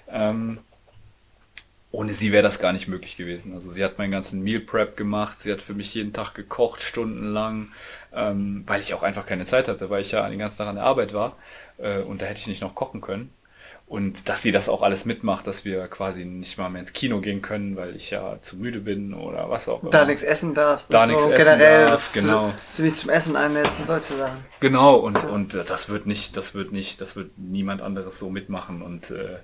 Ähm, 0.10 0.60
ohne 1.92 2.14
sie 2.14 2.32
wäre 2.32 2.44
das 2.44 2.60
gar 2.60 2.72
nicht 2.72 2.88
möglich 2.88 3.18
gewesen. 3.18 3.54
Also 3.54 3.72
sie 3.72 3.84
hat 3.84 3.98
meinen 3.98 4.12
ganzen 4.12 4.44
Meal 4.44 4.60
Prep 4.60 4.96
gemacht, 4.96 5.42
sie 5.42 5.52
hat 5.52 5.62
für 5.62 5.74
mich 5.74 5.94
jeden 5.94 6.14
Tag 6.14 6.36
gekocht, 6.36 6.84
stundenlang, 6.84 7.72
ähm, 8.14 8.64
weil 8.68 8.82
ich 8.82 8.94
auch 8.94 9.04
einfach 9.04 9.26
keine 9.26 9.46
Zeit 9.46 9.68
hatte, 9.68 9.90
weil 9.90 10.02
ich 10.02 10.12
ja 10.12 10.28
den 10.30 10.40
ganzen 10.40 10.58
Tag 10.58 10.68
an 10.68 10.76
der 10.76 10.86
Arbeit 10.86 11.14
war 11.14 11.36
äh, 11.78 12.00
und 12.00 12.22
da 12.22 12.28
hätte 12.28 12.40
ich 12.40 12.48
nicht 12.48 12.62
noch 12.62 12.76
kochen 12.76 13.02
können. 13.02 13.32
Und 13.88 14.30
dass 14.30 14.44
sie 14.44 14.52
das 14.52 14.70
auch 14.70 14.84
alles 14.84 15.06
mitmacht, 15.06 15.48
dass 15.48 15.66
wir 15.66 15.88
quasi 15.88 16.24
nicht 16.24 16.60
mal 16.60 16.70
mehr 16.70 16.82
ins 16.82 16.94
Kino 16.94 17.22
gehen 17.22 17.42
können, 17.42 17.76
weil 17.76 17.96
ich 17.96 18.12
ja 18.12 18.40
zu 18.40 18.58
müde 18.58 18.82
bin 18.82 19.16
oder 19.16 19.50
was 19.50 19.68
auch 19.68 19.82
immer. 19.82 19.90
Da 19.90 20.06
nichts 20.06 20.22
essen 20.22 20.54
darfst. 20.54 20.94
Da 20.94 21.08
nichts 21.08 21.24
so. 21.24 21.32
essen 21.32 21.44
Generell, 21.44 21.88
darfst, 21.88 22.14
genau. 22.14 22.54
Sie 22.70 22.84
nicht 22.84 22.98
zum 22.98 23.10
Essen 23.10 23.36
einlädst 23.36 23.80
und 23.80 23.88
solche 23.88 24.16
Sachen. 24.16 24.46
Genau, 24.60 24.98
und, 24.98 25.24
und 25.24 25.56
das 25.56 25.90
wird 25.90 26.06
nicht, 26.06 26.38
das 26.38 26.54
wird 26.54 26.72
nicht, 26.72 27.02
das 27.02 27.16
wird 27.16 27.32
niemand 27.40 27.82
anderes 27.82 28.20
so 28.20 28.30
mitmachen 28.30 28.84
und 28.84 29.10
äh, 29.10 29.40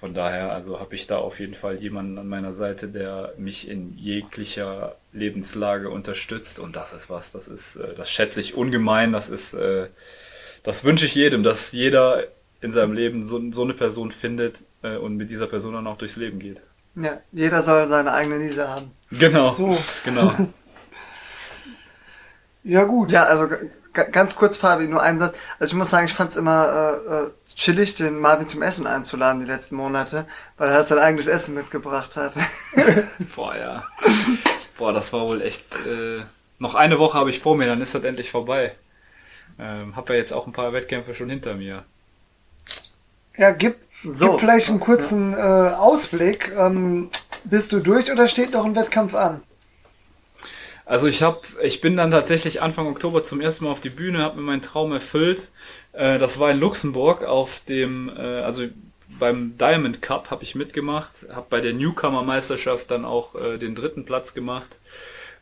von 0.00 0.14
daher, 0.14 0.52
also 0.52 0.78
habe 0.78 0.94
ich 0.94 1.08
da 1.08 1.18
auf 1.18 1.40
jeden 1.40 1.54
Fall 1.54 1.76
jemanden 1.76 2.18
an 2.18 2.28
meiner 2.28 2.54
Seite, 2.54 2.88
der 2.88 3.34
mich 3.36 3.68
in 3.68 3.96
jeglicher 3.96 4.96
Lebenslage 5.12 5.90
unterstützt. 5.90 6.60
Und 6.60 6.76
das 6.76 6.92
ist 6.92 7.10
was, 7.10 7.32
das 7.32 7.48
ist, 7.48 7.76
äh, 7.76 7.94
das 7.94 8.08
schätze 8.08 8.40
ich 8.40 8.54
ungemein. 8.54 9.12
Das 9.12 9.28
ist, 9.28 9.54
äh, 9.54 9.88
das 10.62 10.84
wünsche 10.84 11.06
ich 11.06 11.16
jedem, 11.16 11.42
dass 11.42 11.72
jeder 11.72 12.24
in 12.60 12.72
seinem 12.72 12.92
Leben 12.92 13.24
so, 13.24 13.40
so 13.50 13.62
eine 13.62 13.74
Person 13.74 14.12
findet 14.12 14.62
äh, 14.82 14.96
und 14.96 15.16
mit 15.16 15.30
dieser 15.30 15.48
Person 15.48 15.74
dann 15.74 15.86
auch 15.88 15.98
durchs 15.98 16.16
Leben 16.16 16.38
geht. 16.38 16.62
Ja, 16.94 17.20
jeder 17.32 17.62
soll 17.62 17.88
seine 17.88 18.12
eigene 18.12 18.38
Lisa 18.38 18.68
haben. 18.68 18.92
Genau. 19.10 19.52
So. 19.52 19.78
Genau. 20.04 20.32
ja, 22.64 22.84
gut. 22.84 23.10
Ja, 23.10 23.24
also 23.24 23.48
ganz 24.04 24.36
kurz, 24.36 24.56
Fabi, 24.56 24.86
nur 24.86 25.02
einen 25.02 25.18
Satz. 25.18 25.36
Also 25.58 25.72
ich 25.72 25.78
muss 25.78 25.90
sagen, 25.90 26.06
ich 26.06 26.12
fand 26.12 26.30
es 26.30 26.36
immer 26.36 27.00
äh, 27.08 27.14
äh, 27.14 27.30
chillig, 27.54 27.94
den 27.96 28.18
Marvin 28.18 28.48
zum 28.48 28.62
Essen 28.62 28.86
einzuladen 28.86 29.40
die 29.40 29.46
letzten 29.46 29.76
Monate, 29.76 30.26
weil 30.56 30.68
er 30.68 30.74
halt 30.76 30.88
sein 30.88 30.98
eigenes 30.98 31.26
Essen 31.26 31.54
mitgebracht 31.54 32.16
hat. 32.16 32.32
Boah, 33.36 33.56
ja. 33.56 33.84
Boah, 34.76 34.92
das 34.92 35.12
war 35.12 35.26
wohl 35.26 35.42
echt. 35.42 35.74
Äh, 35.76 36.22
noch 36.58 36.74
eine 36.74 36.98
Woche 36.98 37.18
habe 37.18 37.30
ich 37.30 37.40
vor 37.40 37.56
mir, 37.56 37.66
dann 37.66 37.80
ist 37.80 37.94
das 37.94 38.04
endlich 38.04 38.30
vorbei. 38.30 38.74
Ähm, 39.58 39.96
hab 39.96 40.08
ja 40.08 40.16
jetzt 40.16 40.32
auch 40.32 40.46
ein 40.46 40.52
paar 40.52 40.72
Wettkämpfe 40.72 41.14
schon 41.14 41.30
hinter 41.30 41.54
mir. 41.54 41.84
Ja, 43.36 43.52
gib, 43.52 43.76
so. 44.04 44.30
gib 44.30 44.40
vielleicht 44.40 44.68
einen 44.68 44.80
kurzen 44.80 45.34
äh, 45.34 45.36
Ausblick. 45.36 46.52
Ähm, 46.56 47.10
bist 47.44 47.72
du 47.72 47.80
durch 47.80 48.10
oder 48.10 48.28
steht 48.28 48.52
noch 48.52 48.64
ein 48.64 48.74
Wettkampf 48.74 49.14
an? 49.14 49.42
Also 50.88 51.06
ich 51.06 51.22
habe, 51.22 51.42
ich 51.62 51.82
bin 51.82 51.98
dann 51.98 52.10
tatsächlich 52.10 52.62
Anfang 52.62 52.86
Oktober 52.86 53.22
zum 53.22 53.42
ersten 53.42 53.66
Mal 53.66 53.70
auf 53.70 53.82
die 53.82 53.90
Bühne, 53.90 54.20
habe 54.20 54.36
mir 54.36 54.42
meinen 54.42 54.62
Traum 54.62 54.90
erfüllt. 54.90 55.48
Äh, 55.92 56.18
das 56.18 56.40
war 56.40 56.50
in 56.50 56.58
Luxemburg 56.58 57.24
auf 57.24 57.60
dem, 57.68 58.08
äh, 58.08 58.40
also 58.40 58.64
beim 59.18 59.58
Diamond 59.58 60.00
Cup 60.00 60.30
habe 60.30 60.44
ich 60.44 60.54
mitgemacht, 60.54 61.26
habe 61.30 61.46
bei 61.50 61.60
der 61.60 61.74
Newcomer 61.74 62.22
Meisterschaft 62.22 62.90
dann 62.90 63.04
auch 63.04 63.34
äh, 63.34 63.58
den 63.58 63.74
dritten 63.74 64.06
Platz 64.06 64.32
gemacht. 64.32 64.78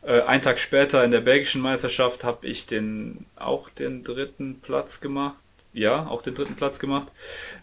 Äh, 0.01 0.23
ein 0.23 0.41
Tag 0.41 0.59
später 0.59 1.01
in 1.05 1.11
der 1.11 1.21
belgischen 1.21 1.61
Meisterschaft 1.61 2.25
habe 2.25 2.45
ich 2.45 2.65
den 2.65 3.25
auch 3.37 3.69
den 3.69 4.03
dritten 4.03 4.59
Platz 4.59 4.99
gemacht. 4.99 5.37
Ja, 5.71 6.07
auch 6.07 6.23
den 6.23 6.35
dritten 6.35 6.55
Platz 6.55 6.79
gemacht. 6.79 7.07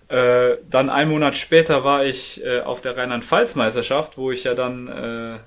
Dann 0.09 0.91
ein 0.91 1.09
Monat 1.09 1.37
später 1.37 1.83
war 1.83 2.05
ich 2.05 2.45
auf 2.65 2.81
der 2.81 2.97
Rheinland-Pfalz-Meisterschaft, 2.97 4.17
wo 4.17 4.31
ich 4.31 4.45
ja 4.45 4.55
dann 4.55 5.41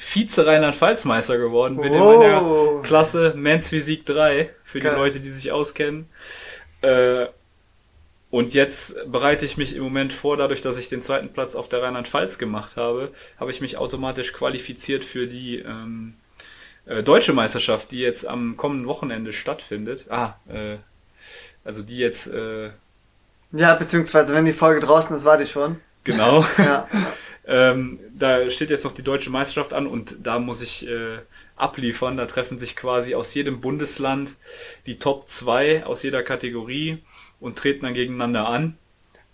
Vize-Rheinland-Pfalz-Meister 0.00 1.38
geworden 1.38 1.76
bin 1.76 1.92
in 1.92 2.00
Oh. 2.00 2.16
meiner 2.18 2.82
Klasse 2.82 3.34
Men's 3.36 3.68
Physik 3.68 4.06
3, 4.06 4.50
für 4.64 4.80
die 4.80 4.86
Geil. 4.86 4.96
Leute, 4.96 5.20
die 5.20 5.30
sich 5.30 5.52
auskennen. 5.52 6.08
Äh, 6.82 7.26
und 8.30 8.54
jetzt 8.54 8.96
bereite 9.10 9.44
ich 9.44 9.56
mich 9.56 9.74
im 9.76 9.82
Moment 9.82 10.12
vor, 10.12 10.36
dadurch, 10.36 10.62
dass 10.62 10.78
ich 10.78 10.88
den 10.88 11.02
zweiten 11.02 11.30
Platz 11.32 11.54
auf 11.54 11.68
der 11.68 11.82
Rheinland-Pfalz 11.82 12.38
gemacht 12.38 12.76
habe, 12.76 13.10
habe 13.38 13.50
ich 13.50 13.60
mich 13.60 13.76
automatisch 13.76 14.32
qualifiziert 14.32 15.04
für 15.04 15.26
die 15.26 15.58
ähm, 15.58 16.14
äh, 16.86 17.02
deutsche 17.02 17.32
Meisterschaft, 17.32 17.90
die 17.90 18.00
jetzt 18.00 18.26
am 18.26 18.56
kommenden 18.56 18.86
Wochenende 18.86 19.32
stattfindet. 19.32 20.06
Ah, 20.10 20.34
äh, 20.48 20.76
also 21.64 21.82
die 21.82 21.98
jetzt, 21.98 22.28
äh, 22.28 22.70
Ja, 23.52 23.74
beziehungsweise 23.74 24.32
wenn 24.34 24.44
die 24.44 24.52
Folge 24.52 24.80
draußen 24.80 25.14
ist, 25.14 25.24
war 25.24 25.36
die 25.36 25.46
schon. 25.46 25.80
genau. 26.04 26.44
Ja. 26.58 26.88
Ähm, 27.50 27.98
da 28.14 28.48
steht 28.48 28.70
jetzt 28.70 28.84
noch 28.84 28.92
die 28.92 29.02
deutsche 29.02 29.30
Meisterschaft 29.30 29.72
an 29.72 29.88
und 29.88 30.18
da 30.22 30.38
muss 30.38 30.62
ich 30.62 30.86
äh, 30.86 31.18
abliefern. 31.56 32.16
Da 32.16 32.26
treffen 32.26 32.60
sich 32.60 32.76
quasi 32.76 33.16
aus 33.16 33.34
jedem 33.34 33.60
Bundesland 33.60 34.36
die 34.86 35.00
Top 35.00 35.28
2 35.28 35.84
aus 35.84 36.04
jeder 36.04 36.22
Kategorie 36.22 36.98
und 37.40 37.58
treten 37.58 37.84
dann 37.84 37.94
gegeneinander 37.94 38.48
an. 38.48 38.78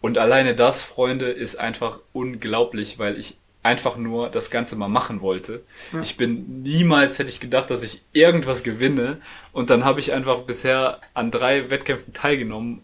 Und 0.01 0.17
alleine 0.17 0.55
das, 0.57 0.83
Freunde, 0.83 1.27
ist 1.27 1.57
einfach 1.57 2.01
unglaublich, 2.15 2.99
weil 2.99 3.19
ich 3.19 3.37
einfach 3.63 3.99
nur 3.99 4.31
das 4.31 4.51
Ganze 4.51 4.77
mal 4.77 4.89
machen 4.89 5.21
wollte. 5.21 5.63
Ich 6.03 6.17
bin 6.17 6.63
niemals 6.63 7.19
hätte 7.19 7.31
ich 7.31 7.41
gedacht, 7.41 7.69
dass 7.69 7.83
ich 7.83 8.01
irgendwas 8.13 8.63
gewinne 8.63 9.19
und 9.53 9.69
dann 9.69 9.85
habe 9.85 10.01
ich 10.01 10.13
einfach 10.13 10.39
bisher 10.43 11.01
an 11.13 11.31
drei 11.31 11.69
Wettkämpfen 11.69 12.13
teilgenommen, 12.15 12.83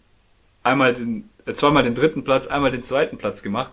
einmal 0.61 0.93
den, 0.93 1.29
äh, 1.45 1.53
zweimal 1.53 1.83
den 1.83 1.95
dritten 1.95 2.23
Platz, 2.23 2.47
einmal 2.47 2.71
den 2.71 2.83
zweiten 2.83 3.17
Platz 3.17 3.41
gemacht. 3.41 3.71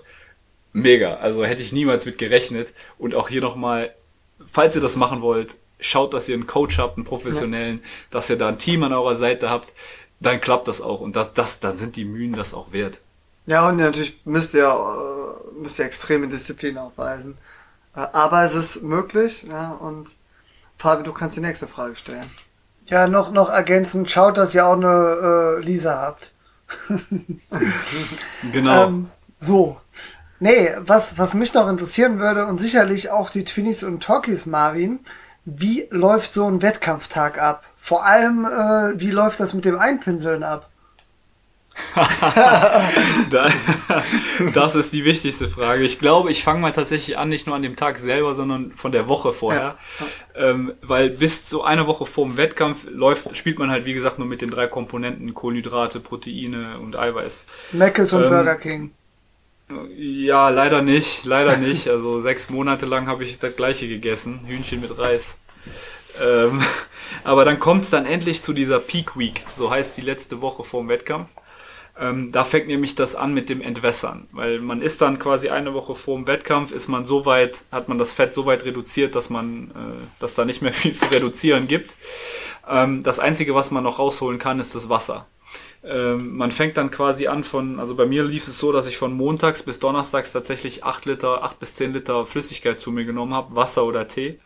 Mega, 0.72 1.14
also 1.14 1.44
hätte 1.44 1.62
ich 1.62 1.72
niemals 1.72 2.06
mit 2.06 2.18
gerechnet 2.18 2.72
und 2.98 3.14
auch 3.14 3.28
hier 3.28 3.40
nochmal, 3.40 3.92
falls 4.52 4.74
ihr 4.76 4.80
das 4.80 4.96
machen 4.96 5.20
wollt, 5.20 5.56
schaut, 5.80 6.14
dass 6.14 6.28
ihr 6.28 6.34
einen 6.34 6.46
Coach 6.46 6.78
habt, 6.78 6.96
einen 6.96 7.04
professionellen, 7.04 7.82
dass 8.10 8.30
ihr 8.30 8.36
da 8.36 8.48
ein 8.48 8.58
Team 8.58 8.82
an 8.84 8.92
eurer 8.92 9.16
Seite 9.16 9.50
habt, 9.50 9.72
dann 10.20 10.40
klappt 10.40 10.68
das 10.68 10.80
auch 10.80 11.00
und 11.00 11.16
das, 11.16 11.34
das, 11.34 11.60
dann 11.60 11.76
sind 11.76 11.96
die 11.96 12.04
Mühen 12.04 12.34
das 12.34 12.54
auch 12.54 12.72
wert. 12.72 13.00
Ja, 13.46 13.68
und 13.68 13.78
natürlich 13.78 14.20
müsst 14.24 14.54
ihr, 14.54 14.66
äh, 14.66 15.60
müsst 15.60 15.78
ihr 15.78 15.86
extreme 15.86 16.28
Disziplin 16.28 16.78
aufweisen. 16.78 17.36
Äh, 17.96 18.00
aber 18.12 18.44
es 18.44 18.54
ist 18.54 18.82
möglich, 18.82 19.44
ja, 19.48 19.72
und 19.72 20.10
Fabi, 20.78 21.02
du 21.02 21.12
kannst 21.12 21.36
die 21.36 21.42
nächste 21.42 21.66
Frage 21.66 21.96
stellen. 21.96 22.30
Ja, 22.86 23.08
noch, 23.08 23.32
noch 23.32 23.48
ergänzend, 23.48 24.10
schaut, 24.10 24.36
dass 24.36 24.54
ihr 24.54 24.66
auch 24.66 24.74
eine 24.74 25.58
äh, 25.58 25.64
Lisa 25.64 25.98
habt. 26.00 26.32
Genau. 28.52 28.86
Ähm, 28.86 29.10
so. 29.40 29.80
Nee, 30.40 30.70
was, 30.78 31.18
was 31.18 31.34
mich 31.34 31.52
noch 31.54 31.68
interessieren 31.68 32.18
würde 32.18 32.46
und 32.46 32.58
sicherlich 32.58 33.10
auch 33.10 33.30
die 33.30 33.44
Twinnies 33.44 33.84
und 33.84 34.02
Talkies, 34.02 34.46
Marvin, 34.46 35.00
wie 35.44 35.86
läuft 35.90 36.32
so 36.32 36.46
ein 36.46 36.62
Wettkampftag 36.62 37.38
ab? 37.40 37.64
Vor 37.78 38.04
allem, 38.06 38.44
äh, 38.46 38.98
wie 39.00 39.10
läuft 39.10 39.40
das 39.40 39.54
mit 39.54 39.64
dem 39.64 39.78
Einpinseln 39.78 40.42
ab? 40.42 40.70
Da, 43.30 43.48
das 44.54 44.74
ist 44.74 44.92
die 44.92 45.04
wichtigste 45.04 45.48
Frage. 45.48 45.84
Ich 45.84 45.98
glaube, 45.98 46.30
ich 46.30 46.42
fange 46.42 46.60
mal 46.60 46.72
tatsächlich 46.72 47.16
an, 47.18 47.28
nicht 47.28 47.46
nur 47.46 47.54
an 47.56 47.62
dem 47.62 47.76
Tag 47.76 47.98
selber, 47.98 48.34
sondern 48.34 48.72
von 48.74 48.92
der 48.92 49.08
Woche 49.08 49.32
vorher. 49.32 49.78
Ähm, 50.34 50.72
weil 50.82 51.10
bis 51.10 51.48
so 51.48 51.62
eine 51.62 51.86
Woche 51.86 52.06
vorm 52.06 52.36
Wettkampf 52.36 52.86
läuft, 52.90 53.36
spielt 53.36 53.58
man 53.58 53.70
halt, 53.70 53.84
wie 53.86 53.92
gesagt, 53.92 54.18
nur 54.18 54.26
mit 54.28 54.42
den 54.42 54.50
drei 54.50 54.66
Komponenten 54.66 55.32
Kohlenhydrate, 55.34 56.00
Proteine 56.00 56.78
und 56.80 56.96
Eiweiß. 56.96 57.46
Und 58.12 58.24
Ähm, 58.24 58.28
Burger 58.28 58.56
King. 58.56 58.92
Ja, 59.96 60.48
leider 60.48 60.82
nicht, 60.82 61.24
leider 61.24 61.56
nicht. 61.56 61.88
Also 61.88 62.20
sechs 62.20 62.50
Monate 62.50 62.86
lang 62.86 63.06
habe 63.06 63.24
ich 63.24 63.38
das 63.38 63.56
gleiche 63.56 63.88
gegessen, 63.88 64.40
Hühnchen 64.46 64.80
mit 64.80 64.96
Reis. 64.98 65.38
Ähm, 66.20 66.62
aber 67.24 67.44
dann 67.44 67.58
kommt 67.58 67.84
es 67.84 67.90
dann 67.90 68.06
endlich 68.06 68.42
zu 68.42 68.52
dieser 68.52 68.80
Peak 68.80 69.16
Week, 69.16 69.42
so 69.56 69.70
heißt 69.70 69.96
die 69.96 70.02
letzte 70.02 70.40
Woche 70.40 70.64
vorm 70.64 70.88
Wettkampf. 70.88 71.28
Ähm, 71.98 72.32
da 72.32 72.44
fängt 72.44 72.66
nämlich 72.66 72.94
das 72.94 73.14
an 73.14 73.34
mit 73.34 73.50
dem 73.50 73.60
Entwässern, 73.60 74.26
weil 74.32 74.60
man 74.60 74.80
ist 74.80 75.02
dann 75.02 75.18
quasi 75.18 75.50
eine 75.50 75.74
Woche 75.74 75.94
vorm 75.94 76.26
Wettkampf, 76.26 76.72
ist 76.72 76.88
man 76.88 77.04
so 77.04 77.26
weit, 77.26 77.58
hat 77.70 77.88
man 77.88 77.98
das 77.98 78.14
Fett 78.14 78.32
so 78.32 78.46
weit 78.46 78.64
reduziert, 78.64 79.14
dass 79.14 79.28
man, 79.28 79.70
äh, 79.70 80.20
dass 80.20 80.34
da 80.34 80.44
nicht 80.44 80.62
mehr 80.62 80.72
viel 80.72 80.94
zu 80.94 81.06
reduzieren 81.12 81.68
gibt. 81.68 81.92
Ähm, 82.68 83.02
das 83.02 83.18
einzige, 83.18 83.54
was 83.54 83.70
man 83.70 83.84
noch 83.84 83.98
rausholen 83.98 84.38
kann, 84.38 84.60
ist 84.60 84.74
das 84.74 84.88
Wasser. 84.88 85.26
Ähm, 85.82 86.36
man 86.36 86.52
fängt 86.52 86.76
dann 86.76 86.90
quasi 86.90 87.26
an 87.26 87.42
von, 87.42 87.80
also 87.80 87.94
bei 87.94 88.04
mir 88.04 88.22
lief 88.22 88.46
es 88.46 88.58
so, 88.58 88.70
dass 88.70 88.86
ich 88.86 88.98
von 88.98 89.14
montags 89.14 89.62
bis 89.62 89.78
donnerstags 89.78 90.32
tatsächlich 90.32 90.84
8 90.84 91.06
Liter, 91.06 91.42
8 91.42 91.58
bis 91.58 91.74
10 91.74 91.94
Liter 91.94 92.26
Flüssigkeit 92.26 92.80
zu 92.80 92.90
mir 92.90 93.04
genommen 93.04 93.32
habe, 93.32 93.54
Wasser 93.54 93.84
oder 93.84 94.06
Tee. 94.06 94.40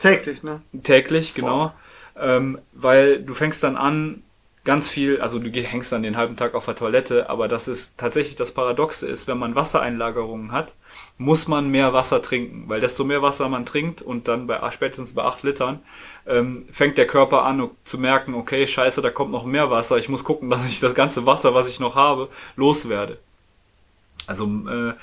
Täglich, 0.00 0.42
ne? 0.42 0.60
Täglich, 0.82 1.34
genau. 1.34 1.72
Ähm, 2.16 2.58
weil 2.72 3.22
du 3.22 3.32
fängst 3.32 3.62
dann 3.62 3.76
an, 3.76 4.22
ganz 4.64 4.88
viel, 4.88 5.20
also 5.20 5.38
du 5.38 5.50
hängst 5.50 5.92
dann 5.92 6.02
den 6.02 6.16
halben 6.16 6.36
Tag 6.36 6.54
auf 6.54 6.64
der 6.64 6.76
Toilette, 6.76 7.28
aber 7.28 7.48
das 7.48 7.68
ist 7.68 7.96
tatsächlich 7.98 8.36
das 8.36 8.52
Paradoxe 8.52 9.06
ist, 9.06 9.28
wenn 9.28 9.38
man 9.38 9.54
Wassereinlagerungen 9.54 10.52
hat, 10.52 10.74
muss 11.16 11.46
man 11.46 11.70
mehr 11.70 11.92
Wasser 11.92 12.22
trinken, 12.22 12.64
weil 12.68 12.80
desto 12.80 13.04
mehr 13.04 13.22
Wasser 13.22 13.48
man 13.48 13.64
trinkt 13.64 14.02
und 14.02 14.26
dann 14.26 14.46
bei 14.46 14.70
spätestens 14.72 15.14
bei 15.14 15.22
8 15.22 15.44
Litern 15.44 15.80
ähm, 16.26 16.66
fängt 16.72 16.98
der 16.98 17.06
Körper 17.06 17.44
an 17.44 17.70
zu 17.84 17.98
merken, 17.98 18.34
okay, 18.34 18.66
scheiße, 18.66 19.00
da 19.00 19.10
kommt 19.10 19.30
noch 19.30 19.44
mehr 19.44 19.70
Wasser, 19.70 19.96
ich 19.96 20.08
muss 20.08 20.24
gucken, 20.24 20.50
dass 20.50 20.66
ich 20.66 20.80
das 20.80 20.94
ganze 20.94 21.24
Wasser, 21.24 21.54
was 21.54 21.68
ich 21.68 21.78
noch 21.78 21.94
habe, 21.94 22.28
loswerde. 22.56 23.18
Also 24.26 24.46
äh, 24.46 24.94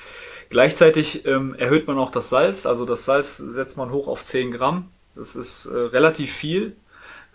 gleichzeitig 0.50 1.26
ähm, 1.26 1.56
erhöht 1.56 1.88
man 1.88 1.98
auch 1.98 2.12
das 2.12 2.30
Salz, 2.30 2.66
also 2.66 2.86
das 2.86 3.06
Salz 3.06 3.38
setzt 3.38 3.78
man 3.78 3.92
hoch 3.92 4.08
auf 4.08 4.26
10 4.26 4.52
Gramm, 4.52 4.90
das 5.16 5.38
ist 5.38 5.66
äh, 5.66 5.76
relativ 5.76 6.34
viel, 6.34 6.76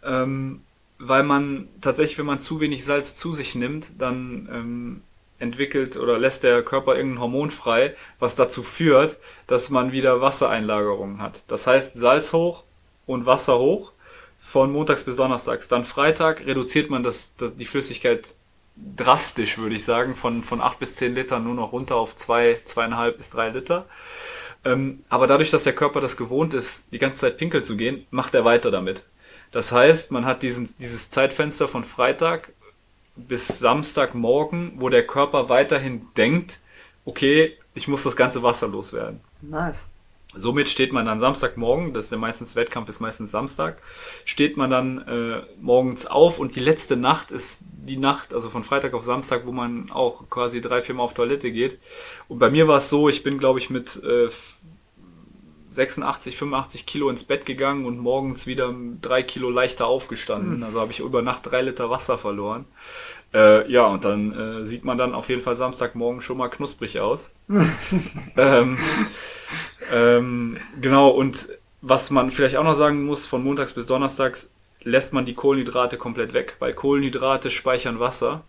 ähm, 0.04 0.60
weil 0.98 1.22
man 1.22 1.68
tatsächlich, 1.80 2.18
wenn 2.18 2.26
man 2.26 2.40
zu 2.40 2.60
wenig 2.60 2.84
Salz 2.84 3.14
zu 3.14 3.32
sich 3.32 3.54
nimmt, 3.54 3.90
dann 3.98 4.48
ähm, 4.52 5.02
entwickelt 5.38 5.96
oder 5.96 6.18
lässt 6.18 6.42
der 6.42 6.62
Körper 6.62 6.96
irgendein 6.96 7.20
Hormon 7.20 7.50
frei, 7.50 7.94
was 8.18 8.34
dazu 8.34 8.62
führt, 8.62 9.18
dass 9.46 9.70
man 9.70 9.92
wieder 9.92 10.20
Wassereinlagerungen 10.20 11.20
hat. 11.20 11.42
Das 11.48 11.66
heißt, 11.66 11.96
Salz 11.96 12.32
hoch 12.32 12.64
und 13.06 13.26
Wasser 13.26 13.58
hoch 13.58 13.92
von 14.40 14.72
montags 14.72 15.04
bis 15.04 15.16
donnerstags. 15.16 15.68
Dann 15.68 15.84
Freitag 15.84 16.46
reduziert 16.46 16.90
man 16.90 17.02
das, 17.02 17.32
die 17.38 17.66
Flüssigkeit 17.66 18.34
drastisch, 18.96 19.58
würde 19.58 19.74
ich 19.74 19.84
sagen, 19.84 20.14
von, 20.14 20.44
von 20.44 20.60
8 20.60 20.78
bis 20.78 20.96
10 20.96 21.14
Litern 21.14 21.44
nur 21.44 21.54
noch 21.54 21.72
runter 21.72 21.96
auf 21.96 22.14
2, 22.14 22.60
zwei, 22.64 22.86
2,5 22.86 23.10
bis 23.12 23.30
3 23.30 23.48
Liter. 23.50 23.86
Ähm, 24.64 25.04
aber 25.08 25.26
dadurch, 25.26 25.50
dass 25.50 25.64
der 25.64 25.72
Körper 25.74 26.00
das 26.00 26.16
gewohnt 26.16 26.54
ist, 26.54 26.84
die 26.92 26.98
ganze 26.98 27.20
Zeit 27.20 27.38
pinkeln 27.38 27.64
zu 27.64 27.76
gehen, 27.76 28.06
macht 28.10 28.34
er 28.34 28.44
weiter 28.44 28.70
damit. 28.70 29.04
Das 29.52 29.72
heißt, 29.72 30.10
man 30.10 30.26
hat 30.26 30.42
diesen, 30.42 30.74
dieses 30.78 31.08
Zeitfenster 31.10 31.68
von 31.68 31.84
Freitag 31.84 32.52
bis 33.16 33.46
Samstagmorgen, 33.58 34.72
wo 34.76 34.88
der 34.88 35.06
Körper 35.06 35.48
weiterhin 35.48 36.06
denkt, 36.16 36.58
okay, 37.04 37.56
ich 37.74 37.88
muss 37.88 38.02
das 38.02 38.16
ganze 38.16 38.42
Wasser 38.42 38.68
loswerden. 38.68 39.20
Nice. 39.42 39.86
Somit 40.34 40.68
steht 40.68 40.92
man 40.92 41.06
dann 41.06 41.20
Samstagmorgen, 41.20 41.94
das 41.94 42.04
ist 42.04 42.10
der 42.10 42.18
meistens 42.18 42.56
Wettkampf 42.56 42.88
ist 42.90 43.00
meistens 43.00 43.30
Samstag, 43.30 43.78
steht 44.26 44.56
man 44.56 44.70
dann 44.70 44.98
äh, 45.08 45.42
morgens 45.60 46.06
auf 46.06 46.38
und 46.38 46.56
die 46.56 46.60
letzte 46.60 46.96
Nacht 46.96 47.30
ist 47.30 47.60
die 47.62 47.96
Nacht, 47.96 48.34
also 48.34 48.50
von 48.50 48.64
Freitag 48.64 48.92
auf 48.92 49.04
Samstag, 49.04 49.46
wo 49.46 49.52
man 49.52 49.90
auch 49.90 50.28
quasi 50.28 50.60
drei, 50.60 50.82
vier 50.82 50.94
Mal 50.94 51.04
auf 51.04 51.14
Toilette 51.14 51.52
geht. 51.52 51.78
Und 52.28 52.38
bei 52.38 52.50
mir 52.50 52.68
war 52.68 52.78
es 52.78 52.90
so, 52.90 53.08
ich 53.08 53.22
bin 53.22 53.38
glaube 53.38 53.60
ich 53.60 53.70
mit 53.70 54.02
äh, 54.02 54.28
86, 55.76 56.36
85 56.36 56.86
Kilo 56.86 57.08
ins 57.08 57.24
Bett 57.24 57.46
gegangen 57.46 57.86
und 57.86 57.98
morgens 57.98 58.46
wieder 58.46 58.74
drei 59.00 59.22
Kilo 59.22 59.50
leichter 59.50 59.86
aufgestanden. 59.86 60.62
Also 60.64 60.80
habe 60.80 60.90
ich 60.90 61.00
über 61.00 61.22
Nacht 61.22 61.46
drei 61.46 61.62
Liter 61.62 61.88
Wasser 61.90 62.18
verloren. 62.18 62.64
Äh, 63.32 63.70
ja, 63.70 63.86
und 63.86 64.04
dann 64.04 64.32
äh, 64.32 64.66
sieht 64.66 64.84
man 64.84 64.98
dann 64.98 65.14
auf 65.14 65.28
jeden 65.28 65.42
Fall 65.42 65.56
Samstagmorgen 65.56 66.20
schon 66.20 66.38
mal 66.38 66.48
knusprig 66.48 67.00
aus. 67.00 67.32
ähm, 68.36 68.78
ähm, 69.92 70.56
genau, 70.80 71.10
und 71.10 71.48
was 71.82 72.10
man 72.10 72.30
vielleicht 72.30 72.56
auch 72.56 72.64
noch 72.64 72.74
sagen 72.74 73.04
muss, 73.04 73.26
von 73.26 73.44
montags 73.44 73.74
bis 73.74 73.86
donnerstags 73.86 74.50
lässt 74.82 75.12
man 75.12 75.26
die 75.26 75.34
Kohlenhydrate 75.34 75.98
komplett 75.98 76.32
weg, 76.32 76.56
weil 76.60 76.72
Kohlenhydrate 76.72 77.50
speichern 77.50 78.00
Wasser. 78.00 78.44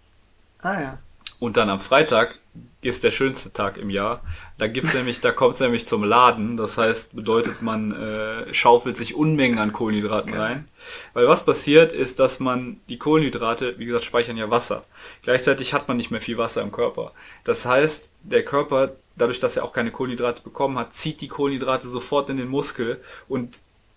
Ah 0.62 0.80
ja. 0.80 0.98
Und 1.40 1.58
dann 1.58 1.70
am 1.70 1.80
Freitag 1.80 2.40
ist 2.88 3.04
der 3.04 3.12
schönste 3.12 3.52
Tag 3.52 3.78
im 3.78 3.90
Jahr. 3.90 4.22
Da 4.58 4.68
gibt's 4.68 4.94
nämlich, 4.94 5.20
da 5.20 5.32
kommt's 5.32 5.60
nämlich 5.60 5.86
zum 5.86 6.04
Laden. 6.04 6.56
Das 6.56 6.78
heißt, 6.78 7.16
bedeutet, 7.16 7.62
man 7.62 7.92
äh, 7.92 8.54
schaufelt 8.54 8.96
sich 8.96 9.14
Unmengen 9.14 9.60
an 9.60 9.74
Kohlenhydraten 9.74 10.34
rein. 10.34 10.68
Weil 11.14 11.28
was 11.28 11.46
passiert, 11.46 11.92
ist, 11.92 12.20
dass 12.20 12.40
man 12.40 12.80
die 12.88 12.98
Kohlenhydrate, 12.98 13.78
wie 13.78 13.86
gesagt, 13.86 14.06
speichern 14.06 14.38
ja 14.38 14.50
Wasser. 14.50 14.86
Gleichzeitig 15.22 15.74
hat 15.74 15.90
man 15.90 15.98
nicht 15.98 16.12
mehr 16.12 16.22
viel 16.22 16.38
Wasser 16.38 16.62
im 16.62 16.72
Körper. 16.72 17.12
Das 17.44 17.66
heißt, 17.66 18.10
der 18.24 18.46
Körper, 18.46 18.92
dadurch, 19.18 19.42
dass 19.42 19.58
er 19.58 19.66
auch 19.66 19.74
keine 19.74 19.92
Kohlenhydrate 19.92 20.42
bekommen 20.42 20.80
hat, 20.80 20.96
zieht 20.96 21.20
die 21.20 21.28
Kohlenhydrate 21.28 21.90
sofort 21.90 22.30
in 22.30 22.38
den 22.38 22.48
Muskel 22.48 23.02
und 23.28 23.56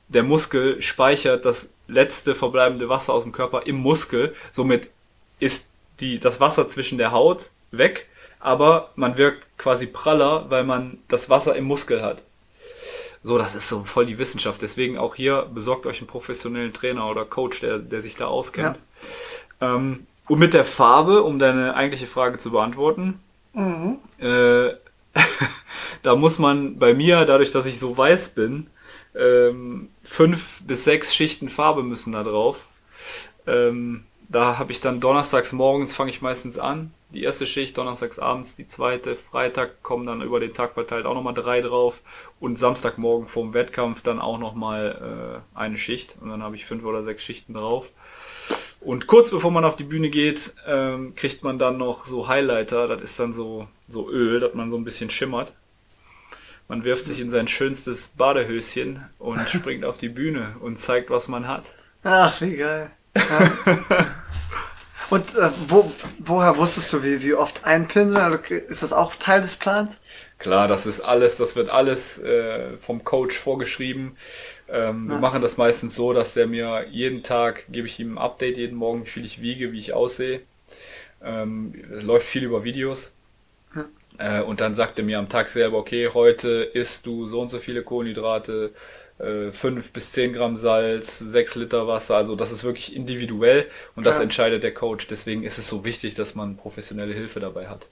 der 0.09 0.25
Muskel 0.25 0.83
speichert 0.83 1.45
das 1.45 1.71
letzte 1.87 2.35
verbleibende 2.35 2.89
Wasser 2.89 3.15
aus 3.15 3.23
dem 3.23 3.31
Körper 3.31 3.67
im 3.67 3.77
Muskel. 3.77 4.35
Somit 4.51 4.91
ist 5.39 5.69
die, 6.01 6.19
das 6.19 6.41
Wasser 6.41 6.69
zwischen 6.69 6.99
der 6.99 7.13
Haut 7.13 7.51
weg, 7.71 8.09
aber 8.41 8.91
man 8.97 9.17
wirkt 9.17 9.47
quasi 9.59 9.87
praller, 9.87 10.47
weil 10.49 10.65
man 10.65 10.99
das 11.09 11.31
Wasser 11.31 11.55
im 11.55 11.65
Muskel 11.65 12.03
hat. 12.03 12.23
So, 13.23 13.37
das 13.37 13.55
ist 13.55 13.69
so 13.69 13.85
voll 13.85 14.07
die 14.07 14.19
Wissenschaft. 14.19 14.63
Deswegen 14.63 14.97
auch 14.97 15.15
hier 15.15 15.47
besorgt 15.53 15.87
euch 15.87 15.99
einen 15.99 16.09
professionellen 16.09 16.73
Trainer 16.73 17.09
oder 17.09 17.27
Coach, 17.27 17.61
der, 17.61 17.79
der 17.79 18.01
sich 18.01 18.17
da 18.17 18.27
auskennt. 18.27 18.79
Ja. 19.61 19.77
Ähm, 19.77 20.07
und 20.27 20.39
mit 20.39 20.55
der 20.55 20.65
Farbe, 20.65 21.23
um 21.23 21.39
deine 21.39 21.75
eigentliche 21.75 22.07
Frage 22.07 22.39
zu 22.39 22.51
beantworten, 22.51 23.21
mhm. 23.53 23.99
äh, 24.19 24.71
da 26.03 26.17
muss 26.17 26.39
man 26.39 26.79
bei 26.79 26.95
mir, 26.95 27.27
dadurch, 27.27 27.53
dass 27.53 27.67
ich 27.67 27.79
so 27.79 27.97
weiß 27.97 28.31
bin, 28.31 28.69
ähm, 29.15 29.91
fünf 30.03 30.63
bis 30.67 30.85
sechs 30.85 31.15
Schichten 31.15 31.49
Farbe 31.49 31.83
müssen 31.83 32.13
da 32.13 32.23
drauf. 32.23 32.65
Ähm, 33.47 34.05
da 34.29 34.59
habe 34.59 34.73
ich 34.73 34.81
dann 34.81 35.01
donnerstags 35.01 35.53
morgens 35.53 35.95
fange 35.95 36.11
ich 36.11 36.23
meistens 36.23 36.59
an. 36.59 36.93
Die 37.13 37.25
erste 37.25 37.45
Schicht, 37.45 37.77
donnerstags 37.77 38.21
abends 38.21 38.55
die 38.55 38.69
zweite, 38.69 39.17
Freitag 39.17 39.83
kommen 39.83 40.07
dann 40.07 40.23
über 40.23 40.39
den 40.39 40.55
Tag 40.55 40.75
verteilt 40.75 41.07
auch 41.07 41.15
nochmal 41.15 41.35
drei 41.35 41.61
drauf 41.61 42.01
und 42.39 42.57
Samstagmorgen 42.57 43.27
vorm 43.27 43.53
Wettkampf 43.53 44.03
dann 44.03 44.21
auch 44.21 44.39
nochmal 44.39 45.43
äh, 45.55 45.59
eine 45.59 45.77
Schicht 45.77 46.17
und 46.21 46.31
dann 46.31 46.43
habe 46.43 46.55
ich 46.55 46.67
fünf 46.67 46.85
oder 46.85 47.03
sechs 47.03 47.25
Schichten 47.25 47.55
drauf. 47.55 47.89
Und 48.81 49.09
kurz 49.09 49.31
bevor 49.31 49.51
man 49.51 49.65
auf 49.65 49.77
die 49.77 49.85
Bühne 49.85 50.09
geht, 50.09 50.55
ähm, 50.67 51.15
kriegt 51.15 51.43
man 51.43 51.59
dann 51.59 51.79
noch 51.79 52.07
so 52.07 52.29
Highlighter, 52.29 52.89
das 52.89 53.03
ist 53.03 53.21
dann 53.21 53.35
so, 53.35 53.67
so 53.89 54.09
Öl, 54.09 54.41
dass 54.41 54.55
man 54.55 54.71
so 54.71 54.77
ein 54.77 54.85
bisschen 54.85 55.11
schimmert. 55.11 55.53
Man 56.69 56.85
wirft 56.85 57.05
sich 57.05 57.21
in 57.21 57.33
sein 57.33 57.49
schönstes 57.49 58.09
Badehöschen 58.11 59.05
und 59.19 59.41
springt 59.51 59.85
auf 59.85 59.99
die 59.99 60.09
Bühne 60.09 60.55
und 60.61 60.79
zeigt, 60.79 61.11
was 61.11 61.27
man 61.27 61.49
hat. 61.49 61.65
Ach, 62.05 62.41
wie 62.41 62.57
geil. 62.57 62.93
Ja. 63.17 63.51
und 65.11 65.35
äh, 65.37 65.51
wo, 65.69 65.91
woher 66.19 66.57
wusstest 66.57 66.93
du, 66.93 67.03
wie, 67.03 67.23
wie 67.23 67.35
oft 67.35 67.65
einpinseln? 67.65 68.17
Also, 68.17 68.39
ist 68.55 68.83
das 68.83 68.93
auch 68.93 69.15
Teil 69.17 69.41
des 69.41 69.57
Plans? 69.57 69.97
Klar, 70.39 70.69
das 70.69 70.87
ist 70.87 71.01
alles, 71.01 71.37
das 71.37 71.57
wird 71.57 71.69
alles 71.69 72.19
äh, 72.19 72.77
vom 72.79 73.05
Coach 73.05 73.37
vorgeschrieben. 73.37 74.17
Ähm, 74.69 75.09
wir 75.09 75.19
machen 75.19 75.43
das 75.43 75.57
meistens 75.57 75.97
so, 75.97 76.13
dass 76.13 76.35
der 76.35 76.47
mir 76.47 76.87
jeden 76.91 77.23
Tag, 77.23 77.65
gebe 77.69 77.87
ich 77.87 77.99
ihm 78.01 78.15
ein 78.15 78.19
Update 78.19 78.57
jeden 78.57 78.77
Morgen, 78.77 79.03
wie 79.05 79.11
viel 79.11 79.25
ich 79.25 79.43
wiege, 79.43 79.73
wie 79.73 79.79
ich 79.79 79.93
aussehe. 79.93 80.41
Ähm, 81.23 81.75
läuft 81.91 82.27
viel 82.27 82.45
über 82.45 82.65
Videos. 82.65 83.13
Äh, 84.19 84.43
und 84.43 84.61
dann 84.61 84.75
sagt 84.75 84.99
er 84.99 85.05
mir 85.05 85.19
am 85.19 85.29
Tag 85.29 85.49
selber, 85.49 85.79
okay, 85.79 86.11
heute 86.13 86.49
isst 86.49 87.07
du 87.07 87.27
so 87.27 87.41
und 87.41 87.49
so 87.49 87.59
viele 87.59 87.83
Kohlenhydrate, 87.83 88.71
5 89.53 89.93
bis 89.93 90.13
10 90.13 90.33
Gramm 90.33 90.57
Salz, 90.57 91.19
6 91.19 91.57
Liter 91.57 91.87
Wasser. 91.87 92.17
Also 92.17 92.37
das 92.37 92.53
ist 92.53 92.65
wirklich 92.65 92.97
individuell 92.97 93.67
und 93.97 94.05
das 94.05 94.17
ja. 94.17 94.23
entscheidet 94.23 94.63
der 94.63 94.75
Coach. 94.75 95.07
Deswegen 95.09 95.43
ist 95.43 95.59
es 95.59 95.69
so 95.69 95.85
wichtig, 95.85 96.15
dass 96.15 96.35
man 96.35 96.57
professionelle 96.57 97.13
Hilfe 97.13 97.41
dabei 97.41 97.69
hat. 97.69 97.89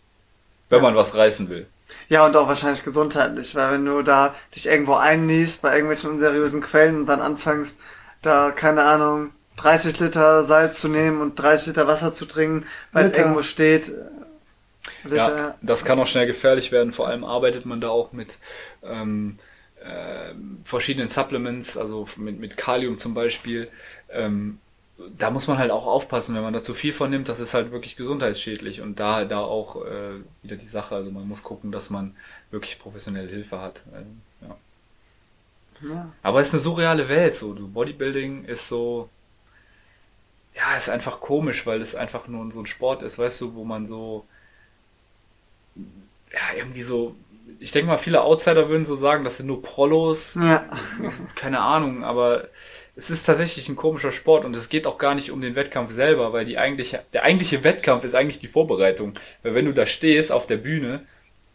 Wenn 0.68 0.79
ja. 0.79 0.83
man 0.83 0.97
was 0.97 1.14
reißen 1.14 1.49
will. 1.49 1.66
Ja, 2.09 2.26
und 2.26 2.37
auch 2.37 2.49
wahrscheinlich 2.49 2.85
gesundheitlich, 2.85 3.55
weil 3.55 3.72
wenn 3.72 3.87
du 3.87 4.03
da 4.03 4.35
dich 4.55 4.66
irgendwo 4.66 4.95
einliest 4.95 5.62
bei 5.62 5.72
irgendwelchen 5.72 6.11
unseriösen 6.11 6.61
Quellen 6.61 6.97
und 6.97 7.07
dann 7.07 7.20
anfängst, 7.20 7.81
da, 8.20 8.51
keine 8.51 8.85
Ahnung, 8.85 9.31
30 9.57 9.99
Liter 10.01 10.45
Salz 10.45 10.81
zu 10.81 10.89
nehmen 10.89 11.20
und 11.20 11.37
30 11.37 11.68
Liter 11.68 11.87
Wasser 11.87 12.12
zu 12.12 12.26
trinken, 12.26 12.66
weil 12.93 13.07
es 13.07 13.12
irgendwo 13.12 13.43
steht, 13.43 13.93
ja, 15.11 15.55
das 15.62 15.85
kann 15.85 15.99
auch 15.99 16.07
schnell 16.07 16.26
gefährlich 16.26 16.72
werden. 16.72 16.93
Vor 16.93 17.09
allem 17.09 17.24
arbeitet 17.24 17.66
man 17.66 17.81
da 17.81 17.89
auch 17.89 18.12
mit 18.12 18.39
ähm, 18.83 19.39
äh, 19.89 20.34
verschiedenen 20.64 21.09
Supplements, 21.09 21.76
also 21.76 22.07
mit, 22.16 22.39
mit 22.39 22.57
Kalium 22.57 22.99
zum 22.99 23.14
Beispiel. 23.14 23.68
Ähm, 24.11 24.59
da 25.16 25.30
muss 25.30 25.47
man 25.47 25.59
halt 25.59 25.70
auch 25.70 25.86
aufpassen, 25.86 26.34
wenn 26.34 26.43
man 26.43 26.53
da 26.53 26.62
zu 26.62 26.74
viel 26.74 26.93
von 26.93 27.11
nimmt, 27.11 27.28
das 27.28 27.39
ist 27.41 27.55
halt 27.55 27.70
wirklich 27.70 27.97
gesundheitsschädlich 27.97 28.80
und 28.80 28.99
da 28.99 29.24
da 29.24 29.41
auch 29.41 29.84
äh, 29.86 30.14
wieder 30.43 30.57
die 30.57 30.66
Sache, 30.66 30.97
also 30.97 31.11
man 31.11 31.28
muss 31.28 31.45
gucken, 31.45 31.70
dass 31.70 31.89
man 31.91 32.16
wirklich 32.51 32.78
professionelle 32.78 33.28
Hilfe 33.28 33.61
hat. 33.61 33.82
Ähm, 33.95 34.20
ja. 34.41 35.89
ja. 35.89 36.12
Aber 36.22 36.41
es 36.41 36.49
ist 36.49 36.55
eine 36.55 36.62
surreale 36.62 37.09
Welt, 37.09 37.36
so 37.36 37.55
Bodybuilding 37.55 38.45
ist 38.47 38.68
so, 38.68 39.09
ja, 40.57 40.74
ist 40.76 40.89
einfach 40.89 41.20
komisch, 41.20 41.64
weil 41.64 41.80
es 41.80 41.95
einfach 41.95 42.26
nur 42.26 42.51
so 42.51 42.61
ein 42.61 42.66
Sport 42.66 43.03
ist, 43.03 43.18
weißt 43.18 43.41
du, 43.41 43.55
wo 43.55 43.64
man 43.64 43.86
so 43.86 44.26
ja, 46.32 46.57
irgendwie 46.57 46.82
so, 46.82 47.16
ich 47.59 47.73
denke 47.73 47.89
mal, 47.89 47.99
viele 47.99 48.23
Outsider 48.23 48.69
würden 48.69 48.85
so 48.85 48.97
sagen, 48.97 49.25
das 49.25 49.39
sind 49.39 49.47
nur 49.47 49.63
Prollos. 49.63 50.35
Ja. 50.35 50.69
Keine 51.35 51.61
Ahnung, 51.61 52.05
aber 52.05 52.49
es 52.97 53.11
ist 53.11 53.25
tatsächlich 53.25 53.69
ein 53.69 53.77
komischer 53.77 54.13
Sport 54.13 54.45
und 54.45 54.57
es 54.57 54.69
geht 54.69 54.87
auch 54.87 54.99
gar 54.99 55.15
nicht 55.15 55.31
um 55.31 55.41
den 55.41 55.55
Wettkampf 55.55 55.93
selber, 55.93 56.33
weil 56.33 56.45
die 56.45 56.59
eigentliche, 56.59 57.05
der 57.13 57.23
eigentliche 57.23 57.63
Wettkampf 57.63 58.05
ist 58.05 58.15
eigentlich 58.15 58.41
die 58.41 58.49
Vorbereitung. 58.49 59.15
Weil 59.43 59.55
wenn 59.55 59.67
du 59.67 59.73
da 59.73 59.87
stehst 59.87 60.33
auf 60.33 60.47
der 60.47 60.57
Bühne, 60.57 61.07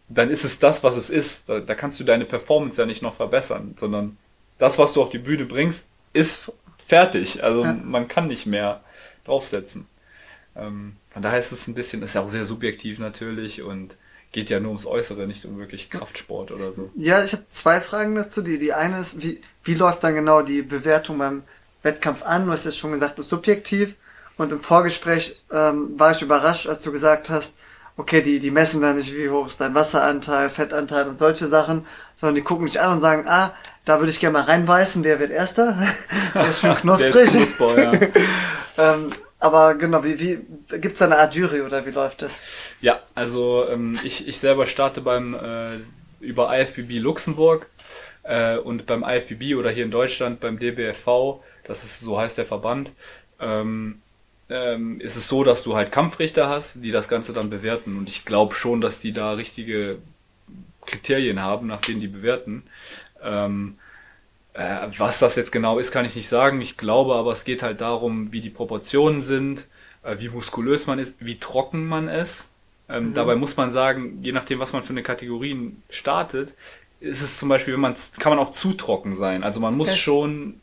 dann 0.08 0.30
ist 0.30 0.46
es 0.46 0.60
das, 0.60 0.84
was 0.84 0.96
es 0.96 1.10
ist. 1.10 1.50
Da, 1.50 1.60
da 1.60 1.76
kannst 1.76 2.00
du 2.00 2.04
deine 2.04 2.26
Performance 2.26 2.82
ja 2.82 2.86
nicht 2.86 3.02
noch 3.02 3.16
verbessern, 3.16 3.76
sondern 3.78 4.18
das, 4.58 4.80
was 4.80 4.94
du 4.94 5.02
auf 5.02 5.10
die 5.10 5.18
Bühne 5.18 5.46
bringst, 5.46 5.88
ist 6.14 6.52
fertig. 6.88 7.44
Also 7.44 7.64
ja. 7.64 7.74
man 7.74 8.08
kann 8.08 8.28
nicht 8.28 8.46
mehr 8.46 8.82
draufsetzen. 9.26 9.86
Ähm, 10.56 10.96
von 11.12 11.22
daher 11.22 11.39
ist 11.39 11.52
es 11.52 11.68
ein 11.68 11.76
bisschen, 11.76 12.04
ist 12.04 12.16
ja 12.16 12.22
auch 12.22 12.30
sehr 12.30 12.46
subjektiv 12.46 13.00
natürlich 13.00 13.62
und 13.62 13.98
geht 14.34 14.49
ja 14.49 14.59
nur 14.59 14.71
ums 14.71 14.86
Äußere, 14.86 15.25
nicht 15.27 15.45
um 15.45 15.57
wirklich 15.57 15.89
Kraftsport 15.89 16.51
oder 16.51 16.73
so. 16.73 16.89
Ja, 16.95 17.23
ich 17.23 17.31
habe 17.31 17.45
zwei 17.49 17.79
Fragen 17.79 18.15
dazu. 18.15 18.41
Die, 18.41 18.57
die 18.57 18.73
eine 18.73 18.99
ist, 18.99 19.21
wie, 19.23 19.39
wie 19.63 19.75
läuft 19.75 20.03
dann 20.03 20.15
genau 20.15 20.41
die 20.41 20.63
Bewertung 20.63 21.19
beim 21.19 21.43
Wettkampf 21.84 22.23
an? 22.23 22.47
Du 22.47 22.51
hast 22.51 22.65
jetzt 22.65 22.79
schon 22.79 22.91
gesagt, 22.91 23.13
du 23.13 23.17
bist 23.17 23.29
subjektiv. 23.29 23.95
Und 24.36 24.51
im 24.51 24.61
Vorgespräch 24.61 25.43
ähm, 25.51 25.97
war 25.97 26.11
ich 26.11 26.21
überrascht, 26.23 26.67
als 26.67 26.84
du 26.84 26.91
gesagt 26.91 27.29
hast, 27.29 27.57
okay, 27.95 28.23
die, 28.23 28.39
die 28.39 28.49
messen 28.49 28.81
da 28.81 28.91
nicht, 28.91 29.13
wie 29.13 29.29
hoch 29.29 29.45
ist 29.45 29.61
dein 29.61 29.75
Wasseranteil, 29.75 30.49
Fettanteil 30.49 31.07
und 31.07 31.19
solche 31.19 31.47
Sachen, 31.47 31.86
sondern 32.15 32.36
die 32.36 32.41
gucken 32.41 32.65
dich 32.65 32.81
an 32.81 32.93
und 32.93 32.99
sagen, 32.99 33.25
ah, 33.27 33.53
da 33.86 33.99
würde 33.99 34.11
ich 34.11 34.19
gerne 34.19 34.34
mal 34.34 34.45
reinbeißen, 34.45 35.03
der 35.03 35.19
wird 35.19 35.29
Erster. 35.29 35.77
der 36.34 36.49
ist 36.49 36.61
schon 36.61 36.75
knusprig. 36.75 37.13
der 37.13 37.23
ist 37.23 37.34
knusper, 37.34 37.79
ja. 37.79 37.93
ähm, 38.77 39.11
aber 39.44 39.76
genau, 39.76 40.06
wie, 40.06 40.18
wie 40.20 40.80
gibt 40.80 40.94
es 40.94 41.00
da 41.00 41.06
eine 41.06 41.18
Art 41.18 41.36
Jury 41.36 41.62
oder 41.62 41.86
wie 41.86 41.91
läuft 41.91 42.22
das? 42.22 42.38
Ja, 42.80 43.02
also 43.14 43.68
ähm, 43.70 44.00
ich, 44.02 44.26
ich 44.26 44.38
selber 44.38 44.66
starte 44.68 45.02
beim 45.02 45.34
äh, 45.34 45.80
über 46.22 46.58
IFBB 46.58 47.00
Luxemburg 47.00 47.68
äh, 48.24 48.56
und 48.56 48.86
beim 48.86 49.04
IFBB 49.04 49.56
oder 49.56 49.70
hier 49.70 49.84
in 49.84 49.91
Deutschland 49.91 50.39
beim 50.39 50.60
DBFV, 50.60 51.41
das 51.66 51.84
ist 51.84 52.00
so 52.00 52.18
heißt 52.18 52.38
der 52.38 52.46
Verband, 52.46 52.94
ähm, 53.41 54.02
ähm, 54.50 55.02
ist 55.02 55.18
es 55.18 55.28
so, 55.28 55.44
dass 55.44 55.61
du 55.64 55.76
halt 55.76 55.91
Kampfrichter 55.91 56.48
hast, 56.48 56.76
die 56.82 56.91
das 56.91 57.10
Ganze 57.10 57.34
dann 57.34 57.49
bewerten. 57.49 57.98
Und 57.98 58.07
ich 58.07 58.24
glaube 58.24 58.56
schon, 58.56 58.80
dass 58.80 59.02
die 59.02 59.11
da 59.11 59.34
richtige 59.34 59.98
Kriterien 60.86 61.41
haben, 61.41 61.68
nach 61.68 61.82
denen 61.82 61.99
die 61.99 62.07
bewerten. 62.07 62.64
Ähm, 63.22 63.78
äh, 64.53 64.88
was 64.97 65.19
das 65.19 65.35
jetzt 65.35 65.51
genau 65.51 65.80
ist, 65.80 65.91
kann 65.91 66.05
ich 66.05 66.15
nicht 66.15 66.30
sagen. 66.30 66.61
Ich 66.61 66.77
glaube 66.77 67.15
aber, 67.15 67.31
es 67.34 67.45
geht 67.45 67.63
halt 67.63 67.81
darum, 67.81 68.31
wie 68.31 68.41
die 68.41 68.49
Proportionen 68.49 69.23
sind, 69.23 69.67
äh, 70.03 70.17
wie 70.19 70.30
muskulös 70.30 70.88
man 70.88 70.99
ist, 70.99 71.17
wie 71.19 71.39
trocken 71.39 71.85
man 71.85 72.07
ist. 72.07 72.51
Ähm, 72.89 73.09
mhm. 73.09 73.13
Dabei 73.13 73.35
muss 73.35 73.57
man 73.57 73.71
sagen, 73.71 74.19
je 74.21 74.31
nachdem, 74.31 74.59
was 74.59 74.73
man 74.73 74.84
für 74.84 74.93
eine 74.93 75.03
Kategorie 75.03 75.71
startet, 75.89 76.55
ist 76.99 77.21
es 77.21 77.38
zum 77.38 77.49
Beispiel, 77.49 77.73
wenn 77.73 77.81
man 77.81 77.95
kann 78.19 78.35
man 78.35 78.39
auch 78.39 78.51
zu 78.51 78.73
trocken 78.73 79.15
sein. 79.15 79.43
Also 79.43 79.59
man 79.59 79.75
muss 79.75 79.89
okay. 79.89 79.97
schon 79.97 80.61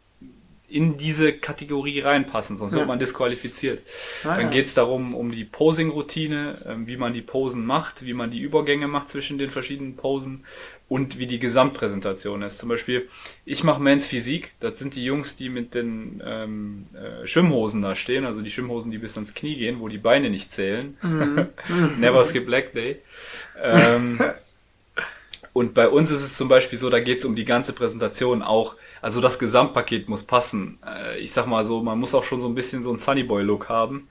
in 0.68 0.96
diese 0.96 1.32
Kategorie 1.32 2.00
reinpassen, 2.00 2.56
sonst 2.56 2.72
ja. 2.72 2.78
wird 2.78 2.88
man 2.88 3.00
disqualifiziert. 3.00 3.82
Ah, 4.22 4.36
Dann 4.36 4.42
ja. 4.42 4.48
geht 4.50 4.66
es 4.66 4.74
darum, 4.74 5.14
um 5.14 5.32
die 5.32 5.44
Posing-Routine, 5.44 6.58
ähm, 6.66 6.86
wie 6.86 6.96
man 6.96 7.12
die 7.12 7.22
Posen 7.22 7.66
macht, 7.66 8.06
wie 8.06 8.14
man 8.14 8.30
die 8.30 8.40
Übergänge 8.40 8.86
macht 8.86 9.08
zwischen 9.08 9.36
den 9.36 9.50
verschiedenen 9.50 9.96
Posen 9.96 10.44
und 10.90 11.20
wie 11.20 11.28
die 11.28 11.38
Gesamtpräsentation 11.38 12.42
ist. 12.42 12.58
Zum 12.58 12.68
Beispiel, 12.68 13.08
ich 13.46 13.62
mache 13.62 13.80
Men's 13.80 14.08
Physik, 14.08 14.50
das 14.58 14.80
sind 14.80 14.96
die 14.96 15.04
Jungs, 15.04 15.36
die 15.36 15.48
mit 15.48 15.76
den 15.76 16.20
ähm, 16.26 16.82
äh, 16.92 17.24
Schwimmhosen 17.26 17.80
da 17.80 17.94
stehen, 17.94 18.26
also 18.26 18.42
die 18.42 18.50
Schwimmhosen, 18.50 18.90
die 18.90 18.98
bis 18.98 19.14
ans 19.16 19.32
Knie 19.32 19.54
gehen, 19.54 19.78
wo 19.78 19.86
die 19.86 19.98
Beine 19.98 20.30
nicht 20.30 20.52
zählen. 20.52 20.98
Mhm. 21.00 21.46
Never 22.00 22.24
skip 22.24 22.48
leg 22.48 22.74
day. 22.74 22.96
Ähm, 23.62 24.20
Und 25.52 25.74
bei 25.74 25.88
uns 25.88 26.10
ist 26.10 26.24
es 26.24 26.36
zum 26.36 26.48
Beispiel 26.48 26.78
so, 26.78 26.90
da 26.90 27.00
geht 27.00 27.18
es 27.18 27.24
um 27.24 27.34
die 27.34 27.44
ganze 27.44 27.72
Präsentation 27.72 28.42
auch. 28.42 28.76
Also 29.02 29.20
das 29.20 29.38
Gesamtpaket 29.38 30.08
muss 30.08 30.22
passen. 30.22 30.78
Äh, 30.86 31.18
ich 31.18 31.32
sag 31.32 31.46
mal 31.46 31.64
so, 31.64 31.82
man 31.82 31.98
muss 31.98 32.14
auch 32.14 32.22
schon 32.24 32.40
so 32.40 32.48
ein 32.48 32.54
bisschen 32.54 32.84
so 32.84 32.90
einen 32.90 32.98
Sunnyboy-Look 32.98 33.68
haben. 33.68 34.08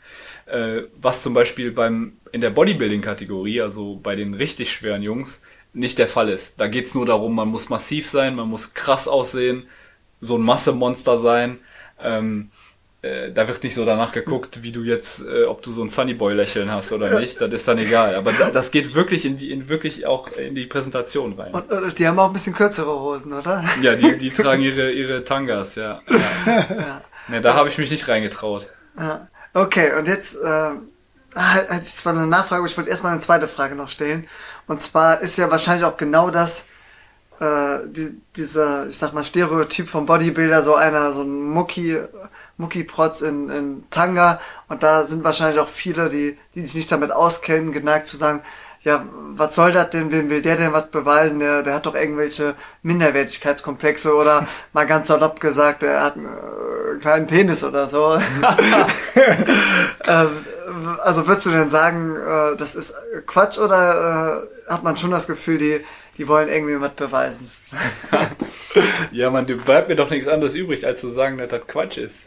Äh, 0.47 0.83
was 0.99 1.23
zum 1.23 1.33
Beispiel 1.33 1.71
beim 1.71 2.13
in 2.31 2.41
der 2.41 2.49
Bodybuilding-Kategorie, 2.49 3.61
also 3.61 3.95
bei 3.95 4.15
den 4.15 4.33
richtig 4.33 4.71
schweren 4.71 5.01
Jungs, 5.01 5.41
nicht 5.73 5.97
der 5.99 6.07
Fall 6.07 6.29
ist. 6.29 6.59
Da 6.59 6.67
geht's 6.67 6.95
nur 6.95 7.05
darum, 7.05 7.35
man 7.35 7.47
muss 7.47 7.69
massiv 7.69 8.07
sein, 8.09 8.35
man 8.35 8.49
muss 8.49 8.73
krass 8.73 9.07
aussehen, 9.07 9.67
so 10.19 10.37
ein 10.37 10.41
Massemonster 10.41 11.19
sein. 11.19 11.59
Ähm, 12.01 12.51
äh, 13.01 13.31
da 13.31 13.47
wird 13.47 13.63
nicht 13.63 13.75
so 13.75 13.85
danach 13.85 14.11
geguckt, 14.11 14.61
wie 14.61 14.73
du 14.73 14.83
jetzt, 14.83 15.25
äh, 15.25 15.45
ob 15.45 15.61
du 15.61 15.71
so 15.71 15.81
ein 15.81 15.89
Sunnyboy-Lächeln 15.89 16.69
hast 16.69 16.91
oder 16.91 17.17
nicht. 17.19 17.39
Das 17.39 17.49
ist 17.51 17.67
dann 17.67 17.77
egal. 17.77 18.15
Aber 18.15 18.33
da, 18.33 18.49
das 18.49 18.71
geht 18.71 18.93
wirklich 18.93 19.25
in 19.25 19.37
die, 19.37 19.51
in 19.51 19.69
wirklich 19.69 20.05
auch 20.05 20.27
in 20.27 20.53
die 20.53 20.65
Präsentation 20.65 21.33
rein. 21.39 21.53
Und, 21.53 21.71
und 21.71 21.97
die 21.97 22.07
haben 22.07 22.19
auch 22.19 22.27
ein 22.27 22.33
bisschen 22.33 22.53
kürzere 22.53 22.99
Hosen, 22.99 23.31
oder? 23.31 23.63
Ja, 23.81 23.95
die, 23.95 24.17
die 24.17 24.31
tragen 24.31 24.61
ihre, 24.61 24.91
ihre 24.91 25.23
Tangas, 25.23 25.75
ja. 25.75 26.01
ja. 26.09 26.67
ja. 26.69 27.01
Ne, 27.29 27.41
da 27.41 27.53
habe 27.53 27.69
ich 27.69 27.77
mich 27.77 27.89
nicht 27.89 28.07
reingetraut. 28.07 28.69
Ja. 28.97 29.29
Okay, 29.53 29.93
und 29.97 30.07
jetzt, 30.07 30.35
äh, 30.35 30.47
ah, 30.47 30.77
ich 31.81 31.83
zwar 31.83 32.13
eine 32.13 32.27
Nachfrage, 32.27 32.59
aber 32.59 32.67
ich 32.67 32.77
wollte 32.77 32.89
erstmal 32.89 33.13
eine 33.13 33.21
zweite 33.21 33.47
Frage 33.47 33.75
noch 33.75 33.89
stellen. 33.89 34.27
Und 34.69 34.79
zwar 34.83 35.21
ist 35.21 35.35
ja 35.39 35.49
wahrscheinlich 35.49 35.83
auch 35.83 35.97
genau 35.97 36.29
das, 36.29 36.65
äh, 37.39 37.79
die, 37.87 38.21
dieser, 38.35 38.87
ich 38.87 38.99
sag 38.99 39.13
mal, 39.13 39.23
Stereotyp 39.23 39.89
vom 39.89 40.05
Bodybuilder, 40.05 40.61
so 40.61 40.75
einer, 40.75 41.11
so 41.11 41.23
ein 41.23 41.49
Mucki, 41.49 41.97
Muckiprotz 42.57 43.21
in, 43.21 43.49
in 43.49 43.83
Tanga. 43.89 44.39
Und 44.67 44.83
da 44.83 45.07
sind 45.07 45.23
wahrscheinlich 45.23 45.59
auch 45.59 45.69
viele, 45.69 46.09
die, 46.09 46.37
die 46.53 46.67
sich 46.67 46.75
nicht 46.75 46.91
damit 46.91 47.11
auskennen, 47.11 47.71
geneigt 47.71 48.05
zu 48.05 48.15
sagen, 48.15 48.43
ja, 48.81 49.05
was 49.31 49.55
soll 49.55 49.71
das 49.71 49.89
denn, 49.89 50.11
wem 50.11 50.29
will 50.29 50.43
der 50.43 50.55
denn 50.55 50.71
was 50.71 50.91
beweisen? 50.91 51.39
Der, 51.39 51.63
der 51.63 51.73
hat 51.73 51.87
doch 51.87 51.95
irgendwelche 51.95 52.53
Minderwertigkeitskomplexe 52.83 54.13
oder 54.13 54.47
mal 54.73 54.85
ganz 54.85 55.07
salopp 55.07 55.39
gesagt, 55.39 55.81
der 55.81 56.03
hat 56.03 56.15
einen 56.15 56.27
äh, 56.27 56.99
kleinen 56.99 57.25
Penis 57.25 57.63
oder 57.63 57.89
so. 57.89 58.19
ähm, 60.05 60.45
also 61.03 61.27
würdest 61.27 61.47
du 61.47 61.51
denn 61.51 61.71
sagen, 61.71 62.15
äh, 62.15 62.55
das 62.55 62.75
ist 62.75 62.93
Quatsch 63.25 63.57
oder 63.57 64.43
äh, 64.43 64.58
hat 64.69 64.83
man 64.83 64.97
schon 64.97 65.11
das 65.11 65.27
Gefühl, 65.27 65.57
die, 65.57 65.81
die 66.17 66.27
wollen 66.27 66.49
irgendwie 66.49 66.79
was 66.79 66.93
beweisen? 66.93 67.49
ja, 69.11 69.29
man, 69.29 69.47
du 69.47 69.57
bleibt 69.57 69.89
mir 69.89 69.95
doch 69.95 70.09
nichts 70.09 70.27
anderes 70.27 70.55
übrig, 70.55 70.85
als 70.85 71.01
zu 71.01 71.09
sagen, 71.09 71.37
dass 71.37 71.49
das 71.49 71.67
Quatsch 71.67 71.97
ist. 71.97 72.21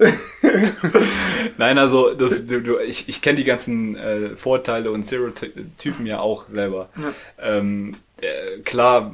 Nein, 1.59 1.79
also 1.79 2.13
das, 2.15 2.47
du, 2.47 2.61
du, 2.61 2.79
ich, 2.79 3.09
ich 3.09 3.23
kenne 3.23 3.37
die 3.37 3.45
ganzen 3.45 3.97
äh, 3.97 4.37
Vorteile 4.37 4.91
und 4.91 5.05
Stereotypen 5.05 6.07
ja 6.07 6.21
auch 6.21 6.49
selber. 6.49 6.89
Ja. 6.97 7.13
Ähm, 7.39 7.97
äh, 8.21 8.61
klar, 8.65 9.13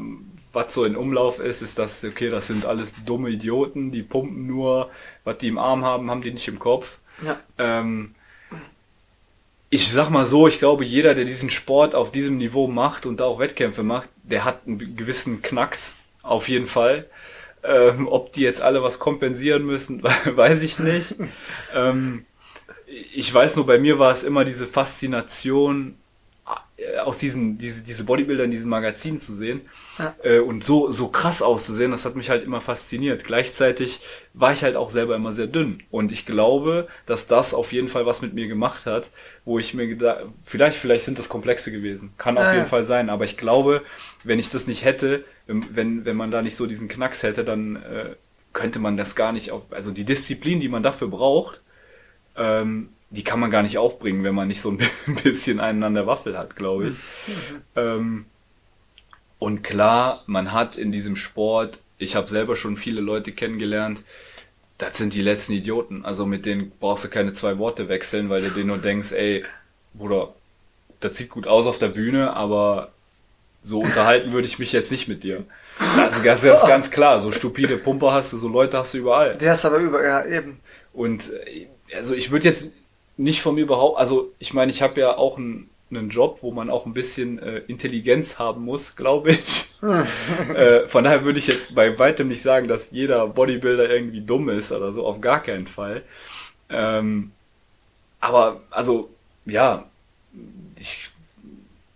was 0.52 0.74
so 0.74 0.84
in 0.84 0.96
Umlauf 0.96 1.40
ist, 1.40 1.62
ist 1.62 1.78
das, 1.78 2.02
okay, 2.04 2.30
das 2.30 2.46
sind 2.46 2.64
alles 2.64 2.92
dumme 3.04 3.30
Idioten, 3.30 3.90
die 3.90 4.02
pumpen 4.02 4.46
nur, 4.46 4.90
was 5.24 5.38
die 5.38 5.48
im 5.48 5.58
Arm 5.58 5.84
haben, 5.84 6.10
haben 6.10 6.22
die 6.22 6.32
nicht 6.32 6.48
im 6.48 6.58
Kopf. 6.58 7.00
Ja. 7.24 7.38
Ähm, 7.58 8.14
ich 9.70 9.90
sag 9.90 10.08
mal 10.10 10.24
so, 10.24 10.48
ich 10.48 10.58
glaube, 10.58 10.84
jeder, 10.84 11.14
der 11.14 11.24
diesen 11.24 11.50
Sport 11.50 11.94
auf 11.94 12.10
diesem 12.10 12.38
Niveau 12.38 12.66
macht 12.68 13.06
und 13.06 13.20
da 13.20 13.24
auch 13.24 13.38
Wettkämpfe 13.38 13.82
macht, 13.82 14.08
der 14.22 14.44
hat 14.44 14.66
einen 14.66 14.96
gewissen 14.96 15.42
Knacks, 15.42 15.96
auf 16.22 16.48
jeden 16.48 16.66
Fall. 16.66 17.06
Ähm, 17.62 18.08
ob 18.08 18.32
die 18.32 18.42
jetzt 18.42 18.62
alle 18.62 18.82
was 18.82 18.98
kompensieren 18.98 19.66
müssen, 19.66 20.02
weiß 20.24 20.62
ich 20.62 20.78
nicht. 20.78 21.16
ähm, 21.74 22.24
ich 23.14 23.32
weiß 23.32 23.56
nur, 23.56 23.66
bei 23.66 23.78
mir 23.78 23.98
war 23.98 24.12
es 24.12 24.24
immer 24.24 24.44
diese 24.44 24.66
Faszination, 24.66 25.96
aus 27.04 27.18
diesen, 27.18 27.58
diese, 27.58 27.82
diese 27.82 28.04
Bodybuilder 28.04 28.44
in 28.44 28.50
diesen 28.50 28.70
Magazinen 28.70 29.20
zu 29.20 29.34
sehen 29.34 29.62
ja. 29.98 30.14
äh, 30.22 30.38
und 30.38 30.62
so, 30.62 30.90
so 30.90 31.08
krass 31.08 31.42
auszusehen, 31.42 31.90
das 31.90 32.04
hat 32.04 32.14
mich 32.14 32.30
halt 32.30 32.44
immer 32.44 32.60
fasziniert. 32.60 33.24
Gleichzeitig 33.24 34.00
war 34.32 34.52
ich 34.52 34.62
halt 34.62 34.76
auch 34.76 34.90
selber 34.90 35.16
immer 35.16 35.32
sehr 35.32 35.48
dünn 35.48 35.82
und 35.90 36.12
ich 36.12 36.24
glaube, 36.24 36.86
dass 37.06 37.26
das 37.26 37.52
auf 37.52 37.72
jeden 37.72 37.88
Fall 37.88 38.06
was 38.06 38.22
mit 38.22 38.34
mir 38.34 38.46
gemacht 38.46 38.86
hat, 38.86 39.10
wo 39.44 39.58
ich 39.58 39.74
mir 39.74 39.88
gedacht, 39.88 40.26
vielleicht, 40.44 40.78
vielleicht 40.78 41.04
sind 41.04 41.18
das 41.18 41.28
Komplexe 41.28 41.72
gewesen, 41.72 42.12
kann 42.16 42.38
auf 42.38 42.46
jeden 42.46 42.58
ja. 42.58 42.66
Fall 42.66 42.84
sein, 42.84 43.10
aber 43.10 43.24
ich 43.24 43.36
glaube, 43.36 43.82
wenn 44.22 44.38
ich 44.38 44.50
das 44.50 44.66
nicht 44.66 44.84
hätte, 44.84 45.24
wenn, 45.46 46.04
wenn 46.04 46.16
man 46.16 46.30
da 46.30 46.42
nicht 46.42 46.56
so 46.56 46.66
diesen 46.66 46.88
Knacks 46.88 47.22
hätte, 47.22 47.44
dann 47.44 47.76
äh, 47.76 48.14
könnte 48.52 48.78
man 48.78 48.96
das 48.96 49.16
gar 49.16 49.32
nicht 49.32 49.50
auf, 49.50 49.62
also 49.70 49.90
die 49.90 50.04
Disziplin, 50.04 50.60
die 50.60 50.68
man 50.68 50.82
dafür 50.82 51.08
braucht, 51.08 51.62
ähm, 52.36 52.90
die 53.10 53.24
kann 53.24 53.40
man 53.40 53.50
gar 53.50 53.62
nicht 53.62 53.78
aufbringen, 53.78 54.24
wenn 54.24 54.34
man 54.34 54.48
nicht 54.48 54.60
so 54.60 54.70
ein 54.70 54.78
bisschen 55.22 55.60
einen 55.60 55.82
an 55.82 55.94
der 55.94 56.06
Waffel 56.06 56.36
hat, 56.36 56.56
glaube 56.56 56.88
ich. 56.88 56.94
Mhm. 56.94 57.62
Ähm, 57.76 58.24
und 59.38 59.62
klar, 59.62 60.24
man 60.26 60.52
hat 60.52 60.76
in 60.76 60.92
diesem 60.92 61.16
Sport, 61.16 61.78
ich 61.98 62.16
habe 62.16 62.28
selber 62.28 62.56
schon 62.56 62.76
viele 62.76 63.00
Leute 63.00 63.32
kennengelernt, 63.32 64.02
das 64.78 64.98
sind 64.98 65.14
die 65.14 65.22
letzten 65.22 65.52
Idioten. 65.52 66.04
Also 66.04 66.26
mit 66.26 66.46
denen 66.46 66.72
brauchst 66.78 67.04
du 67.04 67.08
keine 67.08 67.32
zwei 67.32 67.58
Worte 67.58 67.88
wechseln, 67.88 68.30
weil 68.30 68.42
du 68.42 68.50
denen 68.50 68.68
nur 68.68 68.78
denkst, 68.78 69.12
ey, 69.12 69.44
Bruder, 69.94 70.34
das 71.00 71.16
sieht 71.16 71.30
gut 71.30 71.46
aus 71.46 71.66
auf 71.66 71.78
der 71.78 71.88
Bühne, 71.88 72.34
aber 72.34 72.92
so 73.62 73.80
unterhalten 73.80 74.32
würde 74.32 74.46
ich 74.46 74.58
mich 74.58 74.72
jetzt 74.72 74.90
nicht 74.90 75.08
mit 75.08 75.24
dir. 75.24 75.44
Also 75.78 76.22
ganz, 76.22 76.42
ganz, 76.42 76.66
ganz 76.66 76.90
klar, 76.90 77.20
so 77.20 77.32
stupide 77.32 77.76
Pumper 77.76 78.12
hast 78.12 78.32
du, 78.32 78.36
so 78.36 78.48
Leute 78.48 78.78
hast 78.78 78.94
du 78.94 78.98
überall. 78.98 79.36
Die 79.36 79.48
hast 79.48 79.64
du 79.64 79.68
aber 79.68 79.78
überall, 79.78 80.04
ja, 80.04 80.24
eben. 80.38 80.60
Und 80.92 81.30
äh, 81.30 81.66
also 81.94 82.14
ich 82.14 82.30
würde 82.30 82.48
jetzt 82.48 82.68
nicht 83.18 83.42
von 83.42 83.56
mir 83.56 83.66
behaupten, 83.66 83.98
also 83.98 84.32
ich 84.38 84.54
meine, 84.54 84.70
ich 84.70 84.80
habe 84.80 85.00
ja 85.00 85.16
auch 85.16 85.36
einen, 85.36 85.68
einen 85.90 86.08
Job, 86.08 86.38
wo 86.40 86.52
man 86.52 86.70
auch 86.70 86.86
ein 86.86 86.94
bisschen 86.94 87.38
äh, 87.40 87.58
Intelligenz 87.66 88.38
haben 88.38 88.64
muss, 88.64 88.96
glaube 88.96 89.32
ich. 89.32 89.70
äh, 90.54 90.86
von 90.88 91.04
daher 91.04 91.24
würde 91.24 91.38
ich 91.38 91.48
jetzt 91.48 91.74
bei 91.74 91.98
weitem 91.98 92.28
nicht 92.28 92.42
sagen, 92.42 92.68
dass 92.68 92.92
jeder 92.92 93.26
Bodybuilder 93.26 93.90
irgendwie 93.90 94.20
dumm 94.20 94.48
ist 94.48 94.72
oder 94.72 94.92
so, 94.92 95.04
auf 95.04 95.20
gar 95.20 95.42
keinen 95.42 95.66
Fall. 95.66 96.02
Ähm, 96.70 97.32
aber 98.20 98.60
also, 98.70 99.10
ja, 99.44 99.84
ich, 100.76 101.10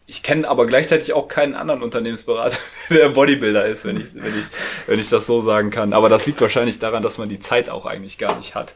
ich 0.06 0.24
kenne 0.24 0.48
aber 0.48 0.66
gleichzeitig 0.66 1.12
auch 1.12 1.28
keinen 1.28 1.54
anderen 1.54 1.82
Unternehmensberater, 1.82 2.58
der 2.90 3.10
Bodybuilder 3.10 3.64
ist, 3.66 3.84
wenn 3.84 4.00
ich, 4.00 4.12
wenn, 4.14 4.38
ich, 4.38 4.46
wenn 4.88 4.98
ich 4.98 5.08
das 5.08 5.26
so 5.26 5.40
sagen 5.40 5.70
kann. 5.70 5.92
Aber 5.92 6.08
das 6.08 6.26
liegt 6.26 6.40
wahrscheinlich 6.40 6.80
daran, 6.80 7.04
dass 7.04 7.18
man 7.18 7.28
die 7.28 7.40
Zeit 7.40 7.68
auch 7.68 7.86
eigentlich 7.86 8.18
gar 8.18 8.36
nicht 8.36 8.56
hat. 8.56 8.74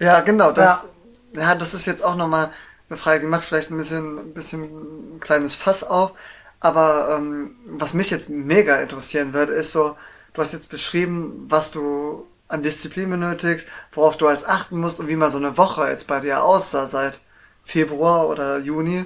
Ja, 0.00 0.20
genau, 0.20 0.50
das, 0.52 0.84
ja 0.84 0.88
ja, 1.34 1.54
das 1.54 1.74
ist 1.74 1.86
jetzt 1.86 2.04
auch 2.04 2.16
nochmal 2.16 2.50
eine 2.88 2.96
Frage, 2.96 3.20
die 3.20 3.26
macht 3.26 3.44
vielleicht 3.44 3.70
ein 3.70 3.76
bisschen, 3.76 4.18
ein 4.18 4.34
bisschen 4.34 5.16
ein 5.16 5.20
kleines 5.20 5.54
Fass 5.54 5.84
auf. 5.84 6.12
Aber 6.60 7.16
ähm, 7.16 7.56
was 7.66 7.94
mich 7.94 8.10
jetzt 8.10 8.30
mega 8.30 8.76
interessieren 8.76 9.32
würde, 9.32 9.52
ist 9.52 9.72
so, 9.72 9.96
du 10.32 10.40
hast 10.40 10.52
jetzt 10.52 10.70
beschrieben, 10.70 11.46
was 11.48 11.70
du 11.70 12.26
an 12.48 12.62
Disziplin 12.62 13.10
benötigst, 13.10 13.68
worauf 13.92 14.16
du 14.16 14.26
als 14.26 14.46
achten 14.46 14.78
musst 14.78 15.00
und 15.00 15.08
wie 15.08 15.16
mal 15.16 15.30
so 15.30 15.38
eine 15.38 15.56
Woche 15.56 15.88
jetzt 15.88 16.06
bei 16.08 16.20
dir 16.20 16.42
aussah 16.42 16.88
seit 16.88 17.20
Februar 17.62 18.28
oder 18.28 18.58
Juni. 18.58 19.04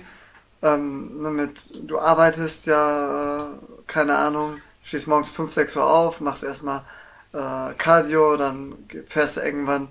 Ähm, 0.63 1.23
ne, 1.23 1.31
mit, 1.31 1.89
du 1.89 1.99
arbeitest 1.99 2.67
ja, 2.67 3.45
äh, 3.45 3.49
keine 3.89 4.17
Ahnung, 4.17 4.59
stehst 4.83 5.09
morgens 5.09 5.31
5, 5.31 5.53
6 5.53 5.77
Uhr 5.77 5.91
auf, 5.91 6.21
machst 6.21 6.45
erstmal 6.45 6.85
äh, 7.33 7.75
Cardio, 7.77 8.37
dann 8.37 8.77
fährst 9.09 9.37
du 9.37 9.41
irgendwann 9.41 9.89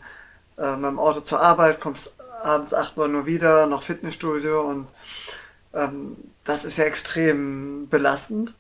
äh, 0.57 0.75
mit 0.77 0.91
dem 0.91 0.99
Auto 0.99 1.19
zur 1.19 1.41
Arbeit, 1.41 1.81
kommst 1.81 2.15
abends 2.43 2.73
8 2.73 2.97
Uhr 2.97 3.07
nur 3.07 3.25
wieder, 3.25 3.65
noch 3.65 3.83
Fitnessstudio 3.83 4.61
und 4.61 4.87
ähm, 5.73 6.17
das 6.43 6.65
ist 6.65 6.77
ja 6.77 6.85
extrem 6.85 7.87
belastend. 7.89 8.55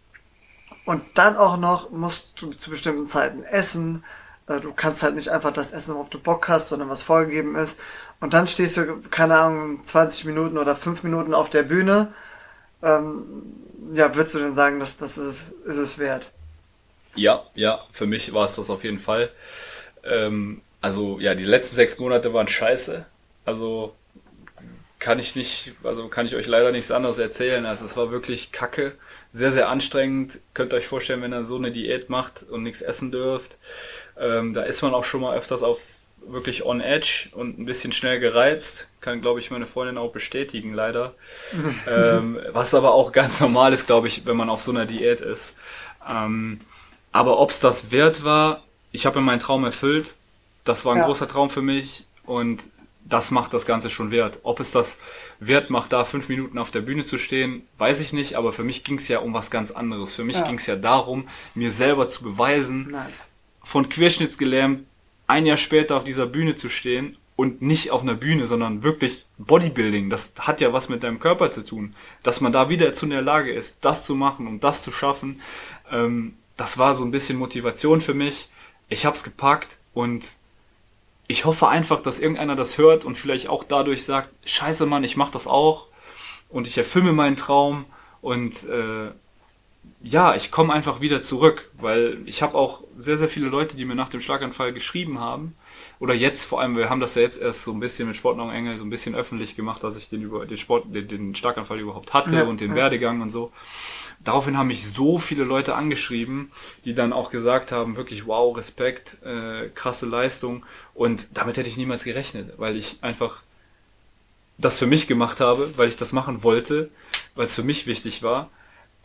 Und 0.85 1.03
dann 1.13 1.37
auch 1.37 1.57
noch 1.57 1.91
musst 1.91 2.41
du 2.41 2.51
zu 2.51 2.69
bestimmten 2.71 3.07
Zeiten 3.07 3.43
essen. 3.43 4.03
Äh, 4.47 4.59
du 4.59 4.73
kannst 4.73 5.03
halt 5.03 5.15
nicht 5.15 5.29
einfach 5.29 5.53
das 5.53 5.71
essen, 5.71 5.95
worauf 5.95 6.09
du 6.09 6.19
Bock 6.19 6.47
hast, 6.47 6.69
sondern 6.69 6.89
was 6.89 7.03
vorgegeben 7.03 7.55
ist. 7.55 7.79
Und 8.19 8.33
dann 8.33 8.47
stehst 8.47 8.77
du, 8.77 9.01
keine 9.09 9.39
Ahnung, 9.39 9.83
20 9.83 10.25
Minuten 10.25 10.57
oder 10.57 10.75
5 10.75 11.03
Minuten 11.03 11.33
auf 11.33 11.49
der 11.49 11.63
Bühne. 11.63 12.13
Ähm, 12.83 13.23
ja, 13.93 14.15
würdest 14.15 14.35
du 14.35 14.39
denn 14.39 14.55
sagen, 14.55 14.79
dass 14.79 14.97
das 14.97 15.17
ist, 15.17 15.53
ist 15.65 15.77
es 15.77 15.99
wert? 15.99 16.31
Ja, 17.15 17.43
ja, 17.55 17.81
für 17.91 18.07
mich 18.07 18.33
war 18.33 18.45
es 18.45 18.55
das 18.55 18.69
auf 18.69 18.83
jeden 18.83 18.99
Fall. 18.99 19.29
Ähm, 20.03 20.61
also 20.81 21.19
ja, 21.19 21.35
die 21.35 21.43
letzten 21.43 21.75
sechs 21.75 21.99
Monate 21.99 22.33
waren 22.33 22.47
scheiße. 22.47 23.05
Also 23.45 23.95
kann 24.99 25.17
ich 25.17 25.35
nicht, 25.35 25.73
also 25.83 26.07
kann 26.09 26.27
ich 26.27 26.35
euch 26.35 26.45
leider 26.47 26.71
nichts 26.71 26.91
anderes 26.91 27.17
erzählen. 27.17 27.65
Also 27.65 27.85
es 27.85 27.97
war 27.97 28.11
wirklich 28.11 28.51
kacke, 28.51 28.93
sehr, 29.33 29.51
sehr 29.51 29.67
anstrengend. 29.67 30.39
Könnt 30.53 30.73
ihr 30.73 30.77
euch 30.77 30.87
vorstellen, 30.87 31.23
wenn 31.23 31.33
ihr 31.33 31.43
so 31.43 31.55
eine 31.55 31.71
Diät 31.71 32.09
macht 32.09 32.43
und 32.43 32.63
nichts 32.63 32.81
essen 32.81 33.11
dürft. 33.11 33.57
Ähm, 34.19 34.53
da 34.53 34.61
ist 34.61 34.83
man 34.83 34.93
auch 34.93 35.03
schon 35.03 35.21
mal 35.21 35.35
öfters 35.35 35.63
auf 35.63 35.81
wirklich 36.27 36.63
on 36.63 36.81
edge 36.81 37.29
und 37.31 37.59
ein 37.59 37.65
bisschen 37.65 37.91
schnell 37.93 38.19
gereizt. 38.19 38.89
Kann, 38.99 39.21
glaube 39.21 39.39
ich, 39.39 39.49
meine 39.49 39.65
Freundin 39.65 39.97
auch 39.97 40.11
bestätigen, 40.11 40.73
leider. 40.73 41.15
ähm, 41.87 42.39
was 42.51 42.75
aber 42.75 42.93
auch 42.93 43.11
ganz 43.11 43.39
normal 43.39 43.73
ist, 43.73 43.87
glaube 43.87 44.07
ich, 44.07 44.27
wenn 44.27 44.37
man 44.37 44.51
auf 44.51 44.61
so 44.61 44.71
einer 44.71 44.85
Diät 44.85 45.19
ist. 45.19 45.55
Ähm, 46.07 46.59
aber 47.11 47.39
ob 47.39 47.49
es 47.49 47.59
das 47.59 47.91
wert 47.91 48.23
war, 48.23 48.63
ich 48.91 49.07
habe 49.07 49.19
mir 49.19 49.25
meinen 49.25 49.39
Traum 49.39 49.65
erfüllt. 49.65 50.13
Das 50.63 50.85
war 50.85 50.93
ein 50.93 50.99
ja. 50.99 51.05
großer 51.05 51.27
Traum 51.27 51.49
für 51.49 51.63
mich. 51.63 52.05
Und 52.23 52.67
das 53.05 53.31
macht 53.31 53.53
das 53.53 53.65
Ganze 53.65 53.89
schon 53.89 54.11
wert. 54.11 54.39
Ob 54.43 54.59
es 54.59 54.71
das 54.71 54.97
wert 55.39 55.69
macht, 55.69 55.91
da 55.93 56.05
fünf 56.05 56.29
Minuten 56.29 56.57
auf 56.57 56.71
der 56.71 56.81
Bühne 56.81 57.03
zu 57.03 57.17
stehen, 57.17 57.63
weiß 57.77 57.99
ich 57.99 58.13
nicht, 58.13 58.35
aber 58.35 58.53
für 58.53 58.63
mich 58.63 58.83
ging 58.83 58.97
es 58.97 59.07
ja 59.07 59.19
um 59.19 59.33
was 59.33 59.51
ganz 59.51 59.71
anderes. 59.71 60.15
Für 60.15 60.23
mich 60.23 60.37
Ja. 60.37 60.45
ging 60.47 60.55
es 60.55 60.65
ja 60.67 60.75
darum, 60.75 61.27
mir 61.55 61.71
selber 61.71 62.07
zu 62.07 62.23
beweisen, 62.23 62.87
Nice. 62.91 63.31
von 63.63 63.89
querschnittsgelähmt 63.89 64.85
ein 65.27 65.45
Jahr 65.45 65.57
später 65.57 65.97
auf 65.97 66.03
dieser 66.03 66.25
Bühne 66.25 66.55
zu 66.55 66.69
stehen 66.69 67.17
und 67.35 67.61
nicht 67.61 67.91
auf 67.91 68.01
einer 68.01 68.13
Bühne, 68.15 68.45
sondern 68.47 68.83
wirklich 68.83 69.25
Bodybuilding. 69.37 70.09
Das 70.09 70.33
hat 70.39 70.61
ja 70.61 70.73
was 70.73 70.89
mit 70.89 71.03
deinem 71.03 71.19
Körper 71.19 71.51
zu 71.51 71.63
tun. 71.63 71.95
Dass 72.23 72.41
man 72.41 72.51
da 72.51 72.69
wieder 72.69 72.93
zu 72.93 73.05
in 73.05 73.11
der 73.11 73.21
Lage 73.21 73.51
ist, 73.51 73.77
das 73.81 74.05
zu 74.05 74.15
machen 74.15 74.47
und 74.47 74.63
das 74.63 74.83
zu 74.83 74.91
schaffen, 74.91 75.41
ähm, 75.91 76.35
das 76.57 76.77
war 76.77 76.95
so 76.95 77.03
ein 77.03 77.11
bisschen 77.11 77.39
Motivation 77.39 78.01
für 78.01 78.13
mich. 78.13 78.49
Ich 78.89 79.05
hab's 79.05 79.23
gepackt 79.23 79.77
und 79.93 80.27
ich 81.31 81.45
hoffe 81.45 81.69
einfach, 81.69 82.01
dass 82.01 82.19
irgendeiner 82.19 82.57
das 82.57 82.77
hört 82.77 83.05
und 83.05 83.17
vielleicht 83.17 83.47
auch 83.47 83.63
dadurch 83.63 84.03
sagt, 84.03 84.29
scheiße 84.47 84.85
Mann, 84.85 85.03
ich 85.05 85.15
mach 85.15 85.31
das 85.31 85.47
auch 85.47 85.87
und 86.49 86.67
ich 86.67 86.77
erfülle 86.77 87.13
meinen 87.13 87.37
Traum 87.37 87.85
und 88.21 88.63
äh, 88.65 89.11
ja, 90.03 90.35
ich 90.35 90.51
komme 90.51 90.73
einfach 90.73 90.99
wieder 90.99 91.21
zurück, 91.21 91.71
weil 91.79 92.17
ich 92.25 92.41
habe 92.41 92.55
auch 92.55 92.81
sehr, 92.97 93.17
sehr 93.17 93.29
viele 93.29 93.47
Leute, 93.47 93.77
die 93.77 93.85
mir 93.85 93.95
nach 93.95 94.09
dem 94.09 94.19
Schlaganfall 94.19 94.73
geschrieben 94.73 95.19
haben. 95.19 95.55
Oder 95.99 96.13
jetzt 96.13 96.45
vor 96.45 96.59
allem, 96.59 96.75
wir 96.75 96.89
haben 96.89 96.99
das 96.99 97.15
ja 97.15 97.21
jetzt 97.21 97.39
erst 97.39 97.63
so 97.63 97.71
ein 97.71 97.79
bisschen 97.79 98.07
mit 98.07 98.17
Sportnahrung 98.17 98.51
Engel 98.51 98.77
so 98.77 98.83
ein 98.83 98.89
bisschen 98.89 99.15
öffentlich 99.15 99.55
gemacht, 99.55 99.83
dass 99.83 99.97
ich 99.97 100.09
den 100.09 100.23
über 100.23 100.45
den 100.45 100.57
Sport, 100.57 100.93
den, 100.93 101.07
den 101.07 101.35
Schlaganfall 101.35 101.79
überhaupt 101.79 102.13
hatte 102.13 102.35
Ja, 102.35 102.43
und 102.43 102.59
den 102.59 102.71
ja. 102.71 102.75
Werdegang 102.75 103.21
und 103.21 103.31
so. 103.31 103.51
Daraufhin 104.23 104.57
haben 104.57 104.67
mich 104.67 104.87
so 104.87 105.17
viele 105.17 105.43
Leute 105.43 105.75
angeschrieben, 105.75 106.51
die 106.85 106.93
dann 106.93 107.11
auch 107.13 107.31
gesagt 107.31 107.71
haben, 107.71 107.95
wirklich 107.95 108.27
wow, 108.27 108.55
Respekt, 108.55 109.17
äh, 109.23 109.69
krasse 109.69 110.05
Leistung. 110.05 110.65
Und 110.93 111.29
damit 111.33 111.57
hätte 111.57 111.69
ich 111.69 111.77
niemals 111.77 112.03
gerechnet, 112.03 112.53
weil 112.57 112.75
ich 112.75 112.99
einfach 113.01 113.41
das 114.57 114.77
für 114.77 114.85
mich 114.85 115.07
gemacht 115.07 115.39
habe, 115.39 115.75
weil 115.77 115.87
ich 115.87 115.97
das 115.97 116.13
machen 116.13 116.43
wollte, 116.43 116.89
weil 117.35 117.47
es 117.47 117.55
für 117.55 117.63
mich 117.63 117.87
wichtig 117.87 118.21
war. 118.21 118.49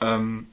Ähm, 0.00 0.48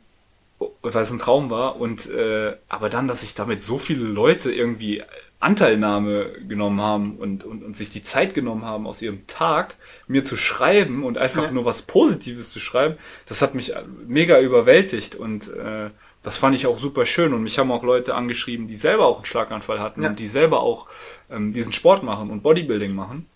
weil 0.81 1.03
es 1.03 1.11
ein 1.11 1.19
Traum 1.19 1.49
war 1.49 1.79
und 1.79 2.09
äh, 2.09 2.55
aber 2.69 2.89
dann, 2.89 3.07
dass 3.07 3.21
sich 3.21 3.33
damit 3.33 3.61
so 3.61 3.77
viele 3.77 4.05
Leute 4.05 4.53
irgendwie 4.53 5.03
Anteilnahme 5.43 6.31
genommen 6.47 6.81
haben 6.81 7.17
und, 7.17 7.43
und, 7.43 7.63
und 7.63 7.75
sich 7.75 7.89
die 7.89 8.03
Zeit 8.03 8.33
genommen 8.33 8.65
haben, 8.65 8.87
aus 8.87 9.01
ihrem 9.01 9.27
Tag 9.27 9.75
mir 10.07 10.23
zu 10.23 10.35
schreiben 10.37 11.03
und 11.03 11.17
einfach 11.17 11.43
Ja. 11.43 11.51
nur 11.51 11.65
was 11.65 11.83
Positives 11.83 12.51
zu 12.51 12.59
schreiben, 12.59 12.97
das 13.27 13.41
hat 13.41 13.53
mich 13.55 13.73
mega 14.07 14.39
überwältigt 14.39 15.15
und 15.15 15.49
äh, 15.53 15.89
das 16.23 16.37
fand 16.37 16.55
ich 16.55 16.67
auch 16.67 16.79
super 16.79 17.05
schön. 17.05 17.33
Und 17.33 17.43
mich 17.43 17.59
haben 17.59 17.71
auch 17.71 17.83
Leute 17.83 18.15
angeschrieben, 18.15 18.67
die 18.69 18.77
selber 18.77 19.05
auch 19.07 19.17
einen 19.17 19.25
Schlaganfall 19.25 19.79
hatten 19.81 20.03
Ja. 20.03 20.09
und 20.09 20.19
die 20.19 20.27
selber 20.27 20.61
auch 20.61 20.87
ähm, 21.29 21.51
diesen 21.51 21.73
Sport 21.73 22.01
machen 22.03 22.29
und 22.29 22.43
Bodybuilding 22.43 22.95
machen. 22.95 23.27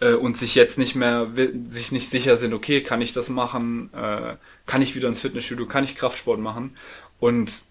Äh, 0.00 0.14
und 0.14 0.38
sich 0.38 0.54
jetzt 0.54 0.78
nicht 0.78 0.94
mehr 0.94 1.28
sich 1.68 1.92
nicht 1.92 2.10
sicher 2.10 2.38
sind, 2.38 2.54
okay, 2.54 2.80
kann 2.82 3.02
ich 3.02 3.12
das 3.12 3.28
machen, 3.28 3.90
äh, 3.94 4.36
kann 4.66 4.80
ich 4.80 4.94
wieder 4.96 5.08
ins 5.08 5.20
Fitnessstudio, 5.20 5.66
kann 5.66 5.84
ich 5.84 5.96
Kraftsport 5.96 6.40
machen? 6.40 6.76
Und 7.18 7.62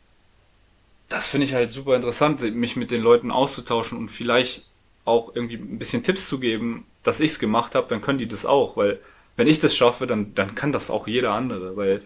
das 1.10 1.30
finde 1.30 1.45
ich 1.45 1.53
halt 1.53 1.72
super 1.72 1.95
interessant, 1.95 2.56
mich 2.56 2.76
mit 2.76 2.91
den 2.91 3.02
Leuten 3.02 3.31
auszutauschen 3.31 3.98
und 3.98 4.10
vielleicht 4.10 4.69
auch 5.06 5.36
irgendwie 5.36 5.56
ein 5.56 5.80
bisschen 5.80 6.03
Tipps 6.03 6.27
zu 6.27 6.40
geben, 6.40 6.86
dass 7.03 7.19
ich 7.19 7.31
es 7.31 7.40
gemacht 7.40 7.76
habe, 7.76 7.88
dann 7.90 8.02
können 8.02 8.19
die 8.19 8.27
das 8.27 8.45
auch, 8.45 8.77
weil 8.77 8.99
wenn 9.36 9.48
ich 9.48 9.60
das 9.60 9.76
schaffe, 9.76 10.06
dann, 10.06 10.36
dann 10.36 10.53
kann 10.56 10.72
das 10.72 10.91
auch 10.91 11.07
jeder 11.07 11.31
andere, 11.34 11.76
weil 11.76 12.02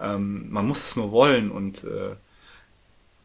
ähm, 0.00 0.50
man 0.50 0.66
muss 0.66 0.84
es 0.84 0.96
nur 0.96 1.12
wollen 1.12 1.50
und 1.50 1.84
äh, 1.84 2.16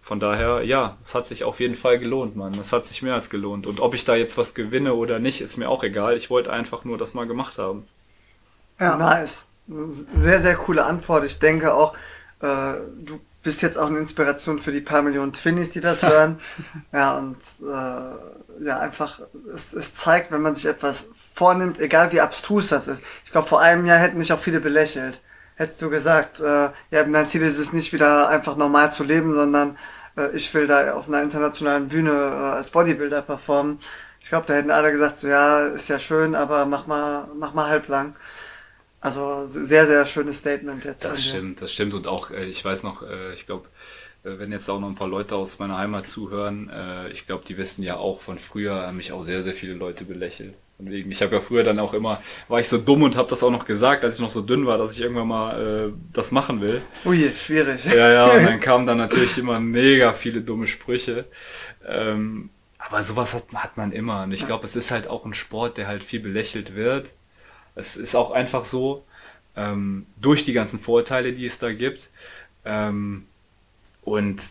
von 0.04 0.20
daher, 0.20 0.64
ja, 0.64 0.98
es 1.04 1.16
hat 1.16 1.28
sich 1.28 1.46
auf 1.46 1.62
jeden 1.62 1.76
Fall 1.76 1.98
gelohnt, 1.98 2.36
Mann. 2.36 2.54
Es 2.60 2.74
hat 2.74 2.86
sich 2.86 3.02
mehr 3.02 3.14
als 3.14 3.30
gelohnt. 3.30 3.66
Und 3.66 3.80
ob 3.80 3.94
ich 3.94 4.04
da 4.04 4.18
jetzt 4.18 4.38
was 4.38 4.54
gewinne 4.54 4.96
oder 4.96 5.18
nicht, 5.18 5.40
ist 5.40 5.56
mir 5.56 5.70
auch 5.70 5.82
egal. 5.82 6.18
Ich 6.18 6.30
wollte 6.30 6.52
einfach 6.52 6.84
nur 6.84 6.98
das 6.98 7.14
mal 7.14 7.26
gemacht 7.26 7.58
haben. 7.58 7.88
Ja. 8.82 8.98
Nice. 8.98 9.48
Sehr, 10.18 10.42
sehr 10.42 10.56
coole 10.58 10.84
Antwort. 10.84 11.24
Ich 11.24 11.40
denke 11.40 11.74
auch, 11.74 11.94
äh, 12.42 12.74
du 13.00 13.22
bist 13.44 13.62
jetzt 13.62 13.78
auch 13.78 13.88
eine 13.88 14.00
Inspiration 14.00 14.60
für 14.60 14.72
die 14.72 14.82
paar 14.82 15.02
Millionen 15.02 15.34
Twinnies, 15.34 15.72
die 15.72 15.82
das 15.82 16.04
hören. 16.04 16.40
Ja, 16.94 17.18
und 17.18 17.38
äh, 17.62 18.66
ja, 18.66 18.80
einfach, 18.80 19.20
es, 19.54 19.74
es 19.74 19.94
zeigt, 19.96 20.32
wenn 20.32 20.42
man 20.42 20.54
sich 20.56 20.68
etwas 20.68 21.10
vornimmt, 21.34 21.80
egal 21.80 22.12
wie 22.12 22.22
abstrus 22.22 22.70
das 22.70 22.88
ist. 22.88 23.02
Ich 23.26 23.32
glaube, 23.32 23.48
vor 23.48 23.62
einem 23.62 23.86
Jahr 23.86 23.98
hätten 23.98 24.18
mich 24.18 24.32
auch 24.32 24.40
viele 24.40 24.60
belächelt. 24.60 25.22
Hättest 25.56 25.82
du 25.82 25.90
gesagt, 25.90 26.40
äh, 26.40 26.70
ja, 26.92 27.06
mein 27.08 27.28
Ziel 27.28 27.42
ist 27.42 27.60
es 27.60 27.74
nicht 27.74 27.94
wieder 27.94 28.30
einfach 28.30 28.56
normal 28.56 28.92
zu 28.92 29.04
leben, 29.04 29.34
sondern 29.34 29.78
äh, 30.18 30.30
ich 30.36 30.54
will 30.54 30.68
da 30.68 30.94
auf 30.94 31.08
einer 31.08 31.22
internationalen 31.22 31.90
Bühne 31.90 32.12
äh, 32.12 32.58
als 32.58 32.72
Bodybuilder 32.72 33.24
performen. 33.24 33.80
Ich 34.20 34.30
glaube, 34.30 34.46
da 34.48 34.54
hätten 34.54 34.72
alle 34.72 34.92
gesagt, 34.92 35.18
so 35.18 35.28
ja, 35.28 35.68
ist 35.68 35.90
ja 35.90 36.00
schön, 36.00 36.36
aber 36.36 36.66
mach 36.66 36.88
mal, 36.88 37.28
mach 37.36 37.54
mal 37.54 37.68
halblang. 37.68 38.16
Also 39.04 39.44
sehr, 39.48 39.86
sehr 39.86 40.06
schönes 40.06 40.38
Statement 40.38 40.86
jetzt. 40.86 41.04
Das 41.04 41.26
stimmt, 41.26 41.62
das 41.62 41.74
stimmt. 41.74 41.94
Und 41.94 42.08
auch, 42.08 42.32
äh, 42.32 42.46
ich 42.46 42.64
weiß 42.64 42.84
noch, 42.84 43.04
äh, 43.04 43.34
ich 43.34 43.46
glaube, 43.46 43.68
äh, 44.24 44.40
wenn 44.40 44.50
jetzt 44.54 44.70
auch 44.70 44.80
noch 44.80 44.88
ein 44.88 44.96
paar 44.96 45.10
Leute 45.10 45.36
aus 45.36 45.60
meiner 45.60 45.78
Heimat 45.78 46.08
zuhören, 46.08 46.72
ich 47.12 47.28
glaube, 47.28 47.44
die 47.46 47.58
wissen 47.58 47.84
ja 47.84 47.98
auch 47.98 48.22
von 48.22 48.40
früher, 48.40 48.88
haben 48.88 48.96
mich 48.96 49.12
auch 49.12 49.24
sehr, 49.24 49.44
sehr 49.44 49.54
viele 49.54 49.74
Leute 49.74 50.06
belächelt. 50.06 50.54
Von 50.78 50.90
wegen, 50.90 51.12
ich 51.12 51.22
habe 51.22 51.36
ja 51.36 51.42
früher 51.42 51.64
dann 51.64 51.80
auch 51.80 51.94
immer, 51.94 52.24
war 52.48 52.62
ich 52.62 52.70
so 52.70 52.78
dumm 52.78 53.04
und 53.04 53.18
habe 53.18 53.30
das 53.30 53.44
auch 53.44 53.52
noch 53.52 53.66
gesagt, 53.66 54.06
als 54.06 54.16
ich 54.16 54.22
noch 54.22 54.30
so 54.30 54.42
dünn 54.42 54.66
war, 54.66 54.78
dass 54.78 54.94
ich 54.94 55.02
irgendwann 55.02 55.28
mal 55.28 55.90
äh, 55.90 55.94
das 56.14 56.32
machen 56.32 56.62
will. 56.62 56.82
Ui, 57.04 57.30
schwierig. 57.36 57.84
Ja, 57.84 58.10
ja, 58.10 58.26
und 58.28 58.46
dann 58.46 58.60
kamen 58.62 58.86
dann 58.86 59.00
natürlich 59.00 59.38
immer 59.38 59.60
mega 59.60 60.14
viele 60.14 60.40
dumme 60.40 60.66
Sprüche. 60.68 61.26
Ähm, 61.86 62.52
aber 62.80 63.04
sowas 63.04 63.34
hat, 63.34 63.44
hat 63.54 63.76
man 63.76 63.92
immer. 63.92 64.24
Und 64.24 64.32
ich 64.32 64.46
glaube, 64.46 64.66
es 64.66 64.78
ist 64.78 64.92
halt 64.92 65.08
auch 65.08 65.26
ein 65.26 65.34
Sport, 65.34 65.78
der 65.78 65.88
halt 65.88 66.06
viel 66.06 66.22
belächelt 66.22 66.74
wird. 66.76 67.12
Es 67.76 67.98
ist 67.98 68.16
auch 68.16 68.32
einfach 68.32 68.66
so, 68.66 69.04
ähm, 69.56 70.06
durch 70.18 70.46
die 70.46 70.54
ganzen 70.54 70.80
Vorurteile, 70.80 71.34
die 71.34 71.46
es 71.46 71.60
da 71.60 71.74
gibt. 71.74 72.10
Ähm, 72.66 73.28
und 74.04 74.42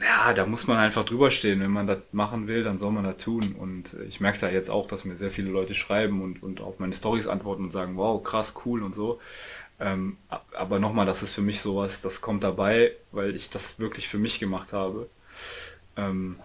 ja, 0.00 0.32
da 0.32 0.46
muss 0.46 0.66
man 0.66 0.78
einfach 0.78 1.04
drüber 1.04 1.30
stehen. 1.30 1.60
Wenn 1.60 1.70
man 1.70 1.86
das 1.86 1.98
machen 2.12 2.46
will, 2.46 2.64
dann 2.64 2.78
soll 2.78 2.92
man 2.92 3.04
das 3.04 3.18
tun. 3.18 3.54
Und 3.58 3.96
ich 4.08 4.20
merke 4.20 4.38
ja 4.40 4.52
jetzt 4.52 4.70
auch, 4.70 4.86
dass 4.86 5.04
mir 5.04 5.16
sehr 5.16 5.30
viele 5.30 5.50
Leute 5.50 5.74
schreiben 5.74 6.22
und, 6.22 6.42
und 6.42 6.60
auf 6.60 6.78
meine 6.78 6.94
Stories 6.94 7.26
antworten 7.26 7.64
und 7.64 7.72
sagen, 7.72 7.96
wow, 7.96 8.22
krass, 8.22 8.54
cool 8.64 8.82
und 8.82 8.94
so. 8.94 9.20
Ähm, 9.80 10.16
aber 10.56 10.78
nochmal, 10.78 11.06
das 11.06 11.22
ist 11.22 11.32
für 11.32 11.42
mich 11.42 11.60
sowas, 11.60 12.00
das 12.00 12.20
kommt 12.20 12.44
dabei, 12.44 12.92
weil 13.10 13.34
ich 13.34 13.50
das 13.50 13.80
wirklich 13.80 14.08
für 14.08 14.18
mich 14.18 14.38
gemacht 14.38 14.72
habe. 14.72 15.08
Ähm, 15.96 16.36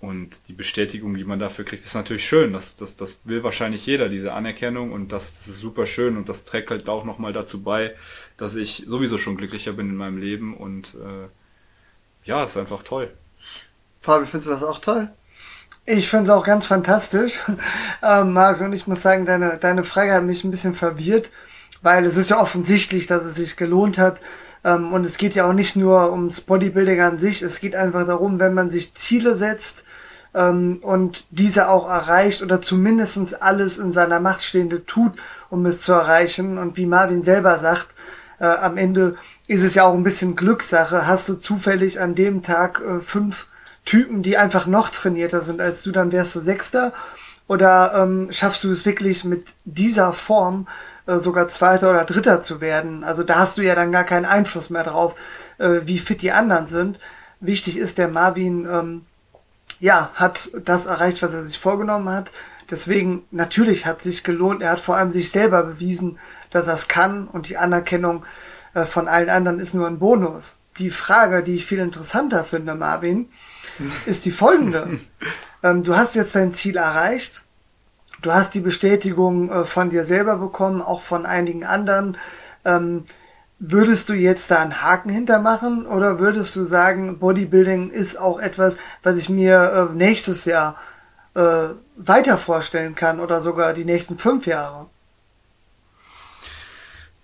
und 0.00 0.48
die 0.48 0.54
Bestätigung, 0.54 1.14
die 1.14 1.24
man 1.24 1.38
dafür 1.38 1.66
kriegt, 1.66 1.84
ist 1.84 1.94
natürlich 1.94 2.24
schön. 2.24 2.54
Das, 2.54 2.74
das, 2.74 2.96
das 2.96 3.20
will 3.24 3.44
wahrscheinlich 3.44 3.84
jeder, 3.84 4.08
diese 4.08 4.32
Anerkennung. 4.32 4.92
Und 4.92 5.12
das, 5.12 5.34
das 5.34 5.48
ist 5.48 5.58
super 5.58 5.84
schön. 5.84 6.16
Und 6.16 6.30
das 6.30 6.46
trägt 6.46 6.70
halt 6.70 6.88
auch 6.88 7.04
nochmal 7.04 7.34
dazu 7.34 7.62
bei, 7.62 7.94
dass 8.38 8.56
ich 8.56 8.84
sowieso 8.86 9.18
schon 9.18 9.36
glücklicher 9.36 9.74
bin 9.74 9.90
in 9.90 9.96
meinem 9.96 10.16
Leben. 10.16 10.56
Und 10.56 10.94
äh, 10.94 11.28
ja, 12.24 12.44
ist 12.44 12.56
einfach 12.56 12.82
toll. 12.82 13.10
Fabi, 14.00 14.24
findest 14.24 14.48
du 14.48 14.54
das 14.54 14.64
auch 14.64 14.78
toll? 14.78 15.10
Ich 15.84 16.08
finde 16.08 16.24
es 16.24 16.30
auch 16.30 16.46
ganz 16.46 16.64
fantastisch, 16.64 17.38
ähm, 18.02 18.32
Marc. 18.32 18.62
Und 18.62 18.72
ich 18.72 18.86
muss 18.86 19.02
sagen, 19.02 19.26
deine, 19.26 19.58
deine 19.58 19.84
Frage 19.84 20.14
hat 20.14 20.24
mich 20.24 20.44
ein 20.44 20.50
bisschen 20.50 20.74
verwirrt, 20.74 21.30
weil 21.82 22.06
es 22.06 22.16
ist 22.16 22.30
ja 22.30 22.40
offensichtlich, 22.40 23.06
dass 23.06 23.24
es 23.26 23.34
sich 23.34 23.58
gelohnt 23.58 23.98
hat. 23.98 24.22
Ähm, 24.64 24.94
und 24.94 25.04
es 25.04 25.18
geht 25.18 25.34
ja 25.34 25.46
auch 25.46 25.52
nicht 25.52 25.76
nur 25.76 26.10
ums 26.10 26.40
Bodybuilding 26.40 27.02
an 27.02 27.18
sich. 27.18 27.42
Es 27.42 27.60
geht 27.60 27.74
einfach 27.74 28.06
darum, 28.06 28.38
wenn 28.38 28.54
man 28.54 28.70
sich 28.70 28.94
Ziele 28.94 29.34
setzt 29.34 29.84
ähm, 30.34 30.78
und 30.82 31.26
diese 31.30 31.68
auch 31.68 31.88
erreicht 31.88 32.42
oder 32.42 32.60
zumindestens 32.60 33.34
alles 33.34 33.78
in 33.78 33.92
seiner 33.92 34.20
Macht 34.20 34.42
Stehende 34.42 34.84
tut, 34.86 35.12
um 35.50 35.66
es 35.66 35.82
zu 35.82 35.92
erreichen. 35.92 36.58
Und 36.58 36.76
wie 36.76 36.86
Marvin 36.86 37.22
selber 37.22 37.58
sagt, 37.58 37.88
äh, 38.38 38.44
am 38.44 38.76
Ende 38.76 39.16
ist 39.48 39.62
es 39.62 39.74
ja 39.74 39.84
auch 39.84 39.94
ein 39.94 40.04
bisschen 40.04 40.36
Glückssache. 40.36 41.06
Hast 41.06 41.28
du 41.28 41.34
zufällig 41.34 42.00
an 42.00 42.14
dem 42.14 42.42
Tag 42.42 42.80
äh, 42.80 43.00
fünf 43.00 43.48
Typen, 43.84 44.22
die 44.22 44.36
einfach 44.36 44.66
noch 44.66 44.90
trainierter 44.90 45.40
sind 45.40 45.60
als 45.60 45.82
du, 45.82 45.90
dann 45.90 46.12
wärst 46.12 46.36
du 46.36 46.40
Sechster. 46.40 46.92
Oder 47.48 47.94
ähm, 47.96 48.28
schaffst 48.30 48.62
du 48.62 48.70
es 48.70 48.86
wirklich 48.86 49.24
mit 49.24 49.48
dieser 49.64 50.12
Form 50.12 50.68
äh, 51.06 51.18
sogar 51.18 51.48
Zweiter 51.48 51.90
oder 51.90 52.04
Dritter 52.04 52.42
zu 52.42 52.60
werden? 52.60 53.02
Also 53.02 53.24
da 53.24 53.40
hast 53.40 53.58
du 53.58 53.62
ja 53.62 53.74
dann 53.74 53.90
gar 53.90 54.04
keinen 54.04 54.26
Einfluss 54.26 54.70
mehr 54.70 54.84
drauf, 54.84 55.16
äh, 55.58 55.80
wie 55.84 55.98
fit 55.98 56.22
die 56.22 56.30
anderen 56.30 56.68
sind. 56.68 57.00
Wichtig 57.40 57.76
ist, 57.76 57.98
der 57.98 58.06
Marvin 58.06 58.68
ähm, 58.70 59.02
ja, 59.78 60.10
hat 60.14 60.50
das 60.64 60.86
erreicht, 60.86 61.22
was 61.22 61.32
er 61.32 61.44
sich 61.44 61.58
vorgenommen 61.58 62.08
hat. 62.08 62.30
Deswegen, 62.70 63.24
natürlich 63.30 63.86
hat 63.86 64.02
sich 64.02 64.22
gelohnt. 64.24 64.62
Er 64.62 64.70
hat 64.70 64.80
vor 64.80 64.96
allem 64.96 65.12
sich 65.12 65.30
selber 65.30 65.64
bewiesen, 65.64 66.18
dass 66.50 66.66
er 66.66 66.74
es 66.74 66.88
kann 66.88 67.26
und 67.28 67.48
die 67.48 67.56
Anerkennung 67.56 68.24
äh, 68.74 68.84
von 68.84 69.08
allen 69.08 69.30
anderen 69.30 69.58
ist 69.58 69.74
nur 69.74 69.86
ein 69.86 69.98
Bonus. 69.98 70.56
Die 70.78 70.90
Frage, 70.90 71.42
die 71.42 71.56
ich 71.56 71.66
viel 71.66 71.80
interessanter 71.80 72.44
finde, 72.44 72.74
Marvin, 72.74 73.28
ist 74.06 74.24
die 74.24 74.30
folgende. 74.30 75.00
ähm, 75.62 75.82
du 75.82 75.96
hast 75.96 76.14
jetzt 76.14 76.34
dein 76.34 76.54
Ziel 76.54 76.76
erreicht. 76.76 77.44
Du 78.22 78.32
hast 78.32 78.54
die 78.54 78.60
Bestätigung 78.60 79.50
äh, 79.50 79.64
von 79.64 79.90
dir 79.90 80.04
selber 80.04 80.36
bekommen, 80.36 80.82
auch 80.82 81.02
von 81.02 81.26
einigen 81.26 81.64
anderen. 81.64 82.16
Ähm, 82.64 83.04
Würdest 83.62 84.08
du 84.08 84.14
jetzt 84.14 84.50
da 84.50 84.62
einen 84.62 84.80
Haken 84.80 85.10
hintermachen 85.10 85.86
oder 85.86 86.18
würdest 86.18 86.56
du 86.56 86.64
sagen, 86.64 87.18
Bodybuilding 87.18 87.90
ist 87.90 88.18
auch 88.18 88.40
etwas, 88.40 88.78
was 89.02 89.16
ich 89.16 89.28
mir 89.28 89.90
äh, 89.90 89.94
nächstes 89.94 90.46
Jahr 90.46 90.76
äh, 91.34 91.68
weiter 91.94 92.38
vorstellen 92.38 92.94
kann 92.94 93.20
oder 93.20 93.42
sogar 93.42 93.74
die 93.74 93.84
nächsten 93.84 94.18
fünf 94.18 94.46
Jahre? 94.46 94.86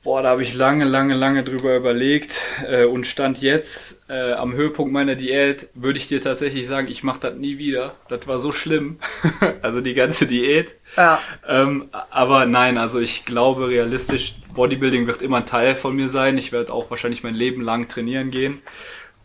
Boah, 0.07 0.23
da 0.23 0.29
habe 0.29 0.43
ich 0.43 0.55
lange, 0.55 0.85
lange, 0.85 1.17
lange 1.17 1.43
drüber 1.43 1.75
überlegt 1.75 2.45
äh, 2.65 2.85
und 2.85 3.09
stand 3.09 3.43
jetzt 3.43 4.03
äh, 4.09 4.35
am 4.35 4.53
Höhepunkt 4.53 4.93
meiner 4.93 5.17
Diät, 5.17 5.69
würde 5.75 5.99
ich 5.99 6.07
dir 6.07 6.23
tatsächlich 6.23 6.69
sagen, 6.69 6.87
ich 6.87 7.03
mache 7.03 7.19
das 7.19 7.35
nie 7.35 7.59
wieder. 7.59 7.97
Das 8.09 8.29
war 8.29 8.39
so 8.39 8.53
schlimm. 8.53 9.01
also 9.63 9.81
die 9.81 9.95
ganze 9.95 10.29
Diät. 10.29 10.77
Ja. 10.97 11.21
Ähm, 11.49 11.89
aber 11.91 12.47
nein, 12.47 12.79
also 12.79 13.01
ich 13.01 13.25
glaube 13.25 13.69
realistisch, 13.69 14.37
Bodybuilding 14.55 15.09
wird 15.09 15.23
immer 15.23 15.39
ein 15.39 15.47
Teil 15.47 15.75
von 15.75 15.97
mir 15.97 16.09
sein. 16.09 16.39
Ich 16.39 16.53
werde 16.53 16.73
auch 16.73 16.89
wahrscheinlich 16.89 17.25
mein 17.25 17.35
Leben 17.35 17.61
lang 17.61 17.89
trainieren 17.89 18.31
gehen. 18.31 18.63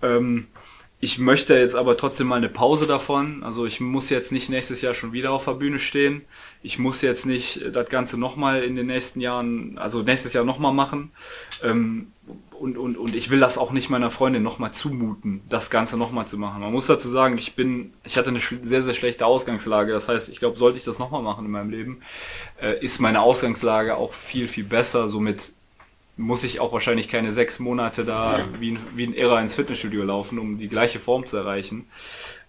Ähm, 0.02 0.48
ich 1.00 1.20
möchte 1.20 1.56
jetzt 1.56 1.76
aber 1.76 1.96
trotzdem 1.96 2.26
mal 2.26 2.38
eine 2.38 2.50
Pause 2.50 2.88
davon. 2.88 3.44
Also 3.44 3.68
ich 3.68 3.82
muss 3.82 4.10
jetzt 4.10 4.32
nicht 4.32 4.50
nächstes 4.50 4.82
Jahr 4.82 4.96
schon 4.96 5.14
wieder 5.14 5.32
auf 5.32 5.46
der 5.46 5.54
Bühne 5.54 5.78
stehen. 5.78 6.24
Ich 6.64 6.78
muss 6.78 7.02
jetzt 7.02 7.26
nicht 7.26 7.64
das 7.74 7.90
Ganze 7.90 8.20
nochmal 8.20 8.64
in 8.64 8.76
den 8.76 8.88
nächsten 8.88 9.20
Jahren, 9.20 9.78
also 9.78 10.04
nächstes 10.04 10.34
Jahr 10.34 10.44
nochmal 10.44 10.74
machen. 10.74 11.12
Ähm, 11.64 12.12
und, 12.62 12.78
und, 12.78 12.96
und 12.96 13.16
ich 13.16 13.32
will 13.32 13.40
das 13.40 13.58
auch 13.58 13.72
nicht 13.72 13.90
meiner 13.90 14.12
Freundin 14.12 14.44
nochmal 14.44 14.72
zumuten, 14.72 15.42
das 15.50 15.72
Ganze 15.72 15.98
nochmal 15.98 16.28
zu 16.28 16.38
machen. 16.38 16.62
Man 16.62 16.72
muss 16.72 16.86
dazu 16.86 17.10
sagen, 17.10 17.40
ich 17.40 17.56
bin, 17.56 17.94
ich 18.04 18.18
hatte 18.18 18.30
eine 18.30 18.40
sehr, 18.40 18.84
sehr 18.84 18.94
schlechte 18.94 19.26
Ausgangslage. 19.26 19.92
Das 19.92 20.08
heißt, 20.08 20.30
ich 20.30 20.38
glaube, 20.38 20.60
sollte 20.60 20.78
ich 20.78 20.84
das 20.84 21.00
nochmal 21.00 21.24
machen 21.24 21.46
in 21.46 21.52
meinem 21.52 21.72
Leben, 21.72 22.02
äh, 22.62 22.80
ist 22.80 23.00
meine 23.00 23.22
Ausgangslage 23.22 23.98
auch 23.98 24.14
viel, 24.14 24.48
viel 24.48 24.64
besser. 24.64 25.10
Somit 25.10 25.54
muss 26.18 26.44
ich 26.44 26.60
auch 26.60 26.72
wahrscheinlich 26.72 27.10
keine 27.10 27.34
sechs 27.34 27.60
Monate 27.60 28.06
da 28.06 28.40
wie 28.60 28.72
ein, 28.72 28.80
wie 28.96 29.06
ein 29.06 29.14
Irrer 29.14 29.42
ins 29.42 29.56
Fitnessstudio 29.56 30.04
laufen, 30.04 30.38
um 30.38 30.60
die 30.60 30.68
gleiche 30.68 31.00
Form 31.00 31.26
zu 31.26 31.38
erreichen. 31.38 31.88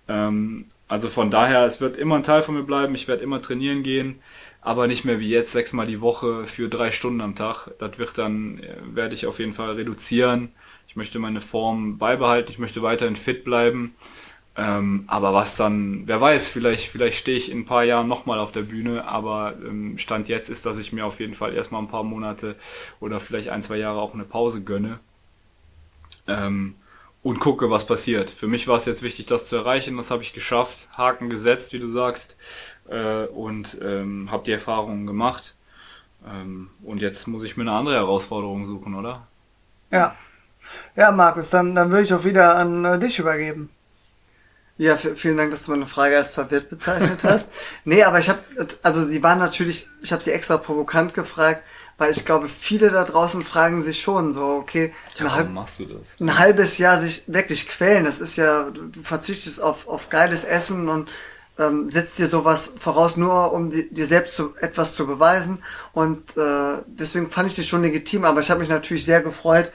Ähm, 0.09 0.67
also 0.89 1.09
von 1.09 1.31
daher, 1.31 1.65
es 1.65 1.81
wird 1.81 1.97
immer 1.97 2.17
ein 2.17 2.23
Teil 2.23 2.43
von 2.43 2.55
mir 2.55 2.63
bleiben. 2.65 2.95
Ich 2.95 3.09
werde 3.09 3.23
immer 3.23 3.41
trainieren 3.43 3.83
gehen, 3.83 4.21
aber 4.61 4.87
nicht 4.87 5.05
mehr 5.05 5.21
wie 5.21 5.29
jetzt 5.29 5.53
sechsmal 5.53 5.87
die 5.87 6.01
Woche 6.01 6.47
für 6.47 6.69
drei 6.69 6.91
Stunden 6.91 7.21
am 7.21 7.35
Tag. 7.35 7.69
Das 7.79 7.99
wird 7.99 8.19
dann, 8.19 8.59
äh, 8.59 8.77
werde 8.95 9.15
ich 9.15 9.27
auf 9.27 9.39
jeden 9.39 9.55
Fall 9.55 9.73
reduzieren. 9.73 10.53
Ich 10.89 10.97
möchte 10.97 11.19
meine 11.19 11.41
Form 11.41 11.99
beibehalten. 11.99 12.51
Ich 12.51 12.59
möchte 12.59 12.83
weiterhin 12.83 13.17
fit 13.17 13.45
bleiben. 13.45 13.95
Ähm, 14.57 15.05
aber 15.07 15.33
was 15.33 15.57
dann, 15.57 16.07
wer 16.07 16.21
weiß, 16.21 16.49
vielleicht, 16.51 16.89
vielleicht 16.89 17.19
stehe 17.19 17.39
ich 17.39 17.51
in 17.51 17.61
ein 17.61 17.65
paar 17.65 17.85
Jahren 17.85 18.09
nochmal 18.09 18.39
auf 18.39 18.53
der 18.53 18.63
Bühne, 18.63 19.07
aber 19.07 19.55
ähm, 19.67 19.97
Stand 19.99 20.29
jetzt 20.29 20.51
ist, 20.51 20.67
dass 20.67 20.79
ich 20.79 20.93
mir 20.93 21.07
auf 21.07 21.21
jeden 21.21 21.35
Fall 21.35 21.55
erstmal 21.55 21.81
ein 21.83 21.89
paar 21.89 22.05
Monate 22.05 22.57
oder 23.01 23.19
vielleicht 23.21 23.49
ein, 23.49 23.63
zwei 23.63 23.79
Jahre 23.79 24.01
auch 24.01 24.13
eine 24.13 24.25
Pause 24.25 24.63
gönne 24.63 25.01
ähm, 26.27 26.75
und 27.23 27.39
gucke, 27.39 27.71
was 27.71 27.87
passiert. 27.87 28.31
Für 28.31 28.49
mich 28.49 28.67
war 28.69 28.77
es 28.77 28.87
jetzt 28.87 29.03
wichtig, 29.03 29.27
das 29.27 29.47
zu 29.47 29.57
erreichen, 29.57 29.97
das 29.97 30.11
habe 30.11 30.23
ich 30.23 30.33
geschafft, 30.33 30.89
Haken 30.97 31.31
gesetzt, 31.31 31.73
wie 31.73 31.79
du 31.79 31.87
sagst, 31.87 32.37
äh, 32.89 33.25
und 33.27 33.79
ähm, 33.83 34.31
habe 34.31 34.45
die 34.45 34.53
Erfahrungen 34.53 35.07
gemacht. 35.07 35.55
Ähm, 36.27 36.71
und 36.83 37.01
jetzt 37.01 37.27
muss 37.29 37.45
ich 37.45 37.57
mir 37.57 37.63
eine 37.63 37.73
andere 37.73 37.95
Herausforderung 37.95 38.67
suchen, 38.67 38.95
oder? 38.95 39.27
Ja. 39.91 40.17
Ja, 40.97 41.11
Markus, 41.13 41.51
dann, 41.51 41.75
dann 41.75 41.91
würde 41.91 42.03
ich 42.03 42.15
auch 42.15 42.25
wieder 42.25 42.57
an 42.57 42.85
äh, 42.85 42.99
dich 42.99 43.19
übergeben. 43.19 43.71
Ja, 44.79 44.97
vielen 44.97 45.37
Dank, 45.37 45.51
dass 45.51 45.67
du 45.67 45.73
meine 45.73 45.87
Frage 45.87 46.17
als 46.17 46.33
verwirrt 46.33 46.71
bezeichnet 46.71 47.23
hast. 47.25 47.51
nee, 47.85 48.03
aber 48.03 48.19
ich 48.19 48.29
habe, 48.29 48.41
also 48.83 49.03
sie 49.03 49.23
war 49.23 49.37
natürlich, 49.37 49.87
ich 50.01 50.13
habe 50.13 50.23
sie 50.23 50.33
extra 50.33 50.57
provokant 50.57 51.15
gefragt, 51.15 51.63
weil 52.03 52.11
ich 52.11 52.25
glaube, 52.25 52.49
viele 52.49 52.91
da 52.91 53.05
draußen 53.05 53.45
fragen 53.45 53.81
sich 53.81 54.03
schon 54.03 54.33
so, 54.33 54.45
okay, 54.45 54.93
ja, 55.19 55.27
ein, 55.27 55.33
halb, 55.33 55.51
machst 55.53 55.79
du 55.79 55.85
das? 55.85 56.19
ein 56.19 56.37
halbes 56.37 56.79
Jahr 56.79 56.99
sich 56.99 57.33
wirklich 57.33 57.69
quälen, 57.69 58.05
das 58.05 58.19
ist 58.19 58.35
ja, 58.35 58.71
du 58.71 59.03
verzichtest 59.05 59.63
auf, 59.63 59.87
auf 59.87 60.09
geiles 60.09 60.43
Essen 60.43 60.89
und 60.89 61.09
ähm, 61.61 61.91
setzt 61.91 62.19
dir 62.19 62.27
sowas 62.27 62.75
voraus, 62.81 63.17
nur 63.17 63.53
um 63.53 63.71
die, 63.71 63.89
dir 63.89 64.07
selbst 64.07 64.35
zu, 64.35 64.57
etwas 64.57 64.97
zu 64.97 65.07
beweisen 65.07 65.63
und 65.93 66.37
äh, 66.37 66.79
deswegen 66.89 67.31
fand 67.31 67.49
ich 67.49 67.55
das 67.55 67.69
schon 67.69 67.83
legitim, 67.83 68.25
aber 68.25 68.41
ich 68.41 68.51
habe 68.51 68.59
mich 68.59 68.69
natürlich 68.69 69.05
sehr 69.05 69.23
gefreut, 69.23 69.71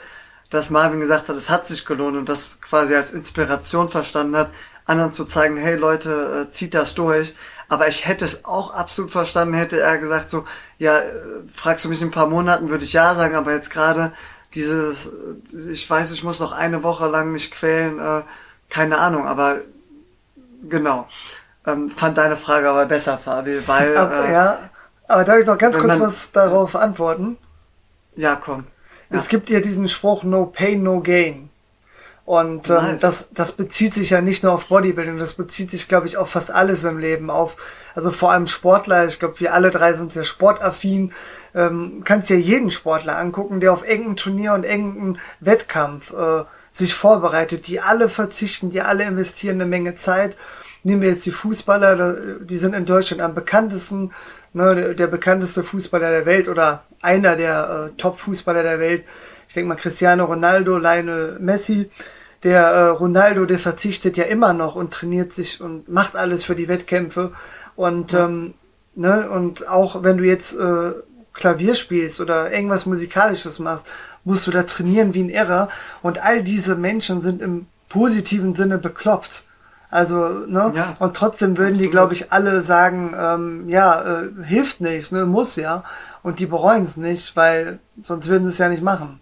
dass 0.49 0.69
Marvin 0.69 0.99
gesagt 0.99 1.29
hat, 1.29 1.37
es 1.37 1.49
hat 1.49 1.65
sich 1.65 1.85
gelohnt 1.85 2.17
und 2.17 2.27
das 2.27 2.59
quasi 2.59 2.93
als 2.93 3.11
Inspiration 3.11 3.87
verstanden 3.87 4.35
hat, 4.35 4.51
anderen 4.87 5.11
zu 5.11 5.25
zeigen, 5.25 5.57
hey 5.57 5.75
Leute, 5.75 6.47
äh, 6.47 6.51
zieht 6.51 6.73
das 6.73 6.95
durch. 6.95 7.35
Aber 7.69 7.87
ich 7.87 8.07
hätte 8.07 8.25
es 8.25 8.45
auch 8.45 8.73
absolut 8.73 9.11
verstanden, 9.11 9.53
hätte 9.53 9.79
er 9.79 9.97
gesagt 9.97 10.29
so, 10.29 10.45
ja, 10.79 10.99
äh, 10.99 11.11
fragst 11.51 11.85
du 11.85 11.89
mich 11.89 12.01
in 12.01 12.07
ein 12.07 12.11
paar 12.11 12.27
Monaten, 12.27 12.69
würde 12.69 12.85
ich 12.85 12.93
ja 12.93 13.13
sagen, 13.13 13.35
aber 13.35 13.53
jetzt 13.53 13.71
gerade 13.71 14.13
dieses, 14.53 15.07
äh, 15.07 15.71
ich 15.71 15.89
weiß, 15.89 16.11
ich 16.11 16.23
muss 16.23 16.39
noch 16.39 16.53
eine 16.53 16.83
Woche 16.83 17.07
lang 17.07 17.31
mich 17.31 17.51
quälen, 17.51 17.99
äh, 17.99 18.21
keine 18.69 18.97
Ahnung, 18.99 19.27
aber 19.27 19.59
genau. 20.69 21.07
Ähm, 21.65 21.91
fand 21.91 22.17
deine 22.17 22.37
Frage 22.37 22.69
aber 22.69 22.85
besser, 22.85 23.17
Fabi, 23.17 23.67
weil... 23.67 23.97
Aber, 23.97 24.25
äh, 24.25 24.33
ja, 24.33 24.69
aber 25.07 25.25
darf 25.25 25.39
ich 25.39 25.45
noch 25.45 25.57
ganz 25.57 25.77
kurz 25.77 25.97
man, 25.97 26.07
was 26.07 26.31
darauf 26.31 26.75
antworten? 26.75 27.37
Ja, 28.15 28.35
komm. 28.35 28.65
Ja. 29.09 29.17
Es 29.17 29.27
gibt 29.27 29.49
ja 29.49 29.59
diesen 29.59 29.89
Spruch, 29.89 30.23
no 30.23 30.45
pain, 30.45 30.83
no 30.83 31.01
gain. 31.01 31.46
Und 32.27 32.69
ähm, 32.69 32.75
nice. 32.75 32.99
das, 32.99 33.29
das 33.31 33.53
bezieht 33.53 33.93
sich 33.93 34.09
ja 34.09 34.19
nicht 34.19 34.43
nur 34.43 34.51
auf 34.51 34.65
Bodybuilding, 34.65 35.17
das 35.17 35.35
bezieht 35.35 35.71
sich, 35.71 35.87
glaube 35.87 36.07
ich, 36.07 36.17
auf 36.17 36.31
fast 36.31 36.51
alles 36.51 36.83
im 36.83 36.97
Leben, 36.97 37.29
auf, 37.29 37.55
also 37.95 38.11
vor 38.11 38.33
allem 38.33 38.47
Sportler, 38.47 39.07
ich 39.07 39.17
glaube, 39.17 39.39
wir 39.39 39.53
alle 39.53 39.71
drei 39.71 39.93
sind 39.93 40.11
sehr 40.11 40.25
sportaffin, 40.25 41.13
ähm, 41.55 42.01
kannst 42.03 42.29
dir 42.29 42.37
jeden 42.37 42.69
Sportler 42.69 43.17
angucken, 43.17 43.61
der 43.61 43.71
auf 43.71 43.83
engen 43.83 44.17
Turnier 44.17 44.55
und 44.55 44.65
engen 44.65 45.19
Wettkampf 45.39 46.11
äh, 46.11 46.43
sich 46.73 46.93
vorbereitet, 46.93 47.65
die 47.67 47.79
alle 47.79 48.09
verzichten, 48.09 48.71
die 48.71 48.81
alle 48.81 49.05
investieren 49.05 49.61
eine 49.61 49.65
Menge 49.65 49.95
Zeit. 49.95 50.35
Nehmen 50.83 51.03
wir 51.03 51.09
jetzt 51.11 51.25
die 51.25 51.31
Fußballer, 51.31 52.39
die 52.41 52.57
sind 52.57 52.75
in 52.75 52.85
Deutschland 52.85 53.21
am 53.21 53.35
bekanntesten, 53.35 54.11
ne, 54.51 54.75
der, 54.75 54.93
der 54.95 55.07
bekannteste 55.07 55.63
Fußballer 55.63 56.09
der 56.09 56.25
Welt 56.25 56.49
oder 56.49 56.83
einer 57.01 57.37
der 57.37 57.91
äh, 57.93 57.97
Top-Fußballer 57.97 58.63
der 58.63 58.81
Welt. 58.81 59.05
Ich 59.47 59.53
denke 59.53 59.69
mal 59.69 59.75
Cristiano 59.75 60.25
Ronaldo, 60.25 60.77
Lionel 60.77 61.37
Messi 61.39 61.89
der 62.43 62.65
äh, 62.65 62.87
Ronaldo, 62.89 63.45
der 63.45 63.59
verzichtet 63.59 64.17
ja 64.17 64.25
immer 64.25 64.53
noch 64.53 64.75
und 64.75 64.93
trainiert 64.93 65.33
sich 65.33 65.61
und 65.61 65.89
macht 65.89 66.15
alles 66.15 66.43
für 66.43 66.55
die 66.55 66.67
Wettkämpfe. 66.67 67.31
Und, 67.75 68.11
ja. 68.13 68.25
ähm, 68.25 68.53
ne, 68.95 69.29
und 69.29 69.67
auch 69.67 70.03
wenn 70.03 70.17
du 70.17 70.23
jetzt 70.23 70.55
äh, 70.57 70.93
Klavier 71.33 71.75
spielst 71.75 72.21
oder 72.21 72.51
irgendwas 72.51 72.85
Musikalisches 72.85 73.59
machst, 73.59 73.85
musst 74.23 74.45
du 74.47 74.51
da 74.51 74.63
trainieren 74.63 75.13
wie 75.13 75.23
ein 75.23 75.29
Irrer. 75.29 75.69
Und 76.01 76.23
all 76.23 76.43
diese 76.43 76.75
Menschen 76.75 77.21
sind 77.21 77.41
im 77.41 77.67
positiven 77.89 78.55
Sinne 78.55 78.77
bekloppt. 78.77 79.43
Also, 79.89 80.27
ne? 80.47 80.73
Ja, 80.75 80.97
und 80.99 81.15
trotzdem 81.15 81.57
würden 81.57 81.71
absolut. 81.71 81.87
die, 81.87 81.91
glaube 81.91 82.13
ich, 82.13 82.31
alle 82.33 82.61
sagen, 82.61 83.15
ähm, 83.17 83.69
ja, 83.69 84.21
äh, 84.21 84.29
hilft 84.43 84.81
nichts, 84.81 85.13
ne, 85.13 85.25
muss 85.25 85.55
ja. 85.55 85.85
Und 86.23 86.39
die 86.39 86.45
bereuen 86.45 86.83
es 86.83 86.97
nicht, 86.97 87.35
weil 87.37 87.79
sonst 88.01 88.27
würden 88.27 88.45
sie 88.45 88.51
es 88.51 88.57
ja 88.57 88.67
nicht 88.67 88.83
machen. 88.83 89.21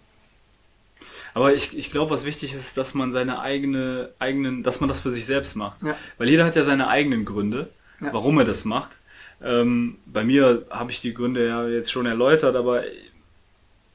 Aber 1.36 1.52
ich, 1.52 1.76
ich 1.76 1.90
glaube, 1.90 2.12
was 2.12 2.24
wichtig 2.24 2.54
ist, 2.54 2.78
dass 2.78 2.94
man 2.94 3.12
seine 3.12 3.40
eigene, 3.40 4.08
eigenen, 4.18 4.62
dass 4.62 4.80
man 4.80 4.88
das 4.88 5.02
für 5.02 5.10
sich 5.10 5.26
selbst 5.26 5.54
macht. 5.54 5.82
Ja. 5.82 5.94
Weil 6.16 6.30
jeder 6.30 6.46
hat 6.46 6.56
ja 6.56 6.62
seine 6.62 6.88
eigenen 6.88 7.26
Gründe, 7.26 7.68
ja. 8.00 8.10
warum 8.14 8.38
er 8.38 8.46
das 8.46 8.64
macht. 8.64 8.96
Ähm, 9.42 9.98
bei 10.06 10.24
mir 10.24 10.64
habe 10.70 10.90
ich 10.90 11.02
die 11.02 11.12
Gründe 11.12 11.46
ja 11.46 11.68
jetzt 11.68 11.92
schon 11.92 12.06
erläutert, 12.06 12.56
aber 12.56 12.84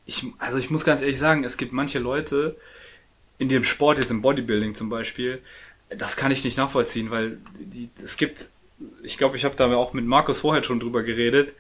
ich, 0.06 0.24
also 0.38 0.60
ich 0.60 0.70
muss 0.70 0.86
ganz 0.86 1.02
ehrlich 1.02 1.18
sagen, 1.18 1.44
es 1.44 1.58
gibt 1.58 1.74
manche 1.74 1.98
Leute 1.98 2.58
in 3.40 3.50
dem 3.50 3.64
Sport, 3.64 3.98
jetzt 3.98 4.12
im 4.12 4.22
Bodybuilding 4.22 4.76
zum 4.76 4.90
Beispiel, 4.90 5.42
das 5.90 6.18
kann 6.18 6.32
ich 6.32 6.44
nicht 6.44 6.60
nachvollziehen, 6.60 7.10
weil 7.10 7.40
die, 7.60 7.90
es 8.04 8.18
gibt, 8.18 8.52
ich 9.02 9.18
glaube, 9.18 9.36
ich 9.36 9.46
habe 9.46 9.56
da 9.56 9.76
auch 9.76 9.94
mit 9.94 10.06
Markus 10.06 10.38
vorher 10.38 10.64
schon 10.64 10.80
drüber 10.80 11.02
geredet, 11.02 11.56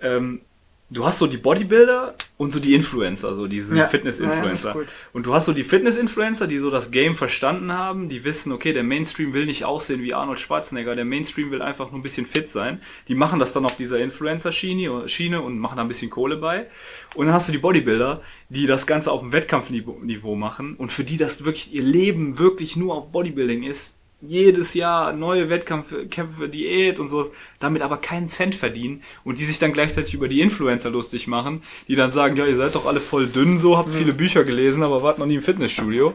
ähm, 0.00 0.42
du 0.88 1.04
hast 1.04 1.18
so 1.18 1.26
die 1.26 1.36
Bodybuilder 1.36 2.14
und 2.36 2.52
so 2.52 2.60
die 2.60 2.74
Influencer, 2.74 3.34
so 3.34 3.46
diese 3.46 3.76
ja, 3.76 3.86
Fitness-Influencer. 3.86 4.76
Ja, 4.76 4.82
und 5.12 5.26
du 5.26 5.34
hast 5.34 5.46
so 5.46 5.52
die 5.52 5.64
Fitness-Influencer, 5.64 6.46
die 6.46 6.58
so 6.58 6.70
das 6.70 6.90
Game 6.90 7.14
verstanden 7.14 7.72
haben, 7.72 8.08
die 8.08 8.24
wissen, 8.24 8.52
okay, 8.52 8.72
der 8.72 8.84
Mainstream 8.84 9.34
will 9.34 9.46
nicht 9.46 9.64
aussehen 9.64 10.02
wie 10.02 10.14
Arnold 10.14 10.38
Schwarzenegger, 10.38 10.94
der 10.94 11.04
Mainstream 11.04 11.50
will 11.50 11.62
einfach 11.62 11.90
nur 11.90 12.00
ein 12.00 12.02
bisschen 12.02 12.26
fit 12.26 12.50
sein. 12.50 12.80
Die 13.08 13.14
machen 13.14 13.40
das 13.40 13.52
dann 13.52 13.64
auf 13.64 13.76
dieser 13.76 13.98
Influencer-Schiene 13.98 15.08
Schiene 15.08 15.40
und 15.40 15.58
machen 15.58 15.76
da 15.76 15.82
ein 15.82 15.88
bisschen 15.88 16.10
Kohle 16.10 16.36
bei. 16.36 16.68
Und 17.14 17.26
dann 17.26 17.34
hast 17.34 17.48
du 17.48 17.52
die 17.52 17.58
Bodybuilder, 17.58 18.22
die 18.48 18.66
das 18.66 18.86
Ganze 18.86 19.10
auf 19.10 19.20
dem 19.20 19.32
Wettkampfniveau 19.32 20.36
machen 20.36 20.76
und 20.76 20.92
für 20.92 21.04
die 21.04 21.16
das 21.16 21.44
wirklich 21.44 21.72
ihr 21.72 21.82
Leben 21.82 22.38
wirklich 22.38 22.76
nur 22.76 22.94
auf 22.94 23.10
Bodybuilding 23.10 23.64
ist 23.64 23.95
jedes 24.20 24.74
Jahr 24.74 25.12
neue 25.12 25.50
Wettkämpfe, 25.50 26.06
Kämpfe, 26.06 26.48
Diät 26.48 26.98
und 26.98 27.08
so, 27.08 27.30
damit 27.58 27.82
aber 27.82 27.98
keinen 27.98 28.28
Cent 28.28 28.54
verdienen 28.54 29.02
und 29.24 29.38
die 29.38 29.44
sich 29.44 29.58
dann 29.58 29.72
gleichzeitig 29.72 30.14
über 30.14 30.28
die 30.28 30.40
Influencer 30.40 30.90
lustig 30.90 31.26
machen, 31.26 31.62
die 31.88 31.96
dann 31.96 32.10
sagen, 32.10 32.36
ja, 32.36 32.46
ihr 32.46 32.56
seid 32.56 32.74
doch 32.74 32.86
alle 32.86 33.00
voll 33.00 33.28
dünn, 33.28 33.58
so, 33.58 33.76
habt 33.76 33.92
viele 33.92 34.12
Bücher 34.12 34.44
gelesen, 34.44 34.82
aber 34.82 35.02
wart 35.02 35.18
noch 35.18 35.26
nie 35.26 35.36
im 35.36 35.42
Fitnessstudio. 35.42 36.14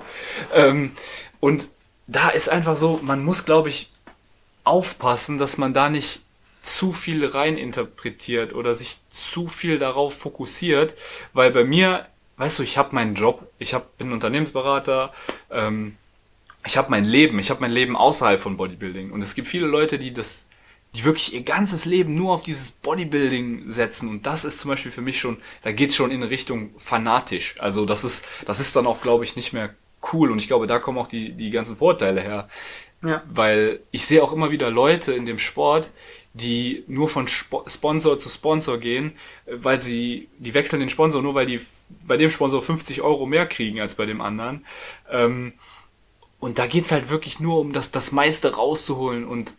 Ähm, 0.54 0.92
und 1.40 1.70
da 2.08 2.30
ist 2.30 2.50
einfach 2.50 2.76
so, 2.76 3.00
man 3.04 3.24
muss, 3.24 3.46
glaube 3.46 3.70
ich, 3.70 3.92
aufpassen, 4.64 5.38
dass 5.38 5.58
man 5.58 5.74
da 5.74 5.90
nicht 5.90 6.22
zu 6.62 6.92
viel 6.94 7.26
reininterpretiert 7.26 8.54
oder 8.54 8.76
sich 8.76 8.98
zu 9.10 9.48
viel 9.48 9.80
darauf 9.80 10.16
fokussiert, 10.18 10.96
weil 11.34 11.52
bei 11.52 11.64
mir, 11.64 12.06
weißt 12.38 12.60
du, 12.60 12.64
ich 12.64 12.78
habe 12.78 12.94
meinen 12.94 13.16
Job, 13.16 13.48
ich 13.58 13.74
hab, 13.74 13.98
bin 13.98 14.12
Unternehmensberater, 14.12 15.14
ähm, 15.50 15.98
ich 16.66 16.78
habe 16.78 16.92
mein 16.92 17.06
Leben, 17.06 17.40
ich 17.40 17.50
habe 17.50 17.62
mein 17.62 17.72
Leben 17.72 17.96
außerhalb 17.96 18.40
von 18.40 18.58
Bodybuilding. 18.58 19.12
Und 19.12 19.22
es 19.22 19.36
gibt 19.36 19.48
viele 19.48 19.68
Leute, 19.68 19.98
die 19.98 20.14
das, 20.14 20.46
die 20.96 21.06
wirklich 21.06 21.34
ihr 21.34 21.44
ganzes 21.44 21.86
Leben 21.86 22.16
nur 22.16 22.34
auf 22.34 22.44
dieses 22.44 22.72
Bodybuilding 22.72 23.72
setzen. 23.72 24.10
Und 24.10 24.26
das 24.26 24.46
ist 24.46 24.60
zum 24.60 24.70
Beispiel 24.70 24.92
für 24.92 25.02
mich 25.02 25.20
schon, 25.20 25.38
da 25.64 25.72
geht's 25.72 25.96
schon 25.96 26.12
in 26.12 26.24
Richtung 26.24 26.72
fanatisch. 26.78 27.56
Also 27.60 27.86
das 27.86 28.04
ist, 28.04 28.28
das 28.46 28.60
ist 28.60 28.76
dann 28.76 28.88
auch, 28.88 29.02
glaube 29.02 29.24
ich, 29.24 29.36
nicht 29.36 29.54
mehr 29.54 29.74
cool. 30.14 30.32
Und 30.32 30.38
ich 30.38 30.48
glaube, 30.48 30.68
da 30.68 30.80
kommen 30.80 30.98
auch 30.98 31.08
die, 31.08 31.34
die 31.34 31.52
ganzen 31.52 31.78
Vorteile 31.78 32.22
her. 32.22 32.50
Ja. 33.04 33.24
Weil 33.28 33.80
ich 33.90 34.06
sehe 34.06 34.22
auch 34.22 34.32
immer 34.32 34.52
wieder 34.52 34.70
Leute 34.70 35.14
in 35.14 35.26
dem 35.26 35.40
Sport, 35.40 35.92
die 36.34 36.84
nur 36.88 37.10
von 37.10 37.26
Sp 37.28 37.66
Sponsor 37.68 38.18
zu 38.18 38.30
Sponsor 38.30 38.78
gehen, 38.78 39.14
äh, 39.46 39.56
weil 39.62 39.82
sie, 39.82 40.30
die 40.38 40.54
wechseln 40.54 40.80
den 40.80 40.90
Sponsor 40.90 41.22
nur, 41.22 41.36
weil 41.36 41.46
die 41.46 41.60
bei 42.06 42.18
dem 42.18 42.30
Sponsor 42.30 42.62
50 42.62 43.02
Euro 43.02 43.26
mehr 43.26 43.46
kriegen 43.48 43.82
als 43.82 43.96
bei 43.96 44.06
dem 44.06 44.22
anderen. 44.22 44.66
Ähm, 45.10 45.54
und 46.42 46.60
da 46.60 46.68
geht's 46.68 46.92
halt 46.92 47.10
wirklich 47.10 47.40
nur 47.40 47.60
um 47.60 47.72
das, 47.72 47.92
das 47.92 48.12
meiste 48.12 48.56
rauszuholen 48.56 49.26
und 49.26 49.54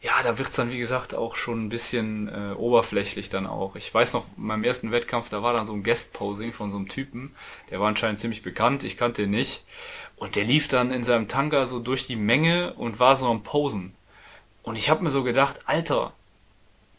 ja, 0.00 0.22
da 0.22 0.38
wird's 0.38 0.54
dann, 0.54 0.70
wie 0.70 0.78
gesagt, 0.78 1.14
auch 1.14 1.34
schon 1.34 1.66
ein 1.66 1.68
bisschen 1.68 2.28
äh, 2.28 2.54
oberflächlich 2.54 3.28
dann 3.28 3.46
auch. 3.46 3.74
Ich 3.74 3.92
weiß 3.92 4.12
noch, 4.12 4.24
in 4.36 4.44
meinem 4.44 4.62
ersten 4.62 4.92
Wettkampf, 4.92 5.30
da 5.30 5.42
war 5.42 5.52
dann 5.52 5.66
so 5.66 5.72
ein 5.72 5.82
Guest-Posing 5.82 6.52
von 6.52 6.70
so 6.70 6.76
einem 6.76 6.88
Typen, 6.88 7.34
der 7.70 7.80
war 7.80 7.88
anscheinend 7.88 8.20
ziemlich 8.20 8.42
bekannt, 8.42 8.84
ich 8.84 8.96
kannte 8.96 9.24
ihn 9.24 9.30
nicht. 9.30 9.64
Und 10.16 10.36
der 10.36 10.44
lief 10.44 10.68
dann 10.68 10.92
in 10.92 11.02
seinem 11.02 11.28
Tanga 11.28 11.66
so 11.66 11.80
durch 11.80 12.06
die 12.06 12.16
Menge 12.16 12.72
und 12.74 13.00
war 13.00 13.16
so 13.16 13.28
am 13.28 13.42
Posen. 13.42 13.92
Und 14.62 14.76
ich 14.76 14.88
habe 14.90 15.02
mir 15.02 15.10
so 15.10 15.24
gedacht, 15.24 15.60
Alter, 15.66 16.12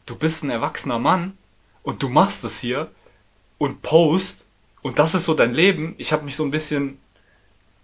du 0.05 0.15
bist 0.17 0.43
ein 0.43 0.49
erwachsener 0.49 0.99
Mann 0.99 1.37
und 1.81 2.03
du 2.03 2.09
machst 2.09 2.43
das 2.43 2.59
hier 2.59 2.91
und 3.57 3.81
post 3.81 4.47
und 4.81 4.99
das 4.99 5.15
ist 5.15 5.25
so 5.25 5.33
dein 5.33 5.53
Leben. 5.53 5.95
Ich 5.97 6.11
habe 6.11 6.25
mich 6.25 6.35
so 6.35 6.43
ein 6.43 6.51
bisschen, 6.51 6.99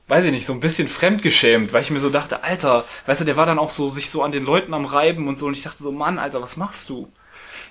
weiß 0.07 0.25
ich 0.25 0.31
nicht, 0.31 0.45
so 0.45 0.53
ein 0.53 0.59
bisschen 0.59 0.88
fremdgeschämt, 0.88 1.73
weil 1.73 1.81
ich 1.81 1.91
mir 1.91 1.99
so 1.99 2.09
dachte, 2.09 2.43
Alter, 2.43 2.85
weißt 3.05 3.21
du, 3.21 3.25
der 3.25 3.38
war 3.38 3.45
dann 3.45 3.59
auch 3.59 3.69
so 3.69 3.89
sich 3.89 4.09
so 4.09 4.21
an 4.21 4.31
den 4.31 4.43
Leuten 4.43 4.73
am 4.73 4.85
Reiben 4.85 5.27
und 5.27 5.39
so 5.39 5.47
und 5.47 5.57
ich 5.57 5.63
dachte 5.63 5.81
so, 5.81 5.91
Mann, 5.91 6.19
Alter, 6.19 6.41
was 6.41 6.57
machst 6.57 6.89
du? 6.89 7.09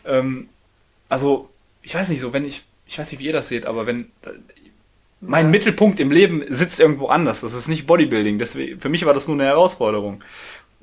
Ähm, 0.05 0.49
also, 1.09 1.51
ich 1.83 1.95
weiß 1.95 2.09
nicht 2.09 2.21
so, 2.21 2.33
wenn 2.33 2.45
ich, 2.45 2.63
ich 2.87 2.99
weiß 2.99 3.11
nicht, 3.11 3.21
wie 3.21 3.27
ihr 3.27 3.33
das 3.33 3.49
seht, 3.49 3.67
aber 3.67 3.87
wenn 3.87 4.11
mein 5.23 5.51
Mittelpunkt 5.51 6.01
im 6.01 6.11
Leben 6.11 6.43
sitzt 6.49 6.81
irgendwo 6.81 7.07
anders. 7.07 7.41
Das 7.43 7.55
ist 7.55 7.69
nicht 7.69 7.87
Bodybuilding. 7.87 8.39
Deswegen, 8.39 8.81
für 8.81 8.89
mich 8.89 9.07
war 9.07 9.15
das 9.15 9.29
nur 9.29 9.37
eine 9.37 9.45
Herausforderung. 9.45 10.23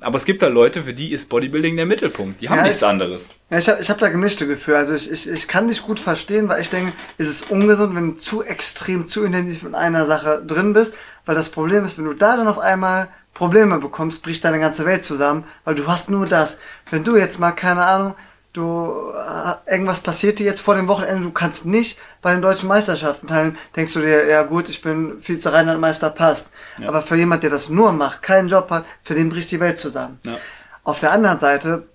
Aber 0.00 0.16
es 0.16 0.24
gibt 0.24 0.40
da 0.42 0.48
Leute, 0.48 0.82
für 0.84 0.94
die 0.94 1.12
ist 1.12 1.28
Bodybuilding 1.28 1.76
der 1.76 1.86
Mittelpunkt. 1.86 2.40
Die 2.40 2.48
haben 2.48 2.56
Ja, 2.58 2.62
nichts 2.64 2.78
ich- 2.82 2.86
anderes. 2.88 3.28
Ja, 3.50 3.58
ich 3.58 3.68
habe 3.68 3.80
ich 3.82 3.90
hab 3.90 3.98
da 3.98 4.08
gemischte 4.08 4.46
Gefühle. 4.46 4.78
Also 4.78 4.94
ich, 4.94 5.10
ich, 5.10 5.28
ich 5.30 5.46
kann 5.48 5.68
dich 5.68 5.82
gut 5.82 6.00
verstehen, 6.00 6.48
weil 6.48 6.60
ich 6.62 6.70
denke, 6.70 6.92
es 7.18 7.28
ist 7.28 7.50
ungesund, 7.50 7.94
wenn 7.94 8.14
du 8.14 8.16
zu 8.16 8.42
extrem, 8.42 9.06
zu 9.06 9.24
intensiv 9.24 9.62
in 9.64 9.74
einer 9.74 10.06
Sache 10.06 10.42
drin 10.46 10.72
bist. 10.72 10.94
Weil 11.26 11.34
das 11.34 11.50
Problem 11.50 11.84
ist, 11.84 11.98
wenn 11.98 12.06
du 12.06 12.14
da 12.14 12.36
dann 12.36 12.48
auf 12.48 12.58
einmal 12.58 13.08
Probleme 13.34 13.78
bekommst, 13.78 14.22
bricht 14.22 14.44
deine 14.44 14.58
ganze 14.58 14.84
Welt 14.86 15.04
zusammen, 15.04 15.44
weil 15.64 15.74
du 15.74 15.86
hast 15.86 16.10
nur 16.10 16.26
das. 16.26 16.58
Wenn 16.90 17.04
du 17.04 17.16
jetzt 17.16 17.38
mal, 17.38 17.52
keine 17.52 17.84
Ahnung, 17.84 18.14
du 18.52 19.12
äh, 19.14 19.72
irgendwas 19.72 20.00
passiert 20.00 20.38
dir 20.38 20.46
jetzt 20.46 20.60
vor 20.60 20.74
dem 20.74 20.88
Wochenende, 20.88 21.22
du 21.22 21.32
kannst 21.32 21.66
nicht 21.66 21.98
bei 22.20 22.32
den 22.32 22.42
deutschen 22.42 22.68
Meisterschaften 22.68 23.26
teilnehmen, 23.26 23.58
denkst 23.76 23.94
du 23.94 24.00
dir, 24.00 24.26
ja 24.26 24.42
gut, 24.42 24.68
ich 24.68 24.82
bin 24.82 25.20
Vize-Rheinland-Meister, 25.20 26.10
passt. 26.10 26.52
Ja. 26.78 26.88
Aber 26.88 27.02
für 27.02 27.16
jemand, 27.16 27.42
der 27.42 27.50
das 27.50 27.68
nur 27.68 27.92
macht, 27.92 28.22
keinen 28.22 28.48
Job 28.48 28.70
hat, 28.70 28.84
für 29.02 29.14
den 29.14 29.30
bricht 29.30 29.50
die 29.50 29.60
Welt 29.60 29.78
zusammen. 29.78 30.18
Ja. 30.24 30.36
Auf 30.82 31.00
der 31.00 31.12
anderen 31.12 31.38
Seite 31.38 31.86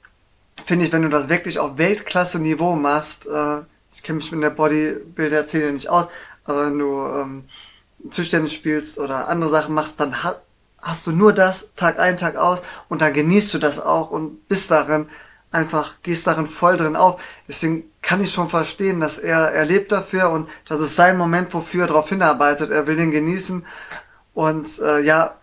finde 0.65 0.86
ich, 0.86 0.94
wenn 0.94 1.02
du 1.02 1.10
das 1.10 1.30
wirklich 1.30 1.60
auf 1.60 1.77
Weltklasse-Niveau 1.77 2.76
machst, 2.76 3.27
äh, 3.27 3.60
ich 3.94 4.03
kenne 4.03 4.18
mich 4.18 4.32
mit 4.32 4.44
der 4.44 4.49
Bodybuilder-Szene 4.49 5.72
nicht 5.72 5.90
aus, 5.90 6.07
aber 6.45 6.68
wenn 6.68 6.80
du 6.80 7.06
ähm, 7.06 7.44
Tischtennis 8.11 8.53
spielst 8.53 8.99
oder 8.99 9.27
andere 9.27 9.49
Sachen 9.49 9.73
machst, 9.73 9.99
dann 9.99 10.23
ha 10.23 10.36
hast 10.82 11.07
du 11.07 11.11
nur 11.11 11.34
das 11.34 11.73
Tag 11.76 11.98
ein, 11.98 12.15
Tag 12.15 12.36
aus 12.36 12.61
und 12.90 13.02
dann 13.02 13.11
genießt 13.11 13.52
du 13.56 13.57
das 13.57 13.80
auch 13.80 14.11
und 14.11 14.48
bist 14.48 14.69
darin 14.69 15.10
einfach, 15.56 15.95
gehst 16.03 16.27
darin 16.27 16.45
voll 16.45 16.77
drin 16.77 16.95
auf. 16.95 17.22
Deswegen 17.48 17.84
kann 18.02 18.22
ich 18.22 18.32
schon 18.32 18.49
verstehen, 18.49 18.99
dass 18.99 19.18
er, 19.18 19.52
er 19.52 19.65
lebt 19.65 19.91
dafür 19.91 20.30
und 20.30 20.49
das 20.68 20.82
ist 20.82 20.95
sein 20.95 21.18
Moment, 21.18 21.53
wofür 21.53 21.86
er 21.86 21.88
darauf 21.88 22.10
hinarbeitet. 22.10 22.69
Er 22.69 22.86
will 22.86 22.95
den 22.95 23.11
genießen 23.11 23.65
und 24.34 24.80
äh, 24.80 25.02
ja, 25.02 25.36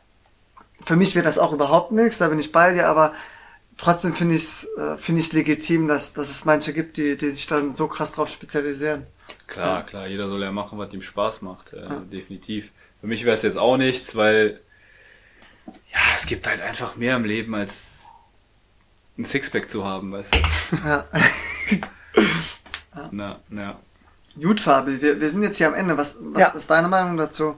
für 0.84 0.96
mich 0.96 1.14
wäre 1.14 1.24
das 1.24 1.38
auch 1.38 1.52
überhaupt 1.52 1.92
nichts, 1.92 2.18
da 2.18 2.28
bin 2.28 2.38
ich 2.38 2.52
bei 2.52 2.74
dir, 2.74 2.88
aber 2.88 3.12
trotzdem 3.78 4.14
finde 4.14 4.36
ich 4.36 4.42
es 4.42 4.68
äh, 4.78 4.96
finde 4.98 5.20
ich 5.20 5.32
legitim, 5.32 5.88
dass, 5.88 6.12
dass 6.12 6.30
es 6.30 6.44
manche 6.44 6.72
gibt, 6.72 6.96
die, 6.96 7.16
die 7.16 7.30
sich 7.30 7.46
dann 7.46 7.72
so 7.72 7.88
krass 7.88 8.12
drauf 8.12 8.28
spezialisieren. 8.28 9.06
Klar, 9.46 9.84
klar, 9.84 10.06
jeder 10.06 10.28
soll 10.28 10.42
ja 10.42 10.52
machen, 10.52 10.78
was 10.78 10.92
ihm 10.92 11.02
Spaß 11.02 11.42
macht. 11.42 11.72
Äh, 11.72 11.88
Definitiv. 12.10 12.70
Für 13.00 13.06
mich 13.06 13.24
wäre 13.24 13.34
es 13.34 13.42
jetzt 13.42 13.58
auch 13.58 13.76
nichts, 13.76 14.14
weil 14.14 14.60
ja, 15.92 16.00
es 16.14 16.26
gibt 16.26 16.46
halt 16.46 16.60
einfach 16.60 16.96
mehr 16.96 17.16
im 17.16 17.24
Leben 17.24 17.54
als 17.54 18.01
ein 19.18 19.24
Sixpack 19.24 19.68
zu 19.70 19.84
haben, 19.84 20.12
weißt 20.12 20.34
du? 20.34 20.38
Ja. 20.86 21.04
Na, 23.10 23.38
na. 23.48 23.76
Gut, 24.40 24.60
Fabi, 24.60 25.00
wir, 25.00 25.20
wir 25.20 25.30
sind 25.30 25.42
jetzt 25.42 25.58
hier 25.58 25.68
am 25.68 25.74
Ende. 25.74 25.96
Was, 25.96 26.16
was 26.20 26.40
Ja. 26.40 26.48
ist 26.48 26.70
deine 26.70 26.88
Meinung 26.88 27.16
dazu? 27.16 27.56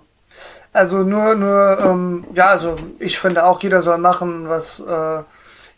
Also 0.72 1.02
nur, 1.04 1.36
nur, 1.36 1.78
ähm, 1.80 2.24
ja, 2.34 2.46
also 2.48 2.76
ich 2.98 3.18
finde 3.18 3.44
auch, 3.44 3.62
jeder 3.62 3.82
soll 3.82 3.98
machen, 3.98 4.48
was 4.48 4.80
äh, 4.80 5.22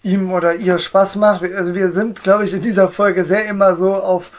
ihm 0.03 0.33
oder 0.33 0.55
ihr 0.55 0.79
Spaß 0.79 1.17
macht. 1.17 1.43
Also 1.43 1.75
wir 1.75 1.93
sind, 1.93 2.23
glaube 2.23 2.45
ich, 2.45 2.55
in 2.55 2.63
dieser 2.63 2.89
Folge 2.89 3.25
sehr 3.25 3.45
immer 3.47 3.77
so 3.77 3.95
auf, 3.95 4.31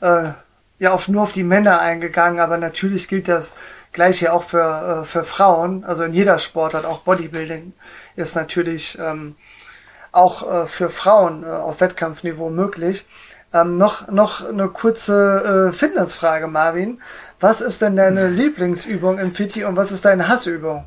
äh, 0.00 0.32
ja, 0.78 0.90
auf 0.92 1.08
nur 1.08 1.22
auf 1.22 1.32
die 1.32 1.44
Männer 1.44 1.80
eingegangen, 1.80 2.40
aber 2.40 2.58
natürlich 2.58 3.08
gilt 3.08 3.28
das 3.28 3.56
gleiche 3.92 4.32
auch 4.34 4.42
für, 4.42 5.02
äh, 5.02 5.04
für 5.06 5.24
Frauen. 5.24 5.84
Also 5.84 6.04
in 6.04 6.12
jeder 6.12 6.38
Sportart, 6.38 6.84
auch 6.84 7.00
Bodybuilding 7.00 7.72
ist 8.16 8.36
natürlich 8.36 8.98
ähm, 9.00 9.36
auch 10.12 10.64
äh, 10.64 10.66
für 10.66 10.90
Frauen 10.90 11.42
äh, 11.42 11.46
auf 11.46 11.80
Wettkampfniveau 11.80 12.50
möglich. 12.50 13.06
Ähm, 13.54 13.76
noch, 13.76 14.08
noch 14.08 14.46
eine 14.46 14.68
kurze 14.68 15.70
äh, 15.70 15.76
Fitnessfrage, 15.76 16.46
Marvin. 16.46 17.00
Was 17.40 17.60
ist 17.60 17.82
denn 17.82 17.96
deine 17.96 18.28
Lieblingsübung 18.28 19.18
im 19.18 19.34
Fitti 19.34 19.64
und 19.64 19.76
was 19.76 19.90
ist 19.90 20.04
deine 20.04 20.28
Hassübung? 20.28 20.84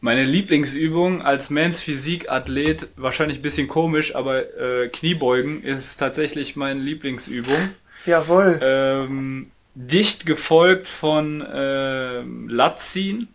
Meine 0.00 0.24
Lieblingsübung 0.24 1.22
als 1.22 1.48
Mans 1.50 1.80
Physik-Athlet, 1.80 2.88
wahrscheinlich 2.96 3.38
ein 3.38 3.42
bisschen 3.42 3.68
komisch, 3.68 4.16
aber 4.16 4.58
äh, 4.58 4.88
Kniebeugen 4.88 5.62
ist 5.62 5.96
tatsächlich 5.96 6.56
meine 6.56 6.80
Lieblingsübung. 6.80 7.70
Jawohl. 8.04 8.58
Ähm, 8.60 9.52
dicht 9.74 10.26
gefolgt 10.26 10.88
von 10.88 11.46
ähm, 11.54 12.48
Latziehen. 12.48 13.28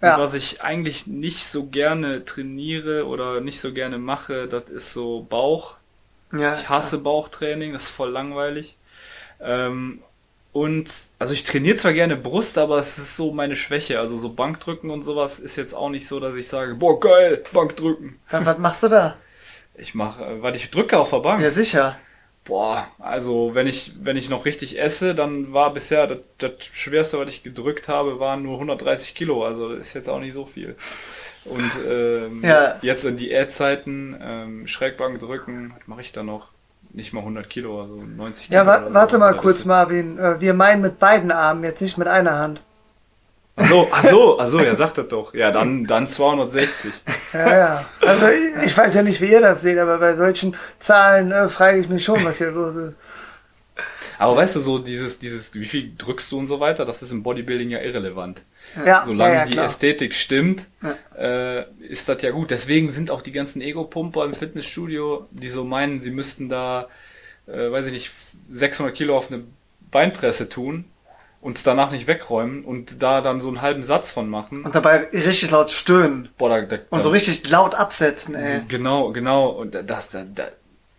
Und 0.00 0.08
Ja. 0.08 0.18
was 0.18 0.34
ich 0.34 0.62
eigentlich 0.62 1.06
nicht 1.06 1.44
so 1.46 1.66
gerne 1.66 2.24
trainiere 2.24 3.06
oder 3.06 3.40
nicht 3.40 3.60
so 3.60 3.72
gerne 3.72 3.98
mache, 3.98 4.46
das 4.46 4.70
ist 4.70 4.92
so 4.92 5.26
Bauch. 5.28 5.76
Ja, 6.32 6.54
Ich 6.54 6.68
hasse 6.68 6.98
Bauchtraining, 6.98 7.72
das 7.72 7.84
ist 7.84 7.88
voll 7.90 8.10
langweilig. 8.10 8.76
Ähm, 9.40 10.02
und 10.52 10.90
also 11.18 11.34
ich 11.34 11.44
trainiere 11.44 11.76
zwar 11.76 11.92
gerne 11.92 12.16
Brust, 12.16 12.56
aber 12.58 12.78
es 12.78 12.98
ist 12.98 13.16
so 13.16 13.32
meine 13.32 13.56
Schwäche. 13.56 14.00
Also 14.00 14.16
so 14.16 14.30
Bankdrücken 14.30 14.90
und 14.90 15.02
sowas 15.02 15.38
ist 15.38 15.56
jetzt 15.56 15.74
auch 15.74 15.90
nicht 15.90 16.06
so, 16.08 16.18
dass 16.20 16.34
ich 16.34 16.48
sage, 16.48 16.74
boah 16.74 16.98
geil, 16.98 17.42
Bankdrücken. 17.52 18.18
Was, 18.30 18.44
was 18.46 18.58
machst 18.58 18.82
du 18.82 18.88
da? 18.88 19.16
Ich 19.74 19.94
mache, 19.94 20.24
äh, 20.24 20.42
warte, 20.42 20.58
ich 20.58 20.70
drücke 20.70 20.98
auf 20.98 21.10
der 21.10 21.18
Bank. 21.18 21.42
Ja, 21.42 21.50
sicher. 21.50 21.98
Boah, 22.46 22.86
also 23.00 23.50
wenn 23.54 23.66
ich, 23.66 23.92
wenn 24.00 24.16
ich 24.16 24.30
noch 24.30 24.44
richtig 24.44 24.78
esse, 24.80 25.14
dann 25.16 25.52
war 25.52 25.74
bisher 25.74 26.06
das, 26.06 26.18
das 26.38 26.52
Schwerste, 26.72 27.18
was 27.18 27.28
ich 27.28 27.42
gedrückt 27.42 27.88
habe, 27.88 28.20
waren 28.20 28.42
nur 28.42 28.54
130 28.54 29.14
Kilo. 29.16 29.44
Also 29.44 29.74
das 29.74 29.88
ist 29.88 29.94
jetzt 29.94 30.08
auch 30.08 30.20
nicht 30.20 30.32
so 30.34 30.46
viel. 30.46 30.76
Und 31.44 31.72
ähm, 31.88 32.42
Ja. 32.44 32.76
jetzt 32.82 33.04
in 33.04 33.16
Diätzeiten, 33.16 34.16
ähm, 34.22 34.66
Schrägbank 34.68 35.18
drücken, 35.18 35.72
was 35.76 35.86
mache 35.88 36.00
ich 36.02 36.12
da 36.12 36.22
noch? 36.22 36.48
Nicht 36.92 37.12
mal 37.12 37.20
100 37.20 37.50
Kilo, 37.50 37.82
also 37.82 37.94
90 37.96 38.48
Ja, 38.48 38.60
Kilo. 38.62 38.72
wa 38.72 38.82
oder 38.86 38.94
warte 38.94 39.12
so. 39.14 39.18
mal 39.18 39.36
kurz, 39.36 39.64
Marvin. 39.64 40.18
Äh, 40.18 40.40
wir 40.40 40.54
meinen 40.54 40.82
mit 40.82 40.98
beiden 41.00 41.32
Armen, 41.32 41.64
jetzt 41.64 41.80
nicht 41.82 41.98
mit 41.98 42.06
einer 42.08 42.38
Hand. 42.38 42.62
Ach 43.58 43.68
so, 43.68 43.88
ach 43.90 44.04
so, 44.04 44.38
ach 44.38 44.48
so, 44.48 44.60
ja, 44.60 44.74
sagt 44.74 44.98
das 44.98 45.08
doch. 45.08 45.32
Ja, 45.32 45.50
dann, 45.50 45.86
dann 45.86 46.06
260. 46.06 46.92
Ja, 47.32 47.56
ja. 47.56 47.84
Also 48.06 48.28
ich, 48.28 48.66
ich 48.66 48.76
weiß 48.76 48.94
ja 48.94 49.02
nicht, 49.02 49.20
wie 49.22 49.30
ihr 49.30 49.40
das 49.40 49.62
seht, 49.62 49.78
aber 49.78 49.98
bei 49.98 50.14
solchen 50.14 50.54
Zahlen 50.78 51.32
äh, 51.32 51.48
frage 51.48 51.78
ich 51.78 51.88
mich 51.88 52.04
schon, 52.04 52.22
was 52.22 52.38
hier 52.38 52.50
los 52.50 52.76
ist. 52.76 52.96
Aber 54.18 54.36
weißt 54.36 54.56
du, 54.56 54.60
so 54.60 54.78
dieses, 54.78 55.18
dieses, 55.18 55.54
wie 55.54 55.64
viel 55.64 55.92
drückst 55.96 56.32
du 56.32 56.38
und 56.38 56.46
so 56.46 56.60
weiter, 56.60 56.84
das 56.84 57.02
ist 57.02 57.12
im 57.12 57.22
Bodybuilding 57.22 57.70
ja 57.70 57.80
irrelevant. 57.80 58.42
Ja, 58.84 59.04
Solange 59.06 59.34
ja, 59.34 59.44
ja, 59.44 59.46
die. 59.46 59.58
Ästhetik 59.58 60.14
stimmt, 60.14 60.66
äh, 61.18 61.64
ist 61.80 62.08
das 62.08 62.22
ja 62.22 62.32
gut. 62.32 62.50
Deswegen 62.50 62.92
sind 62.92 63.10
auch 63.10 63.22
die 63.22 63.32
ganzen 63.32 63.62
Ego-Pumper 63.62 64.24
im 64.24 64.34
Fitnessstudio, 64.34 65.26
die 65.30 65.48
so 65.48 65.64
meinen, 65.64 66.02
sie 66.02 66.10
müssten 66.10 66.48
da, 66.48 66.88
äh, 67.46 67.70
weiß 67.70 67.86
ich 67.86 67.92
nicht, 67.92 68.10
600 68.50 68.94
Kilo 68.94 69.16
auf 69.16 69.30
eine 69.30 69.44
Beinpresse 69.90 70.48
tun 70.48 70.84
und 71.46 71.56
es 71.56 71.62
danach 71.62 71.92
nicht 71.92 72.08
wegräumen 72.08 72.64
und 72.64 73.04
da 73.04 73.20
dann 73.20 73.40
so 73.40 73.46
einen 73.46 73.62
halben 73.62 73.84
Satz 73.84 74.10
von 74.10 74.28
machen. 74.28 74.64
Und 74.64 74.74
dabei 74.74 75.08
richtig 75.12 75.52
laut 75.52 75.70
stöhnen. 75.70 76.28
Boah, 76.38 76.48
da, 76.48 76.62
da, 76.62 76.78
Und 76.90 77.02
so 77.02 77.10
richtig 77.10 77.48
laut 77.48 77.76
absetzen, 77.76 78.34
ey. 78.34 78.62
Genau, 78.66 79.12
genau. 79.12 79.50
Und 79.50 79.76
das, 79.86 80.10
da, 80.10 80.24
da, 80.24 80.48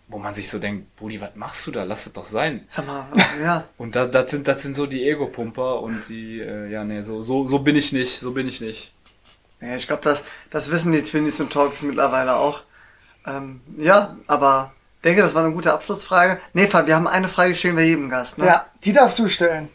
wo 0.08 0.20
man 0.20 0.34
sich 0.34 0.50
so 0.50 0.58
denkt, 0.58 0.96
Brudi, 0.96 1.20
was 1.20 1.32
machst 1.36 1.68
du 1.68 1.72
da? 1.72 1.84
Lass 1.84 2.06
das 2.06 2.14
doch 2.14 2.24
sein. 2.24 2.64
Sag 2.70 2.88
mal, 2.88 3.08
ja. 3.44 3.66
Und 3.78 3.98
da, 3.98 4.06
das 4.06 4.32
sind, 4.32 4.48
das 4.48 4.62
sind 4.62 4.78
so 4.78 4.86
die 4.86 5.06
Ego-Pumper 5.10 5.82
und 5.82 6.04
die, 6.08 6.40
äh, 6.40 6.72
ja, 6.72 6.86
nee, 6.86 7.02
so, 7.02 7.22
so, 7.24 7.46
so 7.46 7.60
bin 7.60 7.76
ich 7.76 7.92
nicht, 7.92 8.22
so 8.22 8.32
bin 8.32 8.48
ich 8.48 8.62
nicht. 8.62 8.94
Ja, 9.60 9.76
ich 9.76 9.86
glaube, 9.86 10.04
das, 10.04 10.24
das 10.50 10.72
wissen 10.72 10.94
die 10.94 11.04
Twinnies 11.04 11.42
und 11.42 11.52
Talks 11.52 11.84
mittlerweile 11.84 12.38
auch. 12.38 12.62
Ähm, 13.26 13.60
ja, 13.78 14.16
aber 14.28 14.72
denke, 15.04 15.24
das 15.24 15.36
war 15.36 15.44
eine 15.44 15.54
gute 15.54 15.74
Abschlussfrage. 15.74 16.40
Nee, 16.54 16.68
Fabi, 16.68 16.88
wir 16.88 16.96
haben 16.96 17.08
eine 17.08 17.28
Frage, 17.28 17.52
die 17.52 17.60
stellen 17.60 17.76
wir 17.76 17.86
jedem 17.86 18.10
Gast. 18.10 18.38
Ne? 18.38 18.46
Ja, 18.46 18.66
die 18.86 18.94
darfst 18.94 19.20
du 19.20 19.28
stellen. 19.28 19.68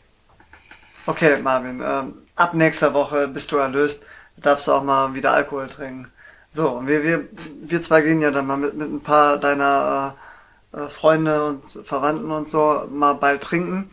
Okay, 1.07 1.39
Marvin, 1.43 1.83
ähm, 1.85 2.15
ab 2.37 2.55
nächster 2.55 2.95
Woche 2.95 3.29
bist 3.29 3.51
du 3.53 3.57
erlöst, 3.57 4.05
darfst 4.37 4.69
du 4.69 4.73
auch 4.73 4.85
mal 4.85 5.15
wieder 5.15 5.33
Alkohol 5.33 5.69
trinken. 5.69 6.11
So, 6.51 6.69
und 6.69 6.87
wir, 6.87 7.03
wir, 7.03 7.29
wir 7.63 7.81
zwei 7.83 8.03
gehen 8.03 8.21
ja 8.21 8.31
dann 8.31 8.47
mal 8.47 8.57
mit, 8.59 8.75
mit 8.75 8.89
ein 8.93 9.01
paar 9.01 9.39
deiner 9.39 10.17
äh, 10.75 10.81
äh, 10.81 10.89
Freunde 10.89 11.45
und 11.47 11.63
Verwandten 11.87 12.31
und 12.31 12.49
so 12.49 12.87
mal 12.91 13.15
bald 13.15 13.43
trinken. 13.43 13.91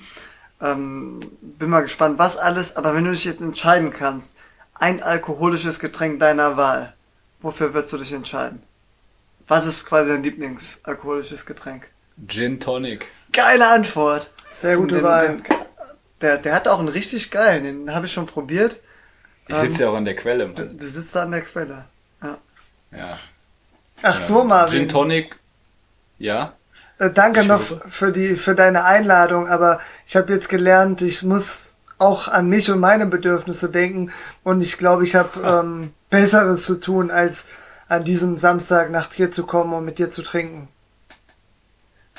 Ähm, 0.62 1.22
bin 1.42 1.70
mal 1.70 1.82
gespannt, 1.82 2.20
was 2.20 2.38
alles, 2.38 2.76
aber 2.76 2.94
wenn 2.94 3.06
du 3.06 3.12
dich 3.12 3.26
jetzt 3.26 3.42
entscheiden 3.42 3.92
kannst, 3.92 4.34
ein 4.76 5.02
alkoholisches 5.02 5.80
Getränk 5.80 6.20
deiner 6.20 6.58
Wahl, 6.58 6.94
wofür 7.42 7.74
würdest 7.74 7.94
du 7.94 7.98
dich 7.98 8.12
entscheiden? 8.14 8.62
Was 9.48 9.66
ist 9.66 9.86
quasi 9.86 10.10
dein 10.12 10.22
Lieblingsalkoholisches 10.24 11.46
Getränk? 11.46 11.88
Gin 12.28 12.60
Tonic. 12.60 13.08
Geile 13.32 13.68
Antwort. 13.70 14.30
Sehr 14.54 14.76
gute 14.78 14.96
Den- 14.96 15.04
Wahl. 15.04 15.28
den- 15.28 15.44
Der, 16.22 16.38
der 16.38 16.54
hat 16.54 16.68
auch 16.68 16.80
einen 16.80 16.90
richtig 16.90 17.32
geilen, 17.32 17.64
den 17.64 17.96
habe 17.96 18.06
ich 18.06 18.14
schon 18.14 18.26
probiert. 18.28 18.78
Ich 19.48 19.56
Ähm, 19.56 19.62
sitze 19.62 19.84
ja 19.84 19.90
auch 19.90 19.96
an 19.96 20.06
der 20.06 20.16
Quelle, 20.16 20.48
Mann. 20.48 20.78
der 20.78 20.88
sitzt 20.88 21.16
da 21.16 21.24
an 21.24 21.32
der 21.32 21.42
Quelle. 21.42 21.86
Ja. 22.92 23.18
Ach 24.02 24.20
ja. 24.20 24.26
so, 24.26 24.44
Marvin. 24.44 24.80
Gin 24.80 24.90
Tonic. 24.90 25.38
Ja. 26.18 26.54
Äh, 26.98 27.12
danke 27.12 27.42
Ich 27.42 27.48
noch 27.48 27.62
für 27.90 28.12
die 28.12 28.36
für 28.36 28.56
deine 28.56 28.84
Einladung, 28.86 29.48
aber 29.48 29.80
ich 30.06 30.16
habe 30.16 30.34
jetzt 30.34 30.50
gelernt, 30.50 31.02
ich 31.02 31.24
muss 31.24 31.74
auch 31.98 32.28
an 32.28 32.48
mich 32.48 32.72
und 32.72 32.80
meine 32.80 33.06
Bedürfnisse 33.06 33.70
denken 33.70 34.12
und 34.44 34.62
ich 34.62 34.78
glaube, 34.78 35.04
ich 35.04 35.16
habe 35.16 35.40
ähm, 35.44 35.94
Besseres 36.10 36.64
zu 36.66 36.80
tun, 36.80 37.12
als 37.12 37.48
an 37.88 38.04
diesem 38.04 38.38
Samstag 38.38 38.90
nach 38.92 39.08
dir 39.08 39.32
zu 39.32 39.46
kommen 39.46 39.74
und 39.74 39.86
mit 39.86 39.98
dir 40.00 40.10
zu 40.12 40.22
trinken. 40.24 40.68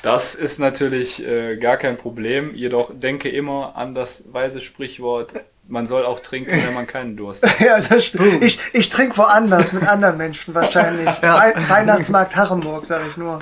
Das 0.01 0.35
ist 0.35 0.59
natürlich 0.59 1.25
äh, 1.25 1.57
gar 1.57 1.77
kein 1.77 1.97
Problem. 1.97 2.55
Jedoch 2.55 2.91
denke 2.93 3.29
immer 3.29 3.75
an 3.75 3.93
das 3.93 4.23
weise 4.31 4.59
Sprichwort, 4.59 5.33
man 5.67 5.85
soll 5.87 6.05
auch 6.05 6.19
trinken, 6.19 6.51
wenn 6.51 6.73
man 6.73 6.87
keinen 6.87 7.15
Durst 7.15 7.43
hat. 7.43 7.59
Ja, 7.59 7.79
das 7.79 8.05
stimmt. 8.07 8.43
Ich, 8.43 8.59
ich 8.73 8.89
trinke 8.89 9.17
woanders 9.17 9.73
mit 9.73 9.83
anderen 9.87 10.17
Menschen 10.17 10.53
wahrscheinlich. 10.55 11.09
Ja. 11.21 11.35
Wei 11.37 11.69
Weihnachtsmarkt 11.69 12.35
Harrenburg, 12.35 12.85
sage 12.85 13.05
ich 13.09 13.17
nur. 13.17 13.41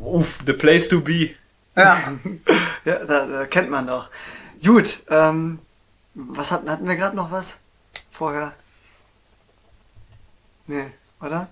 Uff, 0.00 0.38
the 0.46 0.52
place 0.52 0.88
to 0.88 1.00
be. 1.00 1.30
Ja, 1.76 1.96
Ja, 2.84 2.98
da, 3.04 3.26
da 3.26 3.46
kennt 3.46 3.70
man 3.70 3.86
doch. 3.86 4.10
Gut, 4.64 4.98
ähm, 5.10 5.58
was 6.14 6.50
hatten, 6.50 6.70
hatten 6.70 6.86
wir 6.86 6.96
gerade 6.96 7.16
noch 7.16 7.30
was? 7.30 7.58
Vorher? 8.12 8.52
Nee, 10.66 10.84
oder? 11.20 11.48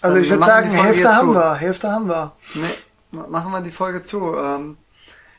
also 0.00 0.16
Ähm, 0.16 0.22
ich 0.22 0.30
würde 0.30 0.44
sagen, 0.44 0.70
Hälfte 0.70 1.14
haben 1.14 1.28
zu. 1.28 1.34
wir, 1.34 1.54
Hälfte 1.54 1.90
haben 1.90 2.08
wir. 2.08 2.32
Nee, 2.54 2.62
machen 3.28 3.52
wir 3.52 3.60
die 3.60 3.70
Folge 3.72 4.02
zu. 4.02 4.36
Ähm, 4.36 4.76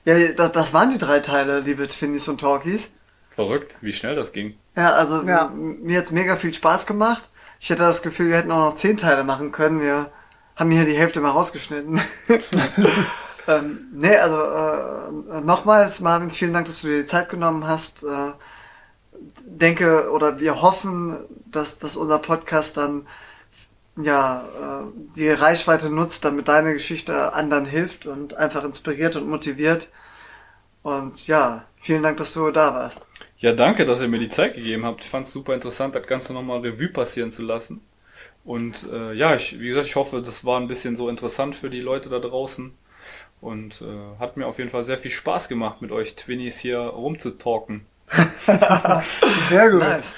ja, 0.06 0.16
das, 0.34 0.52
das 0.52 0.74
waren 0.74 0.90
die 0.90 0.98
drei 0.98 1.20
Teile, 1.20 1.60
liebe 1.60 1.88
Twinnies 1.88 2.28
und 2.30 2.40
Talkies. 2.42 2.92
Verrückt, 3.36 3.78
wie 3.82 3.92
schnell 3.94 4.16
das 4.16 4.32
ging. 4.32 4.58
Ja, 4.76 4.92
also 4.94 5.22
Ja. 5.24 5.50
mir 5.54 6.00
hat's 6.00 6.12
mega 6.12 6.36
viel 6.36 6.54
Spaß 6.54 6.86
gemacht. 6.88 7.30
Ich 7.60 7.70
hätte 7.70 7.84
das 7.84 8.02
Gefühl, 8.02 8.30
wir 8.30 8.38
hätten 8.38 8.52
auch 8.52 8.70
noch 8.70 8.76
zehn 8.76 8.98
Teile 8.98 9.24
machen 9.24 9.52
können. 9.52 9.82
Wir 9.82 10.12
haben 10.56 10.72
hier 10.72 10.86
die 10.86 10.98
Hälfte 10.98 11.22
mal 11.22 11.32
rausgeschnitten. 11.32 12.00
ähm, 13.48 13.88
nee, 13.94 14.16
also 14.18 14.42
äh, 14.42 15.42
nochmals, 15.42 16.02
Marvin, 16.02 16.30
vielen 16.30 16.54
Dank, 16.54 16.68
dass 16.68 16.82
du 16.82 16.88
dir 16.88 17.00
die 17.00 17.06
Zeit 17.06 17.30
genommen 17.30 17.68
hast. 17.68 18.04
Äh, 18.04 18.32
denke 19.46 20.12
oder 20.12 20.40
wir 20.40 20.62
hoffen, 20.62 21.18
dass, 21.46 21.80
dass 21.80 21.98
unser 21.98 22.20
Podcast 22.20 22.78
dann 22.78 23.08
ja 23.98 24.44
äh, 24.44 24.84
die 25.16 25.30
Reichweite 25.30 25.90
nutzt, 25.90 26.24
damit 26.26 26.48
deine 26.48 26.74
Geschichte 26.74 27.34
anderen 27.34 27.66
hilft 27.66 28.06
und 28.06 28.36
einfach 28.36 28.64
inspiriert 28.64 29.16
und 29.16 29.28
motiviert. 29.28 29.90
Und 30.84 31.28
ja, 31.28 31.66
vielen 31.82 32.04
Dank, 32.04 32.18
dass 32.18 32.34
du 32.34 32.52
da 32.52 32.74
warst. 32.74 33.06
Ja, 33.40 33.54
danke, 33.54 33.86
dass 33.86 34.02
ihr 34.02 34.08
mir 34.08 34.20
die 34.20 34.30
Zeit 34.30 34.56
gegeben 34.56 34.86
habt. 34.86 35.04
Ich 35.04 35.10
fand 35.10 35.28
es 35.28 35.34
super 35.34 35.54
interessant, 35.54 35.96
das 35.96 36.08
Ganze 36.08 36.34
nochmal 36.34 36.62
Revue 36.62 36.90
passieren 36.90 37.32
zu 37.32 37.44
lassen. 37.44 37.82
Und 38.44 38.88
äh, 38.92 39.14
ja, 39.14 39.36
ich, 39.36 39.60
wie 39.60 39.68
gesagt, 39.68 39.88
ich 39.88 39.96
hoffe, 39.96 40.22
das 40.22 40.46
war 40.46 40.60
ein 40.60 40.68
bisschen 40.68 40.96
so 40.96 41.10
interessant 41.10 41.56
für 41.56 41.70
die 41.70 41.82
Leute 41.82 42.10
da 42.10 42.20
draußen. 42.20 42.74
Und 43.42 43.82
äh, 43.82 44.20
hat 44.20 44.38
mir 44.38 44.48
auf 44.48 44.58
jeden 44.58 44.70
Fall 44.70 44.86
sehr 44.86 44.98
viel 44.98 45.12
Spaß 45.12 45.50
gemacht, 45.50 45.82
mit 45.82 45.92
euch 45.92 46.16
Twinnies 46.16 46.58
hier 46.58 46.80
rumzutalken. 46.80 47.86
Sehr 49.50 49.70
gut. 49.70 49.82
Nice. 49.82 50.16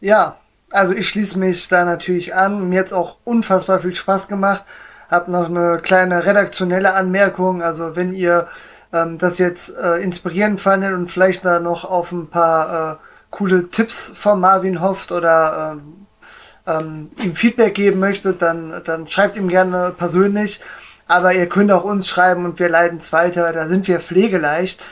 Ja, 0.00 0.40
also 0.70 0.94
ich 0.94 1.08
schließe 1.08 1.38
mich 1.38 1.68
da 1.68 1.84
natürlich 1.84 2.34
an. 2.34 2.68
Mir 2.68 2.80
hat's 2.80 2.92
auch 2.92 3.16
unfassbar 3.24 3.80
viel 3.80 3.94
Spaß 3.94 4.28
gemacht. 4.28 4.64
Hab 5.10 5.28
noch 5.28 5.46
eine 5.46 5.80
kleine 5.82 6.26
redaktionelle 6.26 6.94
Anmerkung. 6.94 7.62
Also 7.62 7.96
wenn 7.96 8.12
ihr 8.12 8.48
ähm, 8.92 9.18
das 9.18 9.38
jetzt 9.38 9.74
äh, 9.76 9.96
inspirierend 10.02 10.60
fandet 10.60 10.92
und 10.92 11.10
vielleicht 11.10 11.44
da 11.44 11.60
noch 11.60 11.84
auf 11.84 12.12
ein 12.12 12.28
paar 12.28 12.92
äh, 12.92 12.96
coole 13.30 13.68
Tipps 13.68 14.12
von 14.14 14.40
Marvin 14.40 14.80
hofft 14.80 15.12
oder 15.12 15.72
ähm, 15.72 16.06
ähm, 16.66 17.10
ihm 17.22 17.34
Feedback 17.34 17.74
geben 17.74 18.00
möchtet, 18.00 18.42
dann, 18.42 18.82
dann 18.84 19.06
schreibt 19.08 19.36
ihm 19.36 19.48
gerne 19.48 19.94
persönlich. 19.96 20.60
Aber 21.06 21.32
ihr 21.32 21.48
könnt 21.48 21.72
auch 21.72 21.84
uns 21.84 22.06
schreiben 22.06 22.44
und 22.44 22.58
wir 22.58 22.68
leiten 22.68 22.98
es 22.98 23.12
weiter. 23.12 23.52
Da 23.52 23.66
sind 23.66 23.88
wir 23.88 24.00
pflegeleicht. 24.00 24.82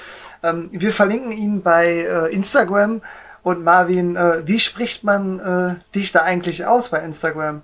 Ähm, 0.42 0.70
wir 0.72 0.92
verlinken 0.92 1.32
ihn 1.32 1.62
bei 1.62 1.88
äh, 1.88 2.32
Instagram. 2.32 3.02
Und 3.46 3.62
Marvin, 3.62 4.16
äh, 4.16 4.44
wie 4.44 4.58
spricht 4.58 5.04
man 5.04 5.38
äh, 5.38 5.76
dich 5.94 6.10
da 6.10 6.22
eigentlich 6.22 6.66
aus 6.66 6.88
bei 6.88 6.98
Instagram? 6.98 7.62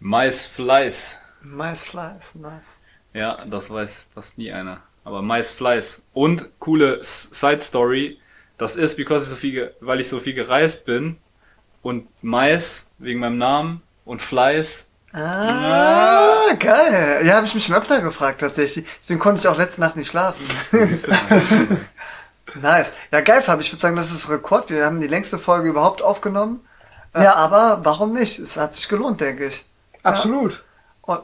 Mais 0.00 0.44
Fleiß. 0.44 1.20
Nice 1.44 1.84
flies, 1.84 2.34
nice. 2.34 2.78
Ja, 3.14 3.44
das 3.48 3.70
weiß 3.70 4.06
fast 4.12 4.36
nie 4.36 4.50
einer. 4.52 4.80
Aber 5.04 5.22
Mais 5.22 5.52
Fleiß. 5.52 6.02
Und 6.14 6.48
coole 6.58 6.98
Side 7.00 7.60
Story. 7.60 8.18
Das 8.56 8.74
ist, 8.74 8.96
because 8.96 9.22
ich 9.22 9.30
so 9.30 9.36
viel, 9.36 9.52
ge- 9.52 9.70
weil 9.78 10.00
ich 10.00 10.08
so 10.08 10.18
viel 10.18 10.34
gereist 10.34 10.84
bin. 10.84 11.18
Und 11.82 12.08
Mais 12.20 12.88
wegen 12.98 13.20
meinem 13.20 13.38
Namen 13.38 13.82
und 14.04 14.20
Fleiß. 14.20 14.88
Ah, 15.12 16.54
geil. 16.58 17.20
Ja, 17.24 17.36
habe 17.36 17.46
ich 17.46 17.54
mich 17.54 17.66
schon 17.66 17.76
öfter 17.76 18.00
gefragt 18.02 18.40
tatsächlich. 18.40 18.84
Deswegen 18.98 19.20
konnte 19.20 19.42
ich 19.42 19.46
auch 19.46 19.58
letzte 19.58 19.80
Nacht 19.80 19.94
nicht 19.94 20.10
schlafen. 20.10 20.44
Nice. 22.62 22.92
Ja, 23.12 23.20
geil, 23.20 23.42
Fabi. 23.42 23.62
Ich 23.62 23.72
würde 23.72 23.80
sagen, 23.80 23.96
das 23.96 24.10
ist 24.12 24.28
Rekord. 24.30 24.70
Wir 24.70 24.84
haben 24.84 25.00
die 25.00 25.06
längste 25.08 25.38
Folge 25.38 25.68
überhaupt 25.68 26.02
aufgenommen. 26.02 26.66
Äh, 27.14 27.24
Ja. 27.24 27.34
Aber 27.36 27.80
warum 27.84 28.12
nicht? 28.12 28.38
Es 28.38 28.56
hat 28.56 28.74
sich 28.74 28.88
gelohnt, 28.88 29.20
denke 29.20 29.46
ich. 29.46 29.64
Absolut. 30.02 30.64
Und, 31.02 31.20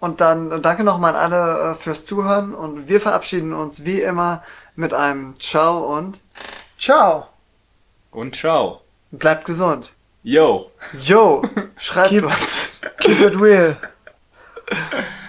und 0.00 0.20
dann 0.20 0.62
danke 0.62 0.84
nochmal 0.84 1.16
an 1.16 1.32
alle 1.32 1.72
äh, 1.72 1.74
fürs 1.74 2.04
Zuhören. 2.04 2.54
Und 2.54 2.88
wir 2.88 3.00
verabschieden 3.00 3.52
uns 3.52 3.84
wie 3.84 4.00
immer 4.02 4.42
mit 4.74 4.92
einem 4.94 5.38
Ciao 5.40 5.96
und 5.96 6.18
Ciao. 6.78 7.28
Und 8.10 8.36
ciao. 8.36 8.82
bleibt 9.10 9.44
gesund. 9.46 9.92
Yo. 10.22 10.70
Yo, 11.02 11.42
schreibt 11.76 12.10
Keep- 12.10 12.24
uns. 12.26 12.80
Keep 13.00 13.20
it 13.20 13.40
real. 13.40 13.76